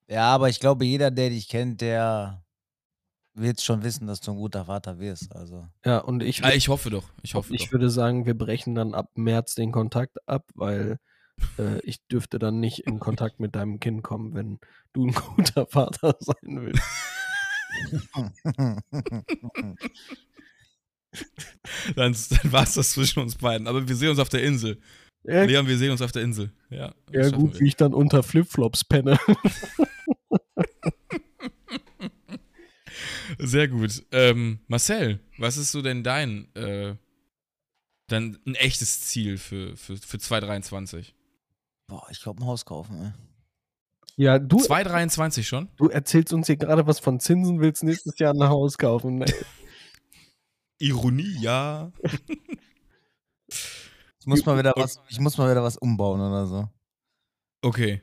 Ja, 0.08 0.34
aber 0.34 0.50
ich 0.50 0.60
glaube, 0.60 0.86
jeder, 0.86 1.12
der 1.12 1.30
dich 1.30 1.48
kennt, 1.48 1.82
der 1.82 2.44
wird 3.36 3.62
schon 3.62 3.84
wissen, 3.84 4.08
dass 4.08 4.20
du 4.20 4.32
ein 4.32 4.38
guter 4.38 4.66
Vater 4.66 5.00
wirst. 5.00 5.34
Also. 5.36 5.68
Ja, 5.86 6.00
und 6.00 6.22
ich, 6.22 6.40
Ja, 6.40 6.52
ich 6.52 6.68
hoffe 6.68 6.90
doch. 6.90 7.10
Ich 7.22 7.36
hoffe 7.36 7.56
ich 7.56 7.66
doch. 7.66 7.74
würde 7.74 7.90
sagen, 7.90 8.26
wir 8.26 8.38
brechen 8.38 8.76
dann 8.76 8.94
ab 8.94 9.12
März 9.16 9.56
den 9.56 9.72
Kontakt 9.72 10.18
ab, 10.28 10.50
weil 10.56 11.00
äh, 11.58 11.80
ich 11.82 12.06
dürfte 12.08 12.38
dann 12.38 12.60
nicht 12.60 12.80
in 12.80 13.00
Kontakt 13.00 13.40
mit 13.40 13.56
deinem 13.56 13.80
Kind 13.80 14.04
kommen, 14.04 14.34
wenn 14.34 14.60
du 14.92 15.08
ein 15.08 15.14
guter 15.36 15.68
Vater 15.68 16.18
sein 16.20 16.62
willst. 16.62 16.84
Dann, 21.96 22.16
dann 22.30 22.52
war 22.52 22.64
es 22.64 22.74
das 22.74 22.92
zwischen 22.92 23.20
uns 23.20 23.36
beiden. 23.36 23.68
Aber 23.68 23.88
wir 23.88 23.96
sehen 23.96 24.10
uns 24.10 24.20
auf 24.20 24.30
der 24.30 24.44
Insel. 24.44 24.80
Ja, 25.24 25.44
Leon, 25.44 25.68
wir 25.68 25.78
sehen 25.78 25.92
uns 25.92 26.02
auf 26.02 26.12
der 26.12 26.22
Insel. 26.24 26.52
Ja, 26.70 26.94
ja 27.12 27.30
gut, 27.30 27.54
wir. 27.54 27.62
wie 27.62 27.68
ich 27.68 27.76
dann 27.76 27.94
unter 27.94 28.24
Flipflops 28.24 28.84
penne. 28.84 29.18
Sehr 33.40 33.68
gut. 33.68 34.04
Ähm, 34.12 34.60
Marcel, 34.68 35.20
was 35.38 35.58
ist 35.58 35.72
so 35.72 35.82
denn 35.82 36.04
dein, 36.04 36.54
äh, 36.56 36.96
dein 38.08 38.38
ein 38.46 38.56
echtes 38.56 39.02
Ziel 39.02 39.38
für, 39.38 39.78
für, 39.78 39.98
für 39.98 40.20
2023? 40.20 41.16
Boah, 41.88 42.06
ich 42.12 42.22
glaube, 42.22 42.42
ein 42.42 42.46
Haus 42.46 42.66
kaufen, 42.66 43.02
ey. 43.02 43.12
Ja, 44.16 44.38
du, 44.38 44.58
2023 44.58 45.48
schon? 45.48 45.70
du 45.78 45.88
erzählst 45.90 46.34
uns 46.34 46.46
hier 46.46 46.58
gerade 46.58 46.86
was 46.86 47.00
von 47.00 47.20
Zinsen, 47.20 47.62
willst 47.62 47.84
nächstes 47.84 48.20
Jahr 48.20 48.34
ein 48.34 48.44
Haus 48.44 48.78
kaufen. 48.78 49.26
Ironie, 50.84 51.38
ja. 51.40 51.92
Ich 54.20 54.28
muss 54.28 54.46
mal 54.46 54.58
wieder 54.58 54.72
was, 54.78 55.02
ich 55.10 55.20
muss 55.20 55.38
mal 55.38 55.52
wieder 55.52 55.64
was 55.64 55.76
umbauen 55.78 56.22
oder 56.22 56.48
so. 56.48 56.70
Okay. 57.62 58.02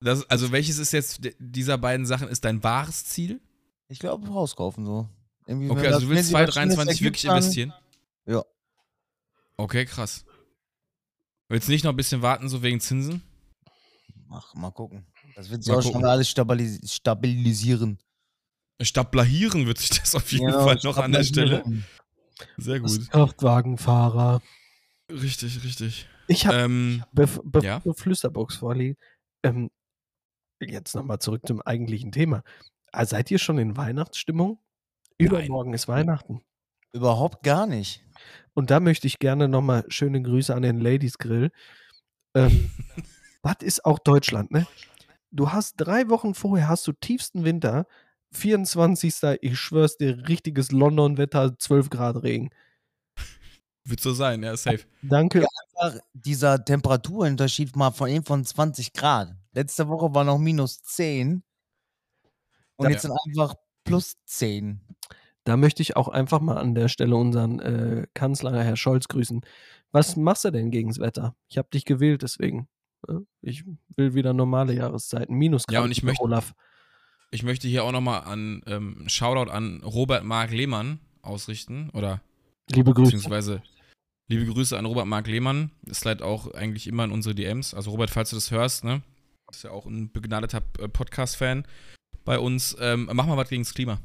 Das, 0.00 0.24
also 0.30 0.52
welches 0.52 0.78
ist 0.78 0.92
jetzt 0.92 1.20
dieser 1.38 1.76
beiden 1.76 2.06
Sachen 2.06 2.28
ist 2.28 2.46
dein 2.46 2.62
wahres 2.64 3.04
Ziel? 3.04 3.38
Ich 3.88 3.98
glaube, 3.98 4.26
ein 4.26 4.32
Haus 4.32 4.56
kaufen 4.56 4.86
so. 4.86 5.06
Irgendwie, 5.46 5.68
Okay, 5.68 5.86
also 5.88 5.90
das- 5.90 6.02
du 6.02 6.08
willst 6.08 6.24
sich 6.28 6.32
was 6.34 6.54
Schönes 6.54 6.74
2023 6.76 6.88
ergibt, 6.88 7.04
wirklich 7.04 7.22
dann- 7.24 7.36
investieren? 7.36 7.72
Ja. 8.24 8.42
Okay, 9.58 9.84
krass. 9.84 10.24
Willst 11.48 11.68
du 11.68 11.72
nicht 11.72 11.84
noch 11.84 11.92
ein 11.92 11.96
bisschen 11.96 12.22
warten, 12.22 12.48
so 12.48 12.62
wegen 12.62 12.80
Zinsen? 12.80 13.22
Ach, 14.30 14.54
mal 14.54 14.70
gucken. 14.70 15.06
Das 15.36 15.50
wird 15.50 15.62
sich 15.62 15.74
auch 15.74 15.82
schon 15.82 16.04
alles 16.06 16.28
stabilis 16.30 16.90
stabilisieren. 16.90 17.98
Stapelahieren 18.80 19.66
wird 19.66 19.78
sich 19.78 19.90
das 19.90 20.14
auf 20.14 20.30
jeden 20.30 20.46
Genau, 20.46 20.64
Fall 20.64 20.78
noch 20.84 20.98
an 20.98 21.12
der 21.12 21.24
Stelle. 21.24 21.64
Sehr 22.56 22.80
Das 22.80 22.98
gut. 22.98 23.10
Kraftwagenfahrer. 23.10 24.40
Richtig, 25.10 25.64
richtig. 25.64 26.08
Ich 26.28 26.46
habe, 26.46 26.58
Ähm, 26.58 27.04
bevor 27.12 27.42
be 27.44 27.64
ja? 27.64 27.80
ja? 27.84 27.92
Flüsterbox 27.94 28.56
vorliegt, 28.56 29.00
ähm, 29.42 29.70
jetzt 30.60 30.94
nochmal 30.94 31.18
zurück 31.18 31.42
zum 31.46 31.60
eigentlichen 31.62 32.12
Thema. 32.12 32.42
Ah, 32.92 33.06
seid 33.06 33.30
ihr 33.30 33.38
schon 33.38 33.58
in 33.58 33.76
Weihnachtsstimmung? 33.76 34.60
Übermorgen 35.18 35.74
ist 35.74 35.88
Weihnachten. 35.88 36.42
Überhaupt 36.92 37.42
gar 37.42 37.66
nicht. 37.66 38.04
Und 38.54 38.70
da 38.70 38.80
möchte 38.80 39.06
ich 39.06 39.18
gerne 39.18 39.48
nochmal 39.48 39.84
schöne 39.88 40.22
Grüße 40.22 40.54
an 40.54 40.62
den 40.62 40.80
Ladies 40.80 41.18
Grill. 41.18 41.50
Ähm, 42.34 42.70
das 43.42 43.56
ist 43.62 43.84
auch 43.84 43.98
Deutschland, 43.98 44.50
ne? 44.50 44.66
Du 45.30 45.52
hast 45.52 45.74
drei 45.76 46.08
Wochen 46.08 46.34
vorher 46.34 46.68
hast 46.68 46.86
du 46.86 46.92
tiefsten 46.92 47.44
Winter, 47.44 47.86
24. 48.32 49.14
Ich 49.40 49.58
schwör's 49.58 49.96
dir, 49.96 50.28
richtiges 50.28 50.70
London-Wetter, 50.72 51.58
12 51.58 51.90
Grad 51.90 52.22
Regen. 52.22 52.50
wird 53.84 54.00
so 54.00 54.12
sein, 54.12 54.42
ja, 54.42 54.56
safe. 54.56 54.84
Danke. 55.02 55.46
Einfach 55.80 55.98
dieser 56.12 56.62
Temperaturunterschied 56.64 57.74
mal 57.74 57.90
von 57.90 58.08
eben 58.10 58.24
von 58.24 58.44
20 58.44 58.92
Grad. 58.92 59.34
Letzte 59.52 59.88
Woche 59.88 60.14
war 60.14 60.24
noch 60.24 60.38
minus 60.38 60.82
10. 60.82 61.42
Und 62.76 62.84
Da- 62.84 62.90
jetzt 62.90 63.02
sind 63.02 63.14
einfach 63.26 63.54
plus 63.84 64.16
10. 64.26 64.80
Da 65.44 65.56
möchte 65.56 65.80
ich 65.80 65.96
auch 65.96 66.08
einfach 66.08 66.40
mal 66.40 66.58
an 66.58 66.74
der 66.74 66.88
Stelle 66.88 67.16
unseren 67.16 67.58
äh, 67.60 68.06
Kanzler, 68.12 68.62
Herr 68.62 68.76
Scholz, 68.76 69.08
grüßen. 69.08 69.40
Was 69.90 70.16
machst 70.16 70.44
du 70.44 70.50
denn 70.50 70.70
gegens 70.70 70.98
Wetter? 70.98 71.34
Ich 71.48 71.56
habe 71.56 71.68
dich 71.72 71.86
gewählt, 71.86 72.20
deswegen. 72.22 72.68
Ja, 73.08 73.20
Ich 73.40 73.64
will 73.96 74.12
wieder 74.12 74.34
normale 74.34 74.74
Jahreszeiten. 74.74 75.34
Minusgrad. 75.34 75.72
Ja, 75.72 75.80
und 75.80 75.90
ich 75.92 76.02
möchte- 76.02 76.22
Olaf. 76.22 76.52
Ich 77.30 77.42
möchte 77.42 77.68
hier 77.68 77.84
auch 77.84 77.92
nochmal 77.92 78.22
an 78.24 78.62
ähm, 78.66 78.96
einen 79.00 79.08
Shoutout 79.08 79.50
an 79.50 79.82
Robert 79.82 80.24
Mark 80.24 80.50
Lehmann 80.50 80.98
ausrichten. 81.22 81.90
Oder 81.90 82.22
Liebe 82.70 82.92
Grüße. 82.92 83.12
beziehungsweise 83.12 83.62
liebe 84.28 84.46
Grüße 84.46 84.78
an 84.78 84.86
Robert 84.86 85.06
Mark 85.06 85.26
Lehmann. 85.26 85.70
Ist 85.86 86.04
leider 86.04 86.24
auch 86.24 86.52
eigentlich 86.54 86.86
immer 86.86 87.04
in 87.04 87.12
unsere 87.12 87.34
DMs. 87.34 87.74
Also 87.74 87.90
Robert, 87.90 88.10
falls 88.10 88.30
du 88.30 88.36
das 88.36 88.50
hörst, 88.50 88.84
ne? 88.84 89.02
Ist 89.50 89.64
ja 89.64 89.70
auch 89.70 89.86
ein 89.86 90.10
begnadeter 90.10 90.62
äh, 90.78 90.88
Podcast-Fan 90.88 91.66
bei 92.24 92.38
uns. 92.38 92.76
Ähm, 92.80 93.08
mach 93.12 93.26
mal 93.26 93.36
was 93.36 93.48
gegen 93.48 93.62
das 93.62 93.74
Klima. 93.74 94.00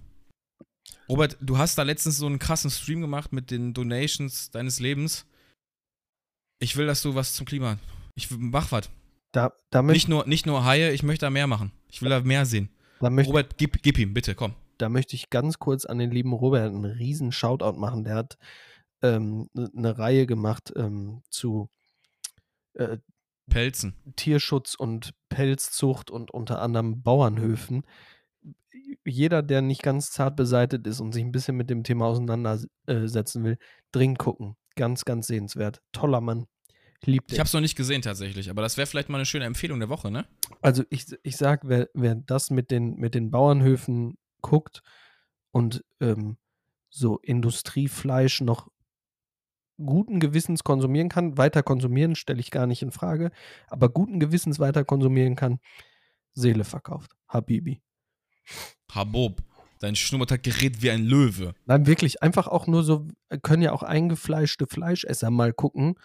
Robert, 1.10 1.38
du 1.42 1.58
hast 1.58 1.78
da 1.78 1.84
letztens 1.84 2.18
so 2.18 2.26
einen 2.26 2.40
krassen 2.40 2.72
Stream 2.72 3.02
gemacht 3.02 3.34
mit 3.34 3.52
den 3.52 3.74
Donations 3.74 4.52
deines 4.52 4.80
Lebens. 4.80 5.26
Ich 6.60 6.78
will, 6.78 6.88
dass 6.88 7.02
du 7.02 7.16
was 7.16 7.34
zum 7.34 7.46
Klima. 7.46 7.78
Ich 8.16 8.30
mach 8.32 8.72
was. 8.72 8.90
Da, 9.34 9.54
Nicht 9.94 10.08
nur, 10.08 10.26
nicht 10.28 10.46
nur 10.46 10.64
Haie, 10.64 10.92
ich 10.92 11.04
möchte 11.04 11.26
da 11.26 11.30
mehr 11.30 11.48
machen. 11.48 11.72
Ich 11.90 12.02
will 12.02 12.10
da 12.10 12.22
mehr 12.22 12.46
sehen. 12.46 12.70
Da, 13.04 13.10
möchte, 13.10 13.32
Robert, 13.32 13.58
gib, 13.58 13.82
gib 13.84 13.97
ihm, 13.99 14.14
bitte, 14.14 14.36
komm. 14.36 14.54
da 14.78 14.89
möchte 14.89 15.16
ich 15.16 15.30
ganz 15.30 15.60
kurz 15.60 15.86
an 15.86 15.99
den 15.99 16.12
lieben 16.12 16.34
Robert 16.34 16.68
einen 16.68 16.86
riesen 16.86 17.32
Shoutout 17.32 17.78
machen. 17.80 18.04
Der 18.04 18.16
hat 18.16 18.38
ähm, 19.01 19.49
ne- 19.54 19.72
eine 19.76 19.97
Reihe 19.97 20.26
gemacht 20.26 20.74
ähm, 20.76 21.22
zu 21.30 21.70
äh, 22.74 22.97
Pelzen. 23.49 23.93
Tierschutz 24.16 24.76
und 24.76 25.14
Pelzzucht 25.30 26.10
und 26.10 26.32
unter 26.32 26.62
anderem 26.62 27.01
Bauernhöfen. 27.04 27.84
Jeder, 29.06 29.43
der 29.43 29.62
nicht 29.62 29.84
ganz 29.84 30.12
zart 30.12 30.38
beseitet 30.38 30.88
ist 30.88 31.01
und 31.01 31.12
sich 31.14 31.24
ein 31.24 31.34
bisschen 31.34 31.58
mit 31.58 31.70
dem 31.70 31.84
Thema 31.84 32.06
auseinandersetzen 32.06 33.43
will, 33.43 33.58
dringend 33.91 34.20
gucken. 34.20 34.56
Ganz, 34.76 35.04
ganz 35.04 35.28
sehenswert. 35.28 35.82
Toller 35.91 36.22
Mann. 36.22 36.45
Liebt 37.06 37.32
Ich 37.32 37.39
habe 37.39 37.47
es 37.47 37.54
noch 37.54 37.62
nicht 37.62 37.76
gesehen 37.76 38.01
tatsächlich, 38.01 38.49
aber 38.49 38.62
das 38.62 38.78
wäre 38.78 38.88
vielleicht 38.88 39.10
mal 39.10 39.18
eine 39.18 39.26
schöne 39.26 39.45
Empfehlung 39.45 39.80
der 39.80 39.89
Woche, 39.89 40.10
ne? 40.10 40.26
Also 40.62 40.84
ich, 40.89 41.06
ich 41.24 41.38
sag, 41.38 41.68
wer, 41.68 41.89
wer 41.93 42.16
das 42.16 42.49
mit 42.49 42.72
den, 42.72 42.95
mit 42.95 43.14
den 43.14 43.30
Bauernhöfen 43.30 44.18
guckt 44.41 44.82
und 45.51 45.84
ähm, 45.99 46.38
so 46.89 47.18
Industriefleisch 47.20 48.41
noch 48.41 48.70
guten 49.78 50.20
Gewissens 50.20 50.64
konsumieren 50.64 51.10
kann, 51.10 51.38
weiter 51.38 51.64
konsumieren, 51.64 52.16
stelle 52.16 52.39
ich 52.39 52.51
gar 52.51 52.68
nicht 52.68 52.82
in 52.82 52.91
Frage, 52.91 53.32
aber 53.68 53.89
guten 53.89 54.20
Gewissens 54.20 54.60
weiter 54.60 54.86
konsumieren 54.86 55.36
kann, 55.36 55.60
Seele 56.34 56.64
verkauft. 56.64 57.12
Habibi. 57.28 57.82
Habob, 58.91 59.41
dein 59.80 59.95
Schnurrbart 59.95 60.43
gerät 60.43 60.82
wie 60.82 60.91
ein 60.91 61.04
Löwe. 61.04 61.54
Nein, 61.66 61.88
wirklich, 61.88 62.22
einfach 62.22 62.47
auch 62.47 62.68
nur 62.68 62.84
so, 62.84 63.08
äh, 63.30 63.39
können 63.39 63.64
ja 63.64 63.72
auch 63.74 63.84
eingefleischte 63.84 64.68
Fleischesser 64.68 65.32
mal 65.32 65.51
gucken 65.51 65.95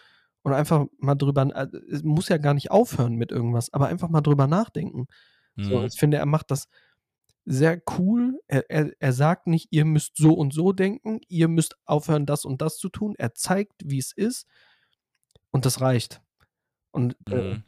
und 0.43 0.53
einfach 0.53 0.85
mal 0.99 1.15
drüber, 1.15 1.43
äh, 1.55 1.67
es 1.91 2.03
muss 2.03 2.29
ja 2.29 2.37
gar 2.37 2.53
nicht 2.53 2.71
aufhören 2.71 3.15
mit 3.15 3.31
irgendwas, 3.31 3.73
aber 3.73 3.87
einfach 3.87 4.09
mal 4.09 4.21
drüber 4.21 4.47
nachdenken. 4.47 5.07
So, 5.61 5.83
Mhm. 5.83 5.85
ich 5.85 5.99
finde, 5.99 6.17
er 6.17 6.25
macht 6.25 6.51
das 6.51 6.67
sehr 7.45 7.81
cool. 7.99 8.39
Er, 8.47 8.69
er, 8.69 8.91
er 8.99 9.13
sagt 9.13 9.47
nicht, 9.47 9.69
ihr 9.71 9.85
müsst 9.85 10.17
so 10.17 10.33
und 10.33 10.53
so 10.53 10.73
denken, 10.73 11.21
ihr 11.29 11.47
müsst 11.47 11.75
aufhören, 11.85 12.25
das 12.25 12.45
und 12.45 12.61
das 12.61 12.77
zu 12.77 12.89
tun. 12.89 13.15
Er 13.17 13.33
zeigt, 13.35 13.83
wie 13.85 13.99
es 13.99 14.11
ist 14.15 14.45
und 15.51 15.65
das 15.65 15.81
reicht. 15.81 16.21
Und 16.91 17.15
äh, 17.31 17.37
Mhm. 17.39 17.55
äh, 17.55 17.59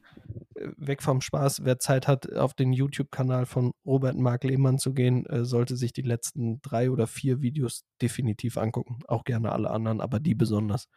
weg 0.78 1.02
vom 1.04 1.22
Spaß, 1.22 1.64
wer 1.66 1.80
Zeit 1.80 2.08
hat, 2.08 2.32
auf 2.34 2.54
den 2.54 2.74
YouTube-Kanal 2.74 3.46
von 3.46 3.72
Robert 3.86 4.16
Mark 4.18 4.44
Lehmann 4.44 4.78
zu 4.80 4.94
gehen, 4.94 5.26
äh, 5.26 5.46
sollte 5.46 5.76
sich 5.78 5.94
die 5.94 6.02
letzten 6.02 6.62
drei 6.62 6.90
oder 6.92 7.08
vier 7.08 7.42
Videos 7.42 7.84
definitiv 8.02 8.58
angucken. 8.58 9.00
Auch 9.08 9.24
gerne 9.24 9.52
alle 9.52 9.70
anderen, 9.72 10.02
aber 10.02 10.20
die 10.20 10.36
besonders. 10.36 10.88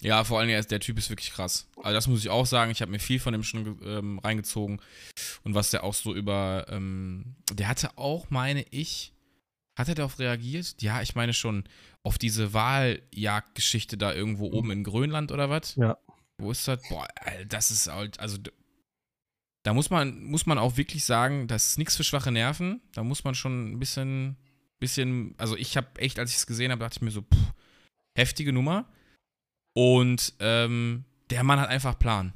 Ja, 0.00 0.24
vor 0.24 0.42
er 0.42 0.58
ist- 0.58 0.70
der 0.70 0.80
Typ 0.80 0.98
ist 0.98 1.10
wirklich 1.10 1.30
krass. 1.32 1.68
Also 1.76 1.94
das 1.94 2.06
muss 2.08 2.20
ich 2.20 2.30
auch 2.30 2.46
sagen. 2.46 2.70
Ich 2.70 2.80
habe 2.82 2.90
mir 2.90 2.98
viel 3.00 3.20
von 3.20 3.32
dem 3.32 3.42
schon 3.42 3.80
ähm, 3.84 4.18
reingezogen. 4.18 4.80
Und 5.44 5.54
was 5.54 5.70
der 5.70 5.84
auch 5.84 5.94
so 5.94 6.14
über, 6.14 6.66
ähm, 6.68 7.36
der 7.52 7.68
hatte 7.68 7.90
auch, 7.96 8.30
meine 8.30 8.64
ich, 8.70 9.12
hat 9.76 9.88
er 9.88 9.94
darauf 9.94 10.18
reagiert? 10.18 10.82
Ja, 10.82 11.02
ich 11.02 11.14
meine 11.14 11.32
schon, 11.32 11.64
auf 12.02 12.18
diese 12.18 12.52
Wahljagdgeschichte 12.52 13.96
da 13.96 14.12
irgendwo 14.12 14.46
oben 14.52 14.70
in 14.70 14.84
Grönland 14.84 15.32
oder 15.32 15.50
was? 15.50 15.76
Ja. 15.76 15.98
Wo 16.38 16.50
ist 16.50 16.66
das? 16.68 16.80
Boah, 16.88 17.06
das 17.48 17.70
ist 17.70 17.90
halt, 17.92 18.18
also 18.20 18.38
da 19.62 19.74
muss 19.74 19.90
man, 19.90 20.22
muss 20.22 20.46
man 20.46 20.58
auch 20.58 20.76
wirklich 20.76 21.04
sagen, 21.04 21.48
das 21.48 21.70
ist 21.70 21.78
nichts 21.78 21.96
für 21.96 22.04
schwache 22.04 22.32
Nerven. 22.32 22.80
Da 22.92 23.02
muss 23.02 23.24
man 23.24 23.34
schon 23.34 23.72
ein 23.72 23.78
bisschen, 23.78 24.36
bisschen, 24.78 25.34
also 25.36 25.56
ich 25.56 25.76
habe 25.76 25.88
echt, 26.00 26.18
als 26.18 26.30
ich 26.30 26.36
es 26.36 26.46
gesehen 26.46 26.70
habe, 26.70 26.80
dachte 26.80 26.96
ich 26.98 27.02
mir 27.02 27.10
so, 27.10 27.22
pff, 27.22 27.52
heftige 28.16 28.52
Nummer. 28.52 28.86
Und 29.74 30.34
ähm, 30.40 31.04
der 31.30 31.44
Mann 31.44 31.60
hat 31.60 31.68
einfach 31.68 31.98
Plan. 31.98 32.32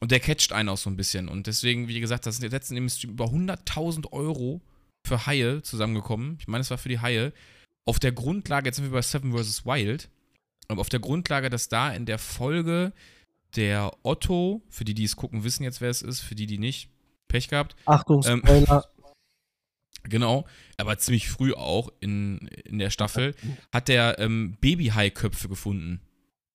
Und 0.00 0.10
der 0.10 0.20
catcht 0.20 0.52
einen 0.52 0.70
auch 0.70 0.78
so 0.78 0.88
ein 0.88 0.96
bisschen. 0.96 1.28
Und 1.28 1.46
deswegen, 1.46 1.88
wie 1.88 2.00
gesagt, 2.00 2.26
das 2.26 2.36
sind 2.36 2.44
jetzt 2.44 2.52
letzten 2.52 2.76
Endes 2.76 3.04
über 3.04 3.26
100.000 3.26 4.12
Euro 4.12 4.62
für 5.06 5.26
Haie 5.26 5.62
zusammengekommen. 5.62 6.38
Ich 6.40 6.48
meine, 6.48 6.62
es 6.62 6.70
war 6.70 6.78
für 6.78 6.88
die 6.88 7.00
Haie. 7.00 7.32
Auf 7.84 7.98
der 7.98 8.12
Grundlage, 8.12 8.68
jetzt 8.68 8.76
sind 8.76 8.86
wir 8.86 8.92
bei 8.92 9.02
Seven 9.02 9.32
vs. 9.36 9.66
Wild, 9.66 10.08
aber 10.68 10.80
auf 10.80 10.88
der 10.88 11.00
Grundlage, 11.00 11.50
dass 11.50 11.68
da 11.68 11.92
in 11.92 12.06
der 12.06 12.18
Folge 12.18 12.92
der 13.56 13.92
Otto, 14.02 14.62
für 14.68 14.84
die, 14.84 14.94
die 14.94 15.04
es 15.04 15.16
gucken, 15.16 15.44
wissen 15.44 15.64
jetzt, 15.64 15.80
wer 15.80 15.90
es 15.90 16.02
ist, 16.02 16.20
für 16.20 16.34
die, 16.34 16.46
die 16.46 16.58
nicht, 16.58 16.90
Pech 17.28 17.48
gehabt, 17.48 17.76
Achtung, 17.86 18.22
Ähm, 18.26 18.42
Spoiler. 18.44 18.86
Genau, 20.04 20.46
aber 20.78 20.96
ziemlich 20.96 21.28
früh 21.28 21.52
auch 21.52 21.90
in, 22.00 22.48
in 22.64 22.78
der 22.78 22.88
Staffel 22.88 23.34
hat 23.70 23.88
der 23.88 24.18
ähm, 24.18 24.56
Babyhai-Köpfe 24.62 25.46
gefunden. 25.46 26.00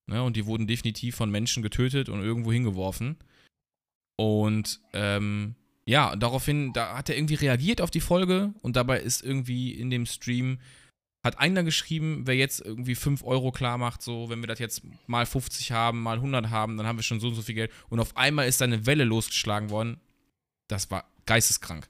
Ne, 0.08 0.22
und 0.22 0.36
die 0.36 0.46
wurden 0.46 0.66
definitiv 0.66 1.14
von 1.14 1.30
Menschen 1.30 1.62
getötet 1.62 2.08
und 2.08 2.22
irgendwo 2.22 2.52
hingeworfen. 2.52 3.16
Und 4.16 4.80
ähm, 4.92 5.54
ja, 5.84 6.16
daraufhin, 6.16 6.72
da 6.72 6.96
hat 6.96 7.08
er 7.08 7.16
irgendwie 7.16 7.34
reagiert 7.34 7.80
auf 7.80 7.90
die 7.90 8.00
Folge 8.00 8.52
und 8.62 8.76
dabei 8.76 9.00
ist 9.00 9.22
irgendwie 9.22 9.72
in 9.72 9.90
dem 9.90 10.06
Stream, 10.06 10.58
hat 11.26 11.38
einer 11.38 11.62
geschrieben, 11.62 12.22
wer 12.24 12.34
jetzt 12.34 12.60
irgendwie 12.60 12.94
5 12.94 13.22
Euro 13.24 13.52
klar 13.52 13.76
macht, 13.78 14.02
so, 14.02 14.30
wenn 14.30 14.40
wir 14.40 14.46
das 14.46 14.58
jetzt 14.58 14.82
mal 15.06 15.26
50 15.26 15.72
haben, 15.72 16.02
mal 16.02 16.16
100 16.16 16.50
haben, 16.50 16.76
dann 16.76 16.86
haben 16.86 16.98
wir 16.98 17.02
schon 17.02 17.20
so 17.20 17.28
und 17.28 17.34
so 17.34 17.42
viel 17.42 17.54
Geld. 17.54 17.70
Und 17.88 18.00
auf 18.00 18.16
einmal 18.16 18.48
ist 18.48 18.60
da 18.60 18.64
eine 18.64 18.86
Welle 18.86 19.04
losgeschlagen 19.04 19.70
worden. 19.70 20.00
Das 20.68 20.90
war 20.90 21.04
geisteskrank. 21.26 21.88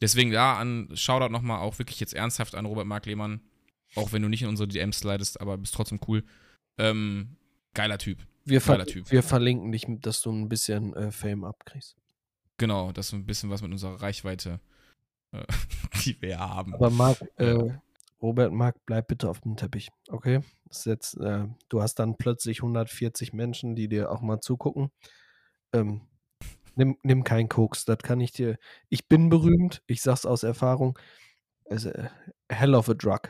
Deswegen 0.00 0.30
da 0.30 0.58
an 0.58 0.88
Shoutout 0.94 1.30
nochmal 1.30 1.60
auch 1.60 1.78
wirklich 1.78 2.00
jetzt 2.00 2.14
ernsthaft 2.14 2.54
an 2.54 2.64
Robert 2.64 2.86
Mark 2.86 3.06
Lehmann. 3.06 3.40
Auch 3.96 4.12
wenn 4.12 4.22
du 4.22 4.28
nicht 4.28 4.42
in 4.42 4.48
unsere 4.48 4.68
DMs 4.68 5.00
slidest, 5.00 5.40
aber 5.40 5.58
bist 5.58 5.74
trotzdem 5.74 6.00
cool. 6.08 6.24
Ähm, 6.78 7.36
geiler 7.74 7.98
Typ. 7.98 8.18
Wir, 8.44 8.60
geiler 8.60 8.86
Typ. 8.86 9.10
wir 9.10 9.22
verlinken 9.22 9.72
dich, 9.72 9.84
dass 9.88 10.22
du 10.22 10.32
ein 10.32 10.48
bisschen 10.48 10.94
äh, 10.94 11.10
Fame 11.10 11.44
abkriegst. 11.44 11.96
Genau, 12.56 12.92
das 12.92 13.08
ist 13.08 13.12
ein 13.14 13.26
bisschen 13.26 13.50
was 13.50 13.62
mit 13.62 13.72
unserer 13.72 14.00
Reichweite, 14.00 14.60
äh, 15.32 15.44
die 16.04 16.20
wir 16.22 16.38
haben. 16.38 16.74
Aber 16.74 16.90
Marc, 16.90 17.20
äh, 17.36 17.70
Robert 18.22 18.52
Marc, 18.52 18.76
bleib 18.86 19.08
bitte 19.08 19.28
auf 19.28 19.40
dem 19.40 19.56
Teppich, 19.56 19.90
okay? 20.08 20.40
Jetzt, 20.84 21.16
äh, 21.18 21.46
du 21.68 21.82
hast 21.82 21.96
dann 21.96 22.16
plötzlich 22.16 22.58
140 22.62 23.32
Menschen, 23.32 23.74
die 23.74 23.88
dir 23.88 24.10
auch 24.10 24.20
mal 24.20 24.40
zugucken. 24.40 24.90
Ähm, 25.72 26.02
nimm, 26.76 26.96
nimm 27.02 27.24
keinen 27.24 27.48
Koks, 27.48 27.84
das 27.84 27.98
kann 27.98 28.20
ich 28.20 28.32
dir. 28.32 28.58
Ich 28.88 29.08
bin 29.08 29.28
berühmt, 29.28 29.82
ich 29.86 30.02
sag's 30.02 30.26
aus 30.26 30.42
Erfahrung. 30.42 30.98
Äh, 31.64 32.08
hell 32.48 32.74
of 32.74 32.88
a 32.88 32.94
drug. 32.94 33.20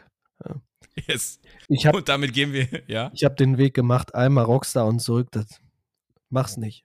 Yes. 1.06 1.40
Ich 1.68 1.86
habe 1.86 1.98
Und 1.98 2.08
damit 2.08 2.32
gehen 2.32 2.52
wir, 2.52 2.66
ja, 2.88 3.10
ich 3.14 3.24
hab 3.24 3.36
den 3.36 3.58
Weg 3.58 3.74
gemacht, 3.74 4.14
einmal 4.14 4.44
Rockstar 4.44 4.86
und 4.86 5.00
zurück. 5.00 5.28
Das, 5.30 5.60
mach's 6.30 6.56
nicht. 6.56 6.84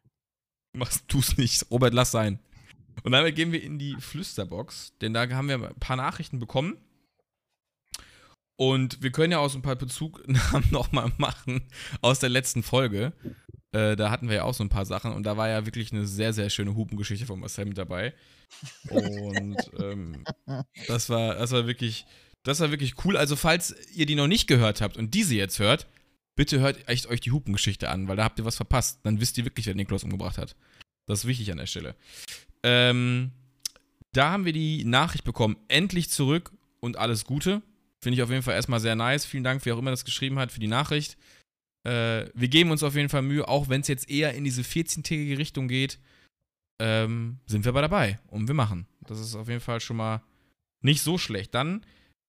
machst 0.74 1.06
du's 1.08 1.38
nicht. 1.38 1.72
Robert, 1.72 1.93
lass 1.93 2.12
sein. 2.12 2.39
Und 3.03 3.14
damit 3.14 3.36
gehen 3.36 3.52
wir 3.52 3.64
in 3.64 3.80
die 3.80 3.95
Flüsterbox, 3.99 4.94
denn 5.02 5.14
da 5.14 5.30
haben 5.30 5.48
wir 5.48 5.56
ein 5.56 5.80
paar 5.80 5.95
Nachrichten 5.95 6.40
bekommen. 6.40 6.77
Und 8.57 9.03
wir 9.03 9.11
können 9.11 9.34
ja 9.34 9.40
auch 9.40 9.49
so 9.49 9.57
ein 9.57 9.64
paar 9.64 9.76
Bezugnahmen 9.76 10.68
nochmal 10.72 11.11
machen 11.18 11.68
aus 12.02 12.19
der 12.19 12.30
letzten 12.30 12.64
Folge. 12.64 13.14
Äh, 13.72 13.95
da 13.98 14.10
hatten 14.10 14.30
wir 14.30 14.36
ja 14.36 14.44
auch 14.44 14.53
so 14.53 14.64
ein 14.64 14.69
paar 14.69 14.86
Sachen 14.86 15.11
und 15.11 15.23
da 15.23 15.36
war 15.36 15.49
ja 15.49 15.65
wirklich 15.65 15.91
eine 15.91 16.06
sehr, 16.06 16.32
sehr 16.32 16.49
schöne 16.49 16.76
Hupengeschichte 16.76 17.26
von 17.26 17.40
Marcel 17.40 17.65
mit 17.65 17.77
dabei. 17.77 18.14
Und 18.90 19.57
ähm, 19.80 20.23
das 20.88 21.10
war, 21.10 21.36
das 21.36 21.52
war 21.52 21.68
wirklich, 21.68 22.06
das 22.44 22.61
war 22.61 22.72
wirklich 22.72 22.94
cool. 23.03 23.18
Also, 23.18 23.36
falls 23.36 23.76
ihr 23.94 24.06
die 24.06 24.15
noch 24.15 24.27
nicht 24.27 24.48
gehört 24.48 24.80
habt 24.80 24.95
und 24.95 25.14
diese 25.14 25.36
jetzt 25.36 25.60
hört, 25.60 25.88
bitte 26.36 26.60
hört 26.60 26.88
echt 26.88 27.07
euch 27.07 27.19
die 27.19 27.32
Hupengeschichte 27.32 27.90
an, 27.90 28.07
weil 28.07 28.15
da 28.15 28.23
habt 28.23 28.40
ihr 28.40 28.45
was 28.45 28.56
verpasst. 28.56 28.99
Dann 29.03 29.19
wisst 29.19 29.38
ihr 29.38 29.45
wirklich, 29.45 29.65
wer 29.65 29.76
Niklas 29.76 30.06
umgebracht 30.06 30.38
hat. 30.38 30.56
Das 31.06 31.19
ist 31.19 31.27
wichtig 31.27 31.52
an 31.52 31.57
der 31.57 31.65
Stelle. 31.65 31.95
Ähm, 32.64 33.32
da 34.14 34.32
haben 34.32 34.45
wir 34.45 34.53
die 34.53 34.86
Nachricht 34.86 35.26
bekommen, 35.26 35.57
endlich 35.68 36.10
zurück 36.10 36.52
und 36.80 36.98
alles 36.98 37.26
Gute. 37.26 37.61
Finde 38.06 38.18
ich 38.18 38.22
auf 38.22 38.30
jeden 38.30 38.44
Fall 38.44 38.53
erstmal 38.53 38.80
sehr 38.80 38.95
nice. 38.95 39.26
Vielen 39.26 39.44
Dank, 39.44 39.65
wer 39.65 39.73
auch 39.73 39.80
immer 39.80 39.90
das 39.90 40.06
geschrieben 40.06 40.38
hat, 40.38 40.52
für 40.52 40.60
die 40.60 40.68
Nachricht. 40.68 41.18
Äh, 41.84 42.27
wir 42.36 42.49
geben 42.49 42.69
uns 42.69 42.84
auf 42.84 42.95
jeden 42.95 43.10
Fall 43.10 43.23
Mühe, 43.23 43.48
auch 43.48 43.68
wenn 43.68 43.82
es 43.82 43.88
jetzt 43.88 44.11
eher 44.11 44.36
in 44.36 44.44
diese 44.44 44.61
14-tägige 44.61 45.40
Richtung 45.40 45.68
geht, 45.68 45.98
ähm, 46.80 47.40
sind 47.48 47.65
wir 47.65 47.69
aber 47.69 47.82
dabei 47.82 48.19
und 48.27 48.48
wir 48.48 48.53
machen. 48.53 48.86
Das 49.07 49.19
ist 49.19 49.34
auf 49.34 49.49
jeden 49.49 49.60
Fall 49.60 49.80
schon 49.80 49.98
mal 49.98 50.22
nicht 50.84 51.02
so 51.02 51.18
schlecht. 51.18 51.56
Dann 51.56 51.84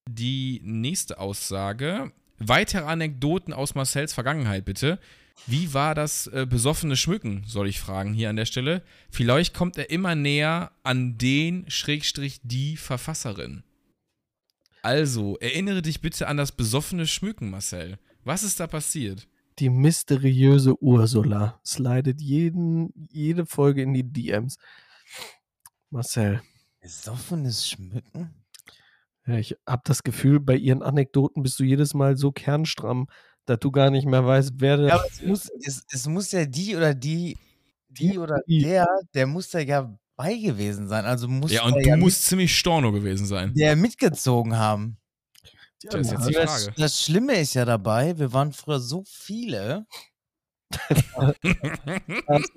die 0.09 0.62
nächste 0.65 1.20
Aussage. 1.20 2.11
Weitere 2.39 2.86
Anekdoten 2.86 3.53
aus 3.53 3.74
Marcells 3.74 4.15
Vergangenheit, 4.15 4.65
bitte. 4.65 4.98
Wie 5.47 5.74
war 5.74 5.94
das 5.94 6.27
äh, 6.28 6.47
besoffene 6.48 6.97
Schmücken, 6.97 7.44
soll 7.47 7.69
ich 7.69 7.81
fragen 7.81 8.15
hier 8.15 8.31
an 8.31 8.36
der 8.36 8.47
Stelle. 8.47 8.82
Vielleicht 9.11 9.53
kommt 9.53 9.77
er 9.77 9.90
immer 9.90 10.15
näher 10.15 10.73
an 10.85 11.19
den, 11.19 11.69
Schrägstrich, 11.69 12.40
die 12.44 12.78
Verfasserin. 12.78 13.62
Also, 14.87 15.37
erinnere 15.39 15.83
dich 15.83 16.01
bitte 16.01 16.29
an 16.29 16.37
das 16.37 16.53
besoffene 16.53 17.09
Schmücken, 17.09 17.51
Marcel. 17.51 17.99
Was 18.23 18.45
ist 18.45 18.61
da 18.61 18.69
passiert? 18.69 19.27
Die 19.59 19.69
mysteriöse 19.69 20.81
Ursula 20.81 21.61
slidet 21.67 22.21
jeden, 22.21 22.93
jede 22.95 23.47
Folge 23.47 23.83
in 23.83 23.95
die 23.95 24.05
DMs. 24.05 24.59
Marcel, 25.91 26.41
Besoffenes 26.81 27.69
Schmücken? 27.69 28.33
ja, 29.27 29.35
ich 29.39 29.57
habe 29.67 29.83
das 29.87 30.05
Gefühl, 30.05 30.39
bei 30.39 30.55
ihren 30.55 30.85
Anekdoten 30.85 31.43
bist 31.43 31.59
du 31.59 31.65
jedes 31.65 31.93
Mal 31.93 32.17
so 32.17 32.31
kernstramm, 32.31 33.09
dass 33.45 33.59
du 33.59 33.73
gar 33.73 33.91
nicht 33.91 34.07
mehr 34.07 34.25
weißt, 34.25 34.53
wer 34.59 34.79
Ja, 34.79 34.95
aber 34.95 35.07
es 35.11 35.21
muss, 35.21 35.51
es, 35.65 35.85
es 35.91 36.07
muss 36.07 36.31
ja 36.31 36.47
die 36.47 36.77
oder 36.77 36.95
die, 36.95 37.37
die 37.89 38.19
oder 38.19 38.39
Die. 38.47 38.63
der, 38.63 38.87
der 39.15 39.27
muss 39.27 39.51
da 39.51 39.59
ja 39.59 39.99
dabei 40.16 40.34
gewesen 40.36 40.88
sein. 40.88 41.05
Also 41.05 41.28
muss 41.28 41.52
Ja, 41.52 41.64
und 41.64 41.74
du 41.74 41.82
ja 41.82 41.97
musst 41.97 42.24
ziemlich 42.24 42.56
storno 42.56 42.93
gewesen 42.93 43.26
sein. 43.26 43.52
der 43.55 43.76
mitgezogen 43.76 44.56
haben. 44.56 44.97
Das 45.82 45.94
ist 46.06 46.12
jetzt 46.12 46.28
die 46.28 46.32
Das, 46.32 46.64
Frage. 46.64 46.74
das 46.80 47.02
Schlimme 47.05 47.34
ist 47.34 47.55
ja 47.55 47.64
dabei, 47.64 48.18
wir 48.18 48.32
waren 48.32 48.52
früher 48.52 48.80
so 48.80 49.05
viele. 49.06 49.86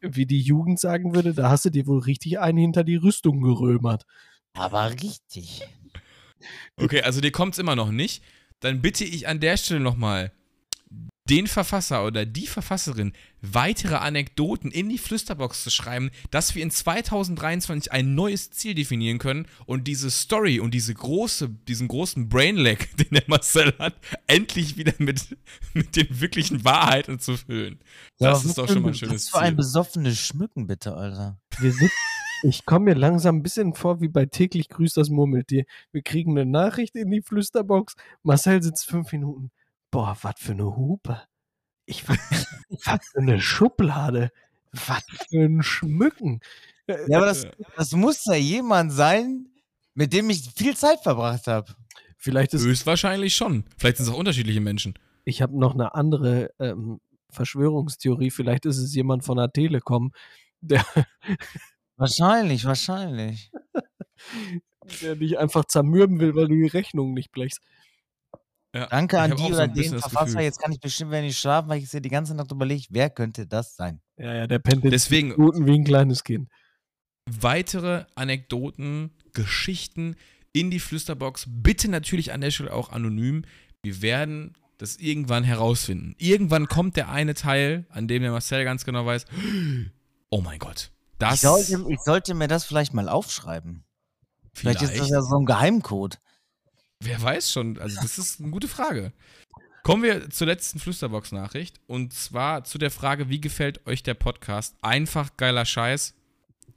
Wie 0.00 0.26
die 0.26 0.40
Jugend 0.40 0.80
sagen 0.80 1.14
würde, 1.14 1.32
da 1.34 1.48
hast 1.50 1.64
du 1.64 1.70
dir 1.70 1.86
wohl 1.86 2.00
richtig 2.00 2.40
einen 2.40 2.58
hinter 2.58 2.82
die 2.82 2.96
Rüstung 2.96 3.40
gerömert. 3.42 4.04
Aber 4.54 4.90
richtig. 4.90 5.62
Okay, 6.76 7.02
also 7.02 7.20
dir 7.20 7.30
kommt's 7.30 7.58
immer 7.58 7.76
noch 7.76 7.92
nicht. 7.92 8.24
Dann 8.60 8.82
bitte 8.82 9.04
ich 9.04 9.28
an 9.28 9.38
der 9.38 9.56
Stelle 9.56 9.78
nochmal 9.80 10.32
den 11.30 11.46
Verfasser 11.46 12.04
oder 12.04 12.26
die 12.26 12.46
Verfasserin 12.46 13.12
weitere 13.40 13.96
Anekdoten 13.96 14.70
in 14.70 14.88
die 14.88 14.98
Flüsterbox 14.98 15.62
zu 15.62 15.70
schreiben, 15.70 16.10
dass 16.30 16.54
wir 16.54 16.62
in 16.62 16.70
2023 16.70 17.92
ein 17.92 18.14
neues 18.14 18.50
Ziel 18.50 18.74
definieren 18.74 19.18
können 19.18 19.46
und 19.66 19.86
diese 19.86 20.10
Story 20.10 20.58
und 20.58 20.74
diese 20.74 20.94
große, 20.94 21.48
diesen 21.68 21.88
großen 21.88 22.28
Brainlag, 22.28 22.88
den 22.96 23.08
der 23.12 23.24
Marcel 23.28 23.72
hat, 23.78 23.94
endlich 24.26 24.76
wieder 24.76 24.94
mit, 24.98 25.36
mit 25.74 25.94
den 25.96 26.20
wirklichen 26.20 26.64
Wahrheiten 26.64 27.18
zu 27.18 27.36
füllen. 27.36 27.78
Das 28.18 28.40
Aber 28.40 28.48
ist 28.48 28.58
doch 28.58 28.68
schon 28.68 28.82
mal 28.82 28.88
ein 28.88 28.94
für 28.94 29.06
schönes 29.06 29.26
Was 29.26 29.28
für 29.30 29.38
ein 29.38 29.50
Ziel. 29.50 29.56
besoffenes 29.56 30.18
Schmücken, 30.18 30.66
bitte, 30.66 30.94
Alter. 30.96 31.38
Wir 31.58 31.72
sind, 31.72 31.90
ich 32.42 32.64
komme 32.64 32.86
mir 32.86 32.94
langsam 32.94 33.36
ein 33.36 33.42
bisschen 33.42 33.74
vor 33.74 34.00
wie 34.00 34.08
bei 34.08 34.26
täglich 34.26 34.68
grüßt 34.68 34.96
das 34.96 35.08
Murmeltier. 35.08 35.64
Wir 35.92 36.02
kriegen 36.02 36.32
eine 36.32 36.50
Nachricht 36.50 36.96
in 36.96 37.10
die 37.10 37.22
Flüsterbox. 37.22 37.94
Marcel 38.24 38.62
sitzt 38.62 38.86
fünf 38.86 39.12
Minuten. 39.12 39.52
Boah, 39.92 40.16
was 40.22 40.34
für 40.38 40.52
eine 40.52 40.76
Hupe. 40.76 41.22
Ich 41.86 42.08
was 42.08 43.06
für 43.12 43.20
eine 43.20 43.40
Schublade. 43.40 44.30
Was 44.72 45.04
für 45.28 45.44
ein 45.44 45.62
Schmücken. 45.62 46.40
Ja, 46.88 47.18
aber 47.18 47.26
das, 47.26 47.46
das 47.76 47.92
muss 47.92 48.24
ja 48.24 48.34
jemand 48.34 48.92
sein, 48.92 49.46
mit 49.94 50.12
dem 50.12 50.30
ich 50.30 50.50
viel 50.56 50.76
Zeit 50.76 51.00
verbracht 51.00 51.46
habe. 51.46 51.72
Vielleicht 52.16 52.54
ist 52.54 52.64
Höchstwahrscheinlich 52.64 53.36
schon. 53.36 53.64
Vielleicht 53.76 53.98
sind 53.98 54.06
es 54.06 54.12
auch 54.12 54.18
unterschiedliche 54.18 54.60
Menschen. 54.60 54.94
ich 55.24 55.42
habe 55.42 55.56
noch 55.56 55.74
eine 55.74 55.94
andere 55.94 56.50
ähm, 56.58 57.00
Verschwörungstheorie. 57.30 58.30
Vielleicht 58.30 58.66
ist 58.66 58.78
es 58.78 58.94
jemand 58.94 59.24
von 59.24 59.36
der 59.36 59.52
Telekom, 59.52 60.12
der, 60.60 60.84
Wahrscheinlich, 62.02 62.64
wahrscheinlich. 62.64 63.52
der 65.02 65.14
dich 65.14 65.38
einfach 65.38 65.64
zermürben 65.66 66.18
will, 66.18 66.34
weil 66.34 66.48
du 66.48 66.54
die 66.54 66.66
Rechnung 66.66 67.14
nicht 67.14 67.30
blechst. 67.30 67.60
Ja, 68.74 68.86
Danke 68.86 69.16
ich 69.16 69.22
an 69.22 69.36
die 69.36 69.42
so 69.42 69.48
oder 69.48 69.68
bisschen 69.68 69.92
den 69.92 70.00
Verfasser. 70.00 70.26
Gefühl. 70.26 70.42
Jetzt 70.42 70.60
kann 70.60 70.72
ich 70.72 70.80
bestimmt 70.80 71.10
wieder 71.10 71.20
nicht 71.20 71.38
schlafen, 71.38 71.68
weil 71.68 71.78
ich 71.78 71.90
sehe 71.90 72.00
die 72.00 72.08
ganze 72.08 72.34
Nacht 72.34 72.50
überlegt, 72.50 72.86
wer 72.90 73.10
könnte 73.10 73.46
das 73.46 73.76
sein? 73.76 74.00
Ja, 74.16 74.34
ja, 74.34 74.46
der 74.46 74.58
pennt 74.58 74.82
Deswegen 74.84 75.28
Minuten 75.30 75.66
wie 75.66 75.74
ein 75.74 75.84
kleines 75.84 76.24
Kind. 76.24 76.48
weitere 77.26 78.06
Anekdoten, 78.14 79.10
Geschichten 79.34 80.16
in 80.52 80.70
die 80.70 80.80
Flüsterbox. 80.80 81.46
Bitte 81.48 81.88
natürlich 81.88 82.32
an 82.32 82.40
der 82.40 82.50
Stelle 82.50 82.72
auch 82.72 82.90
anonym. 82.90 83.44
Wir 83.82 84.00
werden 84.00 84.54
das 84.78 84.96
irgendwann 84.96 85.44
herausfinden. 85.44 86.14
Irgendwann 86.18 86.66
kommt 86.66 86.96
der 86.96 87.10
eine 87.10 87.34
Teil, 87.34 87.86
an 87.90 88.08
dem 88.08 88.22
der 88.22 88.32
Marcel 88.32 88.64
ganz 88.64 88.84
genau 88.84 89.04
weiß, 89.04 89.26
oh 90.30 90.40
mein 90.40 90.58
Gott, 90.58 90.90
das 91.18 91.34
Ich 91.34 91.40
sollte, 91.42 91.84
ich 91.88 92.00
sollte 92.00 92.34
mir 92.34 92.48
das 92.48 92.64
vielleicht 92.64 92.94
mal 92.94 93.08
aufschreiben. 93.08 93.84
Vielleicht, 94.54 94.80
vielleicht, 94.80 94.94
ist 94.94 95.00
das 95.02 95.10
ja 95.10 95.22
so 95.22 95.38
ein 95.38 95.46
Geheimcode. 95.46 96.18
Wer 97.04 97.20
weiß 97.20 97.52
schon, 97.52 97.78
also 97.78 98.00
das 98.00 98.18
ist 98.18 98.40
eine 98.40 98.50
gute 98.50 98.68
Frage. 98.68 99.12
Kommen 99.82 100.02
wir 100.04 100.30
zur 100.30 100.46
letzten 100.46 100.78
Flüsterbox-Nachricht 100.78 101.80
und 101.86 102.12
zwar 102.12 102.64
zu 102.64 102.78
der 102.78 102.90
Frage, 102.90 103.28
wie 103.28 103.40
gefällt 103.40 103.84
euch 103.86 104.02
der 104.02 104.14
Podcast? 104.14 104.76
Einfach 104.80 105.36
geiler 105.36 105.64
Scheiß. 105.64 106.14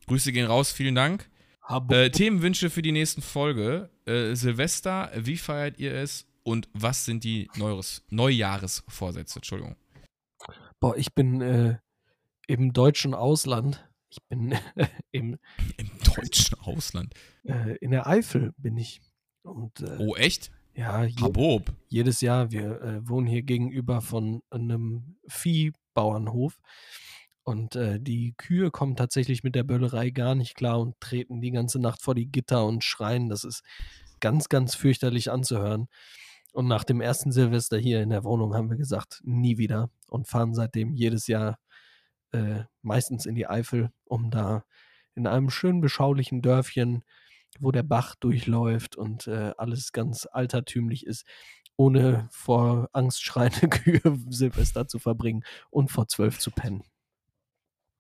Grüße 0.08 0.32
gehen 0.32 0.48
raus, 0.48 0.72
vielen 0.72 0.96
Dank. 0.96 1.30
Äh, 1.90 2.10
Themenwünsche 2.10 2.70
für 2.70 2.82
die 2.82 2.92
nächsten 2.92 3.22
Folge. 3.22 3.90
Äh, 4.06 4.36
Silvester, 4.36 5.12
wie 5.16 5.38
feiert 5.38 5.80
ihr 5.80 5.94
es? 5.94 6.28
Und 6.44 6.70
was 6.74 7.06
sind 7.06 7.24
die 7.24 7.50
Neures, 7.56 8.04
Neujahresvorsätze? 8.10 9.40
Entschuldigung. 9.40 9.76
Boah, 10.80 10.96
ich 10.96 11.14
bin 11.16 11.42
äh, 11.42 11.78
im 12.48 12.72
deutschen 12.74 13.16
Ausland. 13.16 13.88
Ich 14.10 14.20
bin 14.30 14.56
im, 15.12 15.38
Im 15.78 15.92
deutschen 16.16 16.60
Ausland. 16.60 17.14
äh, 17.44 17.76
in 17.78 17.92
der 17.92 18.06
Eifel 18.08 18.54
bin 18.58 18.78
ich. 18.78 19.02
Und 19.46 19.82
äh, 19.82 19.98
Oh, 20.00 20.16
echt? 20.16 20.52
ja, 20.74 21.04
je, 21.04 21.60
jedes 21.88 22.22
Jahr, 22.22 22.52
wir 22.52 22.82
äh, 22.82 23.08
wohnen 23.08 23.28
hier 23.28 23.44
gegenüber 23.44 24.02
von 24.02 24.42
einem 24.50 25.18
Viehbauernhof. 25.28 26.60
Und 27.44 27.76
äh, 27.76 28.00
die 28.00 28.34
Kühe 28.38 28.72
kommen 28.72 28.96
tatsächlich 28.96 29.44
mit 29.44 29.54
der 29.56 29.64
Böllerei 29.64 30.10
gar 30.10 30.34
nicht 30.34 30.56
klar 30.56 30.80
und 30.80 31.00
treten 31.00 31.42
die 31.42 31.52
ganze 31.52 31.80
Nacht 31.80 32.02
vor 32.02 32.16
die 32.16 32.26
Gitter 32.32 32.66
und 32.66 32.84
schreien. 32.84 33.30
Das 33.30 33.44
ist 33.44 33.64
ganz, 34.20 34.50
ganz 34.50 34.74
fürchterlich 34.76 35.32
anzuhören. 35.32 35.88
Und 36.54 36.68
nach 36.68 36.84
dem 36.84 37.02
ersten 37.02 37.32
Silvester 37.32 37.78
hier 37.78 38.02
in 38.02 38.10
der 38.10 38.24
Wohnung 38.24 38.56
haben 38.56 38.70
wir 38.70 38.78
gesagt, 38.78 39.22
nie 39.24 39.58
wieder 39.58 39.92
und 40.08 40.28
fahren 40.28 40.56
seitdem 40.56 40.94
jedes 40.94 41.28
Jahr 41.28 41.60
äh, 42.32 42.64
meistens 42.82 43.26
in 43.26 43.36
die 43.36 43.48
Eifel, 43.48 43.92
um 44.06 44.32
da 44.32 44.64
in 45.14 45.28
einem 45.28 45.50
schön 45.50 45.82
beschaulichen 45.82 46.42
Dörfchen, 46.42 47.04
wo 47.60 47.72
der 47.72 47.84
Bach 47.84 48.16
durchläuft 48.16 48.96
und 48.96 49.28
äh, 49.28 49.54
alles 49.58 49.92
ganz 49.92 50.28
altertümlich 50.32 51.06
ist, 51.06 51.26
ohne 51.78 52.28
vor 52.32 52.90
Angst 52.94 53.24
schreiende 53.24 53.68
Kühe 53.70 54.02
Silvester 54.30 54.88
zu 54.88 55.00
verbringen 55.00 55.44
und 55.70 55.92
vor 55.92 56.08
zwölf 56.08 56.40
zu 56.40 56.52
pennen. 56.52 56.84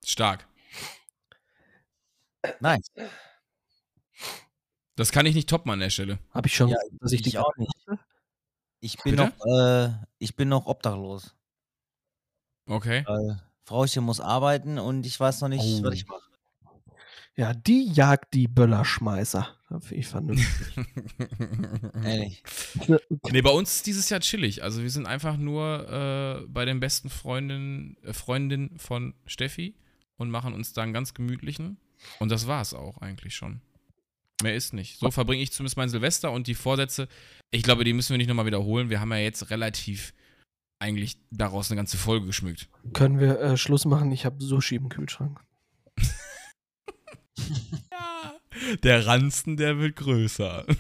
Stark. 0.06 0.48
Nice. 2.60 2.92
Das 4.96 5.12
kann 5.12 5.26
ich 5.26 5.36
nicht 5.36 5.50
toppen 5.50 5.72
an 5.72 5.80
der 5.80 5.90
Stelle. 5.90 6.20
Habe 6.32 6.48
ich 6.48 6.56
schon, 6.56 6.70
Ja, 6.70 6.78
dass 7.02 7.12
ich, 7.12 7.26
Ich 7.26 7.38
auch 7.38 7.56
nicht. 7.58 7.74
Ich 8.80 8.98
bin 9.04 9.16
Bitte? 9.16 9.34
noch, 9.38 9.46
äh, 9.48 9.90
ich 10.20 10.36
bin 10.36 10.48
noch 10.48 10.68
obdachlos. 10.68 11.36
Okay. 12.68 13.04
Weil 13.08 13.42
Frauchen 13.66 14.04
muss 14.04 14.20
arbeiten 14.22 14.78
und 14.78 15.06
ich 15.06 15.20
weiß 15.20 15.42
noch 15.42 15.50
nicht, 15.50 15.62
Oh. 15.64 15.84
was 15.84 15.94
ich 15.96 16.08
mache. 16.08 16.22
Ja, 17.38 17.54
die 17.54 17.92
jagt 17.92 18.34
die 18.34 18.48
Böllerschmeißer. 18.48 19.48
Finde 19.68 19.96
ich 19.96 20.08
vernünftig. 20.08 20.86
Ehrlich. 22.04 22.44
Nee, 23.32 23.42
bei 23.42 23.50
uns 23.50 23.76
ist 23.76 23.88
dieses 23.88 24.10
Jahr 24.10 24.22
chillig. 24.22 24.64
Also 24.64 24.82
wir 24.82 24.90
sind 24.90 25.06
einfach 25.06 25.36
nur 25.36 26.44
äh, 26.44 26.48
bei 26.48 26.64
den 26.64 26.80
besten 26.80 27.10
Freundinnen, 27.10 27.98
äh, 28.04 28.14
Freundin 28.14 28.78
von 28.78 29.16
Steffi 29.26 29.76
und 30.16 30.30
machen 30.30 30.54
uns 30.54 30.72
da 30.72 30.84
einen 30.84 30.94
ganz 30.94 31.14
gemütlichen. 31.14 31.78
Und 32.20 32.32
das 32.32 32.48
war's 32.48 32.74
auch 32.74 33.00
eigentlich 33.00 33.36
schon. 33.36 33.60
Mehr 34.42 34.56
ist 34.56 34.74
nicht. 34.74 35.00
So 35.00 35.12
verbringe 35.12 35.44
ich 35.44 35.52
zumindest 35.52 35.78
mein 35.78 35.90
Silvester 35.90 36.32
und 36.32 36.48
die 36.48 36.56
Vorsätze. 36.56 37.08
Ich 37.52 37.64
glaube, 37.64 37.84
die 37.84 37.94
müssen 37.94 38.12
wir 38.12 38.18
nicht 38.18 38.28
nochmal 38.28 38.46
wiederholen. 38.46 38.90
Wir 38.90 39.02
haben 39.02 39.12
ja 39.12 39.18
jetzt 39.18 39.50
relativ 39.50 40.14
eigentlich 40.80 41.18
daraus 41.32 41.72
eine 41.72 41.78
ganze 41.78 41.98
Folge 41.98 42.28
geschmückt. 42.28 42.70
Können 42.94 43.20
wir 43.20 43.40
äh, 43.40 43.58
Schluss 43.58 43.86
machen? 43.86 44.12
Ich 44.12 44.26
habe 44.26 44.44
Sushi 44.44 44.76
im 44.76 44.90
Kühlschrank. 44.90 45.42
Der 48.84 49.06
Ranzen, 49.06 49.58
der 49.58 49.78
wird 49.80 49.96
größer. 49.98 50.66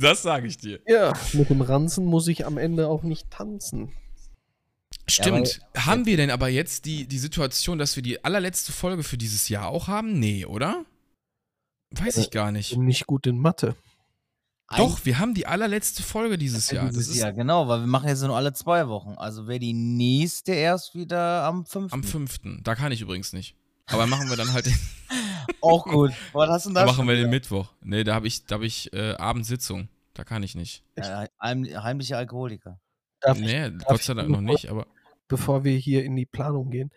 Das 0.00 0.22
sage 0.22 0.48
ich 0.48 0.56
dir. 0.56 0.80
Ja, 0.88 1.12
mit 1.34 1.50
dem 1.50 1.60
Ranzen 1.60 2.04
muss 2.04 2.26
ich 2.26 2.44
am 2.44 2.58
Ende 2.58 2.88
auch 2.88 3.04
nicht 3.04 3.30
tanzen. 3.30 3.92
Stimmt. 5.06 5.60
haben 5.76 6.04
wir 6.04 6.16
denn 6.16 6.30
aber 6.32 6.48
jetzt 6.48 6.84
die, 6.84 7.06
die 7.06 7.18
Situation, 7.20 7.78
dass 7.78 7.94
wir 7.94 8.02
die 8.02 8.24
allerletzte 8.24 8.72
Folge 8.72 9.04
für 9.04 9.16
dieses 9.16 9.48
Jahr 9.48 9.68
auch 9.68 9.86
haben? 9.86 10.18
Nee, 10.18 10.44
oder? 10.46 10.84
Weiß 11.92 12.16
ich 12.16 12.32
gar 12.32 12.48
Ich 12.48 12.54
nicht. 12.54 12.70
bin 12.72 12.86
nicht 12.86 13.06
gut 13.06 13.28
in 13.28 13.38
Mathe. 13.38 13.76
Doch, 14.76 15.04
wir 15.04 15.20
haben 15.20 15.32
die 15.32 15.46
allerletzte 15.46 16.02
Folge 16.02 16.38
dieses 16.38 16.72
Jahr. 16.72 16.86
Das 16.86 16.94
Dieses 16.96 17.14
ist 17.14 17.20
Jahr, 17.20 17.32
genau, 17.32 17.68
weil 17.68 17.78
wir 17.78 17.86
machen 17.86 18.08
jetzt 18.08 18.20
nur 18.22 18.36
alle 18.36 18.52
zwei 18.54 18.88
Wochen. 18.88 19.14
Also 19.16 19.46
wäre 19.46 19.60
die 19.60 19.74
nächste 19.74 20.54
erst 20.54 20.96
wieder 20.96 21.44
am 21.44 21.64
5. 21.66 21.92
am 21.92 22.02
5. 22.02 22.40
Da 22.64 22.74
kann 22.74 22.90
ich 22.90 23.00
übrigens 23.00 23.32
nicht. 23.32 23.54
Aber 23.86 24.08
machen 24.08 24.28
wir 24.28 24.36
dann 24.36 24.52
halt, 24.52 24.66
den, 24.66 24.74
Auch 25.60 25.84
gut. 25.84 26.12
Was 26.32 26.48
hast 26.48 26.66
du 26.66 26.70
denn 26.70 26.74
da 26.76 26.80
da 26.82 26.86
machen 26.86 27.06
wir 27.08 27.16
den? 27.16 27.30
Mittwoch. 27.30 27.72
Nee, 27.82 28.04
da 28.04 28.14
habe 28.14 28.26
ich, 28.26 28.46
da 28.46 28.56
hab 28.56 28.62
ich 28.62 28.92
äh, 28.92 29.12
Abendsitzung. 29.14 29.88
Da 30.14 30.24
kann 30.24 30.42
ich 30.42 30.54
nicht. 30.54 30.82
Ja, 30.96 31.26
heim, 31.40 31.64
heimliche 31.64 32.16
Alkoholiker. 32.16 32.80
Darf 33.20 33.38
ich, 33.38 33.46
Nee, 33.46 33.70
darf 33.70 33.84
Gott 33.86 34.00
ich 34.00 34.06
sei 34.06 34.14
Dank 34.14 34.28
noch 34.28 34.40
nicht, 34.40 34.68
aber 34.68 34.86
bevor 35.28 35.64
wir 35.64 35.76
hier 35.76 36.04
in 36.04 36.16
die 36.16 36.26
Planung 36.26 36.70
gehen. 36.70 36.90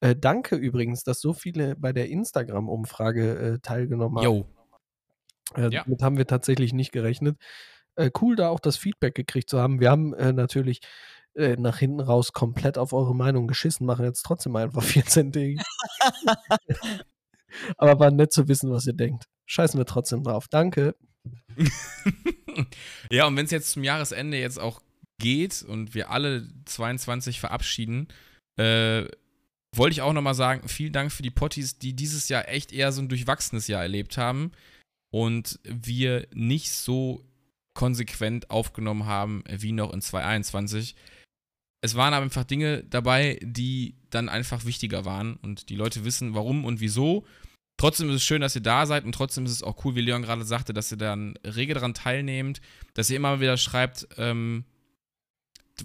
Äh, 0.00 0.14
danke 0.14 0.56
übrigens, 0.56 1.02
dass 1.04 1.20
so 1.20 1.32
viele 1.32 1.74
bei 1.76 1.92
der 1.92 2.08
Instagram-Umfrage 2.10 3.38
äh, 3.38 3.58
teilgenommen 3.60 4.18
haben. 4.18 4.24
yo. 4.24 4.46
Äh, 5.54 5.70
Ja. 5.72 5.84
Damit 5.84 6.02
haben 6.02 6.18
wir 6.18 6.26
tatsächlich 6.26 6.72
nicht 6.74 6.92
gerechnet. 6.92 7.38
Äh, 7.94 8.10
cool, 8.20 8.36
da 8.36 8.50
auch 8.50 8.60
das 8.60 8.76
Feedback 8.76 9.14
gekriegt 9.14 9.48
zu 9.48 9.58
haben. 9.58 9.80
Wir 9.80 9.90
haben 9.90 10.12
äh, 10.14 10.32
natürlich 10.34 10.80
äh, 11.34 11.56
nach 11.56 11.78
hinten 11.78 12.00
raus 12.00 12.32
komplett 12.32 12.76
auf 12.76 12.92
eure 12.92 13.14
Meinung 13.14 13.46
geschissen, 13.46 13.86
machen 13.86 14.04
jetzt 14.04 14.22
trotzdem 14.22 14.54
einfach 14.56 14.82
14 14.82 15.32
Tage. 15.32 15.56
Aber 17.76 17.98
war 17.98 18.10
nett 18.10 18.32
zu 18.32 18.48
wissen, 18.48 18.70
was 18.70 18.86
ihr 18.86 18.92
denkt. 18.92 19.24
Scheißen 19.46 19.78
wir 19.78 19.86
trotzdem 19.86 20.22
drauf. 20.22 20.48
Danke. 20.48 20.94
ja, 23.10 23.26
und 23.26 23.36
wenn 23.36 23.44
es 23.44 23.50
jetzt 23.50 23.72
zum 23.72 23.84
Jahresende 23.84 24.38
jetzt 24.38 24.58
auch 24.58 24.82
geht 25.18 25.62
und 25.62 25.94
wir 25.94 26.10
alle 26.10 26.48
22 26.66 27.40
verabschieden, 27.40 28.08
äh, 28.56 29.04
wollte 29.74 29.92
ich 29.92 30.02
auch 30.02 30.12
nochmal 30.12 30.34
sagen, 30.34 30.68
vielen 30.68 30.92
Dank 30.92 31.12
für 31.12 31.22
die 31.22 31.30
Potties, 31.30 31.78
die 31.78 31.94
dieses 31.94 32.28
Jahr 32.28 32.48
echt 32.48 32.72
eher 32.72 32.92
so 32.92 33.02
ein 33.02 33.08
durchwachsenes 33.08 33.66
Jahr 33.66 33.82
erlebt 33.82 34.16
haben 34.16 34.52
und 35.10 35.58
wir 35.64 36.26
nicht 36.34 36.72
so 36.72 37.24
konsequent 37.74 38.50
aufgenommen 38.50 39.06
haben 39.06 39.44
wie 39.48 39.72
noch 39.72 39.92
in 39.92 40.00
2021. 40.00 40.96
Es 41.82 41.94
waren 41.94 42.14
aber 42.14 42.24
einfach 42.24 42.44
Dinge 42.44 42.84
dabei, 42.84 43.38
die 43.42 43.94
dann 44.10 44.28
einfach 44.28 44.64
wichtiger 44.64 45.04
waren 45.04 45.36
und 45.36 45.68
die 45.68 45.76
Leute 45.76 46.04
wissen, 46.04 46.34
warum 46.34 46.64
und 46.64 46.80
wieso. 46.80 47.24
Trotzdem 47.76 48.08
ist 48.08 48.16
es 48.16 48.24
schön, 48.24 48.40
dass 48.40 48.54
ihr 48.54 48.62
da 48.62 48.86
seid 48.86 49.04
und 49.04 49.12
trotzdem 49.12 49.44
ist 49.44 49.52
es 49.52 49.62
auch 49.62 49.84
cool, 49.84 49.94
wie 49.94 50.00
Leon 50.00 50.22
gerade 50.22 50.44
sagte, 50.44 50.72
dass 50.72 50.90
ihr 50.90 50.96
dann 50.96 51.38
rege 51.44 51.74
daran 51.74 51.94
teilnehmt, 51.94 52.60
dass 52.94 53.10
ihr 53.10 53.16
immer 53.16 53.40
wieder 53.40 53.58
schreibt, 53.58 54.08
ähm, 54.16 54.64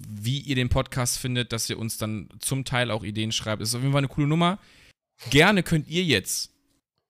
wie 0.08 0.40
ihr 0.40 0.54
den 0.54 0.70
Podcast 0.70 1.18
findet, 1.18 1.52
dass 1.52 1.68
ihr 1.68 1.78
uns 1.78 1.98
dann 1.98 2.30
zum 2.38 2.64
Teil 2.64 2.90
auch 2.90 3.04
Ideen 3.04 3.30
schreibt. 3.30 3.60
Das 3.60 3.68
ist 3.68 3.74
auf 3.74 3.82
jeden 3.82 3.92
Fall 3.92 4.00
eine 4.00 4.08
coole 4.08 4.26
Nummer. 4.26 4.58
Gerne 5.28 5.62
könnt 5.62 5.86
ihr 5.88 6.02
jetzt 6.02 6.50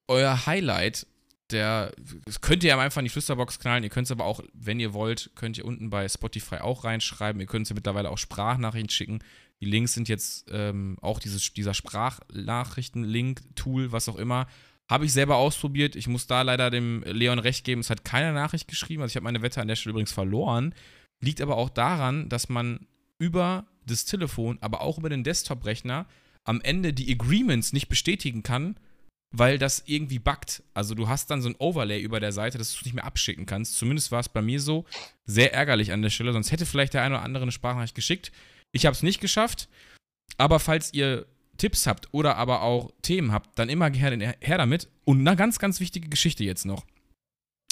euer 0.08 0.46
Highlight 0.46 1.06
der, 1.52 1.92
das 2.24 2.40
könnt 2.40 2.64
ihr 2.64 2.76
einfach 2.78 3.00
in 3.00 3.04
die 3.04 3.10
Flüsterbox 3.10 3.60
knallen. 3.60 3.84
Ihr 3.84 3.90
könnt 3.90 4.06
es 4.06 4.10
aber 4.10 4.24
auch, 4.24 4.42
wenn 4.54 4.80
ihr 4.80 4.94
wollt, 4.94 5.30
könnt 5.34 5.58
ihr 5.58 5.64
unten 5.64 5.90
bei 5.90 6.08
Spotify 6.08 6.56
auch 6.56 6.82
reinschreiben. 6.84 7.40
Ihr 7.40 7.46
könnt 7.46 7.66
es 7.66 7.70
ja 7.70 7.74
mittlerweile 7.74 8.10
auch 8.10 8.18
Sprachnachrichten 8.18 8.90
schicken. 8.90 9.20
Die 9.60 9.66
Links 9.66 9.94
sind 9.94 10.08
jetzt 10.08 10.48
ähm, 10.50 10.98
auch 11.00 11.20
dieses, 11.20 11.52
dieser 11.52 11.74
Sprachnachrichten-Link-Tool, 11.74 13.92
was 13.92 14.08
auch 14.08 14.16
immer. 14.16 14.48
Habe 14.92 15.06
ich 15.06 15.14
selber 15.14 15.36
ausprobiert. 15.36 15.96
Ich 15.96 16.06
muss 16.06 16.26
da 16.26 16.42
leider 16.42 16.68
dem 16.68 17.02
Leon 17.04 17.38
recht 17.38 17.64
geben. 17.64 17.80
Es 17.80 17.88
hat 17.88 18.04
keine 18.04 18.34
Nachricht 18.34 18.68
geschrieben. 18.68 19.00
Also 19.00 19.12
ich 19.12 19.16
habe 19.16 19.24
meine 19.24 19.40
Wette 19.40 19.62
an 19.62 19.68
der 19.68 19.74
Stelle 19.74 19.92
übrigens 19.92 20.12
verloren. 20.12 20.74
Liegt 21.22 21.40
aber 21.40 21.56
auch 21.56 21.70
daran, 21.70 22.28
dass 22.28 22.50
man 22.50 22.86
über 23.18 23.64
das 23.86 24.04
Telefon, 24.04 24.58
aber 24.60 24.82
auch 24.82 24.98
über 24.98 25.08
den 25.08 25.24
Desktop-Rechner 25.24 26.04
am 26.44 26.60
Ende 26.60 26.92
die 26.92 27.10
Agreements 27.10 27.72
nicht 27.72 27.88
bestätigen 27.88 28.42
kann, 28.42 28.76
weil 29.30 29.56
das 29.56 29.82
irgendwie 29.86 30.18
buggt. 30.18 30.62
Also 30.74 30.94
du 30.94 31.08
hast 31.08 31.30
dann 31.30 31.40
so 31.40 31.48
ein 31.48 31.56
Overlay 31.58 32.02
über 32.02 32.20
der 32.20 32.32
Seite, 32.32 32.58
dass 32.58 32.72
du 32.72 32.80
es 32.80 32.84
nicht 32.84 32.92
mehr 32.94 33.06
abschicken 33.06 33.46
kannst. 33.46 33.78
Zumindest 33.78 34.12
war 34.12 34.20
es 34.20 34.28
bei 34.28 34.42
mir 34.42 34.60
so. 34.60 34.84
Sehr 35.24 35.54
ärgerlich 35.54 35.92
an 35.92 36.02
der 36.02 36.10
Stelle, 36.10 36.34
sonst 36.34 36.52
hätte 36.52 36.66
vielleicht 36.66 36.92
der 36.92 37.02
eine 37.02 37.14
oder 37.14 37.24
andere 37.24 37.44
eine 37.44 37.52
Sprachnachricht 37.52 37.94
geschickt. 37.94 38.30
Ich 38.72 38.84
habe 38.84 38.92
es 38.92 39.02
nicht 39.02 39.22
geschafft. 39.22 39.70
Aber 40.36 40.60
falls 40.60 40.92
ihr 40.92 41.24
Tipps 41.58 41.86
habt 41.86 42.08
oder 42.12 42.36
aber 42.36 42.62
auch 42.62 42.90
Themen 43.02 43.32
habt, 43.32 43.58
dann 43.58 43.68
immer 43.68 43.90
gerne 43.90 44.34
her 44.40 44.58
damit. 44.58 44.88
Und 45.04 45.20
eine 45.20 45.36
ganz, 45.36 45.58
ganz 45.58 45.80
wichtige 45.80 46.08
Geschichte 46.08 46.44
jetzt 46.44 46.64
noch. 46.64 46.84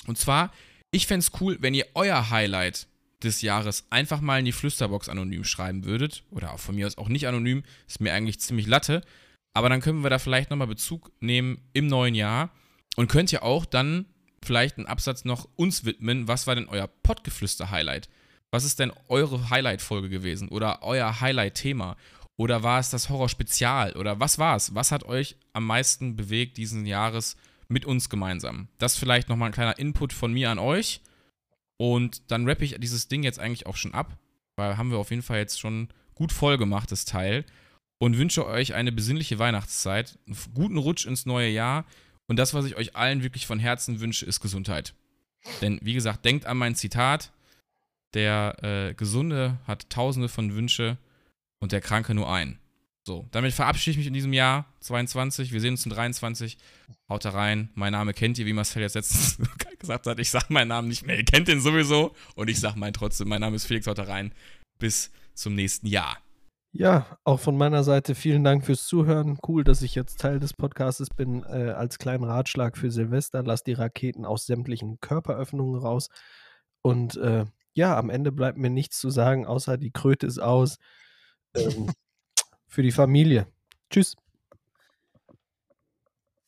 Und 0.07 0.19
zwar, 0.19 0.52
ich 0.90 1.07
fände 1.07 1.20
es 1.20 1.40
cool, 1.40 1.59
wenn 1.61 1.74
ihr 1.74 1.86
euer 1.94 2.31
Highlight 2.31 2.86
des 3.23 3.43
Jahres 3.43 3.86
einfach 3.90 4.20
mal 4.20 4.39
in 4.39 4.44
die 4.44 4.52
Flüsterbox 4.52 5.09
anonym 5.09 5.44
schreiben 5.44 5.85
würdet. 5.85 6.24
Oder 6.31 6.52
auch 6.52 6.61
von 6.61 6.74
mir 6.74 6.86
aus 6.86 6.98
auch 6.98 7.09
nicht 7.09 7.27
anonym. 7.27 7.62
Ist 7.86 8.01
mir 8.01 8.12
eigentlich 8.12 8.40
ziemlich 8.40 8.66
Latte. 8.66 9.02
Aber 9.52 9.69
dann 9.69 9.81
können 9.81 10.02
wir 10.02 10.11
da 10.11 10.19
vielleicht 10.19 10.51
nochmal 10.51 10.66
Bezug 10.66 11.12
nehmen 11.20 11.59
im 11.73 11.86
neuen 11.86 12.15
Jahr. 12.15 12.51
Und 12.97 13.09
könnt 13.09 13.32
ihr 13.32 13.43
auch 13.43 13.65
dann 13.65 14.07
vielleicht 14.43 14.78
einen 14.78 14.86
Absatz 14.86 15.24
noch 15.24 15.48
uns 15.57 15.85
widmen. 15.85 16.28
Was 16.28 16.47
war 16.47 16.55
denn 16.55 16.69
euer 16.69 16.89
Pottgeflüster-Highlight? 16.89 18.09
Was 18.51 18.65
ist 18.65 18.78
denn 18.81 18.93
eure 19.09 19.51
Highlight-Folge 19.51 20.09
gewesen? 20.09 20.48
Oder 20.48 20.82
euer 20.82 21.20
Highlight-Thema? 21.20 21.97
Oder 22.41 22.62
war 22.62 22.81
es 22.81 22.89
das 22.89 23.11
Horror-Spezial? 23.11 23.99
Oder 23.99 24.19
was 24.19 24.39
war 24.39 24.57
es? 24.57 24.75
Was 24.75 24.93
hat 24.93 25.05
euch 25.05 25.37
am 25.53 25.67
meisten 25.67 26.17
bewegt 26.17 26.57
diesen 26.57 26.87
Jahres 26.87 27.37
mit 27.69 27.85
uns 27.85 28.09
gemeinsam? 28.09 28.69
Das 28.79 28.97
vielleicht 28.97 29.29
nochmal 29.29 29.51
ein 29.51 29.53
kleiner 29.53 29.79
Input 29.79 30.15
von 30.15 30.33
mir 30.33 30.49
an 30.49 30.59
euch. 30.59 31.03
Und 31.77 32.31
dann 32.31 32.49
rappe 32.49 32.65
ich 32.65 32.77
dieses 32.79 33.09
Ding 33.09 33.25
jetzt 33.25 33.39
eigentlich 33.39 33.67
auch 33.67 33.77
schon 33.77 33.93
ab, 33.93 34.17
weil 34.57 34.79
haben 34.79 34.91
wir 34.91 34.97
auf 34.97 35.11
jeden 35.11 35.21
Fall 35.21 35.37
jetzt 35.37 35.61
schon 35.61 35.89
gut 36.15 36.33
voll 36.33 36.57
gemacht, 36.57 36.91
das 36.91 37.05
Teil. 37.05 37.45
Und 37.99 38.17
wünsche 38.17 38.47
euch 38.47 38.73
eine 38.73 38.91
besinnliche 38.91 39.39
Weihnachtszeit, 39.39 40.19
einen 40.27 40.39
guten 40.55 40.79
Rutsch 40.79 41.05
ins 41.05 41.27
neue 41.27 41.51
Jahr. 41.51 41.85
Und 42.27 42.39
das, 42.39 42.55
was 42.55 42.65
ich 42.65 42.75
euch 42.75 42.97
allen 42.97 43.23
wirklich 43.23 43.47
von 43.47 43.59
Herzen 43.59 44.01
wünsche, 44.01 44.25
ist 44.25 44.41
Gesundheit. 44.41 44.95
Denn, 45.61 45.79
wie 45.83 45.93
gesagt, 45.93 46.25
denkt 46.25 46.47
an 46.47 46.57
mein 46.57 46.75
Zitat. 46.75 47.33
Der 48.15 48.57
äh, 48.62 48.95
Gesunde 48.95 49.59
hat 49.67 49.91
tausende 49.91 50.31
von 50.31 50.55
Wünsche 50.55 50.97
und 51.61 51.73
der 51.73 51.81
Kranke 51.81 52.15
nur 52.15 52.32
einen. 52.32 52.59
So, 53.07 53.27
damit 53.31 53.53
verabschiede 53.53 53.93
ich 53.93 53.99
mich 53.99 54.07
in 54.07 54.12
diesem 54.12 54.32
Jahr 54.32 54.66
22. 54.81 55.53
Wir 55.53 55.61
sehen 55.61 55.73
uns 55.73 55.85
in 55.85 55.91
23. 55.91 56.59
Haut 57.09 57.24
da 57.24 57.31
rein. 57.31 57.70
Mein 57.74 57.93
Name 57.93 58.12
kennt 58.12 58.39
ihr, 58.39 58.47
wie 58.47 58.53
Marcel 58.53 58.82
jetzt 58.82 58.95
letztens 58.95 59.39
gesagt 59.78 60.07
hat. 60.07 60.19
Ich 60.19 60.31
sage 60.31 60.47
meinen 60.51 60.69
Namen 60.69 60.89
nicht 60.89 61.07
mehr. 61.07 61.16
Ihr 61.16 61.24
kennt 61.24 61.49
den 61.49 61.61
sowieso. 61.61 62.15
Und 62.35 62.51
ich 62.51 62.61
sage 62.61 62.78
meinen 62.78 62.93
trotzdem. 62.93 63.28
Mein 63.28 63.41
Name 63.41 63.57
ist 63.57 63.65
Felix 63.65 63.87
Haut 63.87 63.99
da 63.99 64.03
rein. 64.03 64.35
Bis 64.78 65.11
zum 65.35 65.55
nächsten 65.55 65.87
Jahr. 65.87 66.19
Ja, 66.73 67.19
auch 67.24 67.41
von 67.41 67.57
meiner 67.57 67.82
Seite 67.82 68.15
vielen 68.15 68.45
Dank 68.45 68.65
fürs 68.65 68.87
Zuhören. 68.87 69.39
Cool, 69.49 69.65
dass 69.65 69.82
ich 69.82 69.95
jetzt 69.95 70.20
Teil 70.20 70.39
des 70.39 70.53
Podcasts 70.53 71.09
bin. 71.11 71.43
Äh, 71.45 71.70
als 71.70 71.99
kleinen 71.99 72.24
Ratschlag 72.24 72.77
für 72.77 72.91
Silvester, 72.91 73.43
lasst 73.43 73.66
die 73.66 73.73
Raketen 73.73 74.24
aus 74.24 74.47
sämtlichen 74.47 75.01
Körperöffnungen 75.01 75.81
raus. 75.81 76.11
Und 76.82 77.16
äh, 77.16 77.47
ja, 77.73 77.99
am 77.99 78.11
Ende 78.11 78.31
bleibt 78.31 78.59
mir 78.59 78.70
nichts 78.70 79.01
zu 79.01 79.11
sagen, 79.11 79.47
außer 79.47 79.78
die 79.78 79.91
Kröte 79.91 80.27
ist 80.27 80.39
aus. 80.39 80.77
Ähm, 81.55 81.93
für 82.66 82.82
die 82.82 82.93
Familie. 82.93 83.47
Tschüss. 83.90 84.16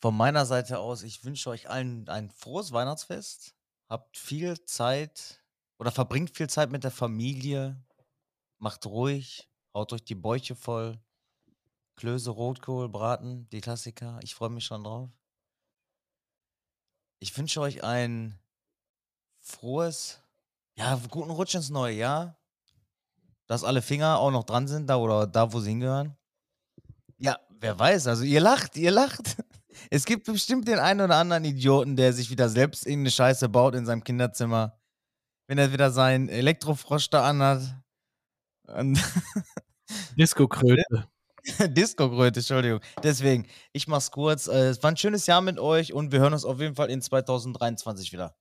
Von 0.00 0.16
meiner 0.16 0.46
Seite 0.46 0.78
aus, 0.78 1.02
ich 1.02 1.24
wünsche 1.24 1.50
euch 1.50 1.70
allen 1.70 2.08
ein 2.08 2.30
frohes 2.30 2.72
Weihnachtsfest. 2.72 3.54
Habt 3.88 4.16
viel 4.16 4.60
Zeit 4.64 5.44
oder 5.78 5.92
verbringt 5.92 6.36
viel 6.36 6.48
Zeit 6.48 6.72
mit 6.72 6.82
der 6.82 6.90
Familie. 6.90 7.80
Macht 8.58 8.86
ruhig, 8.86 9.48
haut 9.74 9.92
euch 9.92 10.04
die 10.04 10.14
Bäuche 10.14 10.56
voll. 10.56 11.00
Klöße, 11.96 12.30
Rotkohl, 12.30 12.88
Braten, 12.88 13.48
die 13.50 13.60
Klassiker. 13.60 14.18
Ich 14.22 14.34
freue 14.34 14.50
mich 14.50 14.64
schon 14.64 14.82
drauf. 14.82 15.10
Ich 17.20 17.36
wünsche 17.36 17.60
euch 17.60 17.84
ein 17.84 18.38
frohes, 19.40 20.20
ja, 20.76 21.00
guten 21.10 21.30
Rutsch 21.30 21.54
ins 21.54 21.70
neue 21.70 21.94
Jahr 21.94 22.41
dass 23.47 23.64
alle 23.64 23.82
Finger 23.82 24.19
auch 24.19 24.31
noch 24.31 24.44
dran 24.44 24.69
sind, 24.69 24.89
da 24.89 24.97
oder 24.97 25.27
da, 25.27 25.52
wo 25.52 25.60
sie 25.60 25.70
hingehören? 25.70 26.16
Ja, 27.19 27.39
wer 27.60 27.78
weiß. 27.78 28.06
Also 28.06 28.24
ihr 28.24 28.40
lacht, 28.40 28.77
ihr 28.77 28.90
lacht. 28.90 29.36
Es 29.90 30.05
gibt 30.05 30.27
bestimmt 30.27 30.69
den 30.69 30.78
einen 30.78 31.01
oder 31.01 31.16
anderen 31.16 31.47
Idioten, 31.47 31.97
der 31.97 32.12
sich 32.12 32.28
wieder 32.31 32.51
selbst 32.51 32.86
irgendeine 32.86 33.10
Scheiße 33.10 33.48
baut 33.48 33.74
in 33.74 33.86
seinem 33.86 34.05
Kinderzimmer. 34.05 34.78
Wenn 35.48 35.56
er 35.56 35.73
wieder 35.73 35.90
seinen 35.90 36.28
Elektrofrosch 36.28 37.09
da 37.09 37.24
anhat. 37.24 37.74
Disco-Kröte. 40.16 40.85
Disco-Kröte, 41.69 42.40
Entschuldigung. 42.40 42.81
Deswegen, 43.02 43.47
ich 43.73 43.89
mach's 43.89 44.10
kurz. 44.10 44.47
Äh, 44.47 44.69
es 44.69 44.82
war 44.82 44.90
ein 44.90 44.97
schönes 44.97 45.27
Jahr 45.27 45.40
mit 45.40 45.59
euch 45.59 45.93
und 45.93 46.12
wir 46.12 46.20
hören 46.20 46.35
uns 46.35 46.44
auf 46.44 46.60
jeden 46.60 46.74
Fall 46.74 46.90
in 46.90 47.02
2023 47.02 48.12
wieder. 48.12 48.36